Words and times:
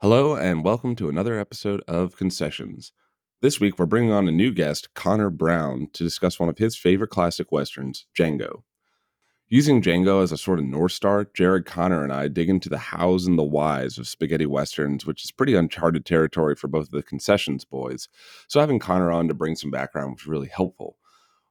Hello, 0.00 0.36
and 0.36 0.62
welcome 0.62 0.94
to 0.94 1.08
another 1.08 1.40
episode 1.40 1.82
of 1.88 2.16
Concessions. 2.16 2.92
This 3.42 3.58
week, 3.58 3.80
we're 3.80 3.86
bringing 3.86 4.12
on 4.12 4.28
a 4.28 4.30
new 4.30 4.52
guest, 4.52 4.94
Connor 4.94 5.28
Brown, 5.28 5.88
to 5.92 6.04
discuss 6.04 6.38
one 6.38 6.48
of 6.48 6.58
his 6.58 6.76
favorite 6.76 7.10
classic 7.10 7.50
westerns, 7.50 8.06
Django. 8.16 8.62
Using 9.48 9.82
Django 9.82 10.22
as 10.22 10.30
a 10.30 10.38
sort 10.38 10.60
of 10.60 10.66
North 10.66 10.92
Star, 10.92 11.26
Jared 11.34 11.66
Connor 11.66 12.04
and 12.04 12.12
I 12.12 12.28
dig 12.28 12.48
into 12.48 12.68
the 12.68 12.78
hows 12.78 13.26
and 13.26 13.36
the 13.36 13.42
whys 13.42 13.98
of 13.98 14.06
spaghetti 14.06 14.46
westerns, 14.46 15.04
which 15.04 15.24
is 15.24 15.32
pretty 15.32 15.56
uncharted 15.56 16.06
territory 16.06 16.54
for 16.54 16.68
both 16.68 16.86
of 16.86 16.92
the 16.92 17.02
Concessions 17.02 17.64
boys. 17.64 18.08
So, 18.46 18.60
having 18.60 18.78
Connor 18.78 19.10
on 19.10 19.26
to 19.26 19.34
bring 19.34 19.56
some 19.56 19.72
background 19.72 20.14
was 20.14 20.28
really 20.28 20.46
helpful. 20.46 20.96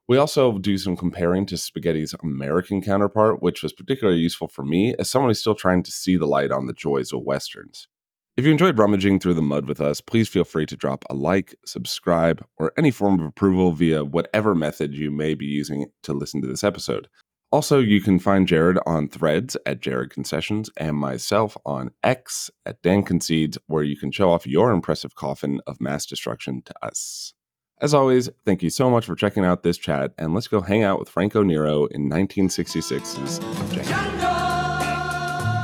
We 0.07 0.15
also 0.15 0.57
do 0.57 0.77
some 0.77 0.95
comparing 0.95 1.47
to 1.47 1.57
Spaghetti's 1.57 2.15
American 2.23 2.81
counterpart, 2.81 3.43
which 3.43 3.61
was 3.61 3.73
particularly 3.73 4.21
useful 4.21 4.47
for 4.47 4.63
me 4.63 4.95
as 4.97 5.09
someone 5.09 5.31
who's 5.31 5.41
still 5.41 5.53
trying 5.53 5.83
to 5.83 5.91
see 5.91 6.15
the 6.15 6.27
light 6.27 6.51
on 6.51 6.67
the 6.67 6.71
joys 6.71 7.11
of 7.11 7.23
westerns. 7.23 7.89
If 8.37 8.45
you 8.45 8.51
enjoyed 8.51 8.77
rummaging 8.77 9.19
through 9.19 9.33
the 9.33 9.41
mud 9.41 9.65
with 9.65 9.81
us, 9.81 9.99
please 9.99 10.29
feel 10.29 10.43
free 10.43 10.67
to 10.67 10.75
drop 10.75 11.03
a 11.09 11.15
like, 11.15 11.55
subscribe, 11.65 12.45
or 12.57 12.71
any 12.77 12.91
form 12.91 13.19
of 13.19 13.25
approval 13.25 13.71
via 13.71 14.05
whatever 14.05 14.53
method 14.53 14.93
you 14.93 15.09
may 15.09 15.33
be 15.33 15.47
using 15.47 15.87
to 16.03 16.13
listen 16.13 16.43
to 16.43 16.47
this 16.47 16.63
episode. 16.63 17.07
Also, 17.51 17.79
you 17.79 17.99
can 17.99 18.19
find 18.19 18.47
Jared 18.47 18.77
on 18.85 19.09
threads 19.09 19.57
at 19.65 19.81
Jared 19.81 20.11
Concessions 20.11 20.69
and 20.77 20.95
myself 20.95 21.57
on 21.65 21.89
X 22.03 22.51
at 22.63 22.79
Dan 22.83 23.01
Concedes, 23.01 23.57
where 23.65 23.81
you 23.81 23.97
can 23.97 24.11
show 24.11 24.29
off 24.29 24.45
your 24.45 24.69
impressive 24.69 25.15
coffin 25.15 25.59
of 25.65 25.81
mass 25.81 26.05
destruction 26.05 26.61
to 26.61 26.75
us. 26.85 27.33
As 27.81 27.95
always, 27.95 28.29
thank 28.45 28.61
you 28.61 28.69
so 28.69 28.91
much 28.91 29.07
for 29.07 29.15
checking 29.15 29.45
out 29.45 29.63
this 29.63 29.79
chat, 29.79 30.13
and 30.19 30.35
let's 30.35 30.47
go 30.47 30.61
hang 30.61 30.83
out 30.83 30.99
with 30.99 31.09
Franco 31.09 31.41
Nero 31.41 31.85
in 31.85 32.07
1966's 32.07 33.39
Django. 33.73 34.37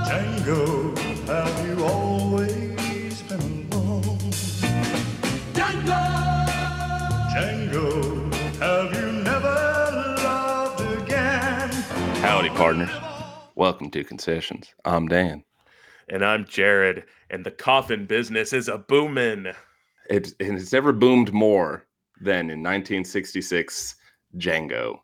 Django, 0.08 0.98
have 1.28 1.63
partners. 12.56 12.90
Welcome 13.56 13.90
to 13.92 14.04
Concessions. 14.04 14.74
I'm 14.86 15.08
Dan. 15.08 15.44
And 16.10 16.24
I'm 16.24 16.46
Jared, 16.46 17.06
and 17.32 17.44
the 17.44 17.52
coffin 17.52 18.06
business 18.06 18.54
is 18.54 18.68
a 18.68 18.78
booming. 18.78 19.48
It, 20.10 20.34
and 20.40 20.60
it's 20.60 20.72
never 20.72 20.92
boomed 20.92 21.34
more 21.34 21.88
than 22.22 22.52
in 22.52 22.62
1966 22.62 23.96
Django. 24.38 25.00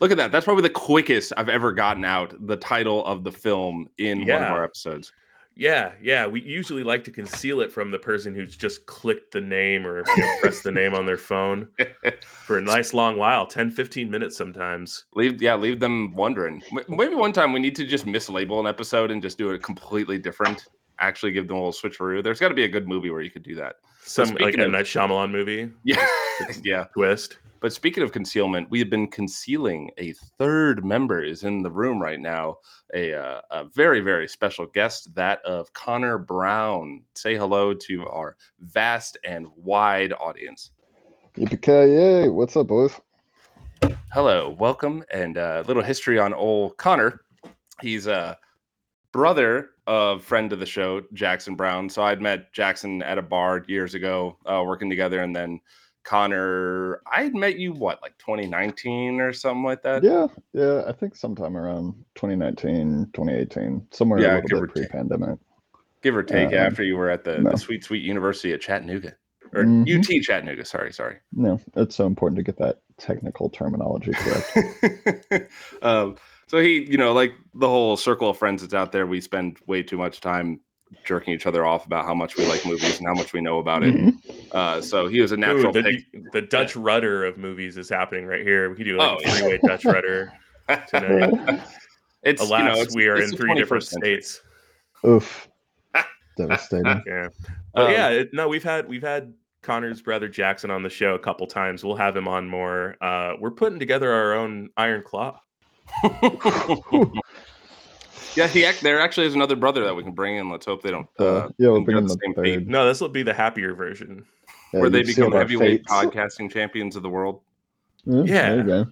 Look 0.00 0.10
at 0.10 0.16
that. 0.16 0.32
That's 0.32 0.46
probably 0.46 0.62
the 0.62 0.70
quickest 0.70 1.34
I've 1.36 1.50
ever 1.50 1.72
gotten 1.72 2.04
out 2.04 2.34
the 2.46 2.56
title 2.56 3.04
of 3.04 3.24
the 3.24 3.32
film 3.32 3.88
in 3.98 4.20
one 4.20 4.42
of 4.42 4.50
our 4.50 4.64
episodes. 4.64 5.12
Yeah, 5.58 5.92
yeah. 6.02 6.26
We 6.26 6.42
usually 6.42 6.82
like 6.84 7.02
to 7.04 7.10
conceal 7.10 7.60
it 7.62 7.72
from 7.72 7.90
the 7.90 7.98
person 7.98 8.34
who's 8.34 8.54
just 8.56 8.84
clicked 8.84 9.32
the 9.32 9.40
name 9.40 9.86
or 9.86 10.04
you 10.06 10.22
know, 10.22 10.34
pressed 10.40 10.64
the 10.64 10.70
name 10.70 10.94
on 10.94 11.06
their 11.06 11.16
phone 11.16 11.68
for 12.44 12.58
a 12.58 12.62
nice 12.62 12.92
long 12.92 13.16
while 13.16 13.46
10, 13.46 13.70
15 13.70 14.10
minutes 14.10 14.36
sometimes. 14.36 15.06
leave 15.14 15.40
yeah, 15.40 15.56
leave 15.56 15.80
them 15.80 16.14
wondering. 16.14 16.62
Maybe 16.88 17.14
one 17.14 17.32
time 17.32 17.54
we 17.54 17.60
need 17.60 17.74
to 17.76 17.86
just 17.86 18.04
mislabel 18.04 18.60
an 18.60 18.66
episode 18.66 19.10
and 19.10 19.22
just 19.22 19.38
do 19.38 19.50
it 19.50 19.62
completely 19.62 20.18
different. 20.18 20.66
Actually 20.98 21.32
give 21.32 21.48
them 21.48 21.56
a 21.56 21.64
little 21.66 21.72
switcheroo. 21.72 22.22
There's 22.22 22.38
got 22.40 22.48
to 22.48 22.54
be 22.54 22.64
a 22.64 22.68
good 22.68 22.86
movie 22.86 23.10
where 23.10 23.22
you 23.22 23.30
could 23.30 23.42
do 23.42 23.54
that. 23.54 23.76
Some 24.02 24.34
like 24.34 24.56
a 24.58 24.66
of- 24.66 24.70
Night 24.72 24.84
Shyamalan 24.84 25.30
movie 25.30 25.70
Yeah. 25.84 26.06
yeah. 26.62 26.84
twist. 26.94 27.38
But 27.66 27.72
speaking 27.72 28.04
of 28.04 28.12
concealment, 28.12 28.70
we 28.70 28.78
have 28.78 28.90
been 28.90 29.08
concealing 29.08 29.90
a 29.98 30.12
third 30.38 30.84
member 30.84 31.20
is 31.20 31.42
in 31.42 31.64
the 31.64 31.70
room 31.72 32.00
right 32.00 32.20
now. 32.20 32.58
A, 32.94 33.12
uh, 33.12 33.40
a 33.50 33.64
very 33.64 33.98
very 33.98 34.28
special 34.28 34.66
guest, 34.66 35.12
that 35.16 35.44
of 35.44 35.72
Connor 35.72 36.16
Brown. 36.16 37.02
Say 37.16 37.34
hello 37.34 37.74
to 37.74 38.06
our 38.06 38.36
vast 38.60 39.18
and 39.24 39.48
wide 39.56 40.12
audience. 40.12 40.70
Yippee-ki-yay. 41.36 42.28
What's 42.28 42.56
up, 42.56 42.68
boys? 42.68 42.92
Hello, 44.12 44.54
welcome, 44.60 45.02
and 45.10 45.36
a 45.36 45.64
little 45.66 45.82
history 45.82 46.20
on 46.20 46.32
old 46.34 46.76
Connor. 46.76 47.22
He's 47.80 48.06
a 48.06 48.38
brother 49.10 49.70
of 49.88 50.22
friend 50.22 50.52
of 50.52 50.60
the 50.60 50.66
show, 50.66 51.02
Jackson 51.14 51.56
Brown. 51.56 51.88
So 51.90 52.04
I'd 52.04 52.22
met 52.22 52.52
Jackson 52.52 53.02
at 53.02 53.18
a 53.18 53.22
bar 53.22 53.64
years 53.66 53.94
ago, 53.94 54.36
uh, 54.46 54.62
working 54.64 54.88
together, 54.88 55.24
and 55.24 55.34
then 55.34 55.58
Connor, 56.06 57.02
I 57.12 57.24
had 57.24 57.34
met 57.34 57.58
you 57.58 57.72
what, 57.72 58.00
like 58.00 58.16
2019 58.18 59.20
or 59.20 59.32
something 59.32 59.64
like 59.64 59.82
that. 59.82 60.04
Yeah, 60.04 60.28
yeah, 60.52 60.84
I 60.86 60.92
think 60.92 61.16
sometime 61.16 61.56
around 61.56 61.94
2019, 62.14 63.10
2018, 63.12 63.86
somewhere 63.90 64.20
Yeah, 64.20 64.38
a 64.38 64.40
little 64.40 64.60
bit 64.60 64.70
pre-pandemic. 64.72 65.38
give 66.02 66.16
or 66.16 66.22
take 66.22 66.48
Um, 66.48 66.54
after 66.54 66.84
you 66.84 66.96
were 66.96 67.10
at 67.10 67.24
the, 67.24 67.38
no. 67.42 67.50
the 67.50 67.56
sweet 67.58 67.82
sweet 67.82 68.04
university 68.04 68.52
at 68.52 68.60
chattanooga 68.60 69.16
or 69.52 69.64
Mhm. 69.64 69.98
ut 69.98 70.22
chattanooga 70.22 70.64
sorry 70.64 70.92
sorry 70.92 71.16
No, 71.32 71.60
it's 71.74 71.96
so 71.96 72.06
important 72.06 72.36
to 72.36 72.44
get 72.44 72.56
that 72.58 72.78
technical 72.98 73.50
terminology 73.50 74.12
correct. 74.14 75.50
um, 75.82 76.16
so 76.46 76.58
he 76.60 76.88
you 76.88 76.98
know 76.98 77.12
like 77.12 77.32
the 77.54 77.68
whole 77.68 77.96
circle 77.96 78.30
of 78.30 78.38
friends 78.38 78.62
that's 78.62 78.74
out 78.74 78.92
there 78.92 79.06
we 79.08 79.20
spend 79.20 79.58
way 79.66 79.82
too 79.82 79.98
much 79.98 80.20
time 80.20 80.60
jerking 81.04 81.34
each 81.34 81.46
other 81.46 81.66
off 81.66 81.84
about 81.84 82.04
how 82.04 82.14
much 82.14 82.36
we 82.36 82.46
like 82.46 82.64
movies 82.64 82.98
and 82.98 83.08
how 83.08 83.14
much 83.14 83.32
we 83.32 83.40
know 83.40 83.58
about 83.58 83.82
it 83.82 83.92
Mhm. 83.94 84.18
Uh, 84.56 84.80
so 84.80 85.06
he 85.06 85.20
was 85.20 85.32
a 85.32 85.34
Ooh, 85.34 85.38
natural 85.38 85.72
the, 85.72 85.82
pick 85.82 86.32
the 86.32 86.42
Dutch 86.42 86.74
rudder 86.76 87.24
of 87.24 87.36
movies 87.38 87.76
is 87.76 87.88
happening 87.88 88.26
right 88.26 88.42
here. 88.42 88.70
We 88.70 88.76
could 88.76 88.84
do 88.84 88.96
like 88.96 89.10
Oh, 89.10 89.16
a 89.24 89.30
three-way 89.30 89.58
Dutch 89.64 89.84
rudder. 89.84 90.32
tonight. 90.88 91.62
it's 92.22 92.40
you 92.42 92.48
Alas, 92.48 92.64
know, 92.64 92.80
it's- 92.80 92.94
we 92.96 93.06
are 93.06 93.16
it's 93.16 93.32
in 93.32 93.36
three 93.38 93.54
different 93.54 93.84
century. 93.84 94.20
states. 94.22 94.40
Oof. 95.06 95.48
Devastating. 96.36 97.02
Yeah. 97.06 97.28
But 97.74 97.86
Um, 97.86 97.92
yeah, 97.92 98.08
it, 98.10 98.34
no, 98.34 98.48
we've 98.48 98.64
had 98.64 98.88
we've 98.88 99.02
had 99.02 99.32
Connor's 99.62 100.00
brother 100.02 100.28
Jackson 100.28 100.70
on 100.70 100.82
the 100.82 100.90
show 100.90 101.14
a 101.14 101.18
couple 101.18 101.46
times. 101.46 101.84
We'll 101.84 101.96
have 101.96 102.16
him 102.16 102.26
on 102.28 102.48
more. 102.48 102.96
Uh, 103.00 103.34
we're 103.40 103.50
putting 103.50 103.78
together 103.78 104.10
our 104.12 104.32
own 104.34 104.70
Iron 104.76 105.02
Claw. 105.04 105.40
yeah 108.36 108.46
he 108.46 108.64
act, 108.64 108.80
there 108.82 109.00
actually 109.00 109.26
is 109.26 109.34
another 109.34 109.56
brother 109.56 109.84
that 109.84 109.94
we 109.94 110.02
can 110.02 110.12
bring 110.12 110.36
in 110.36 110.50
let's 110.50 110.66
hope 110.66 110.82
they 110.82 110.90
don't 110.90 111.08
Uh, 111.18 111.24
uh, 111.24 111.48
yeah, 111.58 111.68
we'll 111.68 111.80
bring 111.82 111.96
in 111.98 112.06
the 112.06 112.14
the 112.14 112.20
same 112.24 112.34
fate. 112.34 112.54
third. 112.54 112.68
No, 112.68 112.86
this 112.86 113.00
will 113.00 113.08
be 113.08 113.22
the 113.22 113.34
happier 113.34 113.74
version. 113.74 114.24
Yeah, 114.72 114.80
where 114.80 114.90
they 114.90 115.02
become 115.02 115.32
heavyweight 115.32 115.80
fates. 115.88 115.92
podcasting 115.92 116.50
champions 116.50 116.96
of 116.96 117.02
the 117.02 117.08
world 117.08 117.40
Yeah, 118.04 118.22
Yeah. 118.24 118.48
There 118.48 118.56
you 118.56 118.62
go. 118.64 118.86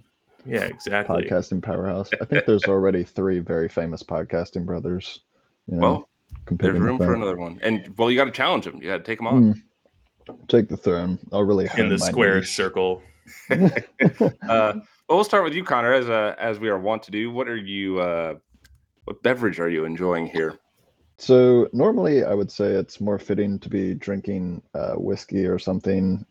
Yeah, 0.47 0.65
exactly. 0.65 1.25
Podcasting 1.25 1.63
powerhouse. 1.63 2.11
I 2.21 2.25
think 2.27 2.45
there's 2.45 2.65
already 2.65 3.03
three 3.03 3.39
very 3.39 3.69
famous 3.69 4.03
podcasting 4.03 4.67
brothers. 4.67 5.21
You 5.67 5.77
know, 5.77 5.81
well 5.81 6.09
there's 6.29 6.45
competing 6.47 6.83
room 6.83 6.99
for 6.99 7.15
another 7.15 7.37
one 7.37 7.59
and 7.63 7.95
well 7.97 8.11
you 8.11 8.17
got 8.19 8.25
to 8.27 8.31
challenge 8.31 8.67
him 8.67 8.77
you 8.83 8.89
got 8.89 8.99
to 8.99 9.05
take 9.05 9.21
him 9.21 9.27
on 9.27 9.55
Mm. 9.55 9.63
Take 10.49 10.69
the 10.69 10.77
throne. 10.77 11.19
I'll 11.33 11.43
really 11.43 11.69
In 11.77 11.89
the 11.91 11.99
square 11.99 12.37
niche. 12.37 12.55
circle. 12.55 13.03
uh, 13.51 13.59
well, 14.49 14.83
we'll 15.09 15.25
start 15.25 15.45
with 15.45 15.53
you, 15.53 15.63
Connor, 15.65 15.93
as 15.93 16.09
uh, 16.09 16.35
as 16.39 16.59
we 16.59 16.69
are 16.71 16.79
wont 16.79 17.03
to 17.05 17.11
do. 17.11 17.31
What 17.31 17.47
are 17.47 17.57
you? 17.57 18.01
Uh, 18.01 18.35
what 19.05 19.23
beverage 19.23 19.61
are 19.61 19.69
you 19.69 19.85
enjoying 19.85 20.27
here? 20.27 20.59
So 21.19 21.69
normally 21.73 22.25
I 22.25 22.35
would 22.35 22.51
say 22.51 22.73
it's 22.73 23.01
more 23.01 23.19
fitting 23.19 23.59
to 23.61 23.69
be 23.69 23.95
drinking 23.95 24.63
uh, 24.75 24.95
whiskey 24.95 25.47
or 25.47 25.59
something 25.59 26.25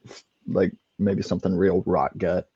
like 0.48 0.74
maybe 1.00 1.22
something 1.22 1.56
real 1.56 1.84
rot 1.86 2.18
gut. 2.18 2.50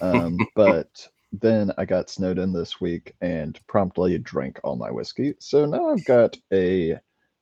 Um, 0.00 0.38
but 0.54 1.08
then 1.32 1.72
I 1.78 1.84
got 1.84 2.10
snowed 2.10 2.38
in 2.38 2.52
this 2.52 2.80
week 2.80 3.14
and 3.20 3.58
promptly 3.66 4.18
drank 4.18 4.60
all 4.64 4.76
my 4.76 4.90
whiskey. 4.90 5.34
So 5.38 5.64
now 5.64 5.90
I've 5.90 6.04
got 6.04 6.36
a 6.52 6.98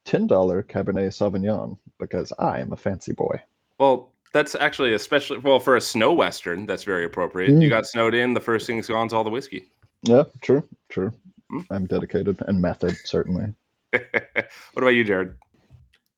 $10 0.06 0.28
Cabernet 0.28 1.08
Sauvignon 1.08 1.78
because 1.98 2.32
I 2.38 2.60
am 2.60 2.72
a 2.72 2.76
fancy 2.76 3.12
boy. 3.12 3.40
Well, 3.78 4.12
that's 4.32 4.54
actually 4.54 4.92
especially 4.94 5.38
well 5.38 5.58
for 5.58 5.76
a 5.76 5.80
snow 5.80 6.12
western. 6.12 6.66
That's 6.66 6.84
very 6.84 7.04
appropriate. 7.06 7.50
You 7.50 7.68
Mm. 7.68 7.70
got 7.70 7.86
snowed 7.86 8.14
in. 8.14 8.34
The 8.34 8.40
first 8.40 8.66
thing's 8.66 8.88
gone 8.88 9.06
is 9.06 9.12
all 9.12 9.24
the 9.24 9.30
whiskey. 9.30 9.70
Yeah, 10.02 10.24
true, 10.42 10.62
true. 10.90 11.12
I'm 11.70 11.86
dedicated 11.86 12.42
and 12.46 12.60
method, 12.60 12.96
certainly. 13.04 13.54
what 13.90 14.48
about 14.76 14.88
you, 14.88 15.04
Jared? 15.04 15.34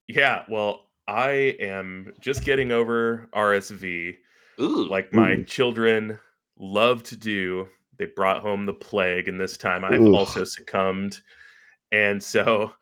Yeah, 0.08 0.42
well, 0.48 0.86
I 1.06 1.56
am 1.60 2.12
just 2.20 2.44
getting 2.44 2.72
over 2.72 3.28
RSV. 3.34 4.16
Ooh, 4.60 4.88
like 4.88 5.12
my 5.12 5.32
Ooh. 5.32 5.44
children 5.44 6.18
love 6.58 7.02
to 7.04 7.16
do. 7.16 7.68
They 7.98 8.06
brought 8.06 8.42
home 8.42 8.66
the 8.66 8.72
plague, 8.74 9.28
and 9.28 9.40
this 9.40 9.56
time 9.56 9.84
I've 9.84 10.00
Oof. 10.00 10.14
also 10.14 10.44
succumbed. 10.44 11.20
And 11.92 12.22
so 12.22 12.72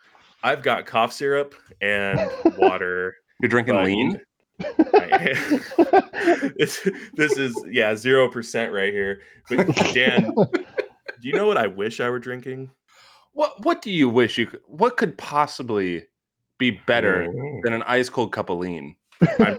I've 0.42 0.62
got 0.62 0.86
cough 0.86 1.12
syrup 1.12 1.54
and 1.80 2.30
water. 2.56 3.16
you're 3.40 3.48
drinking 3.48 3.74
but- 3.74 3.84
lean. 3.84 4.20
it's, 6.58 6.88
this 7.14 7.38
is 7.38 7.54
yeah 7.70 7.94
zero 7.94 8.28
percent 8.28 8.72
right 8.72 8.92
here. 8.92 9.20
But 9.48 9.68
Dan, 9.94 10.34
do 11.20 11.28
you 11.28 11.34
know 11.34 11.46
what 11.46 11.56
I 11.56 11.66
wish 11.66 12.00
I 12.00 12.10
were 12.10 12.18
drinking? 12.18 12.70
What 13.32 13.64
What 13.64 13.82
do 13.82 13.90
you 13.90 14.08
wish 14.08 14.38
you 14.38 14.46
could? 14.46 14.60
What 14.66 14.96
could 14.96 15.16
possibly 15.18 16.06
be 16.58 16.70
better 16.86 17.28
Mm. 17.28 17.62
than 17.62 17.72
an 17.72 17.82
ice 17.82 18.08
cold 18.08 18.32
cup 18.32 18.50
of 18.50 18.58
lean? 18.58 18.96
I'm, 19.40 19.56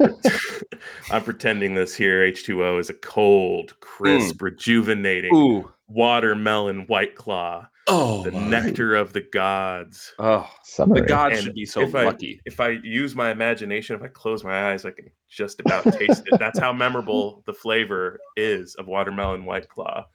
I'm 1.12 1.24
pretending 1.24 1.74
this 1.76 1.96
here 1.96 2.22
H2O 2.24 2.80
is 2.80 2.90
a 2.90 2.94
cold, 2.94 3.78
crisp, 3.82 4.42
rejuvenating 4.42 5.34
Ooh, 5.36 5.72
watermelon 5.88 6.86
white 6.88 7.16
claw. 7.16 7.68
Oh, 7.92 8.24
the 8.24 8.32
my. 8.32 8.48
nectar 8.48 8.96
of 8.96 9.14
the 9.14 9.22
gods. 9.22 10.14
Oh, 10.20 10.50
the 10.78 11.02
gods 11.02 11.36
And 11.38 11.44
should 11.46 11.56
be 11.56 11.66
so 11.66 11.82
if 11.82 11.96
I- 11.96 12.04
lucky. 12.06 12.40
If 12.46 12.60
I 12.60 12.70
use 12.84 13.16
my 13.16 13.32
imagination, 13.32 13.96
if 13.96 14.02
I 14.04 14.08
close 14.08 14.44
my 14.44 14.72
eyes, 14.72 14.86
I 14.86 14.92
can 14.92 15.10
just 15.30 15.60
about 15.60 15.84
taste 15.94 16.24
it. 16.32 16.40
That's 16.40 16.60
how 16.60 16.72
memorable 16.74 17.44
the 17.48 17.54
flavor 17.54 18.20
is 18.38 18.76
of 18.76 18.88
watermelon 18.88 19.46
white 19.46 19.68
claw. 19.70 20.06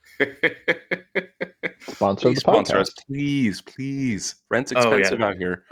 Sponsor 1.80 2.28
please 2.28 2.34
the 2.36 2.40
sponsor 2.40 2.78
us, 2.78 2.90
please, 3.06 3.60
please. 3.60 4.36
Rent's 4.50 4.72
Oh, 4.74 4.90
yeah. 4.92 4.96
expensive 4.98 5.20
out 5.22 5.36
here. 5.36 5.64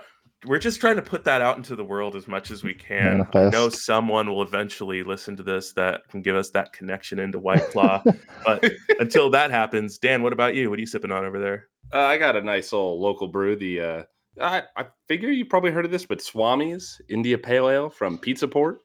We're 0.45 0.59
just 0.59 0.81
trying 0.81 0.97
to 0.97 1.03
put 1.03 1.25
that 1.25 1.41
out 1.41 1.57
into 1.57 1.77
the 1.77 1.85
world 1.85 2.17
as 2.17 2.27
much 2.27 2.51
as 2.51 2.65
we 2.65 2.75
can. 2.75 3.27
I 3.35 3.49
know 3.49 3.69
someone 3.69 4.29
will 4.29 4.43
eventually 4.43 5.05
listen 5.05 5.37
to 5.37 5.43
this 5.43 5.73
that 5.75 6.09
can 6.09 6.21
give 6.21 6.35
us 6.35 6.51
that 6.51 6.73
connection 6.73 7.21
into 7.21 7.39
White 7.39 7.71
Claw. 7.71 8.03
but 8.45 8.73
until 8.99 9.31
that 9.31 9.53
happens, 9.53 9.99
Dan, 9.99 10.23
what 10.23 10.33
about 10.33 10.57
you? 10.57 10.69
What 10.69 10.79
are 10.79 10.81
you 10.81 10.87
sipping 10.87 11.13
on 11.13 11.25
over 11.25 11.39
there? 11.39 11.69
Uh, 11.93 12.01
I 12.01 12.19
got 12.19 12.37
a 12.37 12.41
nice 12.41 12.73
little 12.73 13.01
local 13.01 13.29
brew. 13.29 13.55
The 13.55 13.81
uh, 13.81 14.03
I, 14.41 14.63
I 14.77 14.87
figure 15.09 15.31
you 15.31 15.45
probably 15.45 15.71
heard 15.71 15.85
of 15.85 15.91
this, 15.91 16.07
but 16.07 16.21
Swami's 16.21 17.01
India 17.09 17.39
Pale 17.39 17.69
Ale 17.69 17.91
from 17.91 18.19
Pizza 18.19 18.49
Port. 18.49 18.81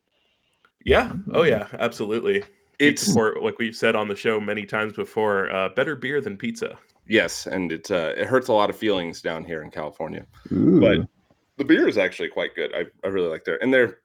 Yeah. 0.86 1.13
Oh 1.33 1.44
yeah, 1.44 1.68
absolutely. 1.80 2.44
It's 2.80 3.04
Pizza 3.04 3.13
Port, 3.13 3.44
like 3.44 3.57
we've 3.57 3.75
said 3.75 3.95
on 3.95 4.07
the 4.07 4.15
show 4.15 4.39
many 4.39 4.65
times 4.65 4.94
before, 4.94 5.51
uh, 5.51 5.69
better 5.69 5.95
beer 5.95 6.21
than 6.21 6.38
pizza. 6.38 6.77
yes, 7.07 7.48
and 7.48 7.71
it 7.71 7.89
uh, 7.89 8.13
it 8.15 8.27
hurts 8.27 8.50
a 8.50 8.54
lot 8.54 8.69
of 8.69 8.77
feelings 8.77 9.21
down 9.21 9.44
here 9.44 9.63
in 9.63 9.71
California. 9.71 10.25
Ooh. 10.51 10.80
But 10.80 11.07
the 11.57 11.65
beer 11.65 11.88
is 11.88 11.98
actually 11.98 12.30
quite 12.30 12.56
good. 12.56 12.71
I, 12.75 12.86
I 13.06 13.09
really 13.09 13.27
like 13.30 13.44
their 13.45 13.62
and 13.63 13.74
they're 13.74 14.00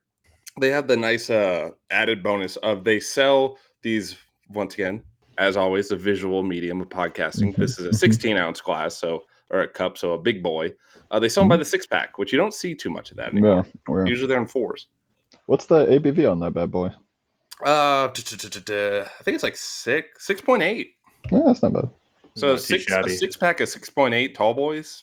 they 0.61 0.71
have 0.71 0.87
the 0.89 0.97
nice 0.97 1.31
uh 1.31 1.71
added 1.91 2.23
bonus 2.23 2.57
of 2.59 2.85
they 2.85 3.01
sell 3.01 3.59
these 3.83 4.17
once 4.51 4.75
again 4.75 5.03
as 5.39 5.57
always 5.57 5.89
the 5.89 5.97
visual 5.97 6.43
medium 6.43 6.81
of 6.81 6.89
podcasting. 6.89 7.55
Mhm, 7.55 7.57
This 7.57 7.79
is 7.79 7.87
a 7.87 7.91
mhm. 7.91 7.95
16 7.95 8.37
ounce 8.37 8.61
glass, 8.61 8.97
so 8.99 9.25
or 9.51 9.61
a 9.61 9.69
cup, 9.69 9.97
so 9.99 10.13
a 10.13 10.19
big 10.19 10.43
boy. 10.43 10.73
Uh, 11.11 11.19
they 11.19 11.29
sell 11.29 11.43
them 11.43 11.49
by 11.49 11.57
the 11.59 11.65
six 11.65 11.87
pack, 11.87 12.17
which 12.19 12.33
you 12.33 12.39
don't 12.39 12.55
see 12.55 12.75
too 12.75 12.89
much 12.91 13.11
of 13.11 13.17
that 13.19 13.33
anymore. 13.33 13.65
yeah, 13.67 13.73
we're- 13.87 14.09
Usually 14.09 14.27
they're 14.29 14.41
in 14.41 14.47
fours. 14.47 14.87
What's 15.47 15.67
the 15.67 15.87
ABV 15.87 16.31
on 16.31 16.39
that 16.41 16.53
bad 16.55 16.71
boy? 16.71 16.89
Uh, 17.65 18.09
I 18.09 18.09
think 19.23 19.35
it's 19.35 19.43
like 19.43 19.57
six, 19.57 20.27
six 20.27 20.41
point 20.41 20.63
eight. 20.63 20.95
Yeah, 21.31 21.43
that's 21.47 21.63
not 21.63 21.73
bad. 21.75 21.91
So 22.35 22.53
Not 22.53 22.61
six, 22.61 22.91
a 22.91 23.09
six 23.09 23.37
pack 23.37 23.61
of 23.61 23.69
six 23.69 23.89
point 23.91 24.15
eight 24.15 24.35
tall 24.35 24.55
boys. 24.55 25.03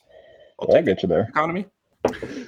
I'll 0.59 0.67
Yeah, 0.69 0.75
I 0.77 0.79
take 0.81 0.87
it. 0.89 0.95
get 0.95 1.03
you 1.03 1.09
there. 1.09 1.27
Economy. 1.29 1.65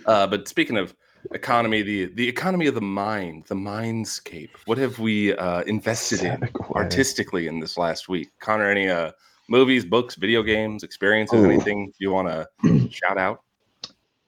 Uh, 0.06 0.28
but 0.28 0.48
speaking 0.48 0.78
of 0.78 0.96
economy, 1.34 1.82
the 1.82 2.06
the 2.06 2.28
economy 2.28 2.68
of 2.68 2.76
the 2.76 2.82
mind, 2.82 3.46
the 3.48 3.56
mindscape. 3.56 4.50
What 4.66 4.78
have 4.78 5.00
we 5.00 5.36
uh, 5.36 5.62
invested 5.62 6.24
in 6.24 6.50
artistically 6.76 7.48
in 7.48 7.60
this 7.60 7.78
last 7.78 8.10
week? 8.10 8.30
Connor, 8.40 8.70
any 8.70 8.90
uh, 8.90 9.12
movies, 9.48 9.86
books, 9.86 10.16
video 10.16 10.44
games, 10.44 10.84
experiences, 10.84 11.42
Ooh. 11.42 11.52
anything 11.52 11.94
you 12.00 12.12
want 12.12 12.48
to 12.64 12.90
shout 12.92 13.18
out? 13.18 13.42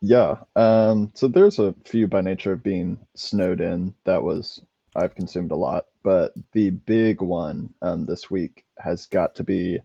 Yeah. 0.02 0.36
Um, 0.56 1.12
so 1.16 1.28
there's 1.28 1.60
a 1.60 1.74
few 1.86 2.08
by 2.08 2.22
nature 2.22 2.52
of 2.52 2.62
being 2.62 3.00
snowed 3.16 3.62
in 3.62 3.96
that 4.04 4.22
was 4.22 4.62
I've 4.96 5.16
consumed 5.16 5.52
a 5.52 5.56
lot, 5.56 5.86
but 6.04 6.34
the 6.52 6.72
big 6.72 7.22
one 7.22 7.74
um, 7.82 8.06
this 8.06 8.30
week 8.30 8.66
has 8.80 9.06
got 9.06 9.34
to 9.36 9.44
be 9.44 9.80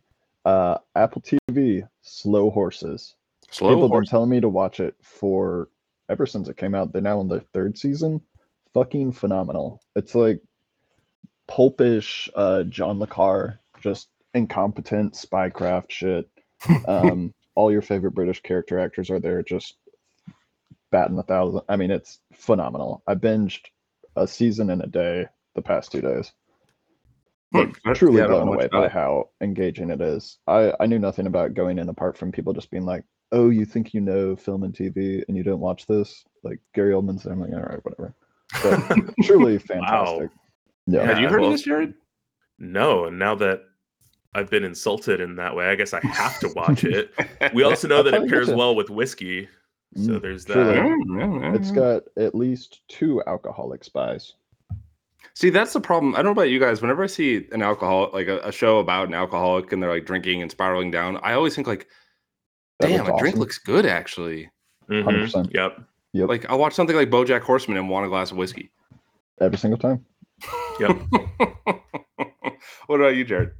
uh, 0.44 0.78
Apple 0.96 1.22
TV 1.22 1.88
Slow 2.02 2.50
Horses. 2.50 3.14
Slow 3.50 3.70
People 3.70 3.82
have 3.88 3.92
been 3.92 4.04
telling 4.10 4.30
me 4.30 4.40
to 4.40 4.48
watch 4.48 4.80
it 4.80 4.94
for 5.02 5.68
ever 6.08 6.26
since 6.26 6.48
it 6.48 6.56
came 6.56 6.74
out. 6.74 6.92
They're 6.92 7.02
now 7.02 7.20
in 7.20 7.28
the 7.28 7.40
third 7.40 7.78
season. 7.78 8.20
Fucking 8.74 9.12
phenomenal. 9.12 9.80
It's 9.96 10.14
like 10.14 10.40
pulpish 11.48 12.28
uh, 12.34 12.64
John 12.64 12.98
Le 12.98 13.06
Carre, 13.06 13.60
just 13.80 14.08
incompetent 14.34 15.14
spycraft 15.14 15.90
shit. 15.90 16.28
Um, 16.86 17.32
all 17.54 17.70
your 17.70 17.82
favorite 17.82 18.12
British 18.14 18.40
character 18.42 18.78
actors 18.80 19.10
are 19.10 19.20
there, 19.20 19.42
just 19.44 19.76
batting 20.90 21.18
a 21.18 21.22
thousand. 21.22 21.60
I 21.68 21.76
mean, 21.76 21.90
it's 21.92 22.18
phenomenal. 22.32 23.02
I 23.06 23.14
binged 23.14 23.60
a 24.16 24.26
season 24.26 24.70
in 24.70 24.80
a 24.80 24.86
day 24.86 25.26
the 25.54 25.62
past 25.62 25.92
two 25.92 26.00
days. 26.00 26.32
Like, 27.52 27.76
Hmm. 27.84 27.92
truly 27.92 28.18
Yeah, 28.18 28.24
I 28.24 28.26
don't 28.28 28.38
know 28.40 28.44
blown 28.46 28.54
away 28.56 28.68
by 28.68 28.86
it. 28.86 28.92
how 28.92 29.28
engaging 29.40 29.90
it 29.90 30.00
is. 30.00 30.38
I, 30.48 30.72
I 30.80 30.86
knew 30.86 30.98
nothing 30.98 31.26
about 31.28 31.54
going 31.54 31.78
in 31.78 31.88
apart 31.88 32.16
from 32.18 32.32
people 32.32 32.52
just 32.52 32.70
being 32.70 32.84
like, 32.84 33.04
oh, 33.32 33.50
you 33.50 33.64
think 33.64 33.92
you 33.94 34.00
know 34.00 34.34
film 34.36 34.62
and 34.62 34.72
TV 34.74 35.22
and 35.28 35.36
you 35.36 35.42
don't 35.42 35.60
watch 35.60 35.86
this? 35.86 36.24
Like 36.42 36.60
Gary 36.74 36.92
Oldman's 36.92 37.24
there. 37.24 37.32
I'm 37.32 37.40
like, 37.40 37.52
all 37.52 37.60
right, 37.60 37.84
whatever. 37.84 38.14
But 38.62 39.14
truly 39.24 39.58
fantastic. 39.58 40.30
Wow. 40.30 40.30
Yeah. 40.86 41.04
Have 41.04 41.18
you 41.18 41.28
heard 41.28 41.40
well- 41.40 41.50
of 41.50 41.54
this, 41.54 41.62
Jared? 41.62 41.94
No, 42.58 43.04
and 43.04 43.18
now 43.18 43.34
that 43.36 43.62
I've 44.34 44.50
been 44.50 44.64
insulted 44.64 45.20
in 45.20 45.36
that 45.36 45.54
way, 45.54 45.66
I 45.66 45.74
guess 45.76 45.94
I 45.94 46.00
have 46.06 46.38
to 46.40 46.48
watch 46.56 46.84
it. 46.84 47.12
We 47.54 47.62
also 47.62 47.86
know 47.88 48.02
that 48.02 48.14
it 48.14 48.28
pairs 48.28 48.50
well 48.50 48.74
with 48.74 48.90
whiskey. 48.90 49.48
So 49.94 50.00
Mm, 50.12 50.22
there's 50.22 50.44
that. 50.46 50.56
Mm, 50.56 51.18
yeah, 51.18 51.40
yeah, 51.48 51.54
It's 51.54 51.68
yeah. 51.68 51.74
got 51.74 52.02
at 52.18 52.34
least 52.34 52.80
two 52.88 53.22
alcoholic 53.26 53.84
spies. 53.84 54.34
See, 55.34 55.50
that's 55.50 55.72
the 55.72 55.80
problem. 55.80 56.14
I 56.14 56.18
don't 56.18 56.26
know 56.26 56.32
about 56.32 56.50
you 56.50 56.58
guys. 56.60 56.82
Whenever 56.82 57.04
I 57.04 57.06
see 57.06 57.46
an 57.52 57.62
alcoholic, 57.62 58.12
like 58.12 58.26
a, 58.28 58.40
a 58.40 58.52
show 58.52 58.80
about 58.80 59.08
an 59.08 59.14
alcoholic 59.14 59.72
and 59.72 59.80
they're 59.82 59.90
like 59.90 60.04
drinking 60.04 60.42
and 60.42 60.50
spiraling 60.50 60.90
down, 60.90 61.16
I 61.22 61.32
always 61.34 61.54
think 61.54 61.66
like, 61.68 61.86
That 62.80 62.88
damn, 62.88 63.06
a 63.06 63.08
looks 63.08 63.20
drink 63.20 63.36
looks 63.36 63.58
good 63.58 63.86
actually. 63.86 64.50
Mhm. 64.90 65.04
100%. 65.04 65.54
Yep. 65.54 65.80
Yep. 66.12 66.28
Like 66.28 66.46
I'll 66.50 66.58
watch 66.58 66.74
something 66.74 66.96
like 66.96 67.10
BoJack 67.10 67.42
Horseman 67.42 67.76
and 67.76 67.88
want 67.88 68.06
a 68.06 68.08
glass 68.08 68.30
of 68.30 68.36
whiskey. 68.36 68.70
Every 69.40 69.58
single 69.58 69.78
time. 69.78 70.04
Yep. 70.80 70.96
what 72.86 73.00
about 73.00 73.16
you, 73.16 73.24
Jared? 73.24 73.50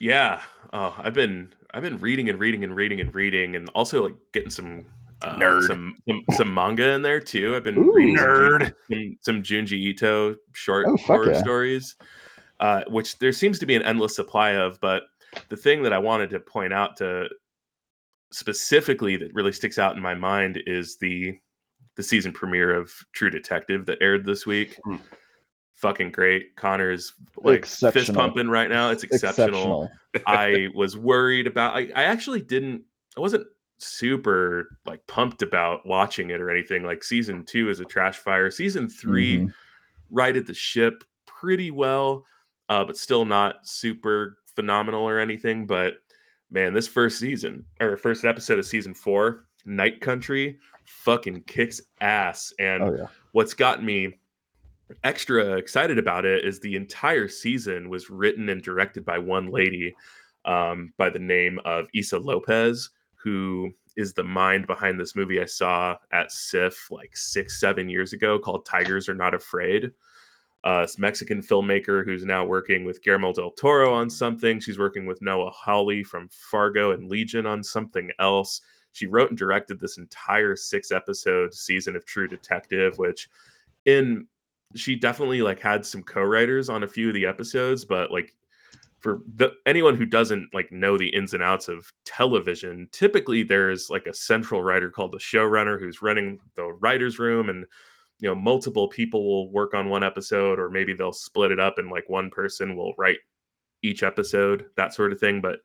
Yeah. 0.00 0.40
Oh, 0.72 0.94
I've 0.98 1.14
been 1.14 1.52
I've 1.74 1.82
been 1.82 1.98
reading 1.98 2.28
and 2.28 2.38
reading 2.38 2.64
and 2.64 2.74
reading 2.74 3.00
and 3.00 3.14
reading, 3.14 3.56
and 3.56 3.68
also 3.74 4.04
like 4.04 4.14
getting 4.32 4.50
some 4.50 4.86
uh, 5.22 5.36
Nerd. 5.36 5.66
some, 5.66 5.96
some 6.08 6.24
some 6.32 6.54
manga 6.54 6.90
in 6.92 7.02
there 7.02 7.20
too. 7.20 7.54
I've 7.56 7.64
been 7.64 7.78
Ooh. 7.78 7.92
reading 7.94 8.16
Nerd. 8.16 8.72
some, 8.90 9.16
some 9.22 9.42
Junji 9.42 9.72
Ito 9.72 10.36
short 10.54 10.86
Oh, 10.88 10.96
horror 10.98 11.32
yeah. 11.32 11.40
stories, 11.40 11.96
uh, 12.60 12.82
which 12.88 13.18
there 13.18 13.32
seems 13.32 13.58
to 13.58 13.66
be 13.66 13.74
an 13.74 13.82
endless 13.82 14.14
supply 14.16 14.52
of. 14.52 14.80
But 14.80 15.04
the 15.48 15.56
thing 15.56 15.82
that 15.82 15.92
I 15.92 15.98
wanted 15.98 16.30
to 16.30 16.40
point 16.40 16.72
out 16.72 16.96
to 16.98 17.28
specifically 18.30 19.16
that 19.16 19.32
really 19.34 19.52
sticks 19.52 19.78
out 19.78 19.96
in 19.96 20.02
my 20.02 20.14
mind 20.14 20.62
is 20.66 20.96
the 20.98 21.38
the 21.96 22.02
season 22.02 22.32
premiere 22.32 22.74
of 22.74 22.92
True 23.12 23.30
Detective 23.30 23.84
that 23.86 23.98
aired 24.00 24.24
this 24.24 24.46
week. 24.46 24.78
Hmm. 24.84 24.96
Fucking 25.74 26.10
great. 26.10 26.54
Connor's 26.56 27.12
like 27.36 27.64
fist 27.64 28.12
pumping 28.12 28.48
right 28.48 28.68
now. 28.68 28.90
It's 28.90 29.04
exceptional. 29.04 29.90
I 30.26 30.68
was 30.74 30.96
worried 30.96 31.46
about. 31.46 31.76
I, 31.76 31.88
I 31.94 32.04
actually 32.04 32.40
didn't. 32.40 32.82
I 33.16 33.20
wasn't 33.20 33.46
super 33.78 34.76
like 34.86 35.06
pumped 35.06 35.42
about 35.42 35.86
watching 35.86 36.30
it 36.30 36.40
or 36.40 36.50
anything. 36.50 36.82
Like 36.82 37.04
season 37.04 37.44
two 37.44 37.70
is 37.70 37.78
a 37.80 37.84
trash 37.84 38.16
fire. 38.16 38.50
Season 38.50 38.88
3 38.88 39.38
Mhm. 39.38 39.54
righted 40.10 40.46
the 40.48 40.54
ship 40.54 41.04
pretty 41.26 41.70
well, 41.70 42.24
uh, 42.68 42.84
but 42.84 42.96
still 42.96 43.24
not 43.24 43.66
super 43.66 44.38
phenomenal 44.56 45.02
or 45.08 45.20
anything. 45.20 45.64
But 45.66 45.98
man, 46.50 46.72
this 46.74 46.88
first 46.88 47.18
season 47.18 47.64
or 47.80 47.96
first 47.96 48.24
episode 48.24 48.58
of 48.58 48.66
season 48.66 48.94
four, 48.94 49.44
Night 49.64 50.00
Country, 50.00 50.58
fucking 50.84 51.42
kicks 51.42 51.80
ass. 52.00 52.52
And 52.58 52.82
Oh 52.82 52.96
yeah. 52.96 53.06
what's 53.32 53.54
got 53.54 53.82
me 53.82 54.18
extra 55.04 55.56
excited 55.56 55.98
about 55.98 56.24
it 56.24 56.44
is 56.44 56.60
the 56.60 56.76
entire 56.76 57.28
season 57.28 57.90
was 57.90 58.10
written 58.10 58.48
and 58.48 58.62
directed 58.62 59.04
by 59.04 59.18
one 59.18 59.50
lady 59.50 59.94
um, 60.44 60.92
by 60.96 61.10
the 61.10 61.18
name 61.18 61.60
of 61.64 61.86
Issa 61.94 62.18
Lopez, 62.18 62.90
who 63.16 63.70
is 63.96 64.14
the 64.14 64.24
mind 64.24 64.66
behind 64.66 64.98
this 64.98 65.16
movie 65.16 65.40
I 65.40 65.44
saw 65.44 65.96
at 66.12 66.32
SIF 66.32 66.90
like 66.90 67.16
six, 67.16 67.60
seven 67.60 67.88
years 67.88 68.12
ago 68.12 68.38
called 68.38 68.64
Tigers 68.64 69.08
Are 69.08 69.14
Not 69.14 69.34
Afraid. 69.34 69.90
Uh, 70.64 70.86
Mexican 70.98 71.40
filmmaker 71.40 72.04
who's 72.04 72.24
now 72.24 72.44
working 72.44 72.84
with 72.84 73.02
Guillermo 73.02 73.32
del 73.32 73.52
Toro 73.52 73.94
on 73.94 74.10
something. 74.10 74.58
She's 74.58 74.78
working 74.78 75.06
with 75.06 75.22
Noah 75.22 75.50
Hawley 75.50 76.02
from 76.02 76.28
Fargo 76.30 76.90
and 76.92 77.08
Legion 77.08 77.46
on 77.46 77.62
something 77.62 78.10
else. 78.18 78.60
She 78.92 79.06
wrote 79.06 79.30
and 79.30 79.38
directed 79.38 79.78
this 79.78 79.98
entire 79.98 80.56
six 80.56 80.90
episode 80.90 81.54
season 81.54 81.94
of 81.94 82.04
True 82.04 82.26
Detective, 82.26 82.98
which 82.98 83.28
in 83.84 84.26
she 84.74 84.96
definitely 84.96 85.42
like 85.42 85.60
had 85.60 85.84
some 85.86 86.02
co-writers 86.02 86.68
on 86.68 86.82
a 86.82 86.88
few 86.88 87.08
of 87.08 87.14
the 87.14 87.26
episodes, 87.26 87.84
but 87.84 88.10
like 88.10 88.34
for 89.00 89.20
the 89.36 89.52
anyone 89.66 89.96
who 89.96 90.04
doesn't 90.04 90.52
like 90.52 90.72
know 90.72 90.98
the 90.98 91.08
ins 91.08 91.34
and 91.34 91.42
outs 91.42 91.68
of 91.68 91.90
television, 92.04 92.88
typically 92.92 93.42
there's 93.42 93.88
like 93.90 94.06
a 94.06 94.14
central 94.14 94.62
writer 94.62 94.90
called 94.90 95.12
the 95.12 95.18
showrunner 95.18 95.78
who's 95.78 96.02
running 96.02 96.38
the 96.56 96.64
writers' 96.64 97.18
room 97.18 97.48
and 97.48 97.64
you 98.20 98.28
know 98.28 98.34
multiple 98.34 98.88
people 98.88 99.24
will 99.24 99.50
work 99.50 99.74
on 99.74 99.88
one 99.88 100.02
episode 100.02 100.58
or 100.58 100.70
maybe 100.70 100.94
they'll 100.94 101.12
split 101.12 101.50
it 101.50 101.60
up 101.60 101.78
and 101.78 101.90
like 101.90 102.08
one 102.08 102.30
person 102.30 102.76
will 102.76 102.94
write 102.98 103.18
each 103.82 104.02
episode 104.02 104.66
that 104.76 104.94
sort 104.94 105.12
of 105.12 105.20
thing 105.20 105.40
but 105.40 105.60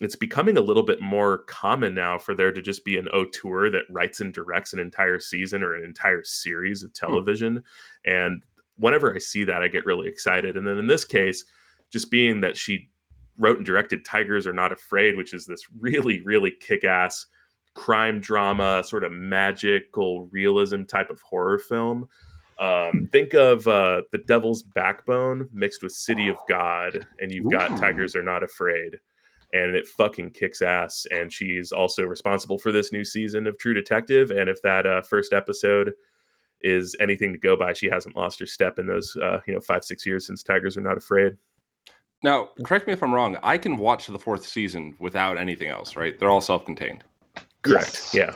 it's 0.00 0.16
becoming 0.16 0.56
a 0.56 0.62
little 0.62 0.82
bit 0.84 1.00
more 1.00 1.38
common 1.48 1.94
now 1.94 2.18
for 2.18 2.34
there 2.34 2.52
to 2.52 2.62
just 2.62 2.84
be 2.84 2.98
an 2.98 3.08
auteur 3.08 3.70
that 3.70 3.84
writes 3.90 4.20
and 4.20 4.32
directs 4.32 4.72
an 4.72 4.78
entire 4.78 5.18
season 5.18 5.62
or 5.62 5.74
an 5.74 5.84
entire 5.84 6.22
series 6.22 6.82
of 6.82 6.90
hmm. 6.90 7.06
television 7.06 7.62
and 8.04 8.42
whenever 8.76 9.14
i 9.14 9.18
see 9.18 9.44
that 9.44 9.62
i 9.62 9.68
get 9.68 9.86
really 9.86 10.08
excited 10.08 10.56
and 10.56 10.66
then 10.66 10.78
in 10.78 10.86
this 10.86 11.04
case 11.04 11.44
just 11.90 12.10
being 12.10 12.40
that 12.40 12.56
she 12.56 12.90
wrote 13.38 13.56
and 13.56 13.66
directed 13.66 14.04
Tigers 14.04 14.46
Are 14.46 14.52
Not 14.52 14.72
Afraid, 14.72 15.16
which 15.16 15.32
is 15.32 15.46
this 15.46 15.62
really, 15.78 16.20
really 16.22 16.50
kick 16.50 16.84
ass 16.84 17.26
crime 17.78 18.20
drama, 18.20 18.82
sort 18.84 19.04
of 19.04 19.12
magical 19.12 20.26
realism 20.32 20.82
type 20.82 21.10
of 21.10 21.20
horror 21.20 21.58
film. 21.58 22.08
Um, 22.58 23.08
think 23.12 23.34
of 23.34 23.66
uh, 23.68 24.02
The 24.10 24.18
Devil's 24.26 24.64
Backbone 24.64 25.48
mixed 25.52 25.82
with 25.82 25.92
City 25.92 26.28
of 26.28 26.36
God, 26.48 27.06
and 27.20 27.30
you've 27.30 27.50
got 27.50 27.70
Ooh. 27.70 27.78
Tigers 27.78 28.16
Are 28.16 28.22
Not 28.22 28.42
Afraid. 28.42 28.98
And 29.52 29.74
it 29.74 29.88
fucking 29.88 30.32
kicks 30.32 30.60
ass. 30.60 31.06
And 31.10 31.32
she's 31.32 31.72
also 31.72 32.02
responsible 32.02 32.58
for 32.58 32.70
this 32.70 32.92
new 32.92 33.04
season 33.04 33.46
of 33.46 33.56
True 33.56 33.72
Detective. 33.72 34.30
And 34.30 34.50
if 34.50 34.60
that 34.62 34.84
uh, 34.86 35.00
first 35.00 35.32
episode 35.32 35.94
is 36.60 36.94
anything 37.00 37.32
to 37.32 37.38
go 37.38 37.56
by, 37.56 37.72
she 37.72 37.88
hasn't 37.88 38.16
lost 38.16 38.40
her 38.40 38.46
step 38.46 38.78
in 38.78 38.86
those, 38.86 39.16
uh, 39.22 39.40
you 39.46 39.54
know, 39.54 39.60
five, 39.60 39.84
six 39.84 40.04
years 40.04 40.26
since 40.26 40.42
Tigers 40.42 40.76
Are 40.76 40.82
Not 40.82 40.98
Afraid. 40.98 41.36
Now, 42.22 42.50
correct 42.64 42.86
me 42.86 42.92
if 42.92 43.02
I'm 43.02 43.14
wrong. 43.14 43.38
I 43.42 43.56
can 43.56 43.78
watch 43.78 44.06
the 44.08 44.18
fourth 44.18 44.44
season 44.44 44.96
without 44.98 45.38
anything 45.38 45.68
else, 45.68 45.96
right? 45.96 46.18
They're 46.18 46.30
all 46.30 46.40
self-contained. 46.42 47.04
Correct. 47.62 48.10
Yes. 48.12 48.14
Yeah. 48.14 48.34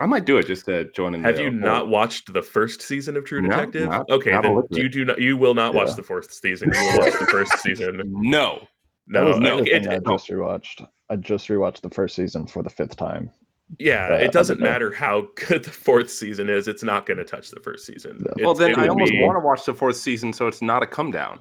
I 0.00 0.06
might 0.06 0.24
do 0.24 0.38
it 0.38 0.46
just 0.46 0.64
to 0.66 0.90
join 0.92 1.14
in. 1.14 1.22
Have 1.22 1.36
the 1.36 1.42
you 1.44 1.50
whole- 1.50 1.60
not 1.60 1.88
watched 1.88 2.32
the 2.32 2.42
first 2.42 2.82
season 2.82 3.16
of 3.16 3.24
True 3.24 3.40
No, 3.42 3.50
Detective? 3.50 3.88
not- 3.88 4.10
okay, 4.10 4.32
not 4.32 4.42
then 4.42 4.64
you 4.70 4.88
do 4.88 5.04
not. 5.04 5.20
You 5.20 5.36
will 5.36 5.54
not 5.54 5.72
watch 5.74 5.94
the 5.94 6.02
fourth 6.02 6.32
season. 6.32 6.72
You 6.74 6.80
will 6.80 6.98
watch 6.98 7.12
the 7.18 7.26
first 7.26 7.56
season. 7.60 8.02
No. 8.04 8.66
That 9.08 9.20
No, 9.22 9.28
was 9.30 9.38
no, 9.40 9.58
it- 9.58 9.86
I 9.86 9.98
just 9.98 10.28
rewatched. 10.28 10.86
I 11.10 11.16
just 11.16 11.48
rewatched 11.48 11.82
the 11.82 11.90
first 11.90 12.16
season 12.16 12.46
for 12.46 12.62
the 12.62 12.70
fifth 12.70 12.96
time. 12.96 13.30
yeah, 13.78 14.14
it 14.14 14.32
doesn't 14.32 14.58
matter 14.60 14.90
how 14.92 15.26
good 15.48 15.62
the 15.64 15.70
fourth 15.70 16.10
season 16.10 16.48
is. 16.50 16.66
It's 16.68 16.82
not 16.82 17.06
going 17.06 17.18
to 17.18 17.24
touch 17.24 17.50
the 17.50 17.60
first 17.60 17.86
season. 17.86 18.24
Yeah. 18.36 18.44
Well, 18.46 18.54
then 18.54 18.74
I 18.78 18.88
almost 18.88 19.12
be- 19.12 19.22
want 19.22 19.36
to 19.36 19.40
watch 19.44 19.64
the 19.64 19.74
fourth 19.74 19.96
season, 19.96 20.32
so 20.32 20.48
it's 20.48 20.60
not 20.62 20.82
a 20.82 20.86
come 20.86 21.10
down. 21.12 21.40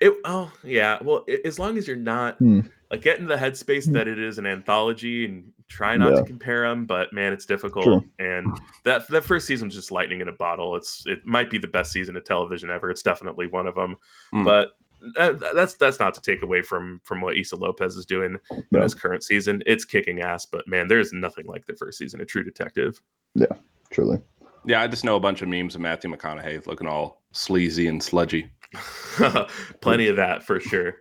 It, 0.00 0.14
oh 0.24 0.50
yeah, 0.64 0.98
well, 1.02 1.24
i 1.28 1.38
as 1.44 1.58
long 1.58 1.76
as 1.78 1.86
you're 1.86 1.96
not 1.96 2.36
Hmm. 2.38 2.60
like 2.90 3.02
get 3.02 3.18
in 3.20 3.26
the 3.26 3.36
headspace 3.36 3.84
Hmm. 3.84 3.92
that 3.92 4.08
it 4.08 4.18
is 4.18 4.38
an 4.38 4.46
anthology 4.46 5.24
and 5.26 5.52
try 5.70 5.96
not 5.96 6.16
to 6.16 6.24
compare 6.24 6.68
them, 6.68 6.84
but 6.84 7.12
man, 7.12 7.32
it's 7.32 7.46
difficult. 7.46 7.84
True. 7.84 8.04
And 8.18 8.58
that 8.84 9.08
that 9.08 9.24
first 9.24 9.46
season 9.46 9.68
was 9.68 9.74
just 9.74 9.90
lightning 9.90 10.20
in 10.20 10.28
a 10.28 10.32
bottle. 10.32 10.76
It's 10.76 11.04
it 11.06 11.24
might 11.24 11.48
be 11.48 11.56
the 11.58 11.68
best 11.68 11.92
season 11.92 12.16
of 12.16 12.24
television 12.24 12.68
ever. 12.68 12.90
It's 12.90 13.02
definitely 13.02 13.46
one 13.46 13.66
of 13.66 13.74
them. 13.74 13.96
Hmm. 14.32 14.44
But 14.44 14.72
that, 15.16 15.40
that's 15.54 15.74
that's 15.74 15.98
not 15.98 16.12
to 16.14 16.20
take 16.20 16.42
away 16.42 16.60
from 16.60 17.00
from 17.04 17.20
what 17.22 17.36
Issa 17.38 17.56
Lopez 17.56 17.96
is 17.96 18.04
doing 18.04 18.36
in 18.50 18.64
Yeah. 18.70 18.80
this 18.80 18.92
current 18.94 19.22
season. 19.22 19.62
It's 19.64 19.84
kicking 19.86 20.20
ass, 20.20 20.44
but 20.44 20.66
man, 20.68 20.88
there's 20.88 21.12
nothing 21.12 21.46
like 21.46 21.64
the 21.66 21.74
first 21.74 21.96
season 21.98 22.20
of 22.20 22.26
True 22.26 22.44
Detective. 22.44 23.00
Yeah, 23.34 23.46
truly. 23.90 24.18
Yeah, 24.66 24.82
I 24.82 24.88
just 24.88 25.04
know 25.04 25.16
a 25.16 25.20
bunch 25.20 25.40
of 25.40 25.48
memes 25.48 25.74
of 25.74 25.80
Matthew 25.80 26.14
McConaughey 26.14 26.66
looking 26.66 26.86
all 26.86 27.22
sleazy 27.32 27.86
and 27.86 28.02
sludgy. 28.02 28.50
Plenty 29.80 30.08
of 30.08 30.16
that 30.16 30.42
for 30.42 30.60
sure. 30.60 30.96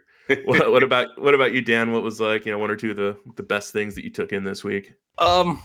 What, 0.45 0.71
what 0.71 0.83
about 0.89 1.19
what 1.21 1.33
about 1.33 1.53
you, 1.53 1.61
Dan? 1.61 1.91
What 1.91 2.03
was 2.03 2.19
like 2.19 2.45
you 2.45 2.51
know 2.51 2.59
one 2.59 2.71
or 2.71 2.75
two 2.75 2.91
of 2.91 2.97
the 2.97 3.17
the 3.35 3.43
best 3.43 3.73
things 3.73 3.95
that 3.95 4.03
you 4.03 4.09
took 4.09 4.31
in 4.31 4.43
this 4.43 4.63
week? 4.63 4.93
Um, 5.17 5.61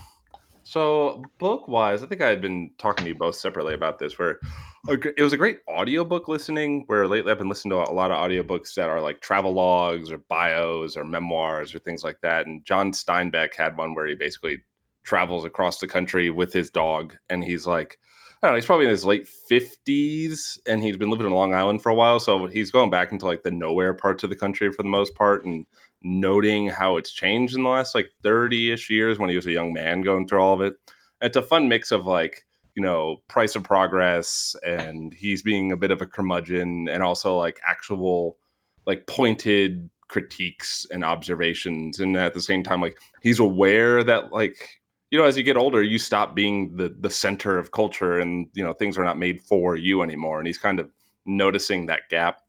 so 0.63 1.23
book 1.37 1.67
wise, 1.67 2.03
I 2.03 2.07
think 2.07 2.21
I 2.21 2.27
had 2.27 2.41
been 2.41 2.71
talking 2.77 3.05
to 3.05 3.09
you 3.09 3.15
both 3.15 3.35
separately 3.35 3.73
about 3.73 3.99
this. 3.99 4.17
Where 4.17 4.39
it 4.87 5.21
was 5.21 5.33
a 5.33 5.37
great 5.37 5.59
audiobook 5.69 6.27
listening. 6.27 6.83
Where 6.87 7.07
lately 7.07 7.31
I've 7.31 7.37
been 7.37 7.49
listening 7.49 7.71
to 7.71 7.89
a 7.89 7.93
lot 7.93 8.11
of 8.11 8.17
audiobooks 8.17 8.73
that 8.75 8.89
are 8.89 9.01
like 9.01 9.21
travel 9.21 9.53
logs 9.53 10.11
or 10.11 10.17
bios 10.17 10.97
or 10.97 11.03
memoirs 11.03 11.73
or 11.73 11.79
things 11.79 12.03
like 12.03 12.19
that. 12.21 12.47
And 12.47 12.65
John 12.65 12.91
Steinbeck 12.91 13.55
had 13.55 13.77
one 13.77 13.93
where 13.93 14.07
he 14.07 14.15
basically 14.15 14.59
travels 15.03 15.45
across 15.45 15.79
the 15.79 15.87
country 15.87 16.31
with 16.31 16.51
his 16.51 16.69
dog, 16.69 17.15
and 17.29 17.43
he's 17.43 17.65
like. 17.67 17.97
Don't 18.45 18.51
know, 18.51 18.57
he's 18.57 18.67
probably 18.67 18.85
in 18.85 18.91
his 18.91 19.05
late 19.05 19.27
50s 19.49 20.59
and 20.67 20.83
he's 20.83 20.97
been 20.97 21.09
living 21.09 21.25
in 21.25 21.33
Long 21.33 21.55
Island 21.55 21.81
for 21.81 21.89
a 21.89 21.95
while. 21.95 22.19
So 22.19 22.45
he's 22.45 22.69
going 22.69 22.91
back 22.91 23.11
into 23.11 23.25
like 23.25 23.41
the 23.41 23.49
nowhere 23.49 23.95
parts 23.95 24.23
of 24.23 24.29
the 24.29 24.35
country 24.35 24.71
for 24.71 24.83
the 24.83 24.89
most 24.89 25.15
part 25.15 25.45
and 25.45 25.65
noting 26.03 26.69
how 26.69 26.97
it's 26.97 27.11
changed 27.11 27.55
in 27.55 27.63
the 27.63 27.69
last 27.69 27.95
like 27.95 28.11
30-ish 28.23 28.87
years 28.91 29.17
when 29.17 29.31
he 29.31 29.35
was 29.35 29.47
a 29.47 29.51
young 29.51 29.73
man 29.73 30.01
going 30.01 30.27
through 30.27 30.41
all 30.41 30.53
of 30.53 30.61
it. 30.61 30.75
It's 31.21 31.37
a 31.37 31.41
fun 31.41 31.67
mix 31.67 31.91
of 31.91 32.05
like, 32.05 32.45
you 32.75 32.83
know, 32.83 33.17
price 33.29 33.55
of 33.55 33.63
progress 33.63 34.55
and 34.63 35.11
he's 35.11 35.41
being 35.41 35.71
a 35.71 35.77
bit 35.77 35.89
of 35.89 36.03
a 36.03 36.05
curmudgeon 36.05 36.87
and 36.87 37.01
also 37.01 37.35
like 37.35 37.59
actual 37.67 38.37
like 38.85 39.07
pointed 39.07 39.89
critiques 40.07 40.85
and 40.91 41.03
observations. 41.03 41.99
And 41.99 42.15
at 42.15 42.35
the 42.35 42.41
same 42.41 42.61
time, 42.61 42.79
like 42.79 42.99
he's 43.23 43.39
aware 43.39 44.03
that 44.03 44.31
like 44.31 44.69
you 45.15 45.21
know, 45.21 45.27
as 45.27 45.37
you 45.37 45.43
get 45.43 45.55
older, 45.55 45.81
you 45.81 45.97
stop 45.97 46.35
being 46.35 46.75
the 46.75 46.93
the 46.99 47.09
center 47.09 47.57
of 47.57 47.71
culture, 47.71 48.19
and 48.19 48.49
you 48.53 48.61
know 48.61 48.73
things 48.73 48.97
are 48.97 49.03
not 49.05 49.17
made 49.17 49.41
for 49.41 49.77
you 49.77 50.01
anymore. 50.01 50.39
And 50.39 50.45
he's 50.45 50.57
kind 50.57 50.77
of 50.77 50.89
noticing 51.25 51.85
that 51.85 52.09
gap. 52.09 52.41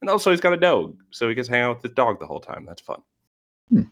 And 0.00 0.10
also, 0.10 0.32
he's 0.32 0.40
got 0.40 0.52
a 0.52 0.56
dog, 0.56 0.96
so 1.10 1.28
he 1.28 1.36
gets 1.36 1.46
to 1.46 1.54
hang 1.54 1.62
out 1.62 1.76
with 1.76 1.84
his 1.84 1.92
dog 1.92 2.18
the 2.18 2.26
whole 2.26 2.40
time. 2.40 2.64
That's 2.66 2.82
fun. 2.82 3.02
Oh, 3.72 3.82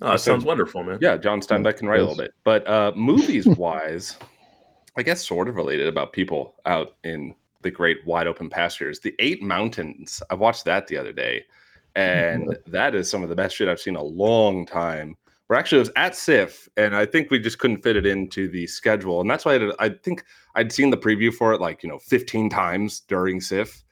that 0.00 0.08
Okay. 0.08 0.16
sounds 0.18 0.44
wonderful, 0.44 0.82
man. 0.84 0.98
Yeah, 1.00 1.16
John 1.16 1.40
Steinbeck 1.40 1.78
can 1.78 1.88
write 1.88 2.00
a 2.00 2.04
little 2.04 2.22
bit, 2.22 2.32
but 2.44 2.68
uh, 2.68 2.92
movies 2.94 3.46
wise, 3.56 4.18
I 4.98 5.02
guess 5.02 5.26
sort 5.26 5.48
of 5.48 5.56
related 5.56 5.86
about 5.86 6.12
people 6.12 6.56
out 6.66 6.96
in 7.02 7.34
the 7.62 7.70
great 7.70 8.04
wide 8.06 8.26
open 8.26 8.50
pastures. 8.50 9.00
The 9.00 9.14
Eight 9.20 9.42
Mountains. 9.42 10.22
I 10.28 10.34
watched 10.34 10.66
that 10.66 10.86
the 10.86 10.98
other 10.98 11.14
day, 11.14 11.46
and 11.96 12.58
that 12.66 12.94
is 12.94 13.08
some 13.08 13.22
of 13.22 13.30
the 13.30 13.34
best 13.36 13.56
shit 13.56 13.68
I've 13.68 13.80
seen 13.80 13.96
a 13.96 14.02
long 14.02 14.66
time. 14.66 15.16
Where 15.46 15.58
actually 15.58 15.78
it 15.78 15.82
was 15.82 15.92
at 15.96 16.16
SIF, 16.16 16.68
and 16.76 16.96
I 16.96 17.04
think 17.04 17.30
we 17.30 17.38
just 17.38 17.58
couldn't 17.58 17.82
fit 17.82 17.96
it 17.96 18.06
into 18.06 18.48
the 18.48 18.66
schedule, 18.66 19.20
and 19.20 19.28
that's 19.28 19.44
why 19.44 19.54
I, 19.54 19.58
did, 19.58 19.74
I 19.78 19.88
think 19.90 20.24
I'd 20.54 20.72
seen 20.72 20.90
the 20.90 20.96
preview 20.96 21.32
for 21.32 21.52
it 21.52 21.60
like 21.60 21.82
you 21.82 21.88
know 21.88 21.98
15 21.98 22.48
times 22.48 23.00
during 23.00 23.40
SIF, 23.40 23.84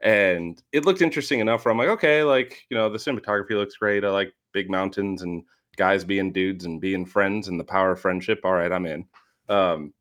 and 0.00 0.62
it 0.72 0.84
looked 0.84 1.02
interesting 1.02 1.40
enough. 1.40 1.64
Where 1.64 1.72
I'm 1.72 1.78
like, 1.78 1.88
okay, 1.88 2.22
like 2.22 2.62
you 2.70 2.76
know 2.76 2.88
the 2.88 2.98
cinematography 2.98 3.50
looks 3.50 3.76
great. 3.76 4.04
I 4.04 4.10
like 4.10 4.32
big 4.52 4.70
mountains 4.70 5.22
and 5.22 5.42
guys 5.76 6.04
being 6.04 6.32
dudes 6.32 6.64
and 6.64 6.80
being 6.80 7.04
friends 7.04 7.48
and 7.48 7.58
the 7.58 7.64
power 7.64 7.92
of 7.92 8.00
friendship. 8.00 8.40
All 8.44 8.52
right, 8.52 8.72
I'm 8.72 8.86
in. 8.86 9.04
Um, 9.48 9.92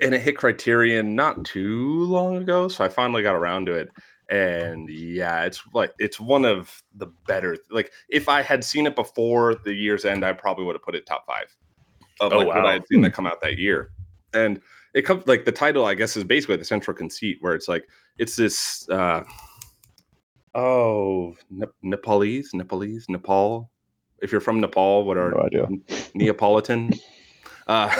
and 0.00 0.14
it 0.14 0.22
hit 0.22 0.36
Criterion 0.36 1.14
not 1.14 1.44
too 1.44 2.04
long 2.04 2.36
ago, 2.36 2.68
so 2.68 2.84
I 2.84 2.88
finally 2.88 3.22
got 3.22 3.36
around 3.36 3.66
to 3.66 3.74
it. 3.74 3.90
And 4.30 4.88
yeah, 4.88 5.44
it's 5.44 5.62
like 5.74 5.92
it's 5.98 6.18
one 6.18 6.44
of 6.44 6.82
the 6.94 7.06
better. 7.26 7.56
Like 7.70 7.92
if 8.08 8.28
I 8.28 8.42
had 8.42 8.64
seen 8.64 8.86
it 8.86 8.96
before 8.96 9.54
the 9.64 9.72
year's 9.74 10.04
end, 10.04 10.24
I 10.24 10.32
probably 10.32 10.64
would 10.64 10.74
have 10.74 10.82
put 10.82 10.94
it 10.94 11.06
top 11.06 11.26
five 11.26 11.54
of 12.20 12.32
Oh, 12.32 12.38
like 12.38 12.46
what. 12.48 12.66
I 12.66 12.72
had 12.72 12.86
seen 12.88 13.02
that 13.02 13.12
come 13.12 13.26
out 13.26 13.40
that 13.42 13.58
year. 13.58 13.90
And 14.32 14.60
it 14.94 15.02
comes 15.02 15.26
like 15.26 15.44
the 15.44 15.52
title, 15.52 15.84
I 15.84 15.94
guess, 15.94 16.16
is 16.16 16.24
basically 16.24 16.56
the 16.56 16.64
central 16.64 16.96
conceit 16.96 17.38
where 17.40 17.54
it's 17.54 17.68
like 17.68 17.86
it's 18.18 18.36
this. 18.36 18.88
uh 18.88 19.24
Oh, 20.54 21.34
Ne- 21.50 21.66
Nepalese, 21.82 22.50
Nepalese, 22.54 23.06
Nepal. 23.08 23.70
If 24.20 24.30
you're 24.30 24.40
from 24.40 24.60
Nepal, 24.60 25.04
what 25.04 25.16
are 25.18 25.50
No. 25.52 25.68
Neapolitan, 26.14 26.92
uh, 27.66 27.94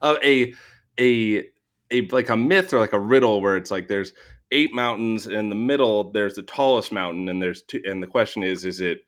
of 0.00 0.16
a 0.24 0.54
a 0.98 1.44
a 1.90 2.06
like 2.08 2.28
a 2.28 2.36
myth 2.36 2.72
or 2.72 2.78
like 2.78 2.92
a 2.92 3.00
riddle 3.00 3.40
where 3.40 3.56
it's 3.56 3.70
like 3.70 3.88
there's 3.88 4.12
eight 4.52 4.72
mountains 4.72 5.26
and 5.26 5.34
in 5.34 5.48
the 5.48 5.54
middle 5.54 6.10
there's 6.12 6.34
the 6.34 6.42
tallest 6.42 6.92
mountain 6.92 7.28
and 7.28 7.42
there's 7.42 7.62
two 7.62 7.82
and 7.84 8.02
the 8.02 8.06
question 8.06 8.42
is 8.42 8.64
is 8.64 8.80
it 8.80 9.00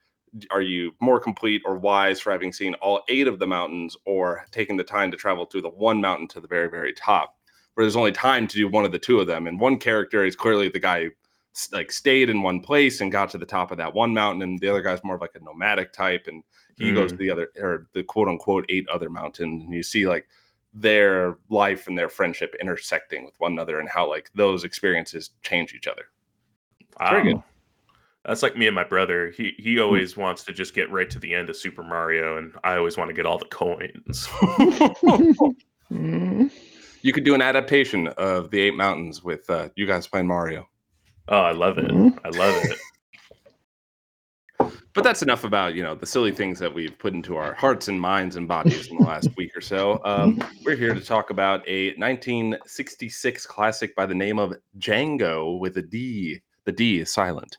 are 0.50 0.62
you 0.62 0.92
more 1.00 1.21
complete 1.21 1.62
or 1.64 1.78
wise 1.78 2.21
for 2.21 2.33
having 2.33 2.52
seen 2.52 2.75
all 2.75 3.02
eight 3.09 3.28
of 3.28 3.38
the 3.38 3.47
mountains 3.47 3.97
or 4.04 4.45
taking 4.50 4.76
the 4.76 4.85
time 4.85 5.11
to 5.11 5.16
travel 5.16 5.47
through 5.47 5.62
the 5.62 5.68
one 5.68 6.00
mountain 6.00 6.28
to 6.28 6.40
the 6.40 6.49
very 6.49 6.68
very 6.68 6.92
top 6.92 7.37
where 7.75 7.85
there's 7.85 7.97
only 7.97 8.12
time 8.12 8.47
to 8.47 8.57
do 8.57 8.68
one 8.68 8.85
of 8.85 8.92
the 8.92 8.99
two 8.99 9.21
of 9.21 9.26
them 9.26 9.47
and 9.47 9.61
one 9.61 9.78
character 9.78 10.25
is 10.25 10.37
clearly 10.37 10.68
the 10.68 10.78
guy 10.78 11.04
who 11.04 11.11
like 11.73 11.90
stayed 11.90 12.30
in 12.30 12.42
one 12.42 12.61
place 12.61 13.00
and 13.00 13.12
got 13.12 13.30
to 13.30 13.38
the 13.38 13.47
top 13.47 13.71
of 13.71 13.78
that 13.78 13.95
one 13.95 14.12
mountain 14.12 14.42
and 14.42 14.59
the 14.61 14.68
other 14.68 14.83
guy's 14.83 15.02
more 15.02 15.14
of 15.14 15.21
like 15.21 15.35
a 15.35 15.45
nomadic 15.45 15.92
type 15.92 16.26
and 16.26 16.42
he 16.76 16.92
goes 16.92 17.12
mm. 17.12 17.14
to 17.14 17.16
the 17.16 17.30
other 17.30 17.50
or 17.61 17.88
the 17.95 18.02
quote 18.04 18.28
unquote 18.28 18.64
eight 18.68 18.88
other 18.88 19.11
mountains 19.11 19.64
and 19.64 19.75
you 19.75 19.83
see 19.83 20.07
like 20.07 20.28
their 20.75 21.37
life 21.48 21.87
and 21.88 21.96
their 21.96 22.08
friendship 22.08 22.54
intersecting 22.60 23.25
with 23.25 23.34
one 23.38 23.52
another 23.52 23.80
and 23.80 23.88
how 23.88 24.08
like 24.08 24.30
those 24.34 24.64
experiences 24.64 25.30
change 25.42 25.75
each 25.75 25.87
other 25.87 26.02
very 27.00 27.22
good. 27.22 27.37
Wow. 27.37 27.44
That's 28.25 28.42
like 28.42 28.56
me 28.56 28.66
and 28.66 28.75
my 28.75 28.84
brother. 28.84 29.30
He 29.30 29.54
he 29.58 29.78
always 29.78 30.16
wants 30.16 30.42
to 30.44 30.52
just 30.52 30.75
get 30.75 30.90
right 30.90 31.08
to 31.08 31.18
the 31.18 31.32
end 31.32 31.48
of 31.48 31.56
Super 31.56 31.82
Mario, 31.82 32.37
and 32.37 32.52
I 32.64 32.76
always 32.76 32.96
want 32.96 33.08
to 33.08 33.14
get 33.14 33.25
all 33.25 33.38
the 33.38 33.46
coins. 33.46 34.28
Mm. 35.90 36.50
you 37.00 37.14
could 37.14 37.25
do 37.25 37.34
an 37.34 37.40
adaptation 37.40 38.08
of 38.18 38.50
the 38.50 38.60
eight 38.60 38.75
mountains 38.75 39.25
with 39.25 39.48
uh, 39.48 39.70
you 39.75 39.87
guys 39.87 40.06
playing 40.06 40.26
mario 40.26 40.68
Oh, 41.28 41.40
I 41.40 41.52
love 41.52 41.78
it. 41.78 41.90
Mhm. 41.90 42.18
I 42.25 42.28
love 42.28 42.62
it. 42.64 42.78
But 44.99 45.05
that's 45.05 45.23
enough 45.23 45.45
about 45.45 45.76
you 45.76 45.83
know 45.85 45.95
the 45.95 46.07
silly 46.07 46.33
things 46.33 46.59
that 46.59 46.75
we've 46.75 46.99
put 46.99 47.14
into 47.14 47.37
our 47.37 47.55
hearts 47.55 47.87
and 47.87 48.00
minds 48.00 48.35
and 48.35 48.49
bodies 48.49 48.88
in 48.88 48.97
the 48.97 49.05
last 49.05 49.28
week 49.37 49.57
or 49.57 49.61
so 49.61 50.00
um, 50.05 50.43
we're 50.64 50.75
here 50.75 50.93
to 50.93 51.00
talk 51.00 51.31
about 51.31 51.62
a 51.69 51.90
1966 51.90 53.47
classic 53.47 53.95
by 53.95 54.05
the 54.05 54.14
name 54.17 54.40
of 54.40 54.55
django 54.76 55.57
with 55.61 55.76
a 55.76 55.83
d 55.83 56.40
the 56.64 56.73
d 56.73 56.99
is 56.99 57.12
silent 57.12 57.59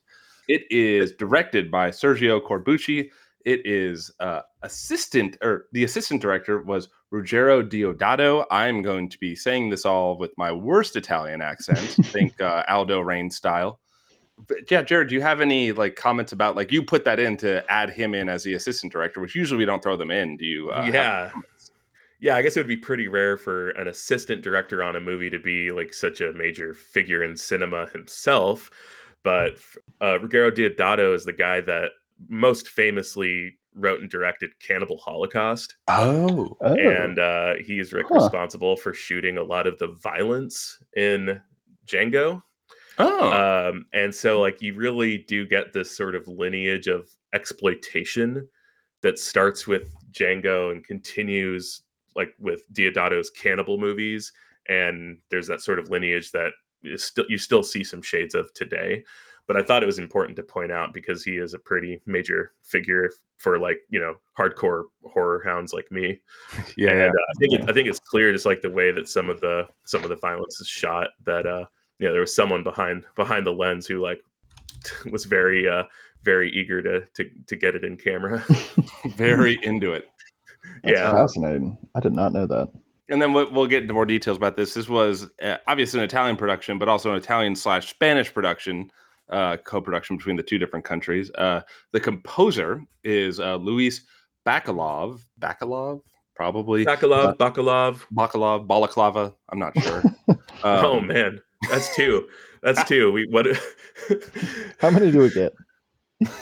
it 0.50 0.64
is 0.70 1.14
directed 1.14 1.72
by 1.72 1.90
sergio 1.90 2.46
corbucci 2.46 3.10
it 3.46 3.66
is 3.66 4.12
uh, 4.20 4.42
assistant 4.64 5.38
or 5.42 5.68
the 5.72 5.86
assistant 5.86 6.22
director 6.22 6.62
was 6.64 6.90
Ruggero 7.14 7.68
Deodato. 7.68 8.46
I'm 8.52 8.84
going 8.84 9.10
to 9.10 9.18
be 9.18 9.36
saying 9.36 9.72
this 9.72 9.84
all 9.84 10.16
with 10.20 10.32
my 10.38 10.52
worst 10.52 10.96
Italian 10.96 11.42
accent. 11.42 11.80
think 12.06 12.40
uh, 12.40 12.64
Aldo 12.68 13.00
Raine 13.00 13.32
style. 13.32 13.80
But 14.48 14.70
yeah, 14.72 14.82
Jared, 14.82 15.10
do 15.10 15.16
you 15.16 15.22
have 15.22 15.42
any 15.42 15.72
like 15.72 15.96
comments 15.96 16.32
about 16.32 16.56
like 16.56 16.72
you 16.72 16.82
put 16.84 17.04
that 17.06 17.20
in 17.20 17.38
to 17.38 17.64
add 17.72 17.90
him 17.90 18.14
in 18.14 18.30
as 18.30 18.44
the 18.44 18.54
assistant 18.54 18.92
director, 18.92 19.20
which 19.22 19.36
usually 19.36 19.58
we 19.58 19.66
don't 19.66 19.84
throw 19.84 19.96
them 19.98 20.12
in. 20.12 20.38
Do 20.38 20.46
you? 20.46 20.70
Uh, 20.72 20.90
yeah. 20.92 21.32
Yeah, 22.22 22.36
I 22.36 22.42
guess 22.42 22.58
it 22.58 22.60
would 22.60 22.68
be 22.68 22.76
pretty 22.76 23.08
rare 23.08 23.38
for 23.38 23.70
an 23.72 23.88
assistant 23.88 24.42
director 24.42 24.84
on 24.84 24.98
a 24.98 25.00
movie 25.00 25.30
to 25.30 25.40
be 25.40 25.72
like 25.72 25.94
such 25.94 26.20
a 26.20 26.34
major 26.34 26.74
figure 26.74 27.24
in 27.24 27.38
cinema 27.38 27.88
himself. 27.94 28.70
But 29.24 29.58
uh, 30.02 30.18
Ruggero 30.20 30.52
Deodato 30.52 31.16
is 31.16 31.24
the 31.24 31.32
guy 31.34 31.62
that 31.62 31.92
most 32.28 32.68
famously 32.68 33.58
wrote 33.74 34.02
and 34.02 34.10
directed 34.10 34.50
Cannibal 34.60 34.98
Holocaust. 34.98 35.76
Oh, 35.88 36.58
Oh, 36.60 36.74
and 36.76 37.20
uh, 37.20 37.54
he's 37.66 37.94
re- 37.94 38.04
Huh. 38.10 38.16
responsible 38.16 38.76
for 38.76 38.94
shooting 38.94 39.38
a 39.38 39.44
lot 39.44 39.66
of 39.68 39.78
the 39.80 39.88
violence 39.88 40.78
in 40.98 41.40
Django. 41.88 42.42
Oh, 43.00 43.70
Um, 43.70 43.86
and 43.94 44.14
so, 44.14 44.42
like, 44.42 44.62
you 44.62 44.74
really 44.76 45.20
do 45.20 45.46
get 45.46 45.74
this 45.74 45.96
sort 45.96 46.16
of 46.16 46.28
lineage 46.28 46.88
of 46.88 47.10
exploitation 47.34 48.48
that 49.02 49.18
starts 49.18 49.66
with 49.68 49.94
Django 50.12 50.72
and 50.72 50.84
continues 50.86 51.82
like 52.16 52.34
with 52.40 52.64
Deodato's 52.74 53.30
cannibal 53.30 53.78
movies. 53.78 54.34
And 54.68 55.18
there's 55.32 55.48
that 55.48 55.62
sort 55.62 55.80
of 55.80 55.90
lineage 55.90 56.32
that 56.32 56.52
is 56.84 57.04
still 57.04 57.26
you 57.30 57.38
still 57.38 57.64
see 57.64 57.84
some 57.84 58.02
shades 58.02 58.36
of 58.36 58.54
today. 58.54 59.04
But 59.48 59.58
I 59.58 59.64
thought 59.64 59.82
it 59.82 59.88
was 59.88 60.00
important 60.00 60.36
to 60.36 60.44
point 60.44 60.72
out 60.72 60.94
because 60.94 61.24
he 61.24 61.38
is 61.38 61.54
a 61.54 61.60
pretty 61.60 62.02
major 62.06 62.52
figure 62.62 63.10
for 63.38 63.58
like 63.58 63.80
you 63.90 64.00
know 64.00 64.16
hardcore 64.38 64.84
horror 65.06 65.42
hounds 65.44 65.74
like 65.74 65.92
me. 65.92 66.20
yeah. 66.78 66.92
And 66.92 67.16
uh, 67.16 67.26
I 67.30 67.34
think 67.40 67.54
it, 67.54 67.70
I 67.70 67.74
think 67.74 67.88
it's 67.88 68.00
clear, 68.00 68.32
just 68.32 68.46
like 68.46 68.62
the 68.62 68.70
way 68.70 68.92
that 68.92 69.08
some 69.08 69.30
of 69.30 69.40
the 69.40 69.68
some 69.86 70.04
of 70.04 70.10
the 70.10 70.18
violence 70.18 70.60
is 70.60 70.68
shot, 70.68 71.10
that 71.26 71.48
uh, 71.48 71.66
you 72.00 72.08
know 72.08 72.14
there 72.14 72.22
was 72.22 72.36
someone 72.36 72.64
behind 72.64 73.04
behind 73.16 73.46
the 73.46 73.52
lens 73.52 73.86
who 73.86 74.02
like 74.02 74.22
was 75.12 75.26
very 75.26 75.68
uh 75.68 75.84
very 76.24 76.52
eager 76.52 76.82
to 76.82 77.06
to 77.14 77.30
to 77.48 77.56
get 77.56 77.76
it 77.76 77.84
in 77.84 77.98
camera. 77.98 78.44
very 79.16 79.60
into 79.64 79.94
it. 79.94 80.10
that's 80.84 80.98
yeah, 80.98 81.12
fascinating. 81.12 81.78
I 81.96 82.00
did 82.00 82.14
not 82.14 82.34
know 82.34 82.46
that. 82.48 82.70
And 83.10 83.20
then 83.22 83.34
we'll, 83.34 83.52
we'll 83.52 83.68
get 83.68 83.82
into 83.82 83.94
more 83.94 84.06
details 84.06 84.38
about 84.38 84.56
this. 84.56 84.76
This 84.76 84.88
was 84.88 85.28
uh, 85.42 85.58
obviously 85.68 86.00
an 86.00 86.04
Italian 86.04 86.38
production, 86.38 86.78
but 86.78 86.88
also 86.88 87.12
an 87.12 87.18
Italian 87.18 87.56
slash 87.56 87.90
Spanish 87.90 88.32
production, 88.32 88.92
uh, 89.30 89.58
co-production 89.58 90.18
between 90.18 90.36
the 90.36 90.44
two 90.44 90.60
different 90.60 90.86
countries. 90.86 91.32
Uh, 91.32 91.62
the 91.92 92.00
composer 92.00 92.84
is 93.04 93.40
uh, 93.40 93.56
Luis 93.56 94.02
Bacalov. 94.46 95.22
Bakalov, 95.40 96.02
probably 96.36 96.86
Bakalov, 96.86 97.36
Bakalov. 97.38 98.04
Bakalov, 98.14 98.68
Balaclava. 98.68 99.34
I'm 99.50 99.58
not 99.58 99.74
sure. 99.82 100.04
oh 100.64 101.00
Um, 101.00 101.08
man, 101.08 101.42
that's 101.70 101.96
two. 101.96 102.28
That's 102.62 102.84
two. 102.88 103.12
We 103.12 103.28
what? 103.28 103.48
How 104.80 104.90
many 104.90 105.12
do 105.12 105.20
we 105.20 105.30
get? 105.30 105.54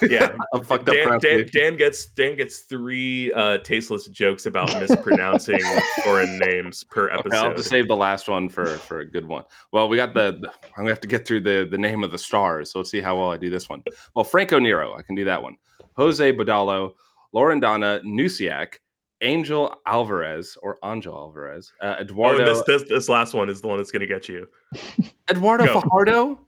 yeah, 0.10 0.36
a 0.54 0.64
fucked 0.64 0.90
up 0.90 0.96
Dan, 0.96 1.20
Dan. 1.20 1.50
Dan 1.54 1.78
gets 1.78 2.08
Dan 2.08 2.36
gets 2.36 2.60
three 2.60 3.32
uh, 3.34 3.60
tasteless 3.60 4.08
jokes 4.08 4.48
about 4.48 4.68
mispronouncing 4.80 5.60
foreign 6.04 6.40
names 6.40 6.84
per 6.84 7.12
Okay, 7.12 7.38
I'll 7.38 7.50
have 7.50 7.56
to 7.58 7.64
save 7.64 7.88
the 7.88 7.96
last 7.96 8.28
one 8.28 8.50
for 8.50 8.66
for 8.66 9.00
a 9.02 9.06
good 9.06 9.28
one. 9.28 9.44
Well, 9.72 9.88
we 9.88 9.98
got 9.98 10.14
the, 10.14 10.40
the- 10.42 10.50
I'm 10.50 10.78
gonna 10.84 10.90
have 10.90 11.02
to 11.02 11.08
get 11.08 11.28
through 11.28 11.42
the 11.42 11.68
the 11.70 11.78
name 11.78 12.04
of 12.04 12.12
the 12.12 12.18
stars. 12.18 12.72
So 12.72 12.80
let's 12.80 12.90
see 12.90 13.02
how 13.02 13.18
well 13.18 13.32
I 13.32 13.38
do 13.38 13.50
this 13.50 13.70
one. 13.70 13.84
Well, 14.16 14.26
Franco 14.26 14.58
Nero, 14.60 14.96
I 14.98 15.04
can 15.04 15.16
do 15.16 15.26
that 15.26 15.42
one. 15.42 15.58
Jose 15.96 16.34
Bodalo, 16.34 16.94
Laurendana 17.34 18.04
Nusciak, 18.04 18.76
Angel 19.22 19.76
Alvarez 19.86 20.58
or 20.62 20.78
Angel 20.86 21.14
Alvarez, 21.16 21.72
uh, 21.82 21.96
Oh, 21.98 22.02
Eduardo 22.02 22.40
and 22.40 22.48
this, 22.48 22.64
this 22.68 22.84
this 22.90 23.10
last 23.10 23.34
one 23.34 23.50
is 23.50 23.62
the 23.62 23.68
one 23.68 23.78
that's 23.78 23.92
going 23.92 24.02
to 24.02 24.08
get 24.08 24.30
you. 24.30 24.48
Eduardo 25.30 25.66
Go. 25.66 25.82
Fajardo. 25.82 26.40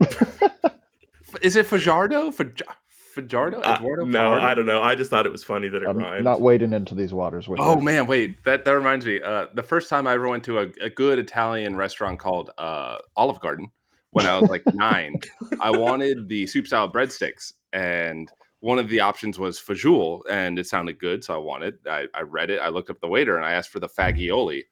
Is 1.42 1.56
it 1.56 1.66
Fajardo? 1.66 2.30
Faj- 2.30 2.62
Fajardo? 3.14 3.60
Uh, 3.60 3.76
Eduardo 3.78 4.04
no, 4.04 4.18
Fajardo? 4.18 4.44
I 4.46 4.54
don't 4.54 4.66
know. 4.66 4.82
I 4.82 4.94
just 4.94 5.10
thought 5.10 5.26
it 5.26 5.32
was 5.32 5.44
funny 5.44 5.68
that 5.68 5.82
it 5.82 5.88
I'm 5.88 5.98
rhymed. 5.98 6.24
not 6.24 6.40
wading 6.40 6.72
into 6.72 6.94
these 6.94 7.12
waters 7.12 7.48
with 7.48 7.60
Oh 7.60 7.76
you. 7.76 7.82
man, 7.82 8.06
wait. 8.06 8.42
That 8.44 8.64
that 8.64 8.72
reminds 8.72 9.06
me. 9.06 9.20
Uh, 9.22 9.46
the 9.54 9.62
first 9.62 9.88
time 9.88 10.06
I 10.06 10.14
ever 10.14 10.28
went 10.28 10.44
to 10.44 10.58
a, 10.60 10.66
a 10.80 10.90
good 10.90 11.18
Italian 11.18 11.76
restaurant 11.76 12.18
called 12.18 12.50
uh, 12.58 12.98
Olive 13.16 13.40
Garden 13.40 13.68
when 14.10 14.26
I 14.26 14.38
was 14.38 14.48
like 14.50 14.62
nine, 14.74 15.16
I 15.60 15.70
wanted 15.70 16.28
the 16.28 16.46
soup 16.46 16.68
salad 16.68 16.92
breadsticks, 16.92 17.52
and 17.72 18.30
one 18.64 18.78
of 18.78 18.88
the 18.88 18.98
options 18.98 19.38
was 19.38 19.60
fajoule, 19.60 20.22
and 20.30 20.58
it 20.58 20.66
sounded 20.66 20.98
good, 20.98 21.22
so 21.22 21.34
I 21.34 21.36
wanted. 21.36 21.76
I, 21.86 22.06
I 22.14 22.22
read 22.22 22.48
it. 22.48 22.60
I 22.60 22.68
looked 22.68 22.88
up 22.88 22.98
the 22.98 23.06
waiter, 23.06 23.36
and 23.36 23.44
I 23.44 23.52
asked 23.52 23.68
for 23.68 23.78
the 23.78 23.90
fagioli, 23.90 24.62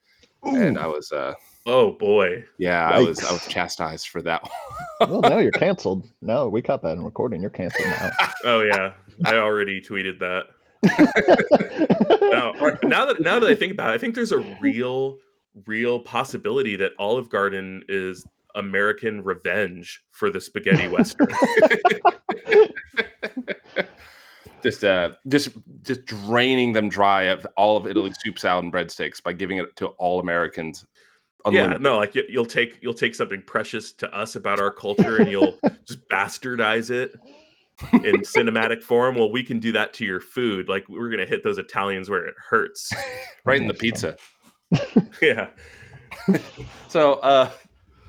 and 0.45 0.79
I 0.79 0.87
was 0.87 1.13
uh, 1.13 1.35
oh 1.67 1.93
boy. 1.93 2.43
yeah, 2.57 2.89
I 2.89 3.01
was 3.01 3.23
I 3.23 3.31
was 3.31 3.47
chastised 3.47 4.09
for 4.09 4.23
that. 4.23 4.49
well, 5.01 5.21
now 5.21 5.37
you're 5.37 5.53
canceled. 5.53 6.09
No, 6.23 6.49
we 6.49 6.63
caught 6.63 6.81
that 6.85 6.93
in 6.93 7.05
recording. 7.05 7.43
You're 7.43 7.51
canceled 7.51 7.87
now. 7.87 8.11
Oh 8.45 8.63
yeah, 8.63 8.95
I 9.27 9.37
already 9.37 9.83
tweeted 9.83 10.19
that. 10.21 10.47
Now, 12.33 12.53
now 12.83 13.05
that 13.05 13.21
now 13.21 13.39
that 13.39 13.49
I 13.49 13.55
think 13.55 13.73
about 13.73 13.91
it, 13.91 13.95
I 13.95 13.99
think 13.99 14.15
there's 14.15 14.33
a 14.33 14.39
real, 14.59 15.19
real 15.67 16.01
possibility 16.01 16.77
that 16.77 16.93
Olive 16.99 17.29
Garden 17.29 17.85
is 17.89 18.27
American 18.55 19.23
revenge 19.23 20.03
for 20.13 20.31
the 20.31 20.41
spaghetti 20.41 20.89
western. 20.89 21.29
Just 24.63 24.85
uh 24.85 25.11
just 25.29 25.51
just 25.83 26.05
draining 26.07 26.73
them 26.73 26.89
dry 26.89 27.25
of 27.25 27.47
all 27.57 27.77
of 27.77 27.87
Italy's 27.87 28.17
soup 28.23 28.39
salad 28.39 28.65
and 28.65 28.73
breadsticks 28.73 29.23
by 29.23 29.33
giving 29.33 29.59
it 29.59 29.75
to 29.77 29.89
all 29.99 30.21
Americans. 30.21 30.87
yeah, 31.51 31.77
no, 31.81 31.97
like 31.97 32.15
you, 32.15 32.25
you'll 32.29 32.47
take 32.47 32.79
you'll 32.81 32.95
take 32.95 33.15
something 33.15 33.43
precious 33.43 33.93
to 33.93 34.13
us 34.17 34.37
about 34.37 34.61
our 34.61 34.71
culture 34.71 35.17
and 35.17 35.31
you'll 35.31 35.59
just 35.87 36.07
bastardize 36.09 36.91
it 36.91 37.15
in 37.93 38.21
cinematic 38.21 38.83
form. 38.83 39.17
Well, 39.17 39.33
we 39.33 39.43
can 39.43 39.59
do 39.59 39.73
that 39.73 39.93
to 39.95 40.05
your 40.05 40.21
food. 40.21 40.69
Like 40.69 40.89
we're 40.89 41.11
gonna 41.11 41.27
hit 41.27 41.43
those 41.43 41.59
Italians 41.59 42.09
where 42.09 42.25
it 42.27 42.35
hurts. 42.39 42.93
right 43.45 43.61
in 43.61 43.69
the 43.69 43.75
pizza. 43.75 44.17
yeah. 45.23 45.49
So 46.89 47.15
uh 47.15 47.51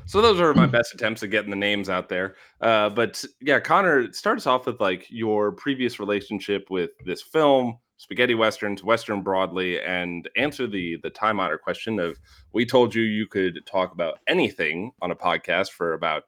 so 0.05 0.21
those 0.21 0.39
are 0.39 0.53
my 0.53 0.65
best 0.65 0.93
attempts 0.93 1.23
at 1.23 1.31
getting 1.31 1.49
the 1.49 1.55
names 1.55 1.89
out 1.89 2.09
there. 2.09 2.35
Uh 2.61 2.89
but 2.89 3.23
yeah, 3.41 3.59
Connor 3.59 4.01
it 4.01 4.15
starts 4.15 4.47
off 4.47 4.65
with 4.65 4.79
like 4.79 5.07
your 5.09 5.51
previous 5.51 5.99
relationship 5.99 6.69
with 6.69 6.91
this 7.05 7.21
film, 7.21 7.77
spaghetti 7.97 8.35
westerns, 8.35 8.83
western 8.83 9.21
broadly, 9.21 9.79
and 9.81 10.29
answer 10.35 10.67
the 10.67 10.97
the 11.03 11.09
time 11.09 11.39
honored 11.39 11.61
question 11.61 11.99
of 11.99 12.17
we 12.53 12.65
told 12.65 12.93
you 12.93 13.03
you 13.03 13.27
could 13.27 13.59
talk 13.65 13.93
about 13.93 14.19
anything 14.27 14.91
on 15.01 15.11
a 15.11 15.15
podcast 15.15 15.71
for 15.71 15.93
about 15.93 16.23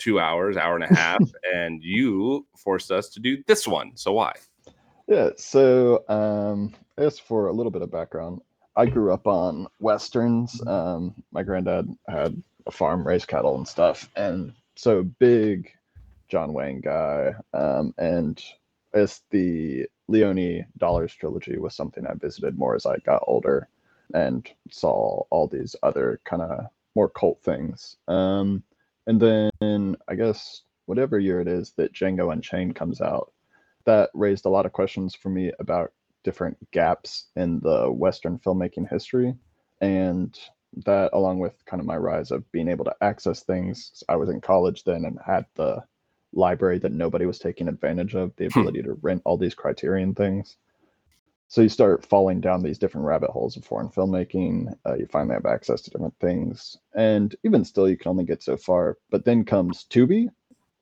two 0.00 0.18
hours, 0.18 0.56
hour 0.56 0.74
and 0.74 0.84
a 0.84 0.94
half, 0.94 1.22
and 1.54 1.82
you 1.84 2.46
forced 2.56 2.90
us 2.90 3.08
to 3.10 3.20
do 3.20 3.42
this 3.46 3.68
one. 3.68 3.92
So 3.94 4.12
why? 4.12 4.32
Yeah, 5.06 5.30
so 5.36 6.04
um, 6.08 6.74
as 6.96 7.18
for 7.18 7.48
a 7.48 7.52
little 7.52 7.70
bit 7.70 7.82
of 7.82 7.90
background, 7.90 8.40
I 8.76 8.86
grew 8.86 9.12
up 9.12 9.26
on 9.26 9.66
westerns. 9.78 10.60
Um, 10.66 11.14
my 11.32 11.42
granddad 11.42 11.88
had 12.08 12.42
a 12.66 12.70
farm, 12.70 13.06
raised 13.06 13.28
cattle 13.28 13.56
and 13.56 13.66
stuff, 13.66 14.08
and 14.16 14.52
so 14.76 15.02
big 15.02 15.70
John 16.28 16.52
Wayne 16.52 16.80
guy. 16.80 17.34
Um, 17.52 17.94
and 17.98 18.42
as 18.94 19.20
the 19.30 19.86
Leone 20.08 20.66
Dollars 20.78 21.14
trilogy 21.14 21.58
was 21.58 21.74
something 21.74 22.06
I 22.06 22.14
visited 22.14 22.58
more 22.58 22.74
as 22.74 22.86
I 22.86 22.96
got 22.98 23.24
older, 23.26 23.68
and 24.14 24.48
saw 24.70 25.22
all 25.30 25.46
these 25.46 25.76
other 25.82 26.20
kind 26.24 26.42
of 26.42 26.66
more 26.94 27.08
cult 27.08 27.42
things. 27.42 27.96
Um, 28.08 28.62
and 29.06 29.20
then 29.20 29.96
I 30.08 30.14
guess 30.14 30.62
whatever 30.86 31.18
year 31.18 31.40
it 31.40 31.48
is 31.48 31.72
that 31.76 31.92
Django 31.92 32.32
Unchained 32.32 32.74
comes 32.74 33.00
out 33.00 33.32
that 33.84 34.10
raised 34.14 34.44
a 34.44 34.50
lot 34.50 34.66
of 34.66 34.72
questions 34.72 35.14
for 35.14 35.30
me 35.30 35.52
about 35.58 35.92
different 36.22 36.58
gaps 36.70 37.26
in 37.36 37.60
the 37.60 37.90
Western 37.90 38.38
filmmaking 38.38 38.90
history. 38.90 39.34
And 39.80 40.38
that, 40.84 41.10
along 41.12 41.38
with 41.40 41.64
kind 41.66 41.80
of 41.80 41.86
my 41.86 41.96
rise 41.96 42.30
of 42.30 42.50
being 42.52 42.68
able 42.68 42.84
to 42.86 42.96
access 43.00 43.42
things, 43.42 44.02
I 44.08 44.16
was 44.16 44.28
in 44.30 44.40
college 44.40 44.84
then 44.84 45.04
and 45.04 45.18
had 45.24 45.46
the 45.54 45.82
library 46.32 46.78
that 46.80 46.92
nobody 46.92 47.26
was 47.26 47.38
taking 47.38 47.68
advantage 47.68 48.14
of, 48.14 48.34
the 48.36 48.46
Hmm. 48.54 48.66
ability 48.66 48.82
to 48.82 48.94
rent 49.02 49.22
all 49.24 49.36
these 49.36 49.54
criterion 49.54 50.14
things. 50.14 50.56
So 51.48 51.62
you 51.62 51.68
start 51.68 52.06
falling 52.06 52.40
down 52.40 52.62
these 52.62 52.78
different 52.78 53.06
rabbit 53.06 53.30
holes 53.30 53.56
of 53.56 53.64
foreign 53.64 53.88
filmmaking. 53.88 54.72
Uh, 54.86 54.94
you 54.94 55.06
finally 55.06 55.34
have 55.34 55.46
access 55.46 55.80
to 55.82 55.90
different 55.90 56.14
things. 56.20 56.78
And 56.94 57.34
even 57.44 57.64
still, 57.64 57.88
you 57.88 57.96
can 57.96 58.10
only 58.10 58.24
get 58.24 58.42
so 58.42 58.56
far. 58.56 58.98
But 59.10 59.24
then 59.24 59.44
comes 59.44 59.84
Tubi, 59.90 60.28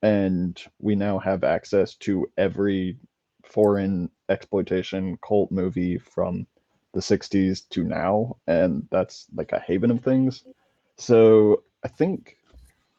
and 0.02 0.62
we 0.78 0.94
now 0.94 1.18
have 1.18 1.42
access 1.44 1.94
to 1.96 2.30
every 2.36 2.98
foreign 3.46 4.10
exploitation 4.28 5.18
cult 5.26 5.50
movie 5.50 5.98
from 5.98 6.46
the 6.98 7.16
60s 7.16 7.68
to 7.68 7.84
now 7.84 8.36
and 8.48 8.84
that's 8.90 9.26
like 9.36 9.52
a 9.52 9.60
haven 9.60 9.90
of 9.92 10.02
things 10.02 10.42
so 10.96 11.62
i 11.84 11.88
think 11.88 12.36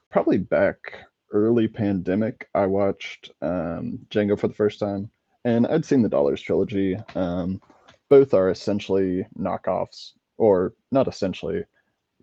probably 0.10 0.38
back 0.38 1.00
early 1.34 1.68
pandemic 1.68 2.48
i 2.56 2.66
watched 2.66 3.32
um, 3.42 4.00
django 4.10 4.40
for 4.40 4.48
the 4.48 4.54
first 4.54 4.80
time 4.80 5.10
and 5.44 5.68
i'd 5.68 5.84
seen 5.84 6.02
the 6.02 6.08
dollars 6.08 6.42
trilogy 6.42 6.96
um, 7.16 7.62
both 8.08 8.34
are 8.34 8.50
essentially 8.50 9.28
knockoffs 9.38 10.14
or 10.38 10.74
not 10.94 11.10
essentially 11.10 11.66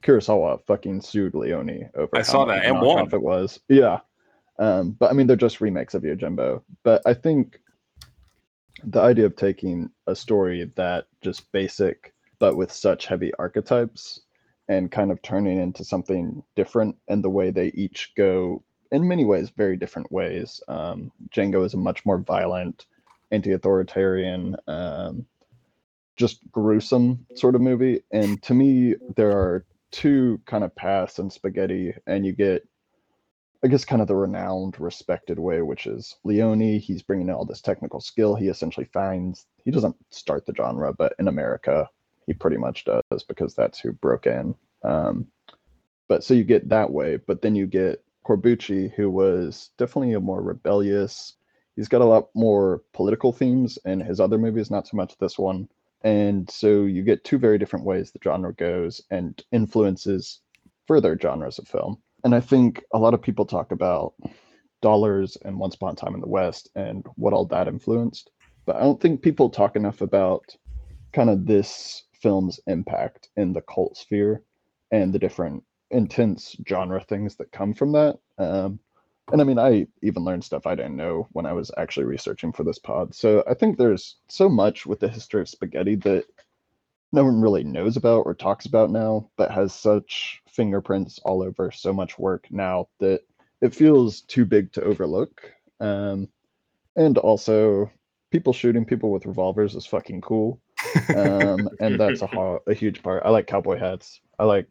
kurosawa 0.01 0.59
fucking 0.67 1.01
sued 1.03 1.35
leone 1.35 1.91
over 1.95 2.17
I 2.17 2.23
saw 2.23 2.47
that, 2.47 2.65
and 2.65 2.81
won. 2.81 3.07
it 3.13 3.21
was 3.21 3.61
yeah 3.69 3.99
Um, 4.59 4.93
but 4.93 5.11
I 5.11 5.13
mean, 5.13 5.27
they're 5.27 5.37
just 5.37 5.61
remakes 5.61 5.93
of 5.95 6.03
Yojimbo. 6.03 6.63
But 6.83 7.03
I 7.05 7.15
think 7.15 7.61
the 8.85 9.01
idea 9.01 9.27
of 9.27 9.37
taking 9.37 9.91
a 10.07 10.15
story 10.15 10.71
that 10.77 11.07
just 11.23 11.51
basic, 11.53 12.15
but 12.39 12.57
with 12.57 12.71
such 12.73 13.07
heavy 13.07 13.33
archetypes, 13.39 14.21
and 14.69 14.91
kind 14.91 15.13
of 15.13 15.23
turning 15.23 15.61
into 15.61 15.85
something 15.85 16.43
different, 16.57 16.97
and 17.09 17.23
the 17.23 17.31
way 17.31 17.51
they 17.51 17.69
each 17.69 18.13
go 18.17 18.63
in 18.93 19.07
many 19.07 19.25
ways 19.25 19.51
very 19.57 19.77
different 19.77 20.11
ways. 20.13 20.61
Um, 20.69 21.13
Django 21.31 21.65
is 21.65 21.75
a 21.75 21.79
much 21.79 22.05
more 22.05 22.19
violent, 22.19 22.87
anti-authoritarian, 23.31 24.57
um, 24.67 25.27
just 26.17 26.41
gruesome 26.51 27.27
sort 27.35 27.55
of 27.55 27.61
movie. 27.61 28.03
And 28.11 28.43
to 28.43 28.55
me, 28.55 28.95
there 29.17 29.33
are 29.33 29.65
two 29.91 30.41
kind 30.47 30.65
of 30.65 30.75
paths 30.75 31.19
in 31.19 31.31
spaghetti, 31.31 31.95
and 32.07 32.25
you 32.25 32.33
get, 32.33 32.67
I 33.67 33.69
guess, 33.69 33.85
kind 33.85 34.01
of 34.01 34.07
the 34.07 34.15
renowned, 34.15 34.79
respected 34.79 35.41
way, 35.41 35.61
which 35.61 35.89
is 35.89 36.19
Leone. 36.23 36.79
He's 36.79 37.03
bringing 37.03 37.27
in 37.27 37.35
all 37.35 37.45
this 37.45 37.61
technical 37.61 38.01
skill. 38.01 38.37
He 38.37 38.47
essentially 38.47 38.87
finds 38.93 39.49
he 39.65 39.73
doesn't 39.73 39.97
start 40.11 40.47
the 40.47 40.55
genre, 40.55 40.93
but 40.93 41.15
in 41.19 41.27
America, 41.27 41.91
he 42.29 42.33
pretty 42.33 42.59
much 42.59 42.85
does 42.85 43.25
because 43.27 43.57
that's 43.57 43.81
who 43.81 43.91
broke 43.91 44.29
in. 44.29 44.55
Um, 44.85 45.27
but 46.07 46.23
so 46.23 46.33
you 46.33 46.45
get 46.45 46.69
that 46.69 46.93
way, 46.93 47.17
but 47.17 47.43
then 47.43 47.57
you 47.57 47.67
get 47.67 48.05
Corbucci, 48.25 48.93
who 48.93 49.11
was 49.11 49.71
definitely 49.79 50.13
a 50.13 50.21
more 50.21 50.43
rebellious. 50.43 51.35
He's 51.75 51.89
got 51.89 52.03
a 52.03 52.05
lot 52.05 52.29
more 52.37 52.83
political 52.93 53.33
themes 53.33 53.81
in 53.85 53.99
his 53.99 54.21
other 54.21 54.39
movies, 54.39 54.71
not 54.71 54.87
so 54.87 54.97
much 54.97 55.19
this 55.19 55.41
one. 55.41 55.69
And 56.03 56.49
so 56.49 56.85
you 56.85 57.03
get 57.03 57.25
two 57.25 57.39
very 57.39 57.59
different 57.59 57.85
ways 57.85 58.13
the 58.13 58.21
genre 58.23 58.55
goes 58.55 59.03
and 59.11 59.43
influences 59.51 60.39
further 60.87 61.19
genres 61.21 61.59
of 61.59 61.67
film. 61.67 62.01
And 62.27 62.35
I 62.35 62.41
think 62.41 62.83
a 62.93 62.99
lot 62.99 63.15
of 63.15 63.23
people 63.23 63.47
talk 63.47 63.71
about 63.71 64.15
dollars 64.83 65.39
and 65.45 65.61
Once 65.61 65.77
Upon 65.77 65.93
a 65.93 65.95
Time 65.95 66.17
in 66.17 66.21
the 66.21 66.27
West 66.27 66.69
and 66.75 67.07
what 67.15 67.33
all 67.33 67.45
that 67.47 67.69
influenced. 67.69 68.33
But 68.65 68.75
I 68.75 68.81
don't 68.81 69.01
think 69.01 69.23
people 69.23 69.49
talk 69.49 69.77
enough 69.77 70.01
about 70.01 70.45
kind 71.13 71.31
of 71.31 71.47
this 71.47 72.03
film's 72.21 72.59
impact 72.67 73.29
in 73.37 73.53
the 73.53 73.63
cult 73.63 73.97
sphere 73.97 74.43
and 74.91 75.13
the 75.13 75.21
different 75.21 75.63
intense 75.93 76.57
genre 76.69 77.01
things 77.01 77.37
that 77.37 77.53
come 77.53 77.73
from 77.73 77.93
that. 77.93 78.19
Um, 78.39 78.81
and 79.31 79.41
I 79.41 79.45
mean, 79.45 79.61
I 79.61 79.87
even 80.03 80.25
learned 80.25 80.43
stuff 80.43 80.67
I 80.67 80.75
didn't 80.75 80.97
know 80.97 81.29
when 81.31 81.47
I 81.47 81.53
was 81.53 81.71
actually 81.77 82.07
researching 82.07 82.51
for 82.51 82.65
this 82.65 82.81
pod. 82.81 83.15
So 83.15 83.45
I 83.49 83.55
think 83.55 83.79
there's 83.79 84.17
so 84.27 84.49
much 84.49 84.85
with 84.85 84.99
the 84.99 85.09
history 85.09 85.43
of 85.43 85.49
spaghetti 85.49 85.95
that 85.95 86.25
no 87.13 87.25
one 87.25 87.41
really 87.41 87.65
knows 87.65 87.97
about 87.97 88.27
or 88.27 88.35
talks 88.35 88.67
about 88.67 88.91
now, 88.91 89.31
but 89.37 89.51
has 89.51 89.75
such 89.75 90.43
fingerprints 90.49 91.19
all 91.25 91.43
over 91.43 91.71
so 91.71 91.93
much 91.93 92.19
work 92.19 92.47
now 92.51 92.89
that 92.99 93.21
it 93.61 93.75
feels 93.75 94.23
too 94.23 94.45
big 94.45 94.73
to 94.73 94.83
overlook. 94.83 95.53
Um, 95.81 96.29
and 96.97 97.19
also, 97.19 97.91
people 98.31 98.53
shooting 98.53 98.85
people 98.85 99.11
with 99.11 99.27
revolvers 99.27 99.75
is 99.75 99.87
fucking 99.87 100.21
cool. 100.21 100.61
Um, 101.15 101.69
and 101.81 101.99
that's 102.01 102.23
a, 102.23 102.27
ho- 102.27 102.63
a 102.67 102.75
huge 102.75 103.03
part. 103.03 103.23
I 103.25 103.31
like 103.31 103.47
cowboy 103.47 103.79
hats. 103.79 104.21
I 104.39 104.45
like 104.45 104.67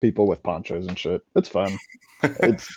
people 0.00 0.26
with 0.26 0.42
ponchos 0.42 0.86
and 0.86 0.98
shit. 0.98 1.22
It's 1.36 1.48
fun. 1.48 1.78
it's 2.22 2.68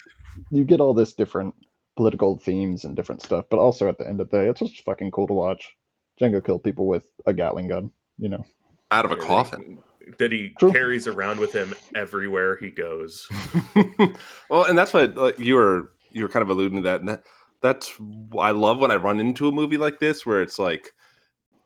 you 0.52 0.63
get 0.63 0.80
all 0.80 0.94
this 0.94 1.13
different 1.13 1.56
political 1.96 2.38
themes 2.38 2.86
and 2.86 2.96
different 2.96 3.22
stuff, 3.24 3.46
but 3.50 3.60
also 3.60 3.90
at 3.90 3.98
the 3.98 4.08
end 4.08 4.22
of 4.22 4.30
the 4.30 4.38
day, 4.38 4.50
it's 4.50 4.60
just 4.60 4.84
fucking 4.84 5.12
cool 5.12 5.28
to 5.28 5.34
watch. 5.34 5.76
Django 6.22 6.44
kill 6.44 6.60
people 6.60 6.88
with 6.88 7.04
a 7.26 7.34
Gatling 7.34 7.68
gun, 7.68 7.92
you 8.18 8.30
know. 8.30 8.46
Out 8.91 9.06
of 9.06 9.12
a 9.12 9.15
coffin. 9.17 9.80
that 10.19 10.32
he 10.32 10.54
True. 10.60 10.71
carries 10.71 11.08
around 11.08 11.39
with 11.39 11.52
him 11.54 11.76
everywhere 11.95 12.56
he 12.58 12.69
goes. 12.69 13.28
well, 14.50 14.63
and 14.65 14.78
that's 14.78 14.93
what 14.93 15.15
like, 15.15 15.38
you 15.39 15.56
were 15.56 15.91
you 16.12 16.23
were 16.23 16.30
kind 16.30 16.41
of 16.43 16.50
alluding 16.50 16.78
to 16.78 16.84
that, 16.84 17.02
and 17.02 17.10
that 17.10 17.23
that's 17.62 17.91
I 18.39 18.52
love 18.52 18.80
when 18.80 18.91
I 18.91 18.95
run 18.95 19.19
into 19.19 19.47
a 19.47 19.52
movie 19.52 19.78
like 19.78 20.00
this 20.00 20.26
where 20.26 20.41
it's 20.41 20.58
like 20.60 20.93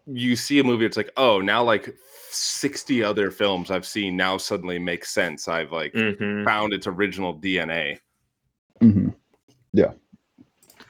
you 0.08 0.36
see 0.36 0.60
a 0.60 0.64
movie, 0.64 0.86
it's 0.86 0.98
like 0.98 1.12
oh 1.18 1.40
now 1.40 1.64
like 1.64 1.94
sixty 2.32 3.04
other 3.04 3.30
films 3.30 3.70
I've 3.70 3.86
seen 3.86 4.18
now 4.18 4.38
suddenly 4.38 4.80
make 4.80 5.06
sense. 5.06 5.48
I've 5.48 5.72
like 5.72 5.94
Mhm. 5.94 6.44
found 6.44 6.74
its 6.74 6.88
original 6.88 7.38
DNA. 7.40 8.00
Mm-hmm. 8.82 9.10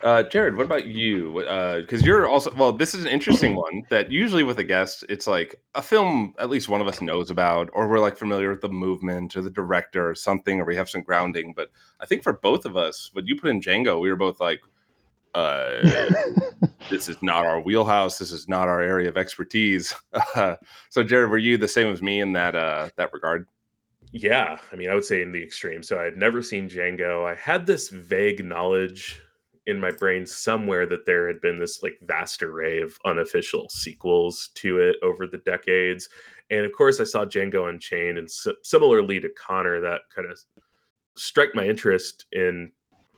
Uh, 0.04 0.24
Jared, 0.24 0.56
what 0.56 0.66
about 0.66 0.86
you? 0.88 1.34
Because 1.82 2.04
you're 2.04 2.28
also 2.28 2.54
well. 2.56 2.72
This 2.72 2.96
is 2.96 3.06
an 3.06 3.12
interesting 3.12 3.56
one 3.56 3.84
that 3.90 4.12
usually 4.12 4.44
with 4.44 4.58
a 4.60 4.64
guest, 4.64 5.06
it's 5.10 5.28
like 5.28 5.62
a 5.76 5.82
film 5.82 6.34
at 6.40 6.50
least 6.50 6.70
one 6.70 6.82
of 6.82 6.88
us 6.88 7.02
knows 7.02 7.30
about, 7.30 7.70
or 7.74 7.88
we're 7.88 8.00
like 8.00 8.18
familiar 8.18 8.50
with 8.50 8.62
the 8.62 8.70
movement 8.70 9.36
or 9.36 9.42
the 9.42 9.50
director 9.50 10.10
or 10.10 10.16
something, 10.16 10.60
or 10.60 10.66
we 10.66 10.76
have 10.76 10.90
some 10.90 11.02
grounding. 11.02 11.54
But 11.56 11.70
I 12.00 12.06
think 12.06 12.24
for 12.24 12.34
both 12.34 12.66
of 12.66 12.76
us, 12.76 13.12
when 13.14 13.28
you 13.28 13.40
put 13.40 13.52
in 13.52 13.62
Django, 13.62 14.00
we 14.02 14.10
were 14.10 14.16
both 14.16 14.40
like, 14.40 14.62
uh, 15.36 15.82
"This 16.90 17.08
is 17.08 17.22
not 17.22 17.46
our 17.46 17.60
wheelhouse. 17.62 18.18
This 18.18 18.32
is 18.32 18.48
not 18.48 18.68
our 18.68 18.82
area 18.82 19.10
of 19.10 19.18
expertise." 19.18 19.94
so, 20.90 21.04
Jared, 21.04 21.30
were 21.30 21.38
you 21.38 21.58
the 21.58 21.68
same 21.68 21.94
as 21.94 22.02
me 22.02 22.22
in 22.22 22.34
that 22.34 22.56
uh, 22.56 22.90
that 22.96 23.14
regard? 23.14 23.46
Yeah, 24.14 24.58
I 24.72 24.76
mean, 24.76 24.90
I 24.90 24.96
would 24.96 25.06
say 25.06 25.22
in 25.22 25.32
the 25.32 25.42
extreme. 25.42 25.84
So 25.84 26.00
I 26.00 26.04
had 26.04 26.18
never 26.18 26.42
seen 26.42 26.68
Django. 26.68 27.26
I 27.26 27.36
had 27.36 27.66
this 27.66 27.90
vague 27.90 28.44
knowledge 28.44 29.22
in 29.72 29.80
my 29.80 29.92
brain 29.92 30.26
somewhere 30.26 30.86
that 30.86 31.06
there 31.06 31.28
had 31.28 31.42
been 31.42 31.58
this 31.58 31.82
like 31.82 31.98
vast 32.04 32.44
array 32.44 32.82
of 32.82 32.98
unofficial 33.06 33.68
sequels 33.70 34.50
to 34.56 34.78
it 34.78 34.98
over 35.02 35.26
the 35.26 35.40
decades. 35.40 36.10
And 36.52 36.66
of 36.66 36.72
course, 36.74 37.00
I 37.00 37.06
saw 37.06 37.26
Django 37.26 37.70
Unchained, 37.70 38.18
and 38.18 38.30
si- 38.30 38.54
similarly 38.62 39.20
to 39.22 39.30
Connor, 39.30 39.82
that 39.82 40.02
kind 40.14 40.30
of 40.30 40.38
struck 41.16 41.56
my 41.56 41.66
interest 41.66 42.26
in 42.34 42.72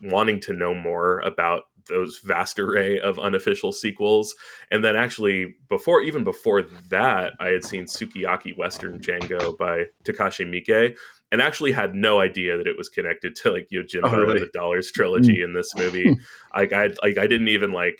wanting 0.04 0.40
to 0.42 0.54
know 0.54 0.74
more 0.74 1.20
about 1.22 1.64
those 1.88 2.20
vast 2.20 2.60
array 2.60 3.00
of 3.00 3.20
unofficial 3.20 3.72
sequels. 3.72 4.34
And 4.72 4.84
then 4.84 4.96
actually 4.96 5.56
before 5.70 6.02
even 6.02 6.24
before 6.24 6.64
that, 6.90 7.34
I 7.40 7.50
had 7.50 7.64
seen 7.64 7.86
Sukiyaki 7.86 8.58
Western 8.58 9.00
Django 9.00 9.58
by 9.58 9.86
Takashi 10.04 10.48
Miike 10.48 10.96
and 11.34 11.42
actually 11.42 11.72
had 11.72 11.96
no 11.96 12.20
idea 12.20 12.56
that 12.58 12.68
it 12.68 12.78
was 12.78 12.90
connected 12.90 13.36
to 13.36 13.52
like 13.52 13.68
Yojimbo 13.70 14.02
Oh, 14.04 14.22
really? 14.22 14.32
and 14.34 14.42
the 14.42 14.52
Dollars 14.54 14.90
hmm. 14.90 14.94
trilogy 15.02 15.42
in 15.42 15.52
this 15.52 15.76
movie. 15.76 16.16
like 16.56 16.72
I 16.72 16.92
like 17.02 17.18
I 17.18 17.28
didn't 17.28 17.50
even 17.50 17.74
like 17.74 18.00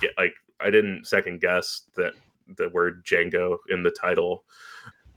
get 0.00 0.12
like 0.16 0.34
I 0.60 0.70
didn't 0.70 1.06
second 1.06 1.40
guess 1.40 1.82
that 1.96 2.14
the 2.56 2.68
word 2.70 3.04
Django 3.04 3.58
in 3.68 3.82
the 3.82 3.90
title. 3.90 4.44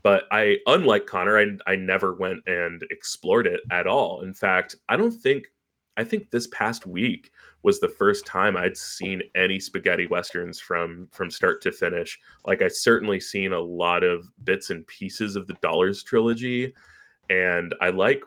But 0.02 0.24
I, 0.32 0.56
unlike 0.66 1.06
Connor, 1.06 1.38
I, 1.38 1.46
I 1.70 1.76
never 1.76 2.14
went 2.14 2.40
and 2.48 2.84
explored 2.90 3.46
it 3.46 3.60
at 3.70 3.86
all. 3.86 4.22
In 4.22 4.34
fact, 4.34 4.74
I 4.88 4.96
don't 4.96 5.12
think, 5.12 5.46
I 5.96 6.02
think 6.02 6.32
this 6.32 6.48
past 6.48 6.86
week 6.88 7.30
was 7.62 7.78
the 7.78 7.88
first 7.88 8.26
time 8.26 8.56
I'd 8.56 8.76
seen 8.76 9.22
any 9.36 9.60
spaghetti 9.60 10.08
westerns 10.08 10.58
from 10.58 11.08
from 11.12 11.30
start 11.30 11.62
to 11.62 11.70
finish. 11.70 12.18
Like 12.44 12.60
I 12.62 12.66
certainly 12.66 13.20
seen 13.20 13.52
a 13.52 13.60
lot 13.60 14.02
of 14.02 14.26
bits 14.42 14.70
and 14.70 14.84
pieces 14.88 15.36
of 15.36 15.46
the 15.46 15.54
Dollars 15.62 16.02
trilogy, 16.02 16.74
and 17.32 17.74
I 17.80 17.88
like 17.90 18.22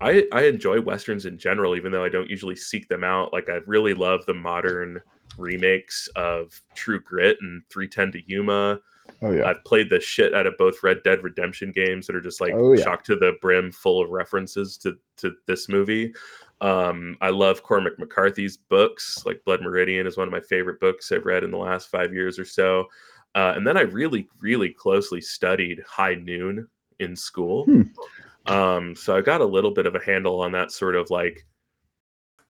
I 0.00 0.24
I 0.32 0.42
enjoy 0.44 0.80
westerns 0.80 1.26
in 1.26 1.38
general, 1.38 1.74
even 1.76 1.90
though 1.92 2.04
I 2.04 2.08
don't 2.08 2.30
usually 2.30 2.56
seek 2.56 2.88
them 2.88 3.04
out. 3.04 3.32
Like 3.32 3.48
I 3.48 3.60
really 3.66 3.94
love 3.94 4.24
the 4.26 4.34
modern 4.34 5.00
remakes 5.38 6.08
of 6.16 6.60
True 6.74 7.00
Grit 7.00 7.36
and 7.40 7.62
310 7.70 8.12
to 8.12 8.30
Yuma. 8.30 8.80
Oh 9.22 9.30
yeah. 9.32 9.48
I've 9.48 9.62
played 9.64 9.88
the 9.90 10.00
shit 10.00 10.34
out 10.34 10.46
of 10.46 10.54
both 10.58 10.82
Red 10.82 11.02
Dead 11.02 11.22
Redemption 11.22 11.72
games 11.72 12.06
that 12.06 12.16
are 12.16 12.20
just 12.20 12.40
like 12.40 12.52
Oh, 12.54 12.72
yeah. 12.72 12.82
shocked 12.84 13.06
to 13.06 13.16
the 13.16 13.34
brim, 13.40 13.72
full 13.72 14.02
of 14.02 14.10
references 14.10 14.76
to 14.78 14.96
to 15.18 15.32
this 15.46 15.68
movie. 15.68 16.12
Um, 16.60 17.16
I 17.20 17.30
love 17.30 17.62
Cormac 17.62 17.98
McCarthy's 17.98 18.56
books. 18.56 19.22
Like 19.26 19.44
Blood 19.44 19.60
Meridian 19.62 20.06
is 20.06 20.16
one 20.16 20.26
of 20.28 20.32
my 20.32 20.40
favorite 20.40 20.80
books 20.80 21.12
I've 21.12 21.26
read 21.26 21.44
in 21.44 21.50
the 21.50 21.58
last 21.58 21.90
five 21.90 22.12
years 22.14 22.38
or 22.38 22.44
so. 22.46 22.86
Uh, 23.34 23.52
and 23.54 23.66
then 23.66 23.76
I 23.76 23.82
really, 23.82 24.28
really 24.40 24.70
closely 24.70 25.20
studied 25.20 25.82
High 25.86 26.14
Noon 26.14 26.66
in 26.98 27.14
school. 27.14 27.64
Hmm. 27.66 27.82
Um, 28.46 28.94
so 28.94 29.16
I 29.16 29.20
got 29.20 29.40
a 29.40 29.46
little 29.46 29.70
bit 29.72 29.86
of 29.86 29.94
a 29.94 30.04
handle 30.04 30.40
on 30.40 30.52
that 30.52 30.70
sort 30.70 30.94
of 30.94 31.10
like 31.10 31.44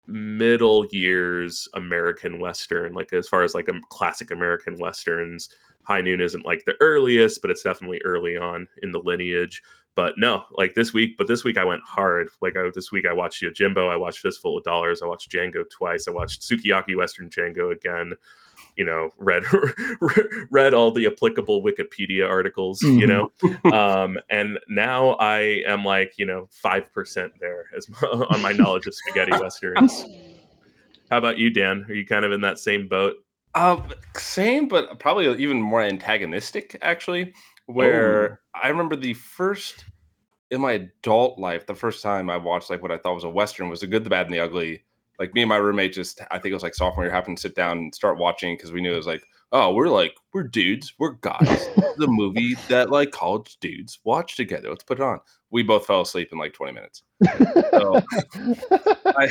middle 0.07 0.85
years 0.87 1.67
American 1.73 2.39
Western, 2.39 2.93
like 2.93 3.11
as 3.13 3.27
far 3.27 3.43
as 3.43 3.53
like 3.53 3.67
a 3.67 3.79
classic 3.89 4.31
American 4.31 4.77
Westerns. 4.77 5.49
High 5.83 6.01
Noon 6.01 6.19
isn't 6.19 6.45
like 6.45 6.65
the 6.65 6.75
earliest, 6.81 7.41
but 7.41 7.49
it's 7.49 7.63
definitely 7.63 8.01
early 8.03 8.35
on 8.35 8.67
in 8.83 8.91
the 8.91 8.99
lineage. 8.99 9.61
But 9.95 10.13
no, 10.17 10.43
like 10.51 10.75
this 10.75 10.93
week, 10.93 11.17
but 11.17 11.27
this 11.27 11.43
week 11.43 11.57
I 11.57 11.63
went 11.63 11.81
hard. 11.83 12.29
Like 12.41 12.55
I, 12.55 12.69
this 12.73 12.91
week 12.91 13.05
I 13.07 13.13
watched 13.13 13.41
Yojimbo, 13.41 13.89
I 13.89 13.95
watched 13.95 14.19
Fistful 14.19 14.57
of 14.57 14.63
Dollars, 14.63 15.01
I 15.01 15.07
watched 15.07 15.31
Django 15.31 15.63
twice, 15.69 16.07
I 16.07 16.11
watched 16.11 16.41
Sukiyaki 16.41 16.95
Western 16.95 17.29
Django 17.29 17.71
again. 17.71 18.13
You 18.77 18.85
know, 18.85 19.09
read 19.17 19.43
read 20.51 20.73
all 20.73 20.91
the 20.91 21.07
applicable 21.07 21.63
Wikipedia 21.63 22.27
articles. 22.29 22.81
You 22.81 23.07
know, 23.07 23.31
um, 23.73 24.17
and 24.29 24.59
now 24.69 25.11
I 25.13 25.63
am 25.67 25.83
like 25.83 26.13
you 26.17 26.25
know 26.25 26.47
five 26.51 26.91
percent 26.93 27.33
there 27.39 27.65
as 27.75 27.87
on 28.29 28.41
my 28.41 28.51
knowledge 28.53 28.87
of 28.87 28.95
spaghetti 28.95 29.31
westerns. 29.31 30.05
How 31.09 31.17
about 31.17 31.37
you, 31.37 31.49
Dan? 31.49 31.85
Are 31.89 31.93
you 31.93 32.05
kind 32.05 32.25
of 32.25 32.31
in 32.31 32.41
that 32.41 32.59
same 32.59 32.87
boat? 32.87 33.15
Uh, 33.55 33.81
same, 34.15 34.67
but 34.67 34.99
probably 34.99 35.27
even 35.41 35.61
more 35.61 35.81
antagonistic, 35.81 36.77
actually. 36.81 37.33
Where 37.65 38.41
I 38.53 38.69
remember 38.69 38.95
the 38.95 39.13
first 39.13 39.85
in 40.51 40.61
my 40.61 40.73
adult 40.73 41.37
life, 41.37 41.65
the 41.65 41.75
first 41.75 42.01
time 42.01 42.29
I 42.29 42.37
watched 42.37 42.69
like 42.69 42.81
what 42.81 42.91
I 42.91 42.97
thought 42.97 43.15
was 43.15 43.23
a 43.23 43.29
western 43.29 43.69
was 43.69 43.81
The 43.81 43.87
Good, 43.87 44.03
the 44.03 44.09
Bad, 44.09 44.27
and 44.27 44.33
the 44.33 44.39
Ugly, 44.39 44.83
like 45.19 45.33
me 45.33 45.41
and 45.41 45.49
my 45.49 45.57
roommate 45.57 45.93
just 45.93 46.21
I 46.31 46.37
think 46.39 46.51
it 46.51 46.53
was 46.55 46.63
like 46.63 46.75
sophomore 46.75 47.05
year 47.05 47.13
happened 47.13 47.37
to 47.37 47.41
sit 47.41 47.55
down 47.55 47.77
and 47.77 47.95
start 47.95 48.17
watching 48.17 48.55
because 48.55 48.71
we 48.71 48.81
knew 48.81 48.93
it 48.93 48.97
was 48.97 49.07
like 49.07 49.23
oh 49.51 49.73
we're 49.73 49.87
like 49.89 50.13
we're 50.33 50.43
dudes. 50.43 50.93
We're 50.99 51.13
guys. 51.13 51.67
The 51.97 52.07
movie 52.07 52.55
that 52.69 52.89
like 52.91 53.11
college 53.11 53.57
dudes 53.61 53.99
watch 54.03 54.35
together. 54.35 54.69
Let's 54.69 54.83
put 54.83 54.99
it 54.99 55.03
on. 55.03 55.19
We 55.49 55.63
both 55.63 55.85
fell 55.87 56.01
asleep 56.01 56.29
in 56.31 56.37
like 56.37 56.53
20 56.53 56.73
minutes. 56.73 57.03
So 57.71 58.01
I 59.05 59.29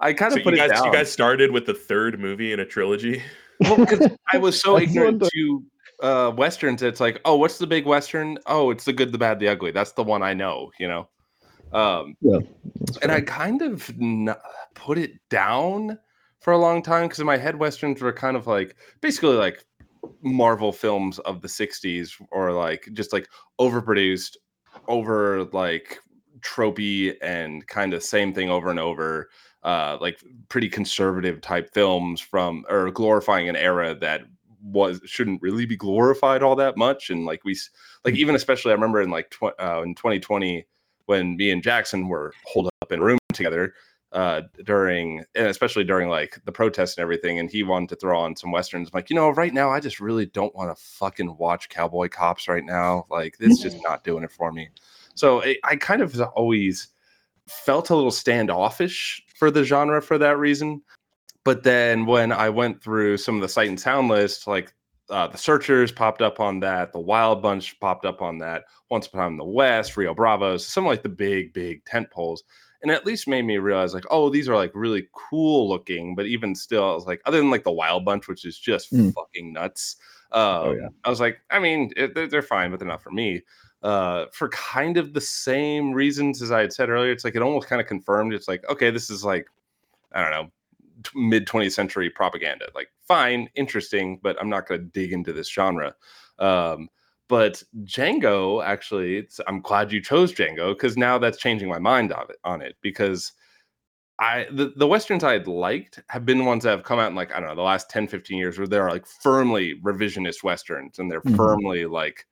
I 0.00 0.12
kind 0.14 0.32
of 0.32 0.38
So 0.38 0.44
put 0.44 0.54
you 0.56 0.62
it 0.62 0.68
guys, 0.68 0.70
down. 0.78 0.86
you 0.86 0.92
guys 0.92 1.12
started 1.12 1.50
with 1.52 1.66
the 1.66 1.74
third 1.74 2.18
movie 2.18 2.52
in 2.52 2.60
a 2.60 2.64
trilogy. 2.64 3.22
well, 3.60 3.84
'cause 3.86 4.08
I 4.32 4.38
was 4.38 4.58
so 4.60 4.76
I 4.78 4.82
ignorant 4.82 5.20
wonder- 5.20 5.28
to 5.34 5.64
uh 6.02 6.32
westerns 6.34 6.82
it's 6.82 6.98
like 6.98 7.20
oh 7.26 7.36
what's 7.36 7.58
the 7.58 7.66
big 7.66 7.84
western? 7.84 8.38
Oh 8.46 8.70
it's 8.70 8.84
the 8.86 8.92
good 8.92 9.12
the 9.12 9.18
bad 9.18 9.38
the 9.38 9.48
ugly. 9.48 9.70
That's 9.70 9.92
the 9.92 10.02
one 10.02 10.22
I 10.22 10.32
know 10.32 10.70
you 10.80 10.88
know 10.88 11.08
um 11.72 12.16
That's 12.22 12.98
and. 12.98 13.12
I 13.12 13.20
kind 13.20 13.62
of 13.62 13.90
put 14.74 14.98
it 14.98 15.12
down 15.28 15.98
for 16.40 16.52
a 16.52 16.58
long 16.58 16.82
time 16.82 17.04
because 17.04 17.20
in 17.20 17.26
my 17.26 17.36
head 17.36 17.56
westerns 17.56 18.00
were 18.00 18.12
kind 18.12 18.36
of 18.36 18.46
like 18.46 18.76
basically 19.00 19.36
like 19.36 19.64
Marvel 20.22 20.72
films 20.72 21.18
of 21.20 21.42
the 21.42 21.48
60s 21.48 22.12
or 22.30 22.52
like 22.52 22.88
just 22.92 23.12
like 23.12 23.28
overproduced, 23.60 24.36
over 24.88 25.44
like 25.52 25.98
tropey 26.40 27.16
and 27.22 27.66
kind 27.66 27.92
of 27.92 28.02
same 28.02 28.32
thing 28.32 28.50
over 28.50 28.70
and 28.70 28.78
over. 28.78 29.28
Uh, 29.62 29.98
like 30.00 30.18
pretty 30.48 30.70
conservative 30.70 31.42
type 31.42 31.70
films 31.74 32.18
from 32.18 32.64
or 32.70 32.90
glorifying 32.90 33.46
an 33.46 33.56
era 33.56 33.94
that 33.94 34.22
was 34.62 35.00
shouldn't 35.04 35.42
really 35.42 35.66
be 35.66 35.76
glorified 35.76 36.42
all 36.42 36.56
that 36.56 36.78
much. 36.78 37.10
And 37.10 37.26
like 37.26 37.44
we 37.44 37.54
like 38.04 38.14
even 38.14 38.34
especially 38.34 38.70
I 38.70 38.74
remember 38.74 39.02
in 39.02 39.10
like 39.10 39.28
tw- 39.30 39.60
uh, 39.60 39.82
in 39.84 39.94
2020 39.94 40.66
when 41.10 41.36
me 41.36 41.50
and 41.50 41.60
Jackson 41.60 42.06
were 42.06 42.32
holed 42.46 42.68
up 42.80 42.92
in 42.92 43.00
a 43.00 43.04
room 43.04 43.18
together 43.34 43.74
uh 44.12 44.42
during 44.64 45.24
and 45.34 45.46
especially 45.46 45.84
during 45.84 46.08
like 46.08 46.38
the 46.44 46.52
protests 46.52 46.96
and 46.96 47.02
everything 47.02 47.38
and 47.38 47.48
he 47.50 47.62
wanted 47.62 47.88
to 47.88 47.96
throw 47.96 48.18
on 48.18 48.34
some 48.36 48.52
westerns. 48.52 48.88
I'm 48.88 48.98
like 48.98 49.10
you 49.10 49.16
know 49.16 49.30
right 49.30 49.52
now 49.52 49.70
i 49.70 49.78
just 49.78 50.00
really 50.00 50.26
don't 50.26 50.54
want 50.54 50.76
to 50.76 50.82
fucking 50.82 51.36
watch 51.36 51.68
cowboy 51.68 52.08
cops 52.08 52.48
right 52.48 52.64
now. 52.64 53.06
Like 53.10 53.36
it's 53.40 53.60
just 53.60 53.76
not 53.82 54.04
doing 54.04 54.24
it 54.24 54.32
for 54.32 54.52
me. 54.52 54.68
So 55.14 55.42
I, 55.42 55.56
I 55.64 55.76
kind 55.76 56.00
of 56.00 56.20
always 56.34 56.88
felt 57.48 57.90
a 57.90 57.96
little 57.96 58.10
standoffish 58.10 59.22
for 59.36 59.50
the 59.50 59.64
genre 59.64 60.00
for 60.00 60.18
that 60.18 60.38
reason. 60.38 60.82
But 61.44 61.64
then 61.64 62.06
when 62.06 62.30
i 62.32 62.48
went 62.48 62.82
through 62.82 63.16
some 63.16 63.34
of 63.36 63.40
the 63.42 63.48
sight 63.48 63.68
and 63.68 63.80
sound 63.80 64.08
lists 64.08 64.46
like 64.46 64.72
uh, 65.10 65.26
the 65.26 65.36
searchers 65.38 65.90
popped 65.92 66.22
up 66.22 66.40
on 66.40 66.60
that 66.60 66.92
the 66.92 67.00
wild 67.00 67.42
bunch 67.42 67.78
popped 67.80 68.04
up 68.04 68.22
on 68.22 68.38
that 68.38 68.64
once 68.90 69.06
upon 69.06 69.20
a 69.20 69.22
time 69.24 69.32
in 69.32 69.38
the 69.38 69.44
west 69.44 69.96
rio 69.96 70.14
bravos 70.14 70.66
some 70.66 70.86
like 70.86 71.02
the 71.02 71.08
big 71.08 71.52
big 71.52 71.84
tent 71.84 72.08
poles 72.10 72.44
and 72.82 72.90
at 72.90 73.04
least 73.04 73.28
made 73.28 73.42
me 73.42 73.58
realize 73.58 73.92
like 73.92 74.04
oh 74.10 74.30
these 74.30 74.48
are 74.48 74.56
like 74.56 74.70
really 74.74 75.08
cool 75.12 75.68
looking 75.68 76.14
but 76.14 76.26
even 76.26 76.54
still 76.54 76.90
i 76.90 76.94
was 76.94 77.06
like 77.06 77.20
other 77.26 77.38
than 77.38 77.50
like 77.50 77.64
the 77.64 77.70
wild 77.70 78.04
bunch 78.04 78.28
which 78.28 78.44
is 78.44 78.58
just 78.58 78.92
Mm. 78.92 79.12
fucking 79.14 79.52
nuts 79.52 79.96
um, 80.32 80.76
yeah. 80.78 80.88
i 81.04 81.10
was 81.10 81.20
like 81.20 81.40
i 81.50 81.58
mean 81.58 81.92
it, 81.96 82.14
they're, 82.14 82.28
they're 82.28 82.42
fine 82.42 82.70
but 82.70 82.78
they're 82.78 82.88
not 82.88 83.02
for 83.02 83.10
me 83.10 83.42
uh, 83.82 84.26
for 84.32 84.50
kind 84.50 84.98
of 84.98 85.14
the 85.14 85.20
same 85.20 85.92
reasons 85.92 86.42
as 86.42 86.52
i 86.52 86.60
had 86.60 86.72
said 86.72 86.88
earlier 86.90 87.10
it's 87.10 87.24
like 87.24 87.34
it 87.34 87.42
almost 87.42 87.66
kind 87.66 87.80
of 87.80 87.86
confirmed 87.86 88.32
it's 88.34 88.46
like 88.46 88.62
okay 88.68 88.90
this 88.90 89.10
is 89.10 89.24
like 89.24 89.46
i 90.12 90.20
don't 90.20 90.30
know 90.30 90.50
mid 91.14 91.46
20th 91.46 91.72
century 91.72 92.10
propaganda 92.10 92.66
like 92.74 92.88
fine 93.06 93.48
interesting 93.54 94.18
but 94.22 94.36
i'm 94.40 94.50
not 94.50 94.66
going 94.66 94.80
to 94.80 94.86
dig 94.88 95.12
into 95.12 95.32
this 95.32 95.48
genre 95.50 95.94
um, 96.38 96.88
but 97.28 97.62
Django, 97.84 98.64
actually, 98.64 99.18
it's, 99.18 99.40
I'm 99.46 99.60
glad 99.60 99.92
you 99.92 100.00
chose 100.00 100.32
Django 100.32 100.72
because 100.72 100.96
now 100.96 101.16
that's 101.16 101.38
changing 101.38 101.68
my 101.68 101.78
mind 101.78 102.12
on 102.12 102.24
it. 102.28 102.38
On 102.42 102.60
it 102.60 102.74
because 102.82 103.32
I 104.18 104.46
the, 104.50 104.72
the 104.74 104.86
westerns 104.86 105.22
I 105.22 105.34
had 105.34 105.46
liked 105.46 106.02
have 106.08 106.26
been 106.26 106.44
ones 106.44 106.64
that 106.64 106.70
have 106.70 106.82
come 106.82 106.98
out 106.98 107.10
in 107.10 107.14
like 107.14 107.32
I 107.32 107.38
don't 107.38 107.48
know 107.48 107.54
the 107.54 107.62
last 107.62 107.88
10, 107.88 108.08
15 108.08 108.36
years 108.36 108.58
where 108.58 108.66
they're 108.66 108.90
like 108.90 109.06
firmly 109.06 109.76
revisionist 109.80 110.42
westerns 110.42 110.98
and 110.98 111.08
they're 111.10 111.22
Mhm. 111.22 111.36
firmly 111.36 111.86
like 111.86 112.26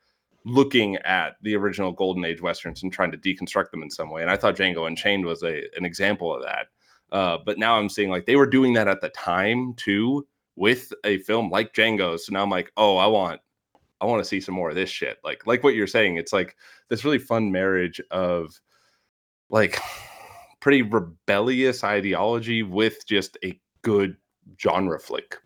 looking 0.45 0.97
at 0.97 1.37
the 1.43 1.55
original 1.55 1.93
golden 1.93 2.25
age 2.25 2.43
westerns 2.43 2.83
and 2.83 2.93
trying 2.93 3.13
to 3.13 3.19
deconstruct 3.19 3.71
them 3.71 3.83
in 3.83 3.91
some 3.91 4.11
way. 4.11 4.23
And 4.23 4.31
I 4.31 4.37
thought 4.37 4.57
Django 4.57 4.87
Unchained 4.89 5.25
was 5.25 5.45
a 5.45 5.63
an 5.77 5.85
example 5.85 6.35
of 6.35 6.43
that. 6.43 6.67
Uh, 7.13 7.39
but 7.45 7.59
now 7.59 7.79
I'm 7.79 7.89
seeing 7.89 8.11
like 8.11 8.27
they 8.27 8.37
were 8.37 8.47
doing 8.47 8.75
that 8.75 8.89
at 8.89 9.01
the 9.01 9.09
time 9.11 9.75
too 9.75 10.27
with 10.57 10.93
a 11.05 11.19
film 11.19 11.51
like 11.51 11.73
Django. 11.73 12.19
So 12.19 12.33
now 12.33 12.43
I'm 12.43 12.51
like, 12.51 12.73
oh, 12.77 12.97
I 12.97 13.07
want 13.07 13.41
I 14.01 14.07
want 14.07 14.23
to 14.23 14.29
see 14.29 14.41
some 14.41 14.55
more 14.55 14.71
of 14.71 14.75
this 14.75 14.91
shit. 14.91 15.19
Like 15.25 15.47
like 15.47 15.63
what 15.65 15.75
you're 15.75 15.87
saying, 15.87 16.17
it's 16.17 16.33
like 16.33 16.57
this 16.89 17.05
really 17.05 17.19
fun 17.19 17.51
marriage 17.51 18.01
of 18.11 18.61
like 19.51 19.79
pretty 20.61 20.83
rebellious 20.83 21.85
ideology 21.85 22.63
with 22.63 23.07
just 23.07 23.39
a 23.45 23.59
good 23.83 24.17
genre 24.61 24.99
flick. 24.99 25.37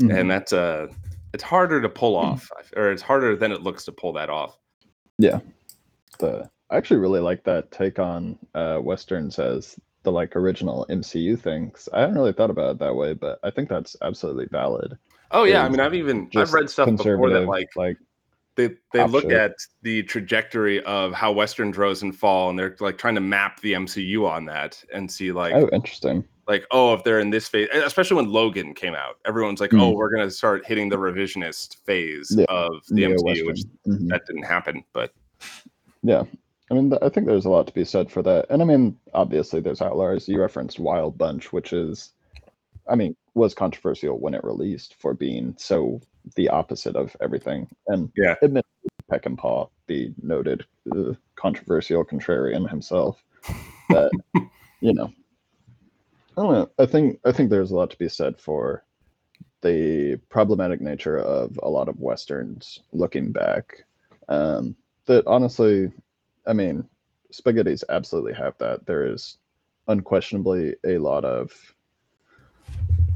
Mhm. 0.00 0.20
And 0.20 0.30
that's 0.30 0.52
uh 0.52 0.88
it's 1.32 1.42
harder 1.42 1.80
to 1.80 1.88
pull 1.88 2.14
off 2.14 2.50
or 2.76 2.92
it's 2.92 3.02
harder 3.02 3.34
than 3.34 3.52
it 3.52 3.62
looks 3.62 3.84
to 3.86 3.92
pull 3.92 4.12
that 4.12 4.30
off. 4.30 4.58
Yeah. 5.18 5.40
The 6.18 6.50
I 6.70 6.76
actually 6.76 7.00
really 7.00 7.20
like 7.20 7.44
that 7.44 7.70
take 7.70 7.98
on 7.98 8.38
uh, 8.54 8.78
westerns 8.82 9.38
as 9.38 9.78
the 10.02 10.12
like 10.12 10.36
original 10.36 10.86
MCU 10.90 11.38
thing. 11.38 11.72
I 11.92 12.00
hadn't 12.00 12.16
really 12.16 12.32
thought 12.32 12.50
about 12.50 12.72
it 12.72 12.78
that 12.80 12.94
way, 12.94 13.14
but 13.14 13.38
I 13.42 13.50
think 13.50 13.68
that's 13.68 13.96
absolutely 14.02 14.46
valid. 14.46 14.96
Oh 15.30 15.44
yeah, 15.44 15.64
I 15.64 15.68
mean 15.68 15.80
I've 15.80 15.94
even 15.94 16.28
I've 16.36 16.52
read 16.52 16.68
stuff 16.68 16.88
before 16.90 17.30
that 17.30 17.46
like 17.46 17.70
like 17.76 17.96
they 18.54 18.70
they 18.92 19.06
look 19.06 19.30
at 19.32 19.54
the 19.80 20.02
trajectory 20.02 20.82
of 20.84 21.12
how 21.14 21.32
westerns 21.32 21.78
rose 21.78 22.02
and 22.02 22.14
fall 22.14 22.50
and 22.50 22.58
they're 22.58 22.76
like 22.80 22.98
trying 22.98 23.14
to 23.14 23.20
map 23.22 23.60
the 23.60 23.72
MCU 23.72 24.28
on 24.28 24.44
that 24.46 24.82
and 24.92 25.10
see 25.10 25.32
like 25.32 25.54
oh, 25.54 25.70
interesting. 25.72 26.22
like 26.46 26.66
oh 26.70 26.92
if 26.92 27.02
they're 27.02 27.20
in 27.20 27.30
this 27.30 27.48
phase 27.48 27.68
especially 27.72 28.16
when 28.16 28.30
logan 28.30 28.74
came 28.74 28.94
out 28.94 29.16
everyone's 29.24 29.58
like 29.58 29.70
Mm. 29.70 29.80
oh 29.80 29.90
we're 29.92 30.10
gonna 30.10 30.30
start 30.30 30.66
hitting 30.66 30.90
the 30.90 30.98
revisionist 30.98 31.76
phase 31.86 32.34
Yeah, 32.36 32.44
of 32.50 32.72
the 32.88 33.04
mcu 33.04 33.08
Neo-Western. 33.16 33.46
which 33.46 33.60
Mhm. 33.88 34.08
that 34.10 34.26
didn't 34.26 34.42
happen 34.42 34.84
but 34.92 35.14
Yeah. 36.02 36.24
I 36.72 36.74
mean, 36.74 36.90
I 37.02 37.10
think 37.10 37.26
there's 37.26 37.44
a 37.44 37.50
lot 37.50 37.66
to 37.66 37.74
be 37.74 37.84
said 37.84 38.10
for 38.10 38.22
that. 38.22 38.46
And 38.48 38.62
I 38.62 38.64
mean, 38.64 38.98
obviously, 39.12 39.60
there's 39.60 39.82
outliers. 39.82 40.26
You 40.26 40.40
referenced 40.40 40.80
Wild 40.80 41.18
Bunch, 41.18 41.52
which 41.52 41.74
is, 41.74 42.12
I 42.88 42.94
mean, 42.94 43.14
was 43.34 43.52
controversial 43.52 44.18
when 44.18 44.32
it 44.32 44.42
released 44.42 44.94
for 44.98 45.12
being 45.12 45.54
so 45.58 46.00
the 46.34 46.48
opposite 46.48 46.96
of 46.96 47.14
everything. 47.20 47.68
And 47.88 48.10
Yeah. 48.16 48.36
admit 48.40 48.64
Peckinpah, 49.12 49.68
the 49.86 50.14
noted 50.22 50.64
uh, 50.96 51.12
controversial 51.36 52.06
contrarian 52.06 52.70
himself. 52.70 53.22
But, 53.90 54.10
you 54.80 54.94
know, 54.94 55.12
I 56.38 56.42
don't 56.42 56.52
know. 56.54 56.70
I 56.78 56.86
think 56.86 57.20
I 57.26 57.32
think 57.32 57.50
there's 57.50 57.70
a 57.70 57.76
lot 57.76 57.90
to 57.90 57.98
be 57.98 58.08
said 58.08 58.40
for 58.40 58.82
the 59.60 60.18
problematic 60.30 60.80
nature 60.80 61.18
of 61.18 61.60
a 61.62 61.68
lot 61.68 61.90
of 61.90 62.00
westerns 62.00 62.80
looking 62.92 63.30
back. 63.30 63.84
Um, 64.30 64.74
that 65.04 65.26
honestly, 65.26 65.92
I 66.46 66.52
mean, 66.52 66.88
spaghettis 67.32 67.84
absolutely 67.88 68.34
have 68.34 68.56
that. 68.58 68.86
There 68.86 69.06
is 69.06 69.38
unquestionably 69.88 70.76
a 70.84 70.98
lot 70.98 71.24
of 71.24 71.52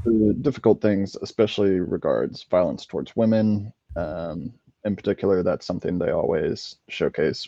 uh, 0.05 0.33
difficult 0.41 0.81
things, 0.81 1.15
especially 1.21 1.79
regards 1.79 2.43
violence 2.43 2.85
towards 2.85 3.15
women. 3.15 3.73
Um, 3.95 4.53
in 4.85 4.95
particular, 4.95 5.43
that's 5.43 5.65
something 5.65 5.97
they 5.97 6.11
always 6.11 6.75
showcase. 6.87 7.47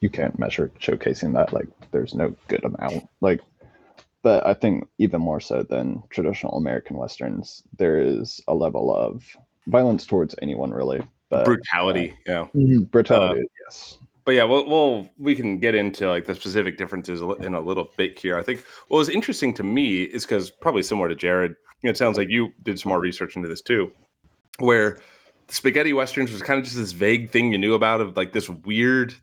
You 0.00 0.08
can't 0.08 0.38
measure 0.38 0.70
showcasing 0.80 1.34
that 1.34 1.52
like 1.52 1.68
there's 1.90 2.14
no 2.14 2.34
good 2.46 2.64
amount. 2.64 3.08
Like, 3.20 3.40
but 4.22 4.46
I 4.46 4.54
think 4.54 4.88
even 4.98 5.20
more 5.20 5.40
so 5.40 5.62
than 5.62 6.02
traditional 6.10 6.56
American 6.56 6.96
westerns, 6.96 7.62
there 7.76 8.00
is 8.00 8.40
a 8.48 8.54
level 8.54 8.94
of 8.94 9.24
violence 9.66 10.06
towards 10.06 10.34
anyone 10.40 10.70
really. 10.70 11.02
But 11.30 11.44
brutality 11.44 12.16
yeah 12.26 12.46
Mhm, 12.54 12.90
brutality, 12.90 13.42
yes. 13.64 13.98
But 14.28 14.34
yeah 14.34 14.44
we'll, 14.44 14.68
we'll 14.68 15.08
we 15.16 15.34
can 15.34 15.58
get 15.58 15.74
into 15.74 16.06
like 16.06 16.26
the 16.26 16.34
specific 16.34 16.76
differences 16.76 17.22
in 17.40 17.54
a 17.54 17.60
little 17.62 17.88
bit 17.96 18.18
here. 18.18 18.36
I 18.36 18.42
think 18.42 18.62
what 18.88 18.98
was 18.98 19.08
interesting 19.08 19.54
to 19.54 19.62
me 19.62 20.02
is 20.02 20.26
because 20.26 20.50
probably 20.50 20.82
similar 20.82 21.08
to 21.08 21.14
jared 21.14 21.54
it 21.82 21.96
sounds 21.96 22.18
like 22.18 22.28
you 22.28 22.52
did 22.62 22.78
some 22.78 22.90
more 22.90 23.00
research 23.00 23.36
into 23.36 23.48
this 23.48 23.62
too 23.62 23.90
where 24.58 24.98
spaghetti 25.48 25.94
westerns 25.94 26.30
was 26.30 26.42
kind 26.42 26.58
of 26.58 26.64
just 26.66 26.76
this 26.76 26.92
vague 26.92 27.30
thing 27.30 27.52
you 27.52 27.56
knew 27.56 27.72
about 27.72 28.02
of 28.02 28.18
like 28.18 28.34
this 28.34 28.50
weird 28.50 29.14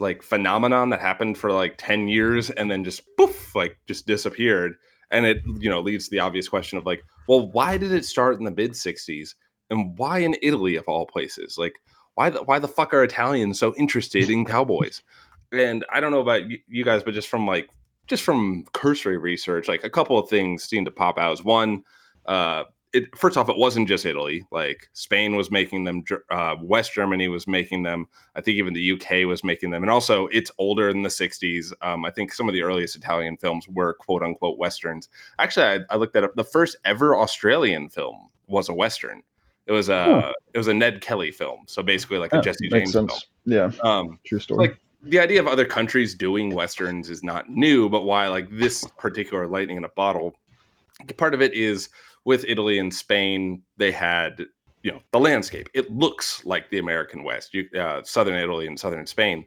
like 0.00 0.20
phenomenon 0.20 0.90
that 0.90 1.00
happened 1.00 1.38
for 1.38 1.52
like 1.52 1.76
10 1.78 2.08
years 2.08 2.50
and 2.50 2.68
then 2.68 2.82
just 2.82 3.02
poof 3.16 3.54
like 3.54 3.78
just 3.86 4.04
disappeared. 4.04 4.74
And 5.12 5.26
it 5.26 5.42
you 5.60 5.70
know 5.70 5.80
leads 5.80 6.06
to 6.06 6.10
the 6.10 6.18
obvious 6.18 6.48
question 6.48 6.76
of 6.76 6.84
like 6.84 7.04
well 7.28 7.52
why 7.52 7.78
did 7.78 7.92
it 7.92 8.04
start 8.04 8.40
in 8.40 8.44
the 8.44 8.50
mid 8.50 8.72
60s 8.72 9.36
and 9.70 9.96
why 9.96 10.18
in 10.18 10.34
italy 10.42 10.74
of 10.74 10.88
all 10.88 11.06
places? 11.06 11.56
Like 11.56 11.74
why 12.14 12.30
the 12.30 12.42
why 12.42 12.58
the 12.58 12.68
fuck 12.68 12.92
are 12.94 13.04
italians 13.04 13.58
so 13.58 13.74
interested 13.76 14.28
in 14.30 14.44
cowboys 14.56 15.02
and 15.52 15.84
i 15.92 16.00
don't 16.00 16.12
know 16.12 16.20
about 16.20 16.42
you, 16.68 16.84
guys 16.84 17.02
but 17.02 17.14
just 17.14 17.28
from 17.28 17.46
like 17.46 17.68
just 18.06 18.22
from 18.22 18.64
cursory 18.72 19.18
research 19.18 19.68
like 19.68 19.84
a 19.84 19.90
couple 19.90 20.18
of 20.18 20.28
things 20.28 20.64
seem 20.64 20.84
to 20.84 20.90
pop 20.90 21.18
out 21.18 21.32
is 21.32 21.44
one 21.44 21.82
uh 22.26 22.64
it 22.92 23.16
first 23.16 23.36
off, 23.36 23.48
it 23.48 23.56
wasn't 23.56 23.88
just 23.88 24.04
Italy. 24.04 24.44
Like 24.50 24.88
Spain 24.92 25.36
was 25.36 25.50
making 25.50 25.84
them, 25.84 26.02
uh, 26.30 26.56
West 26.60 26.92
Germany 26.92 27.28
was 27.28 27.46
making 27.46 27.82
them. 27.82 28.06
I 28.34 28.40
think 28.40 28.56
even 28.56 28.74
the 28.74 28.92
UK 28.92 29.26
was 29.26 29.44
making 29.44 29.70
them, 29.70 29.82
and 29.82 29.90
also 29.90 30.26
it's 30.28 30.50
older 30.58 30.92
than 30.92 31.02
the 31.02 31.08
'60s. 31.08 31.72
Um, 31.82 32.04
I 32.04 32.10
think 32.10 32.32
some 32.32 32.48
of 32.48 32.54
the 32.54 32.62
earliest 32.62 32.96
Italian 32.96 33.36
films 33.36 33.68
were 33.68 33.94
quote 33.94 34.22
unquote 34.22 34.58
westerns. 34.58 35.08
Actually, 35.38 35.66
I, 35.66 35.78
I 35.90 35.96
looked 35.96 36.14
that 36.14 36.24
up. 36.24 36.34
The 36.34 36.44
first 36.44 36.76
ever 36.84 37.16
Australian 37.16 37.88
film 37.88 38.28
was 38.48 38.68
a 38.68 38.74
western. 38.74 39.22
It 39.70 39.72
was 39.72 39.88
a 39.88 40.04
Huh. 40.04 40.32
it 40.52 40.58
was 40.58 40.66
a 40.66 40.74
Ned 40.74 41.00
Kelly 41.00 41.30
film. 41.30 41.60
So 41.66 41.80
basically, 41.80 42.18
like 42.18 42.32
a 42.32 42.40
Jesse 42.42 42.68
James 42.68 42.92
film. 42.92 43.08
Yeah, 43.44 43.70
Um, 43.82 44.18
true 44.26 44.40
story. 44.40 44.66
like 44.66 44.80
the 45.04 45.20
idea 45.20 45.38
of 45.40 45.46
other 45.46 45.64
countries 45.64 46.12
doing 46.14 46.52
westerns 46.52 47.08
is 47.08 47.22
not 47.22 47.48
new, 47.48 47.88
but 47.88 48.02
why 48.02 48.26
like 48.26 48.48
this 48.50 48.84
particular 48.98 49.46
lightning 49.46 49.76
in 49.76 49.84
a 49.84 49.88
bottle? 49.90 50.34
Part 51.16 51.34
of 51.34 51.40
it 51.40 51.54
is 51.54 51.88
with 52.24 52.44
Italy 52.48 52.80
and 52.80 52.92
Spain, 52.92 53.62
they 53.76 53.92
had 53.92 54.44
you 54.82 54.90
know 54.90 55.00
the 55.12 55.20
landscape. 55.20 55.68
It 55.72 55.88
looks 55.92 56.44
like 56.44 56.68
the 56.70 56.78
American 56.80 57.22
West, 57.22 57.54
you, 57.54 57.68
uh, 57.78 58.02
southern 58.02 58.34
Italy 58.34 58.66
and 58.66 58.78
southern 58.78 59.06
Spain. 59.06 59.44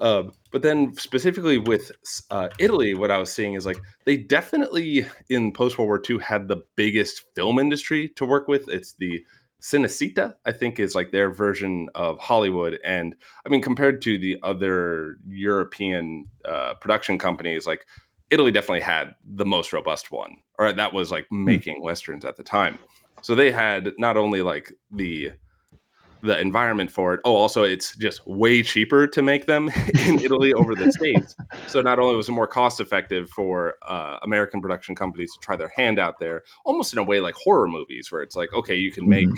Uh, 0.00 0.24
but 0.50 0.60
then 0.62 0.92
specifically 0.96 1.56
with 1.58 1.92
uh, 2.30 2.48
Italy, 2.58 2.92
what 2.94 3.10
I 3.10 3.16
was 3.16 3.32
seeing 3.32 3.54
is 3.54 3.64
like 3.64 3.80
they 4.04 4.18
definitely 4.18 5.06
in 5.30 5.50
post 5.52 5.78
World 5.78 5.88
War 5.88 6.02
II 6.10 6.18
had 6.18 6.46
the 6.46 6.58
biggest 6.76 7.22
film 7.34 7.58
industry 7.58 8.08
to 8.16 8.26
work 8.26 8.48
with. 8.48 8.68
It's 8.68 8.92
the 8.98 9.24
Cinecittà, 9.62 10.34
I 10.44 10.52
think, 10.52 10.80
is 10.80 10.94
like 10.94 11.12
their 11.12 11.30
version 11.30 11.88
of 11.94 12.18
Hollywood, 12.18 12.80
and 12.84 13.14
I 13.46 13.48
mean, 13.48 13.62
compared 13.62 14.02
to 14.02 14.18
the 14.18 14.38
other 14.42 15.18
European 15.28 16.26
uh, 16.44 16.74
production 16.74 17.16
companies, 17.16 17.66
like 17.66 17.86
Italy 18.30 18.50
definitely 18.50 18.80
had 18.80 19.14
the 19.36 19.46
most 19.46 19.72
robust 19.72 20.10
one, 20.10 20.36
or 20.58 20.72
that 20.72 20.92
was 20.92 21.12
like 21.12 21.30
making 21.30 21.80
westerns 21.80 22.24
at 22.24 22.36
the 22.36 22.42
time. 22.42 22.78
So 23.20 23.36
they 23.36 23.52
had 23.52 23.92
not 23.98 24.16
only 24.16 24.42
like 24.42 24.72
the 24.90 25.32
the 26.22 26.38
environment 26.40 26.90
for 26.90 27.14
it. 27.14 27.20
Oh, 27.24 27.34
also 27.34 27.64
it's 27.64 27.96
just 27.96 28.26
way 28.26 28.62
cheaper 28.62 29.06
to 29.08 29.22
make 29.22 29.46
them 29.46 29.70
in 30.06 30.20
Italy 30.20 30.54
over 30.54 30.74
the 30.74 30.90
states. 30.92 31.34
So 31.66 31.82
not 31.82 31.98
only 31.98 32.16
was 32.16 32.28
it 32.28 32.32
more 32.32 32.46
cost 32.46 32.80
effective 32.80 33.28
for 33.30 33.74
uh, 33.82 34.18
American 34.22 34.60
production 34.60 34.94
companies 34.94 35.32
to 35.34 35.40
try 35.40 35.56
their 35.56 35.72
hand 35.76 35.98
out 35.98 36.18
there, 36.20 36.44
almost 36.64 36.92
in 36.92 37.00
a 37.00 37.02
way 37.02 37.20
like 37.20 37.34
horror 37.34 37.68
movies, 37.68 38.10
where 38.12 38.22
it's 38.22 38.36
like, 38.36 38.52
okay, 38.52 38.76
you 38.76 38.92
can 38.92 39.08
make 39.08 39.28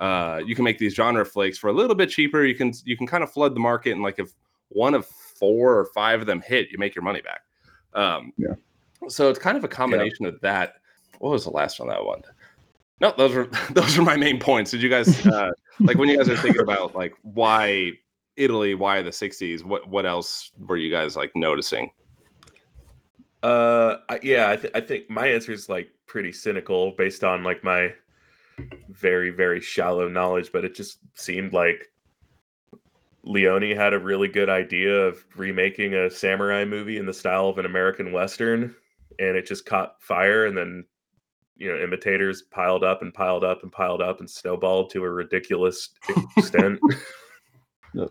uh, 0.00 0.40
you 0.44 0.54
can 0.56 0.64
make 0.64 0.78
these 0.78 0.94
genre 0.94 1.24
flakes 1.24 1.58
for 1.58 1.68
a 1.68 1.72
little 1.72 1.94
bit 1.94 2.10
cheaper. 2.10 2.44
You 2.44 2.54
can 2.56 2.72
you 2.84 2.96
can 2.96 3.06
kind 3.06 3.22
of 3.22 3.30
flood 3.32 3.54
the 3.54 3.60
market, 3.60 3.92
and 3.92 4.02
like 4.02 4.18
if 4.18 4.32
one 4.70 4.94
of 4.94 5.06
four 5.06 5.78
or 5.78 5.86
five 5.94 6.20
of 6.20 6.26
them 6.26 6.40
hit, 6.40 6.70
you 6.72 6.78
make 6.78 6.94
your 6.94 7.04
money 7.04 7.20
back. 7.20 7.42
Um, 7.94 8.32
Yeah. 8.36 8.54
So 9.08 9.30
it's 9.30 9.38
kind 9.38 9.56
of 9.56 9.64
a 9.64 9.68
combination 9.68 10.26
of 10.26 10.40
that. 10.42 10.74
What 11.20 11.30
was 11.30 11.44
the 11.44 11.50
last 11.50 11.80
one 11.80 11.88
that 11.88 12.04
one? 12.04 12.22
No, 13.00 13.14
those 13.16 13.34
were 13.34 13.46
those 13.70 13.98
are 13.98 14.02
my 14.02 14.16
main 14.16 14.38
points. 14.38 14.70
Did 14.70 14.82
you 14.82 14.88
guys 14.90 15.24
uh, 15.26 15.50
like 15.80 15.96
when 15.96 16.08
you 16.08 16.16
guys 16.18 16.28
are 16.28 16.36
thinking 16.36 16.60
about 16.62 16.94
like 16.94 17.14
why 17.22 17.92
Italy, 18.36 18.74
why 18.74 19.02
the 19.02 19.10
'60s? 19.10 19.64
What 19.64 19.88
what 19.88 20.06
else 20.06 20.50
were 20.58 20.76
you 20.76 20.90
guys 20.90 21.16
like 21.16 21.32
noticing? 21.34 21.90
Uh, 23.42 23.96
I- 24.08 24.20
yeah, 24.22 24.50
I, 24.50 24.56
th- 24.56 24.72
I 24.74 24.80
think 24.80 25.08
my 25.08 25.26
answer 25.26 25.52
is 25.52 25.68
like 25.68 25.88
pretty 26.06 26.32
cynical 26.32 26.92
based 26.92 27.24
on 27.24 27.42
like 27.42 27.64
my 27.64 27.92
very 28.88 29.30
very 29.30 29.60
shallow 29.60 30.08
knowledge, 30.08 30.50
but 30.52 30.64
it 30.64 30.74
just 30.74 30.98
seemed 31.14 31.52
like 31.52 31.88
Leone 33.22 33.76
had 33.76 33.92
a 33.92 33.98
really 33.98 34.28
good 34.28 34.48
idea 34.48 34.94
of 34.94 35.24
remaking 35.36 35.94
a 35.94 36.10
samurai 36.10 36.64
movie 36.64 36.96
in 36.96 37.06
the 37.06 37.12
style 37.12 37.48
of 37.48 37.58
an 37.58 37.66
American 37.66 38.12
western, 38.12 38.74
and 39.18 39.36
it 39.36 39.46
just 39.46 39.66
caught 39.66 40.02
fire, 40.02 40.46
and 40.46 40.56
then 40.56 40.84
you 41.56 41.70
know 41.70 41.82
imitators 41.82 42.42
piled 42.50 42.82
up 42.82 43.02
and 43.02 43.12
piled 43.12 43.44
up 43.44 43.62
and 43.62 43.70
piled 43.70 44.00
up 44.00 44.20
and 44.20 44.30
snowballed 44.30 44.90
to 44.90 45.04
a 45.04 45.10
ridiculous 45.10 45.90
extent. 46.36 46.80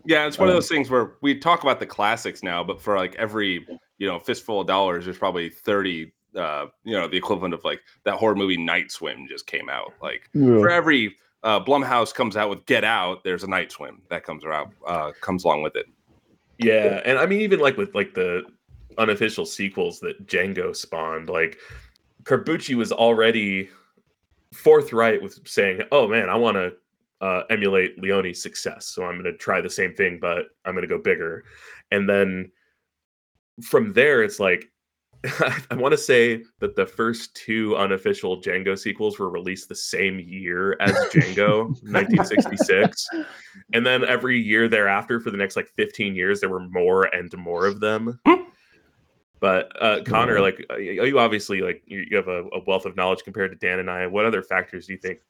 Yeah, 0.04 0.26
it's 0.26 0.38
one 0.38 0.48
of 0.48 0.52
Um, 0.52 0.56
those 0.56 0.68
things 0.68 0.90
where 0.90 1.14
we 1.22 1.38
talk 1.38 1.62
about 1.62 1.80
the 1.80 1.86
classics 1.86 2.42
now, 2.42 2.62
but 2.62 2.82
for 2.82 2.96
like 2.96 3.14
every 3.14 3.66
you 3.98 4.06
know 4.06 4.18
fistful 4.18 4.60
of 4.60 4.66
dollars, 4.66 5.06
there's 5.06 5.18
probably 5.18 5.48
thirty. 5.48 6.12
Uh, 6.36 6.66
you 6.84 6.92
know, 6.94 7.08
the 7.08 7.16
equivalent 7.16 7.54
of 7.54 7.64
like 7.64 7.80
that 8.04 8.14
horror 8.14 8.36
movie 8.36 8.56
Night 8.56 8.90
Swim 8.92 9.26
just 9.28 9.46
came 9.46 9.68
out. 9.68 9.92
Like 10.00 10.28
Yeah. 10.32 10.58
for 10.58 10.70
every 10.70 11.16
uh, 11.42 11.58
Blumhouse 11.58 12.14
comes 12.14 12.36
out 12.36 12.50
with 12.50 12.64
Get 12.66 12.84
Out, 12.84 13.24
there's 13.24 13.42
a 13.42 13.48
Night 13.48 13.72
Swim 13.72 14.02
that 14.10 14.24
comes 14.24 14.44
around, 14.44 14.72
uh, 14.86 15.12
comes 15.20 15.44
along 15.44 15.62
with 15.62 15.74
it. 15.76 15.86
Yeah, 16.58 17.00
and 17.04 17.18
I 17.18 17.26
mean 17.26 17.40
even 17.40 17.58
like 17.60 17.76
with 17.76 17.94
like 17.94 18.14
the 18.14 18.44
unofficial 18.98 19.46
sequels 19.46 19.98
that 20.00 20.26
Django 20.26 20.76
spawned, 20.76 21.28
like 21.30 21.58
Corbucci 22.24 22.74
was 22.74 22.92
already 22.92 23.70
forthright 24.52 25.22
with 25.22 25.46
saying, 25.48 25.82
"Oh 25.90 26.06
man, 26.06 26.28
I 26.28 26.36
want 26.36 26.56
to 26.56 26.72
uh, 27.22 27.44
emulate 27.50 27.98
Leone's 27.98 28.42
success, 28.42 28.86
so 28.86 29.04
I'm 29.04 29.14
going 29.20 29.32
to 29.32 29.38
try 29.38 29.60
the 29.60 29.70
same 29.70 29.94
thing, 29.94 30.18
but 30.20 30.48
I'm 30.64 30.74
going 30.74 30.86
to 30.86 30.88
go 30.88 30.98
bigger." 30.98 31.44
And 31.90 32.08
then 32.08 32.52
from 33.62 33.92
there, 33.94 34.22
it's 34.22 34.38
like 34.38 34.70
I 35.70 35.74
want 35.74 35.92
to 35.92 35.98
say 35.98 36.44
that 36.60 36.76
the 36.76 36.86
first 36.86 37.34
two 37.34 37.76
unofficial 37.76 38.40
Django 38.40 38.78
sequels 38.78 39.18
were 39.18 39.28
released 39.28 39.68
the 39.68 39.74
same 39.74 40.18
year 40.18 40.76
as 40.80 40.92
Django, 41.12 41.66
1966 41.82 43.06
and 43.72 43.84
then 43.84 44.04
every 44.04 44.40
year 44.40 44.68
thereafter 44.68 45.20
for 45.20 45.30
the 45.30 45.36
next 45.36 45.56
like 45.56 45.68
15 45.76 46.14
years 46.14 46.40
there 46.40 46.48
were 46.48 46.68
more 46.68 47.04
and 47.14 47.32
more 47.36 47.66
of 47.66 47.80
them. 47.80 48.18
But 49.40 49.72
uh 49.80 50.02
connor 50.04 50.40
like 50.40 50.64
uh, 50.70 50.76
you 50.76 51.18
obviously 51.18 51.60
like 51.60 51.82
you, 51.86 52.04
you 52.10 52.16
have 52.16 52.28
a, 52.28 52.44
a 52.52 52.62
wealth 52.66 52.86
of 52.86 52.96
knowledge 52.96 53.22
compared 53.22 53.50
to 53.50 53.56
dan 53.56 53.78
and 53.78 53.90
i. 53.90 54.06
What 54.06 54.26
other 54.26 54.42
factors 54.42 54.86
do 54.86 54.92
you 54.94 54.98
think 54.98 55.20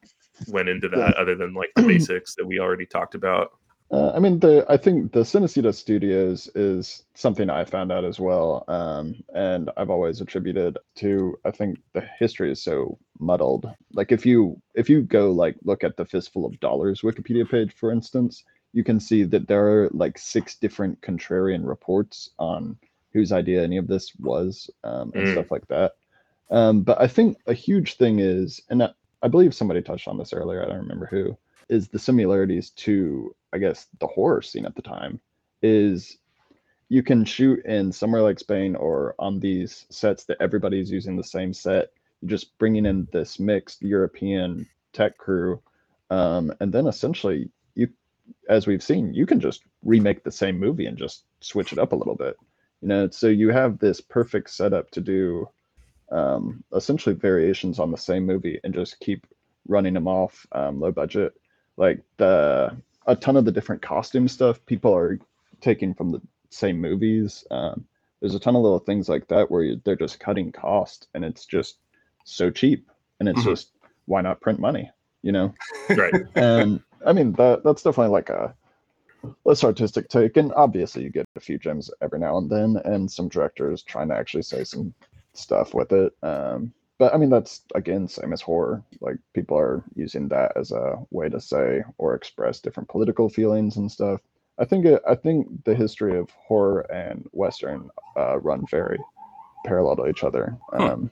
went 0.47 0.69
into 0.69 0.89
that 0.89 1.15
other 1.15 1.35
than 1.35 1.53
like 1.53 1.71
the 1.75 1.83
basics 1.83 2.35
that 2.35 2.45
we 2.45 2.59
already 2.59 2.85
talked 2.85 3.15
about 3.15 3.51
Uh, 3.91 4.11
I 4.15 4.19
mean, 4.19 4.39
the 4.39 4.65
I 4.69 4.77
think 4.77 5.11
the 5.11 5.19
Cinecittà 5.21 5.75
Studios 5.75 6.47
is 6.55 7.03
something 7.13 7.49
I 7.49 7.65
found 7.65 7.91
out 7.91 8.05
as 8.05 8.19
well, 8.21 8.63
um, 8.69 9.15
and 9.35 9.69
I've 9.75 9.89
always 9.89 10.21
attributed 10.21 10.77
to. 10.97 11.37
I 11.45 11.51
think 11.51 11.79
the 11.93 12.01
history 12.17 12.51
is 12.51 12.63
so 12.63 12.97
muddled. 13.19 13.69
Like 13.93 14.13
if 14.13 14.25
you 14.25 14.61
if 14.75 14.89
you 14.89 15.01
go 15.01 15.31
like 15.31 15.57
look 15.65 15.83
at 15.83 15.97
the 15.97 16.05
Fistful 16.05 16.45
of 16.45 16.59
Dollars 16.61 17.01
Wikipedia 17.01 17.49
page, 17.49 17.73
for 17.73 17.91
instance, 17.91 18.45
you 18.71 18.83
can 18.83 18.99
see 18.99 19.23
that 19.23 19.47
there 19.49 19.67
are 19.67 19.89
like 19.93 20.17
six 20.17 20.55
different 20.55 21.01
contrarian 21.01 21.67
reports 21.67 22.29
on 22.39 22.77
whose 23.13 23.33
idea 23.33 23.61
any 23.61 23.75
of 23.77 23.87
this 23.87 24.13
was 24.19 24.69
um, 24.85 25.11
and 25.15 25.27
Mm. 25.27 25.31
stuff 25.33 25.51
like 25.51 25.67
that. 25.67 25.93
Um, 26.49 26.83
but 26.83 26.99
I 27.01 27.07
think 27.07 27.37
a 27.47 27.53
huge 27.53 27.97
thing 27.97 28.19
is, 28.19 28.61
and 28.69 28.83
I, 28.83 28.91
I 29.21 29.27
believe 29.27 29.53
somebody 29.53 29.81
touched 29.81 30.07
on 30.07 30.17
this 30.17 30.33
earlier. 30.33 30.63
I 30.63 30.67
don't 30.67 30.79
remember 30.81 31.07
who 31.07 31.37
is 31.69 31.87
the 31.89 31.99
similarities 31.99 32.71
to 32.71 33.35
I 33.53 33.57
guess 33.57 33.87
the 33.99 34.07
horror 34.07 34.41
scene 34.41 34.65
at 34.65 34.75
the 34.75 34.81
time 34.81 35.19
is 35.61 36.17
you 36.89 37.03
can 37.03 37.23
shoot 37.23 37.63
in 37.65 37.91
somewhere 37.91 38.21
like 38.21 38.39
Spain 38.39 38.75
or 38.75 39.15
on 39.17 39.39
these 39.39 39.85
sets 39.89 40.25
that 40.25 40.37
everybody's 40.41 40.91
using 40.91 41.15
the 41.15 41.23
same 41.23 41.53
set. 41.53 41.91
You're 42.21 42.29
just 42.29 42.57
bringing 42.57 42.85
in 42.85 43.07
this 43.11 43.39
mixed 43.39 43.81
European 43.81 44.67
tech 44.93 45.17
crew, 45.17 45.61
um, 46.09 46.53
and 46.59 46.71
then 46.73 46.87
essentially 46.87 47.49
you, 47.75 47.87
as 48.49 48.67
we've 48.67 48.83
seen, 48.83 49.13
you 49.13 49.25
can 49.25 49.39
just 49.39 49.63
remake 49.83 50.23
the 50.23 50.31
same 50.31 50.59
movie 50.59 50.85
and 50.85 50.97
just 50.97 51.23
switch 51.39 51.71
it 51.71 51.79
up 51.79 51.93
a 51.93 51.95
little 51.95 52.15
bit. 52.15 52.35
You 52.81 52.89
know, 52.89 53.09
so 53.09 53.27
you 53.27 53.49
have 53.49 53.79
this 53.79 54.01
perfect 54.01 54.49
setup 54.49 54.91
to 54.91 55.01
do 55.01 55.47
um, 56.11 56.63
essentially 56.75 57.15
variations 57.15 57.79
on 57.79 57.91
the 57.91 57.97
same 57.97 58.25
movie 58.25 58.59
and 58.63 58.73
just 58.73 58.99
keep 58.99 59.25
running 59.67 59.93
them 59.93 60.07
off 60.07 60.45
um, 60.51 60.79
low 60.79 60.91
budget. 60.91 61.33
Like 61.77 62.01
the 62.17 62.75
a 63.07 63.15
ton 63.15 63.37
of 63.37 63.45
the 63.45 63.51
different 63.51 63.81
costume 63.81 64.27
stuff 64.27 64.65
people 64.65 64.95
are 64.95 65.19
taking 65.59 65.93
from 65.93 66.11
the 66.11 66.21
same 66.49 66.79
movies. 66.79 67.45
Um, 67.51 67.85
there's 68.19 68.35
a 68.35 68.39
ton 68.39 68.55
of 68.55 68.61
little 68.61 68.79
things 68.79 69.09
like 69.09 69.27
that 69.27 69.49
where 69.49 69.63
you, 69.63 69.81
they're 69.83 69.95
just 69.95 70.19
cutting 70.19 70.51
cost 70.51 71.07
and 71.13 71.25
it's 71.25 71.45
just 71.45 71.79
so 72.23 72.49
cheap 72.51 72.87
and 73.19 73.27
it's 73.27 73.41
Mhm. 73.41 73.49
just 73.49 73.71
why 74.05 74.21
not 74.21 74.41
print 74.41 74.59
money, 74.59 74.91
you 75.23 75.31
know? 75.31 75.53
right 75.97 76.13
and 76.35 76.81
I 77.05 77.13
mean 77.13 77.33
that 77.33 77.63
that's 77.63 77.83
definitely 77.83 78.11
like 78.11 78.29
a 78.29 78.55
less 79.45 79.63
artistic 79.63 80.07
take, 80.09 80.37
and 80.37 80.51
obviously 80.53 81.03
you 81.03 81.09
get 81.09 81.25
a 81.35 81.39
few 81.39 81.57
gems 81.57 81.91
every 82.01 82.19
now 82.19 82.37
and 82.37 82.49
then, 82.49 82.77
and 82.85 83.11
some 83.11 83.27
directors 83.29 83.83
trying 83.83 84.09
to 84.09 84.15
actually 84.15 84.43
say 84.43 84.63
some 84.63 84.93
stuff 85.33 85.73
with 85.73 85.91
it. 85.91 86.13
Um, 86.23 86.73
but 87.01 87.15
I 87.15 87.17
mean 87.17 87.31
that's 87.31 87.63
again 87.73 88.07
same 88.07 88.31
as 88.31 88.41
horror. 88.41 88.83
Like 88.99 89.15
people 89.33 89.57
are 89.57 89.83
using 89.95 90.27
that 90.27 90.55
as 90.55 90.71
a 90.71 90.97
way 91.09 91.29
to 91.29 91.41
say 91.41 91.83
or 91.97 92.13
express 92.13 92.59
different 92.59 92.89
political 92.89 93.27
feelings 93.27 93.77
and 93.77 93.91
stuff. 93.91 94.21
I 94.59 94.65
think 94.65 94.85
it, 94.85 95.01
I 95.09 95.15
think 95.15 95.63
the 95.63 95.73
history 95.73 96.15
of 96.15 96.29
horror 96.29 96.81
and 96.93 97.25
western 97.31 97.89
uh, 98.15 98.37
run 98.37 98.67
very 98.69 98.99
parallel 99.65 99.95
to 99.95 100.09
each 100.09 100.23
other. 100.23 100.55
Hmm. 100.69 100.81
Um, 100.83 101.11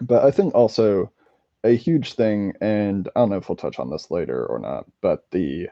but 0.00 0.24
I 0.24 0.32
think 0.32 0.52
also 0.52 1.12
a 1.62 1.76
huge 1.76 2.14
thing, 2.14 2.52
and 2.60 3.08
I 3.14 3.20
don't 3.20 3.30
know 3.30 3.36
if 3.36 3.48
we'll 3.48 3.54
touch 3.54 3.78
on 3.78 3.88
this 3.88 4.10
later 4.10 4.44
or 4.46 4.58
not, 4.58 4.86
but 5.00 5.30
the 5.30 5.68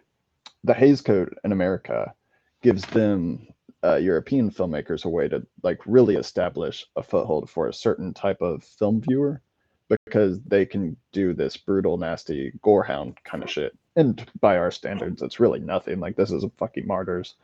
the 0.63 0.75
Hays 0.75 1.01
Code 1.01 1.35
in 1.43 1.51
America 1.51 2.15
gives 2.63 2.87
them 2.87 3.49
uh, 3.85 3.97
European 3.97 4.51
filmmakers 4.51 5.05
a 5.05 5.09
way 5.09 5.29
to 5.29 5.47
like 5.63 5.79
really 5.87 6.17
establish 6.17 6.87
a 6.97 7.03
foothold 7.03 7.49
for 7.49 7.69
a 7.69 7.73
certain 7.75 8.13
type 8.13 8.41
of 8.43 8.63
film 8.63 9.01
viewer 9.01 9.41
because 9.89 10.41
they 10.43 10.65
can 10.67 10.97
do 11.13 11.33
this 11.35 11.57
brutal, 11.57 11.97
nasty 11.97 12.53
gorehound 12.65 13.17
kind 13.25 13.43
of 13.43 13.51
shit. 13.51 13.77
And 13.97 14.25
by 14.41 14.57
our 14.57 14.71
standards, 14.71 15.23
it's 15.23 15.41
really 15.41 15.61
nothing. 15.61 15.99
Like 15.99 16.17
this 16.17 16.31
is 16.31 16.45
a 16.45 16.51
fucking 16.59 16.87
martyrs. 16.87 17.35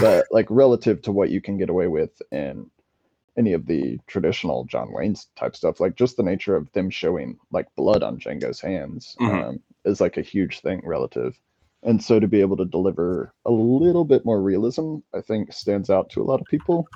But 0.00 0.26
like 0.30 0.46
relative 0.48 1.02
to 1.02 1.12
what 1.12 1.30
you 1.30 1.40
can 1.40 1.58
get 1.58 1.68
away 1.68 1.88
with 1.88 2.22
in 2.30 2.70
any 3.36 3.52
of 3.54 3.66
the 3.66 3.98
traditional 4.06 4.64
John 4.64 4.92
Wayne's 4.92 5.28
type 5.36 5.56
stuff, 5.56 5.80
like 5.80 5.96
just 5.96 6.16
the 6.16 6.22
nature 6.22 6.54
of 6.54 6.70
them 6.72 6.90
showing 6.90 7.38
like 7.50 7.66
blood 7.76 8.02
on 8.02 8.18
Django's 8.18 8.60
hands 8.60 9.16
Mhm. 9.20 9.48
um, 9.48 9.60
is 9.84 10.00
like 10.00 10.16
a 10.16 10.22
huge 10.22 10.60
thing 10.60 10.80
relative. 10.84 11.38
And 11.82 12.02
so 12.02 12.20
to 12.20 12.28
be 12.28 12.40
able 12.40 12.56
to 12.58 12.64
deliver 12.64 13.32
a 13.44 13.50
little 13.50 14.04
bit 14.04 14.24
more 14.24 14.40
realism, 14.40 14.98
I 15.14 15.20
think 15.20 15.52
stands 15.52 15.90
out 15.90 16.10
to 16.10 16.22
a 16.22 16.24
lot 16.24 16.40
of 16.40 16.46
people. 16.46 16.88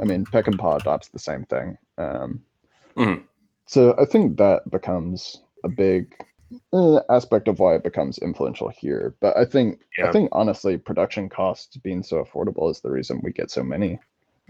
I 0.00 0.04
mean, 0.04 0.26
Peckinpah 0.26 0.80
adopts 0.80 1.08
the 1.08 1.18
same 1.18 1.44
thing. 1.44 1.76
Um, 1.98 2.44
Mhm. 2.96 3.24
So 3.66 3.94
I 3.98 4.04
think 4.04 4.38
that 4.38 4.70
becomes 4.70 5.42
a 5.64 5.68
big 5.68 6.14
uh, 6.72 7.00
aspect 7.10 7.46
of 7.46 7.58
why 7.58 7.74
it 7.74 7.82
becomes 7.82 8.16
influential 8.18 8.68
here. 8.70 9.14
But 9.20 9.36
I 9.36 9.44
think 9.44 9.80
Yeah. 9.98 10.08
I 10.08 10.12
think 10.12 10.30
honestly, 10.32 10.78
production 10.78 11.28
costs 11.28 11.76
being 11.76 12.02
so 12.02 12.24
affordable 12.24 12.70
is 12.70 12.80
the 12.80 12.90
reason 12.90 13.20
we 13.22 13.32
get 13.32 13.50
so 13.50 13.62
many. 13.62 13.98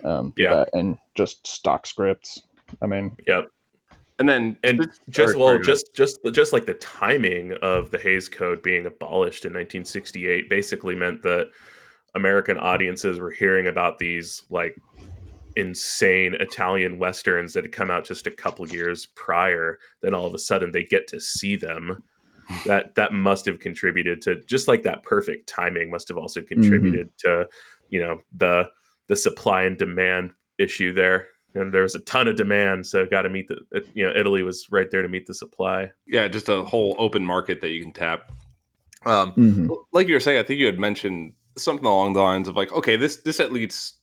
Um, 0.05 0.33
Yeah. 0.37 0.55
that 0.55 0.71
and 0.75 0.97
just 1.17 1.45
stock 1.47 1.87
scripts. 1.87 2.43
I 2.83 2.87
mean, 2.87 3.17
Yep. 3.27 3.51
And 4.19 4.29
then 4.29 4.57
And 4.65 4.81
this- 4.81 5.01
just 5.09 5.33
sorry, 5.33 5.39
well, 5.39 5.55
sorry, 5.55 5.65
just 5.65 5.95
just 5.95 6.19
just 6.33 6.53
like 6.53 6.67
the 6.67 6.75
timing 6.75 7.53
of 7.63 7.91
the 7.91 7.99
Hays 7.99 8.29
Code 8.29 8.63
being 8.63 8.87
abolished 8.87 9.45
in 9.45 9.53
1968 9.53 10.51
basically 10.51 10.95
meant 10.95 11.23
that 11.23 11.51
American 12.15 12.59
audiences 12.59 13.21
were 13.21 13.31
hearing 13.31 13.69
about 13.69 13.99
these 13.99 14.43
like 14.51 14.77
insane 15.57 16.35
Italian 16.35 16.99
westerns 16.99 17.53
that 17.53 17.65
had 17.65 17.73
come 17.73 17.91
out 17.91 18.05
just 18.05 18.27
a 18.27 18.31
couple 18.31 18.67
years 18.69 19.07
prior. 19.07 19.79
Then 20.03 20.15
all 20.15 20.27
of 20.27 20.35
a 20.35 20.39
sudden 20.39 20.73
they 20.73 20.85
get 20.85 21.07
to 21.09 21.21
see 21.21 21.57
them. 21.57 22.03
That 22.65 22.95
that 22.95 23.13
must 23.13 23.45
have 23.45 23.61
contributed 23.61 24.23
to 24.23 24.43
just 24.47 24.69
like 24.69 24.83
that 24.85 25.03
perfect 25.03 25.49
timing 25.49 25.91
must 25.91 26.09
have 26.09 26.17
also 26.17 26.41
mm-hmm. 26.41 26.61
contributed 26.61 27.11
to 27.19 27.47
you 27.91 28.01
know 28.01 28.23
the 28.37 28.71
the 29.07 29.17
supply 29.17 29.63
and 29.63 29.77
demand 29.77 30.33
issue 30.59 30.93
there 30.93 31.29
and 31.55 31.73
there 31.73 31.83
was 31.83 31.95
a 31.95 32.01
ton 32.01 32.29
of 32.29 32.37
demand 32.37 32.87
so 32.87 33.07
got 33.07 33.23
to 33.23 33.29
meet 33.29 33.49
the 33.49 33.85
you 33.95 34.05
know 34.05 34.13
italy 34.15 34.43
was 34.43 34.67
right 34.71 34.91
there 34.91 35.03
to 35.03 35.09
meet 35.09 35.27
the 35.27 35.35
supply 35.35 35.91
yeah, 36.09 36.27
just 36.27 36.49
a 36.49 36.65
whole 36.65 36.97
open 36.99 37.25
market 37.25 37.61
that 37.61 37.69
you 37.69 37.83
can 37.83 37.93
tap. 37.93 38.33
Um, 39.07 39.33
mhm. 39.33 39.77
like 39.93 40.09
you 40.09 40.15
were 40.15 40.21
saying, 40.21 40.39
I 40.39 40.43
think 40.43 40.59
you 40.59 40.67
had 40.67 40.79
mentioned 40.79 41.33
something 41.57 41.87
along 41.87 42.15
the 42.15 42.23
lines 42.23 42.49
of 42.49 42.57
like, 42.57 42.73
okay, 42.73 42.97
this 42.97 43.19
this 43.19 43.41
at 43.41 43.53
least 43.53 43.97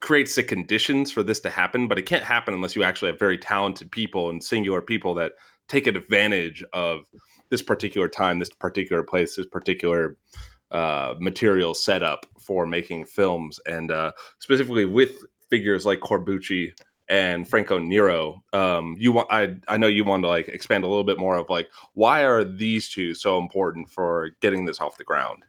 creates 0.00 0.34
the 0.34 0.42
conditions 0.42 1.10
for 1.10 1.22
this 1.22 1.40
to 1.40 1.50
happen, 1.50 1.88
but 1.88 1.98
it 1.98 2.02
can't 2.02 2.22
happen 2.22 2.54
unless 2.54 2.76
you 2.76 2.84
actually 2.84 3.10
have 3.10 3.18
very 3.18 3.38
talented 3.38 3.90
people 3.90 4.30
and 4.30 4.44
singular 4.44 4.80
people 4.80 5.14
that 5.14 5.32
take 5.68 5.86
advantage 5.86 6.62
of 6.72 7.06
this 7.50 7.62
particular 7.62 8.08
time, 8.08 8.38
this 8.38 8.50
particular 8.50 9.02
place, 9.02 9.34
this 9.36 9.46
particular 9.46 10.16
uh, 10.70 11.14
material 11.18 11.74
setup 11.74 12.26
for 12.38 12.66
making 12.66 13.04
films, 13.06 13.58
and 13.66 13.90
uh, 13.90 14.12
specifically 14.38 14.84
with 14.84 15.24
figures 15.50 15.86
like 15.86 16.00
Corbucci 16.00 16.72
and 17.08 17.48
Franco 17.48 17.78
Nero. 17.78 18.42
Um, 18.52 18.96
you 18.98 19.12
want 19.12 19.28
I 19.30 19.56
I 19.68 19.76
know 19.76 19.86
you 19.86 20.04
want 20.04 20.22
to 20.24 20.28
like 20.28 20.48
expand 20.48 20.84
a 20.84 20.88
little 20.88 21.04
bit 21.04 21.18
more 21.18 21.36
of 21.36 21.48
like 21.48 21.68
why 21.94 22.24
are 22.24 22.44
these 22.44 22.88
two 22.88 23.14
so 23.14 23.38
important 23.38 23.90
for 23.90 24.30
getting 24.40 24.64
this 24.64 24.80
off 24.80 24.98
the 24.98 25.04
ground? 25.04 25.44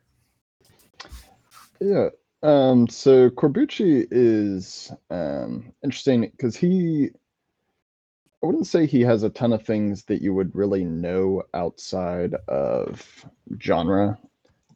Yeah. 1.79 2.09
Um, 2.43 2.87
so 2.87 3.29
Corbucci 3.29 4.07
is 4.11 4.91
um, 5.09 5.73
interesting 5.83 6.21
because 6.21 6.55
he, 6.55 7.09
I 8.43 8.45
wouldn't 8.45 8.67
say 8.67 8.85
he 8.85 9.01
has 9.01 9.23
a 9.23 9.29
ton 9.29 9.53
of 9.53 9.65
things 9.65 10.03
that 10.05 10.21
you 10.21 10.33
would 10.33 10.53
really 10.55 10.83
know 10.83 11.43
outside 11.53 12.35
of 12.47 13.25
genre, 13.59 14.17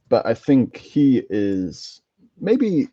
but 0.09 0.25
I 0.25 0.33
think 0.33 0.77
he 0.77 1.23
is 1.29 2.01
maybe, 2.39 2.89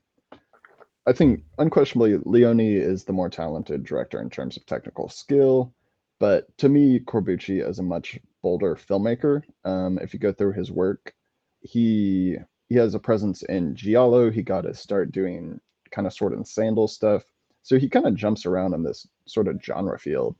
I 1.08 1.12
think 1.14 1.42
unquestionably 1.56 2.18
Leone 2.26 2.60
is 2.60 3.04
the 3.04 3.14
more 3.14 3.30
talented 3.30 3.82
director 3.82 4.20
in 4.20 4.28
terms 4.28 4.58
of 4.58 4.66
technical 4.66 5.08
skill. 5.08 5.72
But 6.20 6.46
to 6.58 6.68
me, 6.68 7.00
Corbucci 7.00 7.66
is 7.66 7.78
a 7.78 7.82
much 7.82 8.18
bolder 8.42 8.76
filmmaker. 8.76 9.42
Um, 9.64 9.98
if 10.02 10.12
you 10.12 10.20
go 10.20 10.34
through 10.34 10.52
his 10.52 10.70
work, 10.70 11.14
he 11.60 12.36
he 12.68 12.74
has 12.74 12.94
a 12.94 12.98
presence 12.98 13.42
in 13.44 13.74
giallo. 13.74 14.30
He 14.30 14.42
got 14.42 14.62
to 14.62 14.74
start 14.74 15.10
doing 15.10 15.58
kind 15.90 16.06
of 16.06 16.12
sword 16.12 16.34
and 16.34 16.46
sandal 16.46 16.86
stuff. 16.86 17.24
So 17.62 17.78
he 17.78 17.88
kind 17.88 18.06
of 18.06 18.14
jumps 18.14 18.44
around 18.44 18.74
in 18.74 18.82
this 18.82 19.08
sort 19.24 19.48
of 19.48 19.64
genre 19.64 19.98
field. 19.98 20.36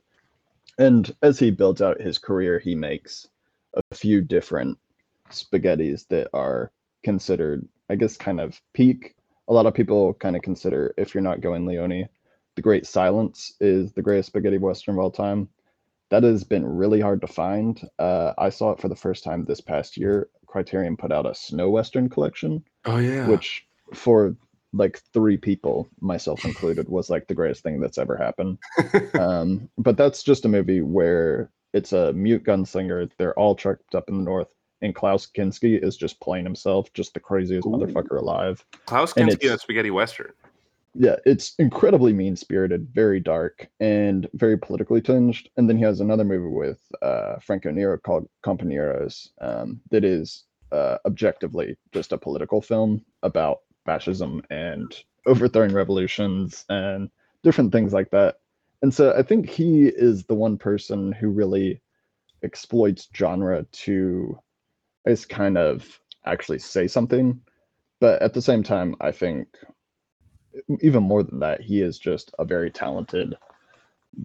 And 0.77 1.13
as 1.23 1.39
he 1.39 1.49
builds 1.49 1.81
out 1.81 1.99
his 1.99 2.19
career, 2.19 2.59
he 2.59 2.75
makes 2.75 3.27
a 3.73 3.95
few 3.95 4.21
different 4.21 4.77
spaghettis 5.31 6.07
that 6.09 6.29
are 6.31 6.71
considered, 7.03 7.67
I 7.89 7.95
guess, 7.95 8.17
kind 8.17 8.39
of 8.39 8.61
peak. 8.73 9.15
A 9.49 9.53
lot 9.53 9.65
of 9.65 9.73
people 9.73 10.13
kind 10.13 10.35
of 10.35 10.41
consider, 10.41 10.93
if 10.97 11.13
you're 11.13 11.23
not 11.23 11.41
going 11.41 11.65
Leone, 11.65 12.07
The 12.55 12.61
Great 12.61 12.85
Silence 12.85 13.53
is 13.59 13.91
the 13.93 14.01
greatest 14.01 14.27
spaghetti 14.27 14.57
western 14.59 14.95
of 14.95 14.99
all 14.99 15.11
time. 15.11 15.49
That 16.11 16.23
has 16.23 16.43
been 16.43 16.65
really 16.65 17.01
hard 17.01 17.21
to 17.21 17.27
find. 17.27 17.81
Uh, 17.99 18.33
I 18.37 18.49
saw 18.49 18.71
it 18.71 18.79
for 18.79 18.87
the 18.89 18.95
first 18.95 19.23
time 19.23 19.45
this 19.45 19.61
past 19.61 19.97
year. 19.97 20.29
Criterion 20.47 20.97
put 20.97 21.11
out 21.11 21.25
a 21.29 21.35
snow 21.35 21.69
western 21.69 22.09
collection, 22.09 22.63
Oh 22.85 22.97
yeah. 22.97 23.27
which 23.27 23.65
for 23.93 24.35
like 24.73 24.99
three 25.13 25.37
people, 25.37 25.89
myself 25.99 26.45
included, 26.45 26.87
was 26.89 27.09
like 27.09 27.27
the 27.27 27.35
greatest 27.35 27.63
thing 27.63 27.79
that's 27.79 27.97
ever 27.97 28.15
happened. 28.17 28.57
um, 29.19 29.69
but 29.77 29.97
that's 29.97 30.23
just 30.23 30.45
a 30.45 30.49
movie 30.49 30.81
where 30.81 31.51
it's 31.73 31.93
a 31.93 32.13
mute 32.13 32.43
gunslinger. 32.43 33.09
They're 33.17 33.37
all 33.37 33.55
trucked 33.55 33.95
up 33.95 34.09
in 34.09 34.17
the 34.17 34.23
north, 34.23 34.53
and 34.81 34.95
Klaus 34.95 35.27
Kinski 35.27 35.81
is 35.83 35.97
just 35.97 36.19
playing 36.19 36.45
himself, 36.45 36.91
just 36.93 37.13
the 37.13 37.19
craziest 37.19 37.67
Ooh. 37.67 37.71
motherfucker 37.71 38.19
alive. 38.19 38.65
Klaus 38.85 39.13
Kinski 39.13 39.33
it's- 39.33 39.43
and 39.43 39.55
a 39.55 39.59
spaghetti 39.59 39.91
western. 39.91 40.31
Yeah, 40.95 41.17
it's 41.23 41.53
incredibly 41.59 42.13
mean 42.13 42.35
spirited, 42.35 42.89
very 42.91 43.19
dark, 43.19 43.69
and 43.79 44.27
very 44.33 44.57
politically 44.57 45.01
tinged. 45.01 45.47
And 45.55 45.69
then 45.69 45.77
he 45.77 45.83
has 45.83 45.99
another 45.99 46.23
movie 46.23 46.53
with 46.53 46.81
uh, 47.03 47.35
Franco 47.39 47.69
Nero 47.69 47.97
called 47.99 48.27
Compañeros 48.43 49.29
um, 49.39 49.79
that 49.91 50.03
is 50.03 50.45
uh, 50.71 50.97
objectively 51.05 51.77
just 51.93 52.11
a 52.11 52.17
political 52.17 52.59
film 52.59 53.05
about 53.21 53.59
fascism 53.85 54.41
and 54.49 55.03
overthrowing 55.27 55.73
revolutions 55.73 56.65
and 56.69 57.09
different 57.43 57.71
things 57.71 57.93
like 57.93 58.09
that. 58.09 58.37
And 58.81 58.91
so 58.93 59.13
I 59.15 59.21
think 59.21 59.47
he 59.47 59.85
is 59.85 60.23
the 60.23 60.35
one 60.35 60.57
person 60.57 61.11
who 61.11 61.29
really 61.29 61.81
exploits 62.41 63.07
genre 63.15 63.63
to, 63.71 64.39
is 65.05 65.25
kind 65.25 65.57
of 65.57 65.99
actually 66.25 66.59
say 66.59 66.87
something. 66.87 67.41
But 67.99 68.21
at 68.21 68.33
the 68.33 68.41
same 68.41 68.63
time, 68.63 68.95
I 69.01 69.11
think 69.11 69.47
even 70.81 71.03
more 71.03 71.23
than 71.23 71.39
that, 71.39 71.61
he 71.61 71.81
is 71.81 71.99
just 71.99 72.31
a 72.39 72.45
very 72.45 72.71
talented 72.71 73.35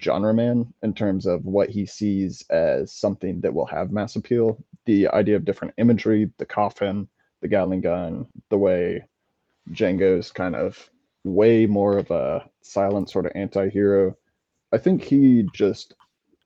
genre 0.01 0.33
man 0.33 0.73
in 0.83 0.95
terms 0.95 1.27
of 1.27 1.45
what 1.45 1.71
he 1.71 1.85
sees 1.87 2.45
as 2.51 2.93
something 2.93 3.41
that 3.41 3.53
will 3.53 3.67
have 3.67 3.93
mass 3.93 4.17
appeal. 4.17 4.59
The 4.87 5.09
idea 5.09 5.37
of 5.37 5.45
different 5.45 5.75
imagery, 5.77 6.31
the 6.39 6.47
coffin, 6.47 7.09
the 7.43 7.49
Gatling 7.49 7.83
gun, 7.83 8.27
the 8.49 8.59
way 8.59 9.05
Django's 9.71 10.33
kind 10.33 10.57
of 10.57 10.91
way 11.25 11.67
more 11.67 11.99
of 11.99 12.11
a 12.11 12.49
silent 12.63 13.11
sort 13.11 13.27
of 13.27 13.33
anti-hero. 13.35 14.17
I 14.73 14.79
think 14.79 15.03
he 15.03 15.49
just 15.55 15.95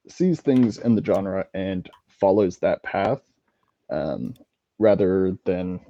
sees 0.09 0.41
things 0.41 0.79
in 0.79 0.95
the 0.95 1.05
genre 1.05 1.47
and 1.55 1.89
follows 2.09 2.59
that 2.59 2.83
path 2.83 3.21
um, 3.91 4.35
rather 4.79 5.37
than, 5.45 5.81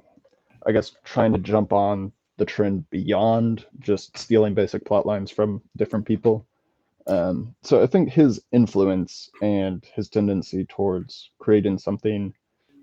I 0.65 0.71
guess, 0.71 0.93
trying 1.03 1.33
to 1.33 1.39
jump 1.39 1.73
on 1.73 2.11
the 2.37 2.45
trend 2.45 2.89
beyond 2.89 3.65
just 3.79 4.17
stealing 4.17 4.53
basic 4.53 4.85
plot 4.85 5.05
lines 5.05 5.29
from 5.29 5.61
different 5.77 6.05
people. 6.05 6.47
Um, 7.07 7.55
so 7.63 7.81
I 7.81 7.87
think 7.87 8.09
his 8.09 8.41
influence 8.51 9.29
and 9.41 9.85
his 9.95 10.09
tendency 10.09 10.65
towards 10.65 11.31
creating 11.39 11.79
something 11.79 12.33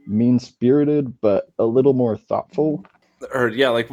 mean 0.07 0.39
spirited 0.39 1.21
but 1.21 1.53
a 1.59 1.65
little 1.65 1.93
more 1.93 2.17
thoughtful. 2.17 2.85
or 3.35 3.49
yeah, 3.49 3.71
like 3.71 3.89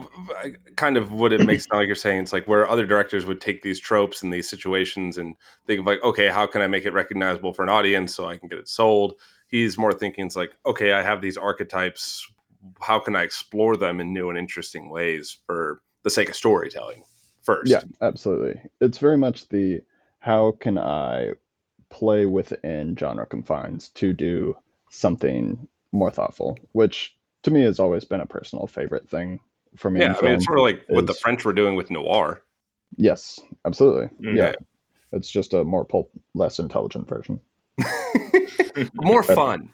kind 0.76 0.98
of 0.98 1.12
what 1.12 1.34
it 1.34 1.46
makes 1.46 1.66
sound 1.66 1.80
like 1.80 1.88
you're 1.88 1.96
saying. 1.96 2.22
It's 2.22 2.34
like 2.34 2.48
where 2.48 2.70
other 2.70 2.86
directors 2.86 3.26
would 3.26 3.42
take 3.42 3.62
these 3.62 3.80
tropes 3.80 4.24
and 4.24 4.34
these 4.34 4.50
situations 4.50 5.18
and 5.18 5.36
think 5.66 5.80
of 5.80 5.86
like, 5.86 6.04
okay, 6.04 6.28
how 6.28 6.46
can 6.46 6.62
I 6.62 6.68
make 6.68 6.86
it 6.86 6.94
recognizable 6.94 7.54
for 7.54 7.64
an 7.64 7.70
audience 7.70 8.14
so 8.14 8.26
I 8.26 8.38
can 8.38 8.50
get 8.50 8.60
it 8.60 8.68
sold? 8.68 9.14
He's 9.54 9.78
more 9.78 9.94
thinking 9.94 10.26
it's 10.26 10.36
like, 10.36 10.56
okay, 10.66 10.94
I 10.94 11.04
have 11.04 11.22
these 11.22 11.38
archetypes. 11.38 12.28
How 12.82 12.98
can 12.98 13.16
I 13.16 13.22
explore 13.22 13.78
them 13.78 14.00
in 14.00 14.12
new 14.12 14.30
and 14.30 14.38
interesting 14.38 14.90
ways 14.90 15.38
for 15.46 15.84
the 16.02 16.10
sake 16.10 16.30
of 16.30 16.36
storytelling? 16.36 17.04
First, 17.44 17.70
Yeah, 17.70 17.84
absolutely. 18.02 18.60
It's 18.82 18.98
very 18.98 19.16
much 19.16 19.48
the 19.50 19.82
how 20.22 20.54
can 20.54 20.80
I 20.80 21.34
play 21.92 22.26
within 22.26 22.98
genre 22.98 23.28
confines 23.28 23.90
to 23.90 24.12
do 24.12 24.58
something 24.90 25.68
more 25.92 26.10
thoughtful, 26.10 26.58
which 26.72 27.16
to 27.44 27.52
me 27.52 27.62
has 27.62 27.80
always 27.80 28.06
been 28.06 28.22
a 28.22 28.26
personal 28.26 28.66
favorite 28.66 29.08
thing 29.08 29.40
for 29.76 29.92
me. 29.92 30.00
yeah. 30.00 30.16
I 30.18 30.22
mean, 30.24 30.32
it's 30.32 30.46
sort 30.46 30.58
of 30.58 30.64
like 30.64 30.84
what 30.88 31.06
the 31.06 31.14
French 31.14 31.46
were 31.46 31.54
doing 31.54 31.76
with 31.76 31.92
noir. 31.92 32.42
Yes, 32.98 33.40
absolutely. 33.66 34.10
Yeah. 34.20 34.54
It's 35.12 35.30
just 35.30 35.54
a 35.54 35.64
more 35.64 35.86
pulp, 35.86 36.10
less 36.34 36.58
intelligent 36.58 37.08
version. 37.08 37.40
more 38.96 39.24
fun. 39.24 39.70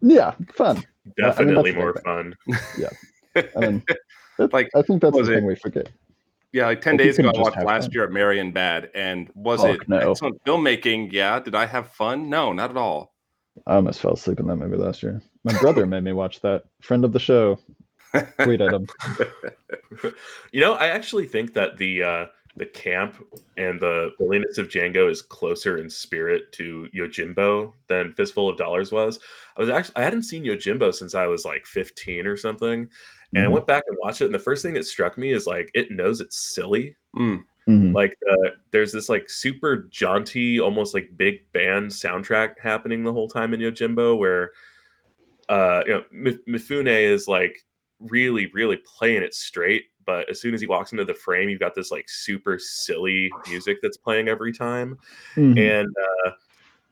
Yeah, 0.00 0.34
fun. 0.54 0.82
Definitely 1.16 1.72
that's 1.72 1.76
more 1.82 1.92
fair. 1.94 2.02
fun. 2.02 2.34
I 3.56 3.60
mean, 3.60 3.82
Like, 4.38 4.70
I 4.74 4.82
think 4.82 5.02
that's 5.02 5.12
the 5.12 5.18
was 5.18 5.28
it- 5.28 5.34
thing 5.36 5.46
we 5.46 5.54
forget. 5.56 5.88
Yeah, 6.52 6.66
like 6.66 6.80
ten 6.80 6.92
Like, 6.96 7.00
you 7.00 7.06
days 7.06 7.18
ago, 7.18 7.32
I 7.34 7.40
watched 7.40 7.56
last 7.64 7.84
fun. 7.86 7.92
year 7.92 8.04
at 8.04 8.10
Marienbad, 8.10 8.90
and 8.94 9.28
was 9.34 9.60
Fuck 9.62 9.82
it 9.82 9.88
no. 9.88 10.12
excellent 10.12 10.42
filmmaking? 10.44 11.10
Yeah. 11.10 11.40
Did 11.40 11.56
I 11.56 11.66
have 11.66 11.88
fun? 11.90 12.30
No, 12.30 12.52
not 12.52 12.70
at 12.70 12.76
all. 12.76 13.12
I 13.66 13.74
almost 13.74 13.98
fell 14.00 14.12
asleep 14.12 14.38
in 14.38 14.46
that 14.46 14.54
movie 14.56 14.76
last 14.76 15.02
year. 15.02 15.20
My 15.42 15.52
brother 15.58 15.84
made 15.84 16.04
me 16.04 16.12
watch 16.12 16.40
that. 16.42 16.62
Friend 16.80 17.04
of 17.04 17.12
the 17.12 17.18
show. 17.18 17.58
Tweet 18.42 18.60
at 18.60 18.72
him. 18.72 18.86
you 20.52 20.60
know, 20.60 20.74
I 20.74 20.86
actually 20.88 21.26
think 21.26 21.54
that 21.54 21.76
the 21.76 22.02
uh, 22.04 22.26
the 22.56 22.66
camp 22.66 23.16
and 23.56 23.80
the 23.80 24.10
holiness 24.16 24.58
of 24.58 24.68
Django 24.68 25.10
is 25.10 25.22
closer 25.22 25.78
in 25.78 25.90
spirit 25.90 26.52
to 26.52 26.88
Yojimbo 26.94 27.72
than 27.88 28.12
Fistful 28.12 28.48
of 28.48 28.56
Dollars 28.56 28.92
was. 28.92 29.18
I 29.56 29.60
was 29.60 29.70
actually 29.70 29.96
I 29.96 30.02
hadn't 30.02 30.22
seen 30.22 30.44
Yojimbo 30.44 30.94
since 30.94 31.14
I 31.14 31.26
was 31.26 31.44
like 31.44 31.66
15 31.66 32.26
or 32.26 32.36
something. 32.36 32.88
And 33.34 33.44
I 33.44 33.48
Mhm. 33.48 33.52
went 33.52 33.66
back 33.66 33.82
and 33.88 33.96
watched 34.00 34.20
it, 34.20 34.26
and 34.26 34.34
the 34.34 34.38
first 34.38 34.62
thing 34.62 34.74
that 34.74 34.86
struck 34.86 35.18
me 35.18 35.32
is 35.32 35.46
like 35.46 35.68
it 35.74 35.90
knows 35.90 36.20
it's 36.20 36.38
silly. 36.54 36.94
Mm. 37.16 37.42
Mhm. 37.66 37.92
Like 37.94 38.16
uh, 38.30 38.50
there's 38.70 38.92
this 38.92 39.08
like 39.08 39.28
super 39.28 39.88
jaunty, 39.90 40.60
almost 40.60 40.94
like 40.94 41.16
big 41.16 41.50
band 41.52 41.90
soundtrack 41.90 42.58
happening 42.60 43.02
the 43.02 43.12
whole 43.12 43.28
time 43.28 43.52
in 43.54 43.60
Yojimbo, 43.60 44.16
where 44.16 44.52
uh, 45.48 45.82
you 45.86 45.92
know 45.94 46.04
Mi- 46.12 46.38
Mifune 46.48 46.86
is 46.86 47.26
like 47.26 47.64
really, 47.98 48.46
really 48.52 48.76
playing 48.76 49.22
it 49.22 49.34
straight. 49.34 49.86
But 50.06 50.28
as 50.30 50.40
soon 50.40 50.54
as 50.54 50.60
he 50.60 50.66
walks 50.66 50.92
into 50.92 51.04
the 51.04 51.14
frame, 51.14 51.48
you've 51.48 51.60
got 51.60 51.74
this 51.74 51.90
like 51.90 52.08
super 52.08 52.58
silly 52.58 53.30
music 53.48 53.78
that's 53.82 53.96
playing 53.96 54.28
every 54.28 54.52
time. 54.52 54.98
Mhm. 55.36 55.58
And 55.58 55.88
uh, 56.26 56.30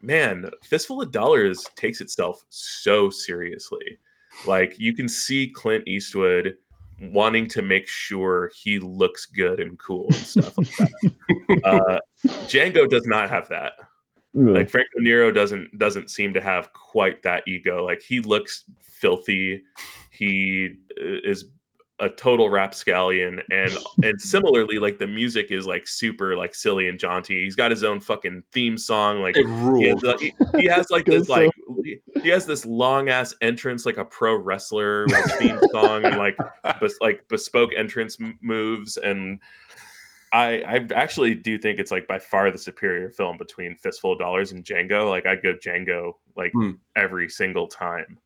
man, 0.01 0.51
Fistful 0.63 1.03
of 1.03 1.13
Dollars 1.13 1.65
takes 1.77 2.01
itself 2.01 2.45
so 2.49 3.11
seriously. 3.11 3.99
Like 4.47 4.79
you 4.79 4.95
can 4.95 5.09
see 5.09 5.49
Clint 5.49 5.87
Eastwood 5.87 6.57
wanting 7.01 7.49
to 7.49 7.63
make 7.63 7.89
sure 7.89 8.51
he 8.55 8.79
looks 8.79 9.27
good 9.27 9.61
and 9.61 9.79
cool 9.79 10.07
and 10.07 10.17
stuff 10.17 10.57
like 10.59 10.77
that. 10.77 11.65
uh, 11.65 11.99
Django 12.47 12.89
does 12.89 13.07
not 13.07 13.29
have 13.31 13.49
that. 13.49 13.73
Like 14.35 14.71
Franco 14.71 14.99
Nero 14.99 15.31
doesn't 15.31 15.79
doesn't 15.79 16.11
seem 16.11 16.33
to 16.33 16.41
have 16.41 16.73
quite 16.73 17.23
that 17.23 17.47
ego. 17.47 17.85
Like 17.85 18.01
he 18.01 18.21
looks 18.21 18.65
filthy. 18.81 19.63
He 20.11 20.77
uh, 20.99 21.19
is 21.23 21.51
a 22.03 22.09
total 22.11 22.51
rapscallion 22.51 23.41
and 23.51 23.73
and 24.05 24.21
similarly 24.21 24.79
like 24.79 24.99
the 24.99 25.07
music 25.07 25.47
is 25.51 25.67
like 25.67 25.87
super 25.87 26.37
like 26.37 26.55
silly 26.55 26.89
and 26.89 26.99
jaunty. 26.99 27.43
He's 27.45 27.55
got 27.57 27.71
his 27.71 27.85
own 27.85 28.01
fucking 28.01 28.43
theme 28.53 28.77
song 28.77 29.21
like 29.23 29.37
It 29.37 29.47
he 29.47 29.53
rules. 29.53 30.03
has, 30.03 30.03
like, 30.03 30.21
he, 30.21 30.35
he 30.61 30.67
has 30.67 30.91
like 30.91 31.05
this 31.07 31.29
like 31.29 31.51
he 32.23 32.29
has 32.29 32.45
this 32.45 32.67
long 32.67 33.09
ass 33.09 33.35
entrance 33.41 33.87
like 33.87 33.97
a 33.99 34.05
pro 34.05 34.35
wrestler 34.37 35.07
with 35.07 35.17
his 35.25 35.33
theme 35.35 35.61
song 35.71 36.05
and 36.05 36.19
like 36.19 36.37
bes- 36.81 36.99
like 37.01 37.27
bespoke 37.29 37.71
entrance 37.77 38.17
m- 38.21 38.39
moves 38.43 38.97
and 38.97 39.39
I 40.33 40.63
I 40.67 40.87
actually 40.95 41.35
do 41.35 41.57
think 41.59 41.79
it's 41.79 41.91
like 41.93 42.09
by 42.09 42.19
far 42.19 42.51
the 42.51 42.59
superior 42.59 43.11
film 43.11 43.37
between 43.39 43.77
Fistful 43.77 44.13
of 44.15 44.19
Dollars 44.19 44.51
and 44.53 44.65
Django. 44.65 45.09
Like 45.09 45.27
I'd 45.27 45.43
go 45.43 45.55
Django 45.55 46.15
like 46.37 46.53
Hmm. 46.53 46.71
every 46.97 47.29
single 47.29 47.69
time. 47.69 48.19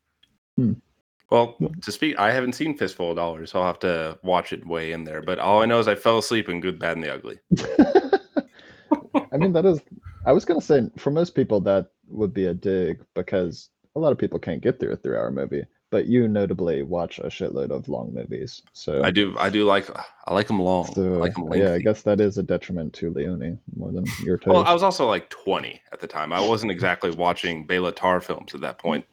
Well, 1.30 1.56
to 1.82 1.92
speak, 1.92 2.18
I 2.18 2.30
haven't 2.30 2.52
seen 2.52 2.76
Fistful 2.76 3.10
of 3.10 3.16
Dollars, 3.16 3.50
so 3.50 3.60
I'll 3.60 3.66
have 3.66 3.80
to 3.80 4.16
watch 4.22 4.52
it 4.52 4.64
way 4.66 4.92
in 4.92 5.04
there. 5.04 5.22
But 5.22 5.40
all 5.40 5.60
I 5.60 5.66
know 5.66 5.80
is 5.80 5.88
I 5.88 5.96
fell 5.96 6.18
asleep 6.18 6.48
in 6.48 6.60
Good, 6.60 6.78
Bad, 6.78 6.96
and 6.96 7.04
the 7.04 7.12
Ugly. 7.12 7.38
I 9.32 9.36
mean, 9.36 9.52
that 9.52 9.66
is. 9.66 9.80
I 10.24 10.32
was 10.32 10.44
gonna 10.44 10.60
say 10.60 10.88
for 10.96 11.10
most 11.10 11.34
people 11.34 11.60
that 11.62 11.90
would 12.08 12.32
be 12.32 12.46
a 12.46 12.54
dig 12.54 13.00
because 13.14 13.70
a 13.96 13.98
lot 14.00 14.12
of 14.12 14.18
people 14.18 14.38
can't 14.38 14.62
get 14.62 14.78
through 14.78 14.92
a 14.92 14.96
three-hour 14.96 15.30
movie. 15.30 15.64
But 15.90 16.06
you 16.06 16.26
notably 16.26 16.82
watch 16.82 17.20
a 17.20 17.26
shitload 17.26 17.70
of 17.70 17.88
long 17.88 18.12
movies, 18.12 18.60
so 18.72 19.04
I 19.04 19.12
do, 19.12 19.36
I 19.38 19.48
do 19.48 19.64
like, 19.64 19.88
I 20.26 20.34
like 20.34 20.48
them 20.48 20.60
long. 20.60 20.92
I 20.96 21.00
like 21.00 21.34
them 21.34 21.52
yeah, 21.54 21.74
I 21.74 21.78
guess 21.78 22.02
that 22.02 22.20
is 22.20 22.38
a 22.38 22.42
detriment 22.42 22.92
to 22.94 23.10
Leone 23.10 23.58
more 23.76 23.92
than 23.92 24.04
your 24.24 24.36
taste. 24.36 24.48
Well, 24.48 24.64
I 24.64 24.72
was 24.72 24.82
also 24.82 25.06
like 25.06 25.30
20 25.30 25.80
at 25.92 26.00
the 26.00 26.08
time. 26.08 26.32
I 26.32 26.40
wasn't 26.40 26.72
exactly 26.72 27.12
watching 27.12 27.66
Béla 27.66 27.94
Tarr 27.94 28.20
films 28.20 28.52
at 28.52 28.60
that 28.62 28.78
point. 28.78 29.06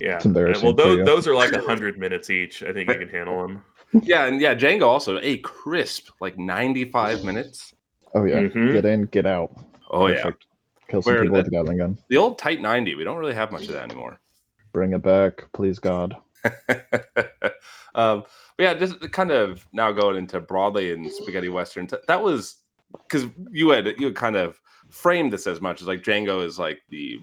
Yeah. 0.00 0.16
It's 0.16 0.24
embarrassing 0.24 0.64
well, 0.64 0.72
those, 0.74 1.04
those 1.06 1.26
are 1.28 1.34
like 1.34 1.54
hundred 1.54 1.98
minutes 1.98 2.30
each. 2.30 2.62
I 2.62 2.72
think 2.72 2.88
you 2.90 2.98
can 2.98 3.08
handle 3.08 3.42
them. 3.42 3.62
Yeah, 4.02 4.24
and 4.26 4.40
yeah, 4.40 4.54
Django 4.54 4.86
also 4.86 5.18
a 5.20 5.36
crisp 5.38 6.08
like 6.20 6.38
95 6.38 7.24
minutes. 7.24 7.74
oh 8.14 8.24
yeah, 8.24 8.40
Mhm. 8.40 8.72
get 8.72 8.84
in, 8.86 9.04
get 9.06 9.26
out. 9.26 9.52
Oh 9.90 10.06
yeah, 10.06 10.30
Kill 10.88 11.02
some 11.02 11.12
Where 11.14 11.22
people 11.22 11.36
the- 11.36 11.40
with 11.40 11.48
a 11.48 11.50
Gatling 11.50 11.78
gun. 11.78 11.98
the 12.08 12.16
old 12.16 12.38
tight 12.38 12.60
90. 12.60 12.94
We 12.94 13.04
don't 13.04 13.18
really 13.18 13.34
have 13.34 13.52
much 13.52 13.62
of 13.62 13.72
that 13.72 13.84
anymore. 13.90 14.18
Bring 14.72 14.92
it 14.94 15.02
back, 15.02 15.44
please 15.52 15.78
God. 15.78 16.16
um, 17.94 18.24
but 18.56 18.58
yeah, 18.58 18.74
just 18.74 18.98
kind 19.12 19.30
of 19.30 19.66
now 19.72 19.92
going 19.92 20.16
into 20.16 20.40
broadly 20.40 20.90
in 20.92 21.10
spaghetti 21.10 21.48
westerns. 21.48 21.90
that- 21.90 22.06
That 22.06 22.22
was 22.22 22.56
because 23.08 23.26
you 23.50 23.70
had 23.70 23.86
you 23.98 24.06
had 24.06 24.14
kind 24.14 24.36
of 24.36 24.60
framed 24.90 25.32
this 25.32 25.46
as 25.46 25.60
much 25.60 25.80
as 25.80 25.86
like 25.88 26.02
Django 26.02 26.44
is 26.44 26.58
like 26.58 26.80
the 26.90 27.20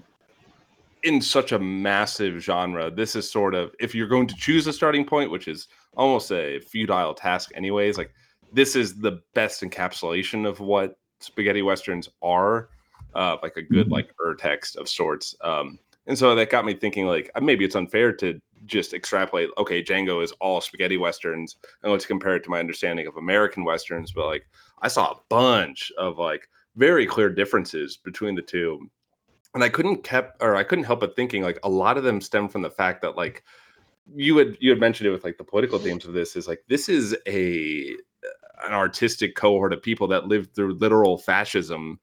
in 1.03 1.21
such 1.21 1.51
a 1.51 1.59
massive 1.59 2.39
genre. 2.41 2.91
This 2.91 3.15
is 3.15 3.29
sort 3.29 3.55
of 3.55 3.73
if 3.79 3.93
you're 3.95 4.07
going 4.07 4.27
to 4.27 4.35
choose 4.35 4.67
a 4.67 4.73
starting 4.73 5.05
point, 5.05 5.31
which 5.31 5.47
is 5.47 5.67
almost 5.95 6.31
a 6.31 6.59
futile 6.59 7.13
task, 7.13 7.51
anyways. 7.55 7.97
Like 7.97 8.13
this 8.51 8.75
is 8.75 8.99
the 8.99 9.21
best 9.33 9.61
encapsulation 9.61 10.47
of 10.47 10.59
what 10.59 10.97
spaghetti 11.19 11.61
westerns 11.61 12.09
are, 12.21 12.69
uh, 13.15 13.37
like 13.43 13.57
a 13.57 13.61
good 13.61 13.87
Mhm. 13.87 13.91
like 13.91 14.09
ur 14.25 14.35
text 14.35 14.75
of 14.77 14.87
sorts. 14.89 15.35
Um, 15.41 15.79
and 16.07 16.17
so 16.17 16.33
that 16.35 16.49
got 16.49 16.65
me 16.65 16.73
thinking 16.73 17.05
like 17.05 17.29
uh, 17.35 17.41
maybe 17.41 17.65
it's 17.65 17.75
unfair 17.75 18.11
to 18.13 18.39
just 18.65 18.93
extrapolate. 18.93 19.49
Okay, 19.57 19.83
Django 19.83 20.23
is 20.23 20.31
all 20.41 20.59
spaghetti 20.61 20.97
westerns, 20.97 21.57
and 21.83 21.91
let's 21.91 22.05
compare 22.05 22.35
it 22.35 22.43
to 22.43 22.49
my 22.49 22.59
understanding 22.59 23.07
of 23.07 23.17
American 23.17 23.63
westerns. 23.63 24.11
But 24.11 24.25
like 24.27 24.45
I 24.81 24.87
saw 24.87 25.11
a 25.11 25.19
bunch 25.29 25.91
of 25.97 26.17
like 26.17 26.47
very 26.75 27.05
clear 27.05 27.29
differences 27.29 27.97
between 27.97 28.35
the 28.35 28.41
two 28.41 28.89
and 29.53 29.63
i 29.63 29.69
couldn't 29.69 30.03
kept 30.03 30.41
or 30.41 30.55
i 30.55 30.63
couldn't 30.63 30.85
help 30.85 30.99
but 30.99 31.15
thinking 31.15 31.41
like 31.41 31.59
a 31.63 31.69
lot 31.69 31.97
of 31.97 32.03
them 32.03 32.21
stem 32.21 32.47
from 32.47 32.61
the 32.61 32.69
fact 32.69 33.01
that 33.01 33.15
like 33.15 33.43
you 34.15 34.37
had 34.37 34.57
you 34.59 34.69
had 34.69 34.79
mentioned 34.79 35.07
it 35.07 35.11
with 35.11 35.23
like 35.23 35.37
the 35.37 35.43
political 35.43 35.79
themes 35.79 36.05
of 36.05 36.13
this 36.13 36.35
is 36.35 36.47
like 36.47 36.63
this 36.67 36.89
is 36.89 37.15
a 37.27 37.95
an 38.65 38.73
artistic 38.73 39.35
cohort 39.35 39.73
of 39.73 39.81
people 39.81 40.07
that 40.07 40.27
lived 40.27 40.53
through 40.53 40.73
literal 40.73 41.17
fascism. 41.17 41.99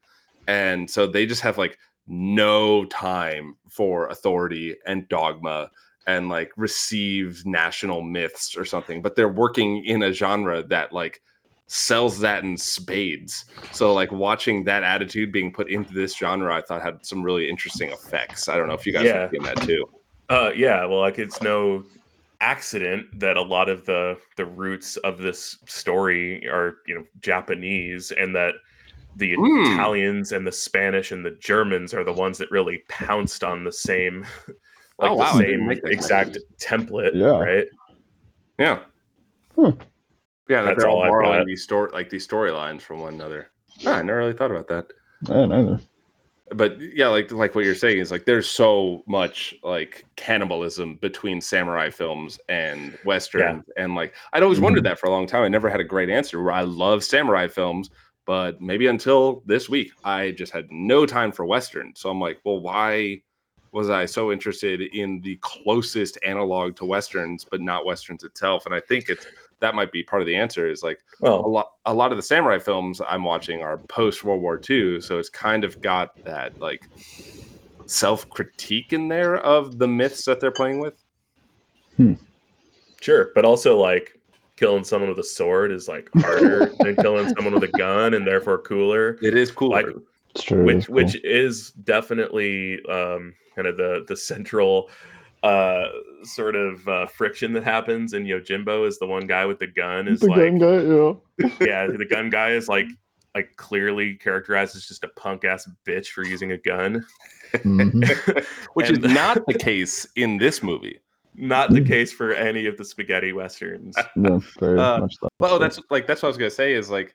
And 0.49 0.91
so 0.91 1.07
they 1.07 1.27
just 1.27 1.43
have 1.43 1.59
like 1.59 1.79
no 2.07 2.85
time 2.87 3.57
for 3.69 4.09
authority 4.09 4.77
and 4.87 5.09
dogma 5.09 5.71
and 6.07 6.29
like 6.29 6.53
receive 6.57 7.45
national 7.45 8.01
myths 8.01 8.57
or 8.57 8.65
something 8.65 9.03
but 9.03 9.17
they're 9.17 9.29
working 9.29 9.85
in 9.85 10.05
a 10.05 10.13
genre 10.13 10.63
that 10.63 10.93
like 10.93 11.21
sells 11.69 12.19
that 12.21 12.45
in 12.45 12.57
spades 12.57 13.45
so 13.73 13.93
like 13.93 14.13
watching 14.13 14.63
that 14.65 14.85
attitude 14.85 15.33
being 15.33 15.53
put 15.53 15.69
into 15.69 15.93
this 15.93 16.17
genre 16.17 16.55
i 16.55 16.61
thought 16.63 16.81
had 16.81 17.05
some 17.05 17.23
really 17.23 17.49
interesting 17.51 17.91
effects 17.91 18.49
i 18.49 18.57
don't 18.57 18.69
know 18.69 18.75
if 18.75 18.87
you 18.87 18.93
guys 18.93 19.05
Yeah. 19.05 19.23
have 19.23 19.31
seen 19.31 19.43
that 19.43 19.61
too 19.63 19.85
Uh, 20.29 20.51
yeah, 20.57 20.85
well, 20.85 20.99
like 21.01 21.21
it's 21.21 21.41
no 21.41 21.85
accident 22.41 23.07
that 23.21 23.37
a 23.37 23.43
lot 23.43 23.69
of 23.69 23.85
the 23.87 24.17
the 24.37 24.45
roots 24.45 24.97
of 24.99 25.19
this 25.19 25.57
story 25.67 26.45
are 26.49 26.79
you 26.87 26.95
know 26.97 27.05
Japanese, 27.21 28.11
and 28.11 28.35
that 28.35 28.55
the 29.17 29.37
Mm. 29.37 29.75
Italians 29.75 30.33
and 30.33 30.45
the 30.47 30.51
Spanish 30.53 31.13
and 31.13 31.25
the 31.25 31.37
Germans 31.41 31.95
are 31.95 32.03
the 32.05 32.13
ones 32.13 32.39
that 32.39 32.51
really 32.51 32.83
pounced 32.89 33.45
on 33.45 33.63
the 33.63 33.71
same, 33.73 34.27
like 34.99 35.11
Oh, 35.13 35.15
wow, 35.15 35.33
the 35.33 35.45
same 35.45 35.67
make 35.67 35.81
that 35.83 35.93
exact 35.93 36.39
template, 36.61 37.15
Yeah. 37.15 37.39
right? 37.39 37.67
yeah 38.59 38.79
Hmm. 39.55 39.71
Yeah 40.49 40.63
that 40.63 40.69
That's 40.69 40.81
they're 40.81 40.89
all 40.89 41.03
all 41.03 41.09
borrowing 41.09 41.47
these 41.47 41.63
story 41.63 41.91
like 41.93 42.11
these 42.11 42.27
storylines 42.27 42.83
from 42.83 43.01
one 43.01 43.15
another. 43.15 43.51
I 43.87 44.03
never 44.03 44.19
really 44.19 44.33
thought 44.33 44.51
about 44.51 44.69
that. 44.69 44.93
I 45.29 45.33
don't 45.33 45.49
know. 45.49 45.79
but 46.55 46.81
yeah 46.81 47.09
like 47.09 47.33
like 47.33 47.55
what 47.55 47.65
you're 47.65 47.75
saying 47.75 47.99
is 47.99 48.11
like 48.11 48.25
there's 48.25 48.49
so 48.49 49.03
much 49.07 49.55
like 49.65 50.05
cannibalism 50.15 50.95
between 50.97 51.41
samurai 51.41 51.91
films 51.91 52.39
and 52.49 52.97
westerns 53.05 53.65
and 53.77 53.97
like 53.97 54.15
i'd 54.33 54.45
always 54.45 54.61
wondered 54.61 54.81
mm-hmm. 54.81 54.91
that 54.91 54.99
for 54.99 55.07
a 55.07 55.11
long 55.11 55.27
time. 55.27 55.43
I 55.43 55.49
never 55.49 55.69
had 55.69 55.81
a 55.81 55.85
great 55.85 56.09
answer. 56.09 56.41
Where 56.43 56.53
i 56.53 56.63
love 56.63 57.03
samurai 57.03 57.49
films 57.49 57.91
but 58.27 58.61
maybe 58.61 58.87
until 58.87 59.43
this 59.47 59.69
week 59.69 59.93
i 60.05 60.31
just 60.33 60.53
had 60.53 60.71
no 60.71 61.05
time 61.07 61.33
for 61.33 61.45
western. 61.45 61.93
So 61.97 62.11
i'm 62.11 62.21
like 62.21 62.39
well 62.45 62.61
why 62.61 63.21
was 63.73 63.91
i 63.91 64.07
so 64.07 64.31
interested 64.31 64.81
in 64.81 65.21
the 65.23 65.37
closest 65.43 66.17
analog 66.25 66.77
to 66.77 66.85
westerns 66.85 67.45
but 67.45 67.61
not 67.61 67.85
westerns 67.85 68.23
itself? 68.23 68.67
And 68.67 68.75
i 68.75 68.81
think 68.81 69.09
it's 69.09 69.27
that 69.61 69.75
might 69.75 69.91
be 69.93 70.03
part 70.03 70.23
of 70.23 70.27
the 70.27 70.37
answer 70.37 70.69
is 70.69 70.83
like 70.83 70.99
a 71.45 71.49
lot 71.49 71.73
a 71.87 71.95
lot 71.95 72.13
of 72.13 72.19
the 72.19 72.23
samurai 72.23 72.59
films 72.59 73.01
I'm 73.09 73.25
watching 73.25 73.63
are 73.63 73.79
post 73.79 74.25
World 74.25 74.43
War 74.43 74.61
II, 74.69 75.01
so 75.01 75.19
it's 75.19 75.29
kind 75.29 75.65
of 75.65 75.81
got 75.81 76.23
that 76.25 76.59
like 76.61 76.89
self 77.87 78.29
critique 78.31 78.93
in 78.93 79.09
there 79.09 79.37
of 79.39 79.79
the 79.79 79.89
myths 79.89 80.25
that 80.25 80.41
they're 80.41 80.51
playing 80.51 80.81
with. 80.81 81.03
sure, 83.01 83.31
but 83.35 83.45
also 83.45 83.79
like 83.79 84.19
killing 84.57 84.85
someone 84.85 85.09
with 85.11 85.19
a 85.19 85.25
sword 85.25 85.71
is 85.71 85.89
like 85.89 86.09
harder 86.17 86.67
than 86.81 86.97
killing 86.97 87.29
someone 87.35 87.55
with 87.55 87.65
a 87.65 87.79
gun, 87.79 88.15
and 88.15 88.27
therefore 88.27 88.59
cooler. 88.59 89.19
It 89.23 89.37
is 89.37 89.51
cool. 89.51 89.71
Like 89.71 89.87
It's 90.35 90.45
true. 90.45 90.65
which 90.65 90.77
it's 90.77 90.87
cool. 90.87 90.97
which 90.97 91.17
is 91.25 91.71
definitely 91.85 92.85
um, 92.87 93.35
kind 93.55 93.69
of 93.69 93.77
the 93.77 94.05
the 94.09 94.17
central 94.17 94.91
uh, 95.43 95.89
sort 96.23 96.57
of 96.57 96.87
uh, 96.89 97.07
friction 97.07 97.53
that 97.55 97.65
happens. 97.65 98.13
And 98.13 98.27
Yojimbo 98.27 98.87
is 98.87 98.99
the 98.99 99.07
one 99.07 99.27
guy 99.27 99.45
with 99.47 99.59
the 99.59 99.67
gun. 99.67 100.09
Is 100.09 100.21
the 100.21 100.27
like, 100.29 100.39
gun 100.39 100.59
guy, 100.59 100.83
yeah. 100.83 101.51
yeah, 101.67 101.87
the 101.87 102.07
gun 102.09 102.31
guy 102.31 102.51
is 102.53 102.69
like 102.69 102.87
like 103.35 103.55
clearly 103.57 104.15
characterized 104.15 104.75
as 104.77 104.87
just 104.87 105.05
a 105.05 105.09
punk 105.09 105.45
ass 105.45 105.69
bitch 105.87 106.09
for 106.09 106.25
using 106.25 106.53
a 106.53 106.59
gun. 106.59 107.05
Mhm. 107.53 108.45
Which 108.75 108.89
And- 108.89 109.05
is 109.05 109.13
not 109.15 109.47
the 109.47 109.55
case 109.55 110.07
in 110.17 110.39
this 110.39 110.63
movie. 110.63 110.99
Not 111.39 111.71
the 111.71 111.83
case 111.83 112.15
for 112.15 112.33
any 112.33 112.65
of 112.65 112.79
the 112.79 112.85
spaghetti 112.85 113.35
westerns. 113.35 113.95
Yeah, 114.17 114.39
very 114.59 114.79
Uh, 114.81 115.01
much 115.01 115.19
so. 115.21 115.29
Well, 115.39 115.59
that's 115.59 115.79
like 115.91 116.07
that's 116.07 116.23
what 116.23 116.29
I 116.29 116.31
was 116.31 116.39
gonna 116.39 116.49
say 116.51 116.73
is 116.73 116.89
like 116.89 117.15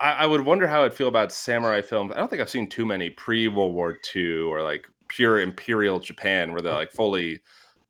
I, 0.00 0.10
I 0.12 0.26
would 0.26 0.40
wonder 0.40 0.66
how 0.66 0.82
I'd 0.82 0.92
feel 0.92 1.06
about 1.06 1.30
samurai 1.30 1.80
films. 1.80 2.10
I 2.12 2.18
don't 2.18 2.28
think 2.28 2.42
I've 2.42 2.50
seen 2.50 2.68
too 2.68 2.84
many 2.84 3.10
pre 3.10 3.46
World 3.46 3.72
War 3.72 3.96
II 4.16 4.40
or 4.40 4.60
like 4.64 4.88
pure 5.06 5.40
imperial 5.40 6.00
Japan 6.00 6.50
where 6.50 6.60
they're 6.60 6.72
like 6.74 6.90
fully 6.90 7.38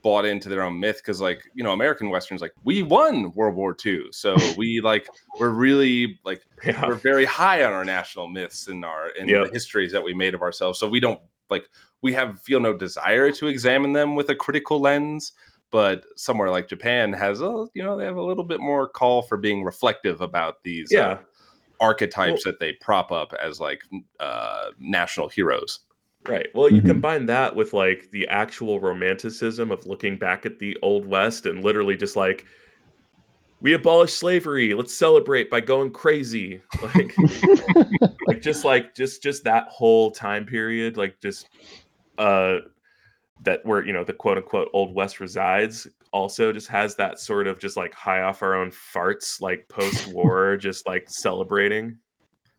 bought 0.03 0.25
into 0.25 0.49
their 0.49 0.63
own 0.63 0.79
myth 0.81 0.97
because 0.99 1.21
like 1.21 1.43
you 1.55 1.63
know 1.63 1.73
American 1.73 2.11
westerns 2.11 2.41
like 2.41 2.53
we 2.65 2.83
won 2.83 3.33
World 3.33 3.55
War 3.55 3.77
II, 3.85 4.05
so 4.13 4.37
we 4.57 4.81
like 4.81 5.09
we're 5.39 5.51
really 5.51 6.19
like 6.25 6.43
Yeah. 6.65 6.87
we're 6.87 6.95
very 6.95 7.25
high 7.25 7.65
on 7.65 7.73
our 7.73 7.85
national 7.85 8.29
myths 8.29 8.69
and 8.69 8.85
our 8.85 9.11
and 9.19 9.29
Yep. 9.29 9.47
the 9.49 9.53
histories 9.53 9.93
that 9.93 10.03
we 10.03 10.15
made 10.15 10.35
of 10.35 10.43
ourselves. 10.43 10.79
So 10.79 10.89
we 10.89 11.01
don't 11.01 11.21
like 11.51 11.69
we 12.03 12.13
have 12.15 12.41
feel 12.43 12.61
no 12.61 12.77
desire 12.77 13.31
to 13.33 13.47
examine 13.49 13.93
them 13.93 14.15
with 14.15 14.29
a 14.31 14.35
critical 14.35 14.81
lens. 14.81 15.33
But 15.73 16.05
somewhere 16.17 16.51
like 16.51 16.67
Japan 16.69 17.13
has 17.13 17.41
a 17.41 17.67
you 17.75 17.83
know 17.83 17.97
they 17.97 18.05
have 18.05 18.17
a 18.17 18.23
little 18.23 18.43
bit 18.45 18.59
more 18.61 18.89
call 18.89 19.23
for 19.23 19.37
being 19.37 19.63
reflective 19.65 20.21
about 20.21 20.63
these 20.65 20.93
uh, 20.93 20.97
Yeah. 20.97 21.19
archetypes 21.81 22.43
that 22.45 22.59
they 22.59 22.73
prop 22.75 23.13
up 23.13 23.33
as 23.35 23.61
like 23.61 23.83
uh, 24.19 24.71
national 24.79 25.29
heroes. 25.29 25.81
Right. 26.29 26.49
Well, 26.55 26.71
you 26.71 26.83
Mhm. 26.83 26.87
combine 26.87 27.27
that 27.27 27.57
with 27.57 27.73
like 27.73 28.11
the 28.11 28.29
actual 28.29 28.79
romanticism 28.81 29.71
of 29.71 29.87
looking 29.87 30.19
back 30.19 30.45
at 30.45 30.59
the 30.59 30.77
old 30.83 31.07
west 31.07 31.47
and 31.47 31.65
literally 31.65 31.97
just 31.97 32.15
like 32.17 32.45
we 33.63 33.73
abolished 33.75 34.17
slavery. 34.19 34.75
Let's 34.75 34.95
celebrate 34.95 35.51
by 35.51 35.61
going 35.61 35.93
crazy. 35.93 36.63
Like 36.83 37.15
like 38.27 38.41
just 38.41 38.65
like 38.65 38.95
just 38.95 39.23
just 39.23 39.45
that 39.45 39.69
whole 39.69 40.11
time 40.11 40.47
period 40.47 40.97
like 40.97 41.21
just 41.21 41.47
uh 42.17 42.59
that 43.43 43.65
where 43.65 43.85
you 43.85 43.93
know 43.93 44.05
the 44.05 44.13
quote 44.13 44.39
unquote 44.39 44.69
old 44.73 44.95
west 44.95 45.21
resides 45.21 45.87
also 46.13 46.53
just 46.53 46.69
has 46.69 46.97
that 46.97 47.19
sort 47.19 47.47
of 47.47 47.59
just 47.59 47.77
like 47.77 47.93
high 47.95 48.23
off 48.23 48.43
our 48.43 48.55
own 48.55 48.71
farts 48.71 49.41
like 49.41 49.69
post 49.69 50.07
war 50.15 50.57
just 50.57 50.87
like 50.87 51.07
celebrating 51.09 51.99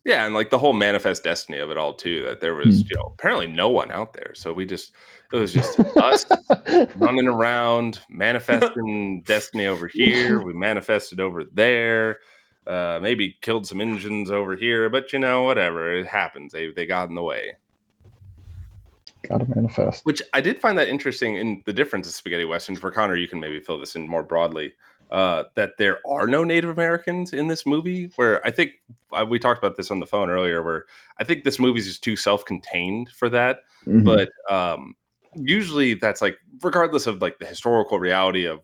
Yeah, 0.04 0.26
and 0.26 0.34
like 0.34 0.50
the 0.50 0.58
whole 0.58 0.74
manifest 0.74 1.24
destiny 1.24 1.60
of 1.60 1.70
it 1.70 1.78
all 1.78 1.94
too. 1.94 2.24
That 2.26 2.42
there 2.42 2.56
was 2.56 2.82
you 2.90 2.96
know 2.96 3.14
apparently 3.14 3.48
no 3.48 3.70
one 3.70 3.92
out 3.92 4.14
there, 4.14 4.34
so 4.34 4.52
we 4.52 4.66
just 4.66 4.94
it 5.32 5.38
was 5.38 5.54
just 5.54 5.80
us 5.80 6.26
running 6.96 7.28
around 7.28 8.00
manifesting 8.10 9.22
destiny 9.28 9.68
over 9.68 9.88
here. 9.88 10.42
We 10.42 10.54
manifested 10.54 11.20
over 11.20 11.44
there. 11.44 12.20
Uh, 12.66 13.00
maybe 13.02 13.38
killed 13.42 13.68
some 13.68 13.82
engines 13.82 14.32
over 14.32 14.56
here, 14.56 14.90
but 14.90 15.14
you 15.14 15.20
know 15.20 15.44
whatever 15.44 15.96
it 15.96 16.08
happens. 16.08 16.52
They 16.52 16.72
they 16.72 16.88
got 16.88 17.10
in 17.10 17.16
the 17.16 17.24
way. 17.24 17.54
Gotta 19.28 19.46
manifest. 19.54 20.04
Which 20.06 20.22
I 20.34 20.42
did 20.42 20.60
find 20.60 20.78
that 20.80 20.88
interesting 20.88 21.36
in 21.36 21.62
the 21.66 21.74
difference 21.74 22.08
of 22.08 22.14
spaghetti 22.14 22.46
westerns. 22.46 22.80
For 22.80 22.90
Connor, 22.90 23.16
you 23.16 23.28
can 23.28 23.40
maybe 23.40 23.60
fill 23.60 23.80
this 23.80 23.96
in 23.96 24.08
more 24.08 24.24
broadly. 24.24 24.74
Uh, 25.12 25.44
that 25.56 25.72
there 25.78 26.00
are 26.08 26.26
no 26.26 26.44
Native 26.46 26.70
Americans 26.70 27.34
in 27.34 27.50
this 27.50 27.66
movie. 27.66 28.10
Where 28.16 28.46
I 28.48 28.52
think 28.52 28.72
uh, 29.12 29.26
we 29.28 29.40
talked 29.40 29.62
about 29.62 29.76
this 29.76 29.92
on 29.92 30.00
the 30.00 30.06
phone 30.06 30.30
earlier. 30.30 30.64
Where 30.64 30.86
I 31.18 31.26
think 31.26 31.44
this 31.44 31.60
movie 31.60 31.80
is 31.80 31.86
just 31.86 32.04
too 32.04 32.16
self-contained 32.16 33.10
for 33.10 33.28
that. 33.30 33.60
Mhm. 33.86 34.06
But 34.06 34.30
um, 34.50 34.96
usually 35.36 35.96
that's 35.96 36.22
like 36.22 36.38
regardless 36.62 37.08
of 37.08 37.22
like 37.22 37.40
the 37.40 37.46
historical 37.46 38.00
reality 38.00 38.46
of 38.46 38.62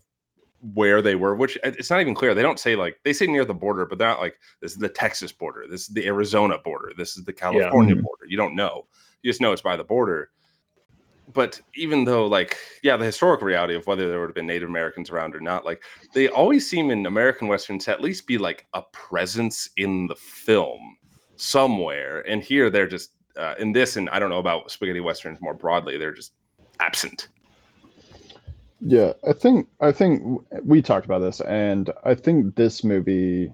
where 0.74 1.02
they 1.02 1.16
were, 1.16 1.36
which 1.36 1.58
it's 1.64 1.90
not 1.90 2.00
even 2.02 2.16
clear. 2.16 2.34
They 2.34 2.42
don't 2.42 2.60
say 2.60 2.78
like 2.78 2.98
they 3.04 3.12
say 3.12 3.28
near 3.28 3.44
the 3.44 3.54
border, 3.54 3.86
but 3.86 3.98
they're 4.00 4.08
not 4.08 4.22
like 4.22 4.40
this 4.62 4.72
is 4.72 4.78
the 4.78 4.90
Texas 4.90 5.34
border, 5.34 5.66
this 5.70 5.82
is 5.82 5.88
the 5.90 6.06
Arizona 6.08 6.58
border, 6.64 6.94
this 6.98 7.18
is 7.18 7.26
the 7.26 7.34
California 7.34 7.96
Mhm. 7.96 8.04
border. 8.04 8.26
You 8.26 8.38
don't 8.38 8.56
know. 8.56 8.88
You 9.22 9.30
just 9.32 9.42
know 9.42 9.52
it's 9.52 9.62
by 9.62 9.76
the 9.76 9.84
border. 9.84 10.30
But 11.34 11.60
even 11.76 12.06
though, 12.06 12.26
like, 12.26 12.58
yeah, 12.84 12.96
the 12.96 13.06
historical 13.06 13.48
reality 13.48 13.76
of 13.76 13.86
whether 13.86 14.08
there 14.08 14.20
would 14.20 14.30
have 14.30 14.36
been 14.36 14.48
Native 14.48 14.70
Americans 14.70 15.10
around 15.10 15.36
or 15.36 15.42
not, 15.42 15.66
like, 15.66 15.84
they 16.14 16.30
always 16.30 16.70
seem 16.70 16.90
in 16.90 17.06
American 17.06 17.50
westerns 17.50 17.86
to 17.86 17.92
at 17.92 18.02
least 18.02 18.28
be 18.28 18.38
like 18.38 18.66
a 18.74 18.82
presence 18.94 19.70
in 19.76 20.08
the 20.08 20.16
film 20.16 20.98
somewhere. 21.36 22.22
And 22.28 22.42
here 22.42 22.70
they're 22.70 22.88
just 22.88 23.12
uh, 23.38 23.56
in 23.60 23.72
this, 23.72 23.98
and 23.98 24.10
I 24.10 24.20
don't 24.20 24.30
know 24.30 24.40
about 24.40 24.72
spaghetti 24.72 25.00
westerns 25.00 25.40
more 25.42 25.54
broadly. 25.54 25.98
They're 25.98 26.14
just 26.14 26.34
absent. 26.80 27.28
Yeah, 28.80 29.14
I 29.28 29.34
think 29.34 29.68
I 29.80 29.92
think 29.92 30.22
we 30.64 30.82
talked 30.82 31.06
about 31.06 31.20
this, 31.20 31.42
and 31.42 31.92
I 32.04 32.14
think 32.14 32.56
this 32.56 32.84
movie, 32.84 33.52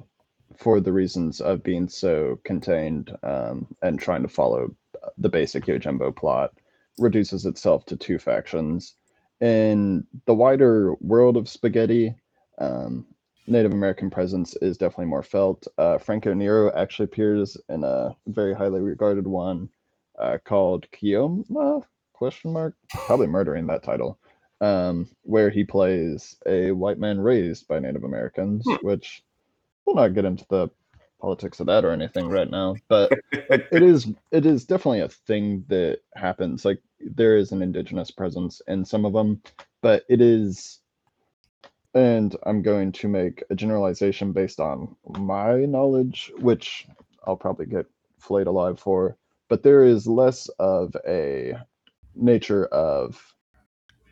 for 0.58 0.80
the 0.80 0.92
reasons 0.92 1.40
of 1.40 1.64
being 1.64 1.88
so 1.88 2.40
contained 2.44 3.16
um, 3.24 3.68
and 3.82 4.00
trying 4.00 4.22
to 4.22 4.28
follow 4.28 4.76
the 5.18 5.30
basic 5.30 5.66
Yojimbo 5.66 6.16
plot, 6.16 6.54
reduces 6.98 7.46
itself 7.46 7.86
to 7.88 7.98
two 7.98 8.20
factions. 8.20 8.96
In 9.42 10.06
the 10.26 10.34
wider 10.34 10.94
world 11.02 11.38
of 11.38 11.50
spaghetti, 11.50 12.16
um, 12.60 13.06
Native 13.48 13.74
American 13.74 14.10
presence 14.10 14.56
is 14.62 14.78
definitely 14.78 15.06
more 15.08 15.24
felt. 15.24 15.68
Uh, 15.78 15.98
Franco 15.98 16.34
Nero 16.34 16.72
actually 16.76 17.06
appears 17.06 17.58
in 17.70 17.84
a 17.84 18.16
very 18.28 18.54
highly 18.54 18.80
regarded 18.80 19.28
one 19.28 19.70
uh, 20.18 20.38
called 20.46 20.88
Keoma? 20.92 21.84
Question 22.14 22.54
mark? 22.54 22.76
Probably 22.90 23.28
murdering 23.28 23.68
that 23.68 23.84
title 23.84 24.18
um, 24.62 25.10
where 25.24 25.50
he 25.50 25.66
plays 25.66 26.38
a 26.48 26.72
white 26.72 26.98
man 26.98 27.20
raised 27.20 27.68
by 27.68 27.80
Native 27.80 28.06
Americans, 28.06 28.64
Hmm. 28.66 28.76
which 28.82 29.24
we'll 29.86 29.96
not 29.96 30.14
get 30.14 30.26
into 30.26 30.46
the 30.50 30.70
politics 31.24 31.62
of 31.62 31.68
that 31.68 31.86
or 31.86 31.92
anything 31.92 32.28
right 32.28 32.52
now. 32.52 32.76
But 32.90 33.14
like, 33.50 33.68
it 33.72 33.82
is 33.82 34.12
it 34.32 34.46
is 34.46 34.66
definitely 34.66 35.00
a 35.00 35.08
thing 35.08 35.64
that 35.70 36.00
happens. 36.16 36.66
Like 36.66 36.82
there 37.00 37.38
is 37.38 37.54
an 37.54 37.62
indigenous 37.62 38.12
presence 38.12 38.62
in 38.68 38.84
some 38.84 39.06
of 39.06 39.14
them, 39.14 39.42
but 39.82 40.04
it 40.10 40.20
is. 40.20 40.80
And 41.96 42.36
I'm 42.44 42.64
going 42.64 42.92
to 42.94 43.08
make 43.08 43.44
a 43.52 43.56
generalization 43.56 44.34
based 44.34 44.60
on 44.60 44.96
my 45.08 45.66
knowledge, 45.66 46.32
which 46.40 46.88
I'll 47.26 47.38
probably 47.38 47.68
get 47.68 47.86
flayed 48.18 48.48
alive 48.48 48.80
for. 48.80 49.16
But 49.48 49.62
there 49.62 49.84
is 49.84 50.08
less 50.08 50.50
of 50.58 50.98
a 51.08 51.54
nature 52.16 52.66
of 52.66 53.34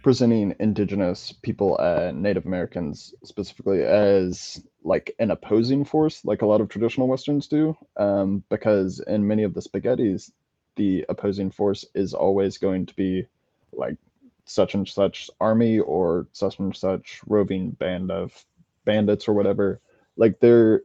presenting 0.03 0.55
indigenous 0.59 1.31
people 1.31 1.77
and 1.77 2.21
Native 2.21 2.45
Americans 2.45 3.13
specifically 3.23 3.83
as 3.83 4.63
like 4.83 5.13
an 5.19 5.31
opposing 5.31 5.85
force, 5.85 6.25
like 6.25 6.41
a 6.41 6.45
lot 6.45 6.61
of 6.61 6.69
traditional 6.69 7.07
westerns 7.07 7.47
do, 7.47 7.77
um, 7.97 8.43
because 8.49 8.99
in 9.07 9.27
many 9.27 9.43
of 9.43 9.53
the 9.53 9.61
spaghettis, 9.61 10.31
the 10.75 11.05
opposing 11.09 11.51
force 11.51 11.85
is 11.93 12.13
always 12.13 12.57
going 12.57 12.85
to 12.85 12.95
be 12.95 13.25
like 13.73 13.97
such 14.45 14.73
and 14.73 14.87
such 14.87 15.29
army 15.39 15.79
or 15.79 16.27
such 16.31 16.59
and 16.59 16.75
such 16.75 17.21
roving 17.27 17.71
band 17.71 18.11
of 18.11 18.45
bandits 18.85 19.27
or 19.27 19.33
whatever. 19.33 19.79
Like 20.17 20.39
they're 20.39 20.81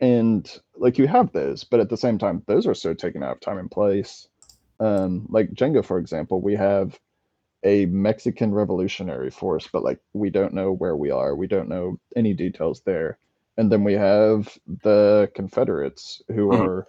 and 0.00 0.60
like 0.76 0.98
you 0.98 1.06
have 1.06 1.32
those, 1.32 1.64
but 1.64 1.80
at 1.80 1.88
the 1.88 1.96
same 1.96 2.18
time, 2.18 2.42
those 2.46 2.66
are 2.66 2.74
so 2.74 2.92
taken 2.92 3.22
out 3.22 3.32
of 3.32 3.40
time 3.40 3.58
and 3.58 3.70
place. 3.70 4.28
Um, 4.78 5.26
like 5.30 5.52
Django, 5.52 5.84
for 5.84 5.98
example, 5.98 6.40
we 6.40 6.54
have 6.54 6.98
a 7.66 7.86
Mexican 7.86 8.54
revolutionary 8.54 9.30
force, 9.30 9.68
but 9.72 9.84
like 9.84 10.00
we 10.14 10.30
don't 10.30 10.54
know 10.54 10.72
where 10.72 10.96
we 10.96 11.10
are. 11.10 11.36
We 11.36 11.48
don't 11.48 11.68
know 11.68 11.98
any 12.16 12.34
details 12.34 12.82
there. 12.86 13.18
And 13.58 13.72
then 13.72 13.84
we 13.84 13.94
have 13.94 14.56
the 14.84 15.30
Confederates 15.34 16.22
who 16.28 16.52
Mhm. 16.52 16.72
are 16.72 16.88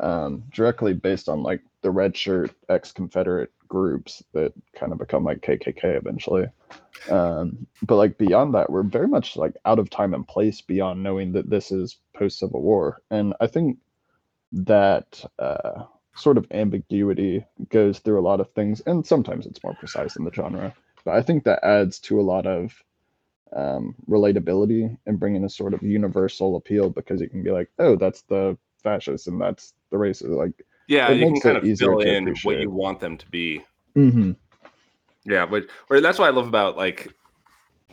um, 0.00 0.44
directly 0.52 0.94
based 0.94 1.28
on 1.28 1.42
like 1.44 1.62
the 1.82 1.90
red 1.92 2.16
shirt 2.16 2.52
ex 2.68 2.92
Confederate 2.92 3.52
groups 3.68 4.22
that 4.34 4.52
kind 4.74 4.92
of 4.92 4.98
become 4.98 5.24
like 5.24 5.42
KKK 5.42 5.96
eventually. 5.96 6.46
Um, 7.08 7.66
but 7.82 7.96
like 7.96 8.18
beyond 8.18 8.54
that, 8.54 8.70
we're 8.70 8.82
very 8.82 9.08
much 9.08 9.36
like 9.36 9.54
out 9.66 9.78
of 9.78 9.90
time 9.90 10.14
and 10.14 10.28
place 10.28 10.60
beyond 10.62 11.02
knowing 11.02 11.32
that 11.32 11.50
this 11.50 11.72
is 11.72 11.98
post 12.16 12.40
Civil 12.40 12.62
War. 12.62 13.02
And 13.10 13.34
I 13.40 13.46
think 13.46 13.78
that 14.52 15.24
uh, 15.38 15.84
sort 16.18 16.36
of 16.36 16.46
ambiguity 16.50 17.44
goes 17.70 18.00
through 18.00 18.20
a 18.20 18.22
lot 18.22 18.40
of 18.40 18.50
things, 18.52 18.80
and 18.86 19.06
sometimes 19.06 19.46
it's 19.46 19.62
more 19.62 19.74
precise 19.74 20.16
in 20.16 20.24
the 20.24 20.32
genre. 20.32 20.74
But 21.04 21.14
I 21.14 21.22
think 21.22 21.44
that 21.44 21.64
adds 21.64 21.98
to 22.00 22.20
a 22.20 22.22
lot 22.22 22.46
of 22.46 22.82
um, 23.54 23.94
relatability 24.08 24.96
and 25.06 25.18
bringing 25.18 25.44
a 25.44 25.48
sort 25.48 25.74
of 25.74 25.82
universal 25.82 26.56
appeal 26.56 26.90
because 26.90 27.20
you 27.20 27.28
can 27.28 27.42
be 27.42 27.50
like, 27.50 27.70
oh, 27.78 27.96
that's 27.96 28.22
the 28.22 28.58
fascist 28.82 29.26
and 29.26 29.40
that's 29.40 29.74
the 29.90 29.96
racist. 29.96 30.36
Like, 30.36 30.52
Yeah, 30.88 31.10
you 31.10 31.26
can 31.26 31.40
kind 31.40 31.56
of 31.56 31.78
fill 31.78 32.00
in 32.00 32.34
what 32.42 32.58
you 32.58 32.70
want 32.70 33.00
them 33.00 33.16
to 33.16 33.26
be. 33.30 33.62
mm-hmm. 33.96 34.32
Yeah, 35.24 35.46
but 35.46 35.66
or 35.90 36.00
that's 36.00 36.18
what 36.18 36.26
I 36.26 36.30
love 36.30 36.48
about 36.48 36.76
like 36.76 37.12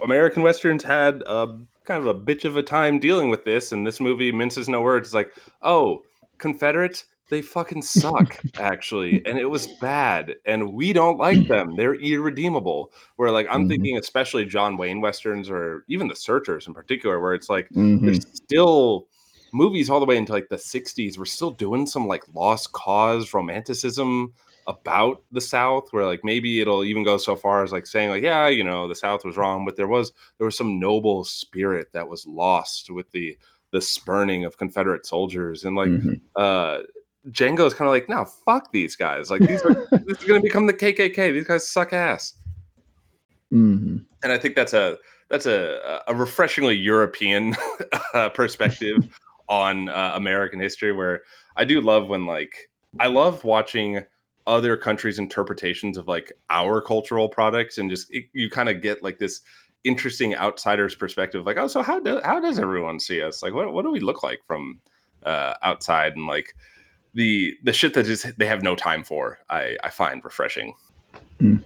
American 0.02 0.42
westerns 0.42 0.84
had 0.84 1.22
a 1.26 1.48
kind 1.84 2.06
of 2.06 2.08
a 2.08 2.20
bitch 2.20 2.46
of 2.46 2.58
a 2.58 2.64
time 2.64 3.00
dealing 3.00 3.30
with 3.30 3.46
this, 3.46 3.72
and 3.72 3.86
this 3.86 4.00
movie 4.00 4.32
minces 4.32 4.70
no 4.70 4.82
words. 4.82 5.10
It's 5.10 5.16
like, 5.16 5.34
oh, 5.62 6.04
Confederates, 6.38 7.06
they 7.30 7.42
fucking 7.42 7.82
suck 7.82 8.38
actually 8.60 9.26
and 9.26 9.38
it 9.38 9.46
was 9.46 9.68
bad 9.82 10.36
and 10.46 10.74
we 10.74 10.94
don't 10.94 11.18
like 11.18 11.48
them 11.48 11.76
they're 11.76 11.96
irredeemable 11.96 12.92
where 13.16 13.32
like 13.32 13.48
i'm 13.50 13.66
Mhm. 13.66 13.70
thinking 13.70 13.98
especially 13.98 14.46
john 14.46 14.78
wayne 14.78 15.02
westerns 15.02 15.50
or 15.50 15.84
even 15.88 16.08
the 16.08 16.16
searchers 16.16 16.68
in 16.68 16.74
particular 16.74 17.20
where 17.20 17.34
it's 17.34 17.50
like 17.50 17.68
Mhm. 17.70 18.02
there's 18.06 18.26
still 18.34 19.08
movies 19.52 19.90
all 19.90 20.00
the 20.00 20.06
way 20.06 20.18
into 20.18 20.34
like 20.34 20.50
the 20.50 20.58
60s 20.58 21.18
we're 21.18 21.26
still 21.26 21.52
doing 21.52 21.86
some 21.88 22.08
like 22.08 22.24
lost 22.34 22.72
cause 22.74 23.34
romanticism 23.34 24.34
about 24.68 25.22
the 25.32 25.42
south 25.42 25.88
where 25.92 26.06
like 26.06 26.22
maybe 26.24 26.60
it'll 26.60 26.84
even 26.84 27.04
go 27.04 27.18
so 27.18 27.36
far 27.36 27.64
as 27.64 27.72
like 27.72 27.86
saying 27.88 28.10
like 28.10 28.24
yeah 28.24 28.48
you 28.48 28.64
know 28.64 28.88
the 28.88 28.96
south 28.96 29.24
was 29.24 29.38
wrong 29.38 29.64
but 29.66 29.76
there 29.76 29.88
was 29.88 30.12
there 30.38 30.46
was 30.46 30.58
some 30.58 30.80
noble 30.80 31.24
spirit 31.24 31.88
that 31.94 32.08
was 32.08 32.26
lost 32.28 32.90
with 32.90 33.10
the 33.12 33.38
the 33.72 33.82
spurning 33.82 34.44
of 34.46 34.58
confederate 34.58 35.06
soldiers 35.06 35.66
and 35.66 35.76
like 35.76 35.90
Mhm. 35.90 36.20
uh 36.36 36.80
Django 37.32 37.66
is 37.66 37.74
kind 37.74 37.88
of 37.88 37.94
like, 37.94 38.08
no, 38.08 38.26
fuck 38.26 38.72
these 38.72 38.96
guys. 38.96 39.32
Like 39.32 39.42
these 39.42 39.62
are 39.64 39.74
this 40.06 40.20
is 40.20 40.24
gonna 40.28 40.42
become 40.42 40.68
the 40.68 40.74
KKK. 40.74 41.34
These 41.34 41.48
guys 41.48 41.68
suck 41.68 41.94
ass. 41.94 42.34
Mhm. 43.52 44.06
And 44.24 44.32
I 44.32 44.38
think 44.38 44.56
that's 44.56 44.74
a 44.74 44.98
that's 45.30 45.46
a 45.46 46.02
a 46.08 46.16
refreshingly 46.16 46.76
European 46.76 47.56
uh, 48.14 48.30
perspective 48.30 49.20
on 49.50 49.90
uh, 49.90 50.14
American 50.16 50.60
history. 50.60 50.92
Where 50.92 51.24
I 51.56 51.66
do 51.66 51.82
love 51.82 52.10
when 52.10 52.26
like 52.26 52.70
I 53.00 53.08
love 53.08 53.44
watching 53.44 54.04
other 54.48 54.78
countries' 54.78 55.18
interpretations 55.18 55.98
of 55.98 56.08
like 56.08 56.32
our 56.50 56.82
cultural 56.82 57.28
products, 57.28 57.78
and 57.78 57.90
just 57.90 58.12
it, 58.14 58.26
you 58.34 58.50
kind 58.50 58.70
of 58.70 58.82
get 58.82 59.04
like 59.04 59.18
this 59.18 59.42
interesting 59.84 60.36
outsider's 60.36 60.96
perspective. 60.96 61.46
Like, 61.46 61.58
oh, 61.58 61.68
so 61.68 61.82
how 61.82 62.00
do 62.00 62.22
how 62.24 62.40
does 62.40 62.60
everyone 62.60 63.00
see 63.00 63.22
us? 63.22 63.42
Like, 63.42 63.54
what 63.54 63.74
what 63.74 63.84
do 63.84 63.92
we 63.92 64.00
look 64.00 64.22
like 64.22 64.42
from 64.46 64.80
uh, 65.24 65.56
outside? 65.64 66.16
And 66.16 66.28
like 66.28 66.54
the 67.16 67.58
the 67.64 67.74
shit 67.74 67.94
that 67.96 68.06
just 68.06 68.38
they 68.38 68.46
have 68.46 68.62
no 68.62 68.76
time 68.76 69.04
for, 69.04 69.40
I 69.50 69.78
I 69.84 69.90
find 69.90 70.24
refreshing. 70.24 70.76
Mm. 71.40 71.64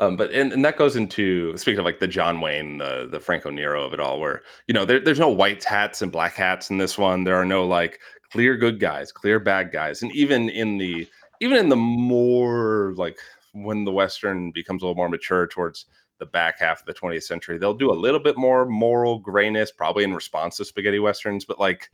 Um, 0.00 0.16
but 0.16 0.30
and, 0.30 0.52
and 0.52 0.64
that 0.64 0.76
goes 0.76 0.94
into 0.94 1.56
speaking 1.56 1.80
of 1.80 1.84
like 1.84 1.98
the 1.98 2.06
John 2.06 2.40
Wayne, 2.40 2.78
the 2.78 3.08
the 3.10 3.18
Franco 3.18 3.50
Nero 3.50 3.84
of 3.84 3.92
it 3.92 4.00
all, 4.00 4.20
where 4.20 4.42
you 4.68 4.74
know 4.74 4.84
there, 4.84 5.00
there's 5.00 5.18
no 5.18 5.28
white 5.28 5.64
hats 5.64 6.02
and 6.02 6.12
black 6.12 6.34
hats 6.34 6.70
in 6.70 6.78
this 6.78 6.96
one. 6.96 7.24
There 7.24 7.34
are 7.34 7.44
no 7.44 7.66
like 7.66 7.98
clear 8.30 8.56
good 8.56 8.78
guys, 8.78 9.10
clear 9.10 9.40
bad 9.40 9.72
guys, 9.72 10.02
and 10.02 10.12
even 10.12 10.50
in 10.50 10.78
the 10.78 11.08
even 11.40 11.56
in 11.56 11.68
the 11.68 11.76
more 11.76 12.92
like 12.96 13.18
when 13.52 13.84
the 13.84 13.92
Western 13.92 14.52
becomes 14.52 14.82
a 14.82 14.86
little 14.86 14.96
more 14.96 15.08
mature 15.08 15.46
towards 15.46 15.86
the 16.18 16.26
back 16.26 16.58
half 16.60 16.80
of 16.80 16.86
the 16.86 16.94
20th 16.94 17.22
century, 17.22 17.58
they'll 17.58 17.74
do 17.74 17.90
a 17.90 17.92
little 17.92 18.20
bit 18.20 18.36
more 18.36 18.66
moral 18.66 19.18
grayness, 19.18 19.72
probably 19.72 20.04
in 20.04 20.14
response 20.14 20.56
to 20.56 20.64
spaghetti 20.64 20.98
westerns. 20.98 21.44
But 21.44 21.58
like 21.58 21.90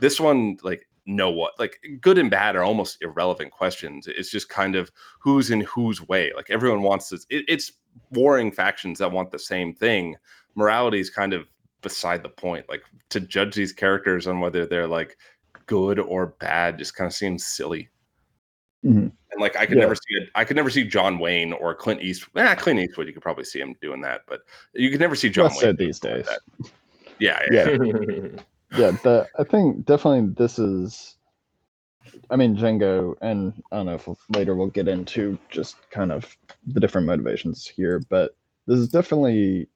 this 0.00 0.18
one, 0.18 0.56
like 0.62 0.88
know 1.06 1.30
what 1.30 1.52
like 1.58 1.78
good 2.00 2.16
and 2.16 2.30
bad 2.30 2.56
are 2.56 2.62
almost 2.62 2.96
irrelevant 3.02 3.50
questions 3.50 4.06
it's 4.06 4.30
just 4.30 4.48
kind 4.48 4.74
of 4.74 4.90
who's 5.20 5.50
in 5.50 5.60
whose 5.62 6.00
way 6.08 6.32
like 6.34 6.48
everyone 6.48 6.80
wants 6.82 7.10
this 7.10 7.26
it, 7.28 7.44
it's 7.46 7.72
warring 8.10 8.50
factions 8.50 8.98
that 8.98 9.12
want 9.12 9.30
the 9.30 9.38
same 9.38 9.74
thing 9.74 10.16
morality 10.54 10.98
is 10.98 11.10
kind 11.10 11.34
of 11.34 11.46
beside 11.82 12.22
the 12.22 12.28
point 12.28 12.64
like 12.70 12.82
to 13.10 13.20
judge 13.20 13.54
these 13.54 13.72
characters 13.72 14.26
on 14.26 14.40
whether 14.40 14.64
they're 14.64 14.86
like 14.88 15.18
good 15.66 15.98
or 15.98 16.28
bad 16.40 16.78
just 16.78 16.94
kind 16.96 17.06
of 17.06 17.12
seems 17.14 17.44
silly 17.44 17.88
Mhm. 18.84 19.12
and 19.32 19.40
like 19.40 19.56
i 19.56 19.64
could 19.66 19.76
Yeah. 19.76 19.82
never 19.84 19.94
see 19.94 20.14
it 20.16 20.30
i 20.34 20.44
could 20.44 20.56
never 20.56 20.70
see 20.70 20.84
john 20.84 21.18
wayne 21.18 21.52
or 21.54 21.74
clint 21.74 22.02
eastwood 22.02 22.44
eh, 22.44 22.54
clint 22.54 22.80
eastwood 22.80 23.06
you 23.06 23.12
could 23.12 23.22
probably 23.22 23.44
see 23.44 23.60
him 23.60 23.74
doing 23.82 24.00
that 24.02 24.22
but 24.26 24.40
you 24.74 24.90
could 24.90 25.00
never 25.00 25.14
see 25.14 25.28
john 25.28 25.44
Less 25.46 25.60
so 25.60 25.66
wayne 25.66 25.76
these 25.76 25.98
days. 26.00 26.26
that. 26.26 26.40
yeah 27.18 27.40
yeah, 27.50 27.68
Yeah. 27.82 28.28
yeah 28.76 28.90
the 29.02 29.28
i 29.38 29.44
think 29.44 29.84
definitely 29.84 30.32
this 30.36 30.58
is 30.58 31.16
i 32.30 32.36
mean 32.36 32.56
django 32.56 33.14
and 33.20 33.62
i 33.70 33.76
don't 33.76 33.86
know 33.86 33.94
if 33.94 34.08
later 34.30 34.54
we'll 34.54 34.66
get 34.68 34.88
into 34.88 35.38
just 35.50 35.76
kind 35.90 36.10
of 36.12 36.36
the 36.66 36.80
different 36.80 37.06
motivations 37.06 37.66
here 37.66 38.00
but 38.08 38.36
this 38.66 38.78
is 38.78 38.88
definitely 38.88 39.68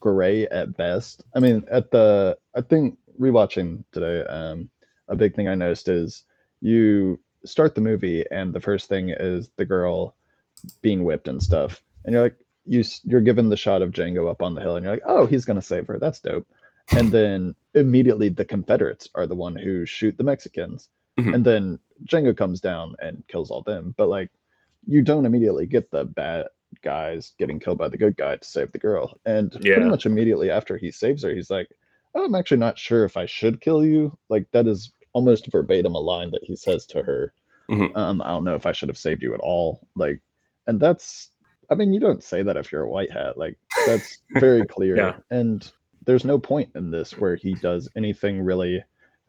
gray 0.00 0.48
at 0.48 0.76
best. 0.76 1.22
I 1.34 1.38
mean 1.38 1.64
at 1.70 1.90
the 1.92 2.36
i 2.54 2.60
think 2.60 2.98
rewatching 3.20 3.84
today 3.92 4.22
um 4.24 4.68
a 5.08 5.16
big 5.16 5.34
thing 5.34 5.48
i 5.48 5.54
noticed 5.54 5.88
is 5.88 6.24
you 6.60 7.20
start 7.44 7.74
the 7.74 7.80
movie 7.80 8.24
and 8.30 8.52
the 8.52 8.60
first 8.60 8.88
thing 8.88 9.10
is 9.10 9.48
the 9.56 9.64
girl 9.64 10.14
being 10.80 11.04
whipped 11.04 11.28
and 11.28 11.42
stuff 11.42 11.82
and 12.04 12.12
you're 12.12 12.22
like 12.22 12.36
you 12.66 12.84
you're 13.04 13.20
given 13.20 13.48
the 13.48 13.56
shot 13.56 13.82
of 13.82 13.90
django 13.90 14.30
up 14.30 14.42
on 14.42 14.54
the 14.54 14.60
hill 14.60 14.76
and 14.76 14.84
you're 14.84 14.94
like 14.94 15.02
oh 15.06 15.26
he's 15.26 15.44
gonna 15.44 15.62
save 15.62 15.86
her. 15.86 15.98
That's 15.98 16.20
dope 16.20 16.46
and 16.90 17.10
then 17.10 17.54
immediately 17.74 18.28
the 18.28 18.44
Confederates 18.44 19.08
are 19.14 19.26
the 19.26 19.34
one 19.34 19.56
who 19.56 19.86
shoot 19.86 20.16
the 20.18 20.24
Mexicans, 20.24 20.88
Mhm. 21.18 21.34
and 21.34 21.44
then 21.44 21.78
Django 22.06 22.36
comes 22.36 22.60
down 22.60 22.94
and 23.00 23.22
kills 23.28 23.50
all 23.50 23.62
them. 23.62 23.94
But 23.96 24.08
like, 24.08 24.30
you 24.86 25.02
don't 25.02 25.26
immediately 25.26 25.66
get 25.66 25.90
the 25.90 26.04
bad 26.04 26.46
guys 26.82 27.34
getting 27.38 27.60
killed 27.60 27.78
by 27.78 27.88
the 27.88 27.98
good 27.98 28.16
guy 28.16 28.36
to 28.36 28.44
save 28.44 28.72
the 28.72 28.78
girl, 28.78 29.18
and 29.26 29.52
Yeah. 29.60 29.74
pretty 29.74 29.90
much 29.90 30.06
immediately 30.06 30.50
after 30.50 30.76
he 30.76 30.90
saves 30.90 31.22
her, 31.22 31.30
he's 31.34 31.50
like, 31.50 31.68
oh, 32.14 32.24
"I'm 32.24 32.34
actually 32.34 32.58
not 32.58 32.78
sure 32.78 33.04
if 33.04 33.16
I 33.16 33.26
should 33.26 33.60
kill 33.60 33.84
you." 33.84 34.16
Like 34.28 34.50
that 34.52 34.66
is 34.66 34.92
almost 35.12 35.50
verbatim 35.52 35.94
a 35.94 36.00
line 36.00 36.30
that 36.30 36.42
he 36.44 36.56
says 36.56 36.86
to 36.86 37.02
her. 37.02 37.32
Mhm. 37.70 37.94
Um, 37.96 38.22
I 38.22 38.28
don't 38.28 38.44
know 38.44 38.54
if 38.54 38.66
I 38.66 38.72
should 38.72 38.88
have 38.88 38.98
saved 38.98 39.22
you 39.22 39.34
at 39.34 39.40
all. 39.40 39.86
Like, 39.94 40.20
and 40.66 40.80
that's. 40.80 41.28
I 41.70 41.74
mean, 41.74 41.92
you 41.92 42.00
don't 42.00 42.22
say 42.22 42.42
that 42.42 42.56
if 42.56 42.70
you're 42.72 42.82
a 42.82 42.90
white 42.90 43.10
hat. 43.12 43.38
Like, 43.38 43.56
that's 43.86 44.18
very 44.32 44.66
clear. 44.66 44.96
Yeah. 44.96 45.16
And 45.30 45.70
there's 46.04 46.24
no 46.24 46.38
point 46.38 46.70
in 46.74 46.90
this 46.90 47.12
where 47.18 47.36
he 47.36 47.54
does 47.54 47.88
anything 47.96 48.40
really 48.40 48.82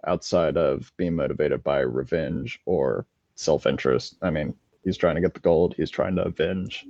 outside 0.06 0.58
of 0.58 0.92
being 0.98 1.16
motivated 1.16 1.64
by 1.64 1.80
revenge 1.80 2.60
or 2.66 3.06
self-interest. 3.36 4.18
I 4.22 4.30
mean, 4.30 4.54
he's 4.84 4.98
trying 4.98 5.16
to 5.16 5.22
get 5.22 5.34
the 5.34 5.40
gold. 5.40 5.76
He's 5.76 5.90
trying 5.90 6.16
to 6.18 6.26
avenge 6.26 6.86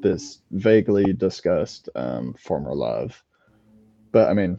this 0.00 0.40
vaguely 0.50 1.12
discussed 1.12 1.88
um, 1.94 2.34
former 2.34 2.74
love. 2.74 3.22
But 4.10 4.28
I 4.28 4.34
mean, 4.34 4.58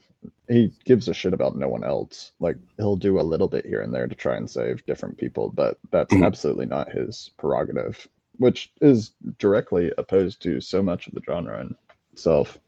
he 0.49 0.71
gives 0.85 1.07
a 1.07 1.13
shit 1.13 1.33
about 1.33 1.57
no 1.57 1.67
one 1.67 1.83
else. 1.83 2.31
Like 2.39 2.57
he'll 2.77 2.95
do 2.95 3.19
a 3.19 3.21
little 3.21 3.47
bit 3.47 3.65
here 3.65 3.81
and 3.81 3.93
there 3.93 4.07
to 4.07 4.15
try 4.15 4.37
and 4.37 4.49
save 4.49 4.85
different 4.85 5.17
people, 5.17 5.49
but 5.53 5.77
that's 5.91 6.13
Mhm. 6.13 6.25
absolutely 6.25 6.65
not 6.65 6.91
his 6.91 7.31
prerogative, 7.37 8.07
which 8.37 8.73
is 8.81 9.11
directly 9.37 9.91
opposed 9.97 10.41
to 10.43 10.59
so 10.61 10.81
much 10.81 11.07
of 11.07 11.13
the 11.13 11.21
genre 11.25 11.69
itself. 12.13 12.59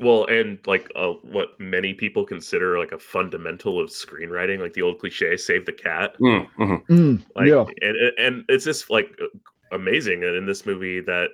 Well, 0.00 0.24
and 0.26 0.58
like 0.66 0.90
uh, 0.96 1.12
what 1.22 1.58
many 1.60 1.94
people 1.94 2.24
consider 2.24 2.78
like 2.78 2.92
a 2.92 2.98
fundamental 2.98 3.80
of 3.80 3.90
screenwriting, 3.90 4.58
like 4.60 4.72
the 4.72 4.82
old 4.82 4.98
cliche, 4.98 5.36
"save 5.36 5.66
the 5.66 5.72
cat." 5.72 6.16
Mm, 6.20 6.48
mhm. 6.58 7.24
Like, 7.36 7.46
yeah. 7.48 7.64
and 7.82 7.96
and- 7.96 8.18
and 8.18 8.44
it's 8.48 8.64
just 8.64 8.90
like 8.90 9.16
amazing. 9.72 10.24
And 10.24 10.34
in 10.36 10.46
this 10.46 10.66
movie, 10.66 11.00
that 11.02 11.30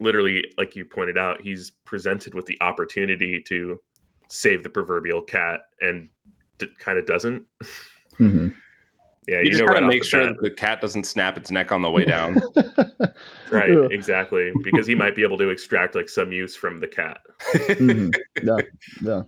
literally, 0.00 0.44
like 0.58 0.74
you 0.76 0.84
pointed 0.84 1.18
out, 1.18 1.40
he's 1.40 1.70
presented 1.84 2.34
with 2.34 2.46
the 2.46 2.58
opportunity 2.60 3.40
to 3.48 3.78
save 4.28 4.62
the 4.62 4.70
proverbial 4.70 5.22
cat, 5.22 5.60
and 5.80 6.08
d- 6.58 6.68
kind 6.78 6.98
of 6.98 7.06
doesn't. 7.06 7.44
Mhm. 8.18 8.54
Yeah, 9.30 9.36
you, 9.36 9.44
you, 9.44 9.50
just 9.50 9.60
know 9.60 9.68
gotta 9.68 9.82
right 9.82 9.88
make 9.88 10.02
sure 10.02 10.26
that 10.26 10.42
the 10.42 10.50
cat 10.50 10.80
doesn't 10.80 11.04
snap 11.04 11.36
its 11.36 11.52
neck 11.52 11.70
on 11.70 11.82
the 11.82 11.90
way 11.90 12.04
down 12.04 12.34
right? 13.52 13.70
Yeah. 13.70 13.86
Exactly, 13.92 14.50
because 14.64 14.88
he 14.88 14.96
might 14.96 15.14
be 15.14 15.22
able 15.22 15.38
to 15.38 15.50
extract 15.50 15.94
like 15.94 16.08
some 16.08 16.32
use 16.32 16.56
from 16.56 16.80
the 16.80 16.88
cat. 16.88 17.20
Mhm. 17.54 18.12
Yeah, 18.42 18.56
yeah. 19.00 19.22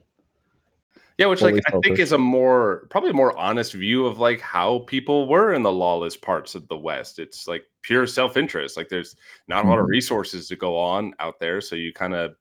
Yeah, 1.19 1.27
which 1.27 1.41
like 1.41 1.63
Fully 1.71 1.79
I 1.79 1.81
think 1.87 1.99
is 2.01 2.11
a 2.11 2.19
more 2.19 2.89
probably 2.91 3.11
a 3.11 3.15
more 3.15 3.39
honest 3.39 3.75
view 3.75 4.05
of 4.07 4.19
like 4.19 4.41
how 4.41 4.81
people 4.89 5.29
were 5.29 5.53
in 5.53 5.63
the 5.63 5.71
lawless 5.71 6.17
parts 6.17 6.57
of 6.57 6.67
the 6.67 6.77
West. 6.77 7.21
It's 7.21 7.47
like 7.47 7.63
pure 7.83 8.09
self-interest. 8.09 8.77
Like 8.77 8.89
there's 8.89 9.15
not 9.47 9.65
a 9.65 9.69
lot 9.69 9.79
of 9.79 9.87
Mhm. 9.87 9.91
resources 9.91 10.49
to 10.49 10.57
go 10.57 10.77
on 10.77 11.15
out 11.21 11.39
there, 11.39 11.61
so 11.61 11.77
you 11.77 11.93
kind 11.93 12.15
of 12.15 12.35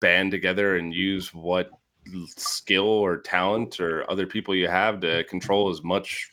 band 0.00 0.30
together 0.30 0.76
and 0.76 0.94
use 0.94 1.34
what 1.34 1.70
skill 2.36 2.86
or 2.86 3.16
talent 3.18 3.80
or 3.80 4.08
other 4.08 4.26
people 4.26 4.54
you 4.54 4.68
have 4.68 5.00
to 5.00 5.24
control 5.24 5.68
as 5.68 5.82
much 5.82 6.31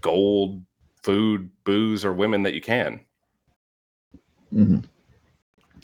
gold, 0.00 0.62
food, 1.02 1.50
booze, 1.64 2.04
or 2.04 2.12
women 2.12 2.42
that 2.42 2.54
you 2.54 2.60
can. 2.60 3.00
Mhm. 4.52 4.84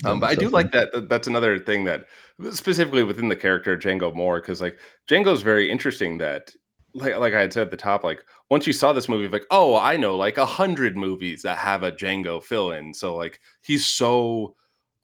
Um, 0.04 0.20
but 0.20 0.30
I 0.30 0.34
do 0.34 0.48
like 0.48 0.72
that. 0.72 0.92
that- 0.92 1.08
That's 1.08 1.26
another 1.26 1.58
thing 1.58 1.84
that 1.84 2.04
specifically 2.50 3.02
within 3.02 3.28
the 3.28 3.36
character 3.36 3.76
Django 3.78 4.14
Moore, 4.14 4.40
because 4.40 4.60
like 4.60 4.78
Django's 5.08 5.42
very 5.42 5.70
interesting. 5.70 6.18
That 6.18 6.52
like 6.94 7.16
like 7.16 7.32
I 7.34 7.40
had 7.40 7.52
said 7.52 7.62
at 7.62 7.70
the 7.70 7.76
top, 7.76 8.04
like 8.04 8.24
once 8.50 8.66
you 8.66 8.72
saw 8.72 8.92
this 8.92 9.08
movie, 9.08 9.28
like 9.28 9.46
oh, 9.50 9.76
I 9.76 9.96
know 9.96 10.16
like 10.16 10.36
a 10.38 10.44
hundred 10.46 10.96
movies 10.96 11.42
that 11.42 11.58
have 11.58 11.82
a 11.82 11.92
Django 11.92 12.42
fill 12.42 12.72
in. 12.72 12.92
So 12.92 13.16
like 13.16 13.40
he's 13.62 13.86
so 13.86 14.54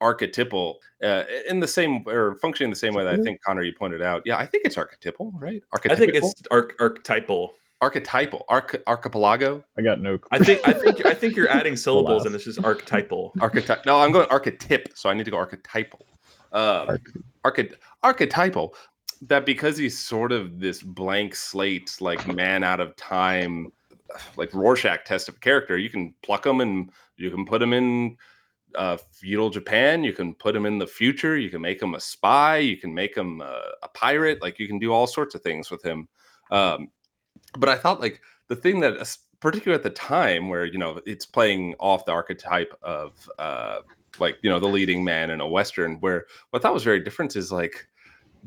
archetypal 0.01 0.81
uh, 1.03 1.23
in 1.49 1.61
the 1.61 1.69
same 1.69 2.03
or 2.09 2.35
functioning 2.37 2.69
the 2.71 2.77
same 2.77 2.93
way 2.93 3.05
that 3.05 3.15
I 3.15 3.23
think 3.23 3.41
Connor 3.43 3.63
you 3.63 3.73
pointed 3.73 4.03
out. 4.03 4.23
Yeah, 4.27 4.37
I 4.37 4.45
think 4.47 4.65
it's 4.67 4.77
archetypal, 4.77 5.33
right? 5.37 5.63
I 5.95 5.95
think 5.97 6.15
it's 6.17 6.43
arch- 6.51 6.75
archetypal. 6.81 7.55
Archetypal, 7.83 8.45
Arch- 8.49 8.83
archipelago, 8.87 9.63
I 9.77 9.83
got 9.83 10.01
no. 10.01 10.19
I 10.31 10.39
think 10.39 10.67
I 10.67 10.73
think 10.73 11.05
I 11.05 11.13
think 11.13 11.37
you're 11.37 11.51
adding 11.51 11.77
syllables, 11.87 12.25
and 12.25 12.35
this 12.35 12.47
is 12.47 12.57
just 12.57 12.65
archetypal. 12.67 13.33
archetype. 13.41 13.85
No, 13.85 14.01
I'm 14.01 14.13
going 14.13 14.27
archetype, 14.31 14.89
so 14.95 15.11
I 15.11 15.15
need 15.15 15.25
to 15.25 15.31
go 15.31 15.37
archetypal. 15.37 16.07
Um, 16.53 16.89
Arch- 16.89 17.03
arche- 17.45 17.75
archetypal 18.03 18.75
that 19.23 19.45
because 19.47 19.77
he's 19.77 19.99
sort 19.99 20.33
of 20.33 20.59
this 20.59 20.83
blank 20.83 21.35
slate 21.35 21.97
like 22.01 22.27
man 22.27 22.65
out 22.65 22.81
of 22.81 22.95
time 22.97 23.73
like 24.37 24.53
Rorschach 24.53 25.05
test 25.05 25.29
of 25.29 25.37
a 25.37 25.39
character. 25.39 25.79
You 25.79 25.91
can 25.91 26.15
pluck 26.23 26.47
him 26.47 26.61
and 26.61 26.91
you 27.17 27.31
can 27.31 27.47
put 27.47 27.63
him 27.63 27.73
in 27.73 28.17
uh, 28.75 28.97
feudal 29.13 29.51
Japan. 29.51 30.05
You 30.05 30.13
can 30.13 30.35
put 30.35 30.55
him 30.55 30.67
in 30.67 30.79
the 30.79 30.87
future. 30.87 31.37
You 31.39 31.51
can 31.51 31.61
make 31.61 31.81
him 31.81 31.95
a 31.95 32.01
spy. 32.01 32.59
You 32.59 32.77
can 32.77 32.93
make 32.93 33.17
him 33.17 33.41
a, 33.41 33.63
a 33.83 33.89
pirate. 33.89 34.43
Like 34.43 34.59
you 34.59 34.69
can 34.69 34.79
do 34.79 34.93
all 34.93 35.07
sorts 35.07 35.35
of 35.35 35.43
things 35.43 35.71
with 35.71 35.83
him. 35.83 36.09
Um, 36.51 36.89
but 37.59 37.69
I 37.69 37.77
thought 37.77 38.01
like 38.01 38.21
the 38.49 38.57
thing 38.57 38.81
that, 38.81 39.17
particularly 39.41 39.79
at 39.79 39.83
the 39.83 39.91
time 39.91 40.49
where 40.49 40.65
you 40.65 40.79
know 40.79 41.01
it's 41.07 41.27
playing 41.27 41.75
off 41.79 42.05
the 42.05 42.13
archetype 42.13 42.73
of 42.83 43.29
uh, 43.39 43.79
like 44.19 44.39
you 44.43 44.51
know 44.51 44.61
the 44.61 44.69
leading 44.69 45.05
man 45.05 45.31
in 45.31 45.41
a 45.41 45.49
western, 45.49 45.97
where 46.01 46.27
what 46.51 46.61
I 46.61 46.63
thought 46.63 46.75
was 46.75 46.85
very 46.85 47.01
different 47.01 47.37
is 47.37 47.53
like 47.53 47.87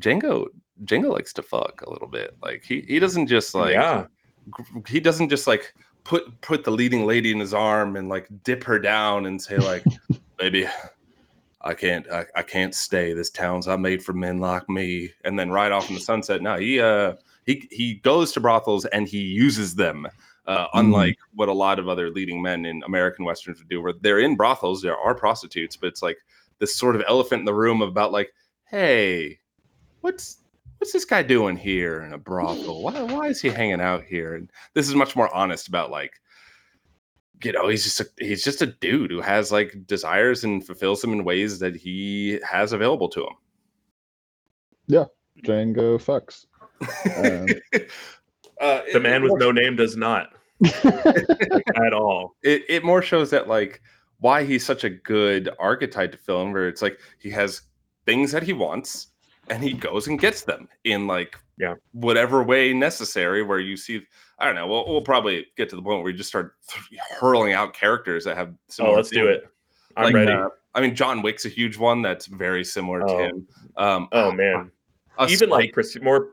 Django. 0.00 0.46
Django 0.84 1.10
likes 1.10 1.32
to 1.34 1.42
fuck 1.42 1.82
a 1.82 1.90
little 1.90 2.08
bit. 2.08 2.36
Like 2.42 2.62
he 2.64 2.82
he 2.82 2.98
doesn't 2.98 3.28
just 3.28 3.54
like 3.54 3.72
yeah, 3.72 4.06
he 4.86 5.00
doesn't 5.00 5.28
just 5.28 5.46
like 5.46 5.74
put 6.06 6.40
put 6.40 6.62
the 6.62 6.70
leading 6.70 7.04
lady 7.04 7.32
in 7.32 7.40
his 7.40 7.52
arm 7.52 7.96
and 7.96 8.08
like 8.08 8.28
dip 8.44 8.62
her 8.62 8.78
down 8.78 9.26
and 9.26 9.42
say 9.42 9.56
like 9.58 9.84
baby 10.38 10.66
i 11.62 11.74
can't 11.74 12.08
I, 12.10 12.26
I 12.36 12.42
can't 12.42 12.74
stay 12.74 13.12
this 13.12 13.28
town's 13.28 13.66
not 13.66 13.80
made 13.80 14.04
for 14.04 14.12
men 14.12 14.38
like 14.38 14.68
me 14.68 15.12
and 15.24 15.36
then 15.36 15.50
right 15.50 15.72
off 15.72 15.88
in 15.88 15.96
the 15.96 16.00
sunset 16.00 16.42
no 16.42 16.58
he 16.58 16.80
uh 16.80 17.14
he 17.46 17.66
he 17.70 17.94
goes 17.94 18.32
to 18.32 18.40
brothels 18.40 18.84
and 18.86 19.08
he 19.08 19.20
uses 19.20 19.74
them 19.74 20.06
uh, 20.46 20.66
unlike 20.74 21.16
what 21.34 21.48
a 21.48 21.52
lot 21.52 21.78
of 21.78 21.88
other 21.88 22.10
leading 22.10 22.42
men 22.42 22.64
in 22.66 22.82
american 22.84 23.24
westerns 23.24 23.58
would 23.58 23.68
do 23.68 23.80
where 23.80 23.94
they're 24.00 24.20
in 24.20 24.36
brothels 24.36 24.82
there 24.82 24.96
are 24.96 25.14
prostitutes 25.14 25.76
but 25.76 25.86
it's 25.88 26.02
like 26.02 26.18
this 26.58 26.76
sort 26.76 26.96
of 26.96 27.02
elephant 27.08 27.40
in 27.40 27.46
the 27.46 27.54
room 27.54 27.82
about 27.82 28.12
like 28.12 28.32
hey 28.66 29.38
what's 30.00 30.38
what's 30.78 30.92
this 30.92 31.04
guy 31.04 31.22
doing 31.22 31.56
here 31.56 32.02
in 32.02 32.12
a 32.12 32.18
brothel? 32.18 32.82
Why, 32.82 33.02
why 33.02 33.28
is 33.28 33.40
he 33.40 33.48
hanging 33.48 33.80
out 33.80 34.04
here? 34.04 34.34
And 34.34 34.50
this 34.74 34.88
is 34.88 34.94
much 34.94 35.16
more 35.16 35.34
honest 35.34 35.68
about 35.68 35.90
like, 35.90 36.20
you 37.42 37.52
know, 37.52 37.68
he's 37.68 37.84
just 37.84 38.00
a, 38.00 38.08
he's 38.18 38.44
just 38.44 38.62
a 38.62 38.66
dude 38.66 39.10
who 39.10 39.20
has 39.20 39.52
like 39.52 39.86
desires 39.86 40.44
and 40.44 40.64
fulfills 40.64 41.00
them 41.00 41.12
in 41.12 41.24
ways 41.24 41.58
that 41.58 41.76
he 41.76 42.40
has 42.48 42.72
available 42.72 43.08
to 43.10 43.22
him. 43.22 43.34
Yeah, 44.86 45.04
Django 45.42 45.98
fucks. 45.98 46.46
Um, 47.16 47.46
uh, 48.60 48.80
the 48.92 49.00
man 49.00 49.22
with 49.22 49.34
no 49.38 49.50
name 49.52 49.76
does 49.76 49.96
not 49.96 50.32
at 50.84 51.92
all. 51.92 52.36
it, 52.42 52.64
it 52.68 52.84
more 52.84 53.02
shows 53.02 53.30
that 53.30 53.48
like 53.48 53.82
why 54.20 54.44
he's 54.44 54.64
such 54.64 54.84
a 54.84 54.90
good 54.90 55.50
archetype 55.58 56.12
to 56.12 56.18
film 56.18 56.52
where 56.52 56.68
it's 56.68 56.82
like 56.82 56.98
he 57.18 57.30
has 57.30 57.62
things 58.06 58.32
that 58.32 58.42
he 58.42 58.52
wants 58.52 59.08
and 59.50 59.62
he 59.62 59.72
goes 59.72 60.08
and 60.08 60.18
gets 60.18 60.42
them 60.42 60.68
in 60.84 61.06
like 61.06 61.36
Yeah. 61.58 61.74
whatever 61.92 62.42
way 62.42 62.72
necessary 62.72 63.42
where 63.42 63.58
you 63.60 63.76
see 63.76 64.02
i 64.38 64.44
don't 64.46 64.54
know 64.54 64.66
we'll, 64.66 64.86
we'll 64.88 65.02
probably 65.02 65.46
get 65.56 65.68
to 65.70 65.76
the 65.76 65.82
point 65.82 65.98
where 65.98 66.04
we 66.04 66.12
just 66.14 66.28
start 66.30 66.54
hurling 67.20 67.52
out 67.52 67.74
characters 67.74 68.24
that 68.24 68.36
have 68.36 68.54
Oh, 68.80 68.92
let's 68.92 69.10
do 69.10 69.26
it. 69.28 69.44
I'm 69.96 70.04
Like, 70.04 70.14
ready. 70.14 70.32
uh, 70.32 70.48
i 70.74 70.80
mean 70.80 70.94
john 70.94 71.20
wick's 71.22 71.44
a 71.44 71.48
huge 71.50 71.76
one 71.76 72.00
that's 72.02 72.26
very 72.26 72.64
similar 72.64 73.00
to 73.00 73.06
Oh. 73.06 73.18
him 73.18 73.46
um 73.76 74.08
oh 74.12 74.32
man, 74.32 74.70
a 75.18 75.26
even 75.28 75.48
like 75.50 75.64
Spike- 75.66 75.74
pres- 75.74 76.00
more. 76.02 76.28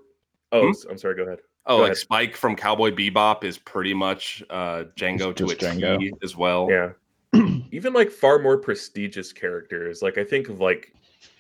Oh, 0.54 0.64
Hmm? 0.66 0.70
s- 0.70 0.86
I'm 0.89 0.97
sorry. 0.97 1.16
Go 1.16 1.24
ahead. 1.24 1.39
oh 1.66 1.78
go 1.78 1.82
like 1.84 1.91
ahead. 1.91 1.97
spike 1.97 2.36
from 2.38 2.56
cowboy 2.56 2.91
bebop 2.91 3.43
is 3.43 3.58
pretty 3.58 3.93
much 3.93 4.43
uh 4.49 4.84
django 4.97 5.36
to 5.36 5.45
a 5.45 5.56
Just 5.56 5.60
Django. 5.80 5.99
T 5.99 6.12
as 6.24 6.36
well 6.38 6.68
Yeah. 6.70 6.91
even 7.72 7.93
like 7.93 8.12
far 8.12 8.39
more 8.39 8.58
prestigious 8.58 9.34
characters. 9.34 10.01
Like 10.01 10.18
I 10.18 10.24
think 10.24 10.49
of 10.49 10.60
like, 10.60 10.93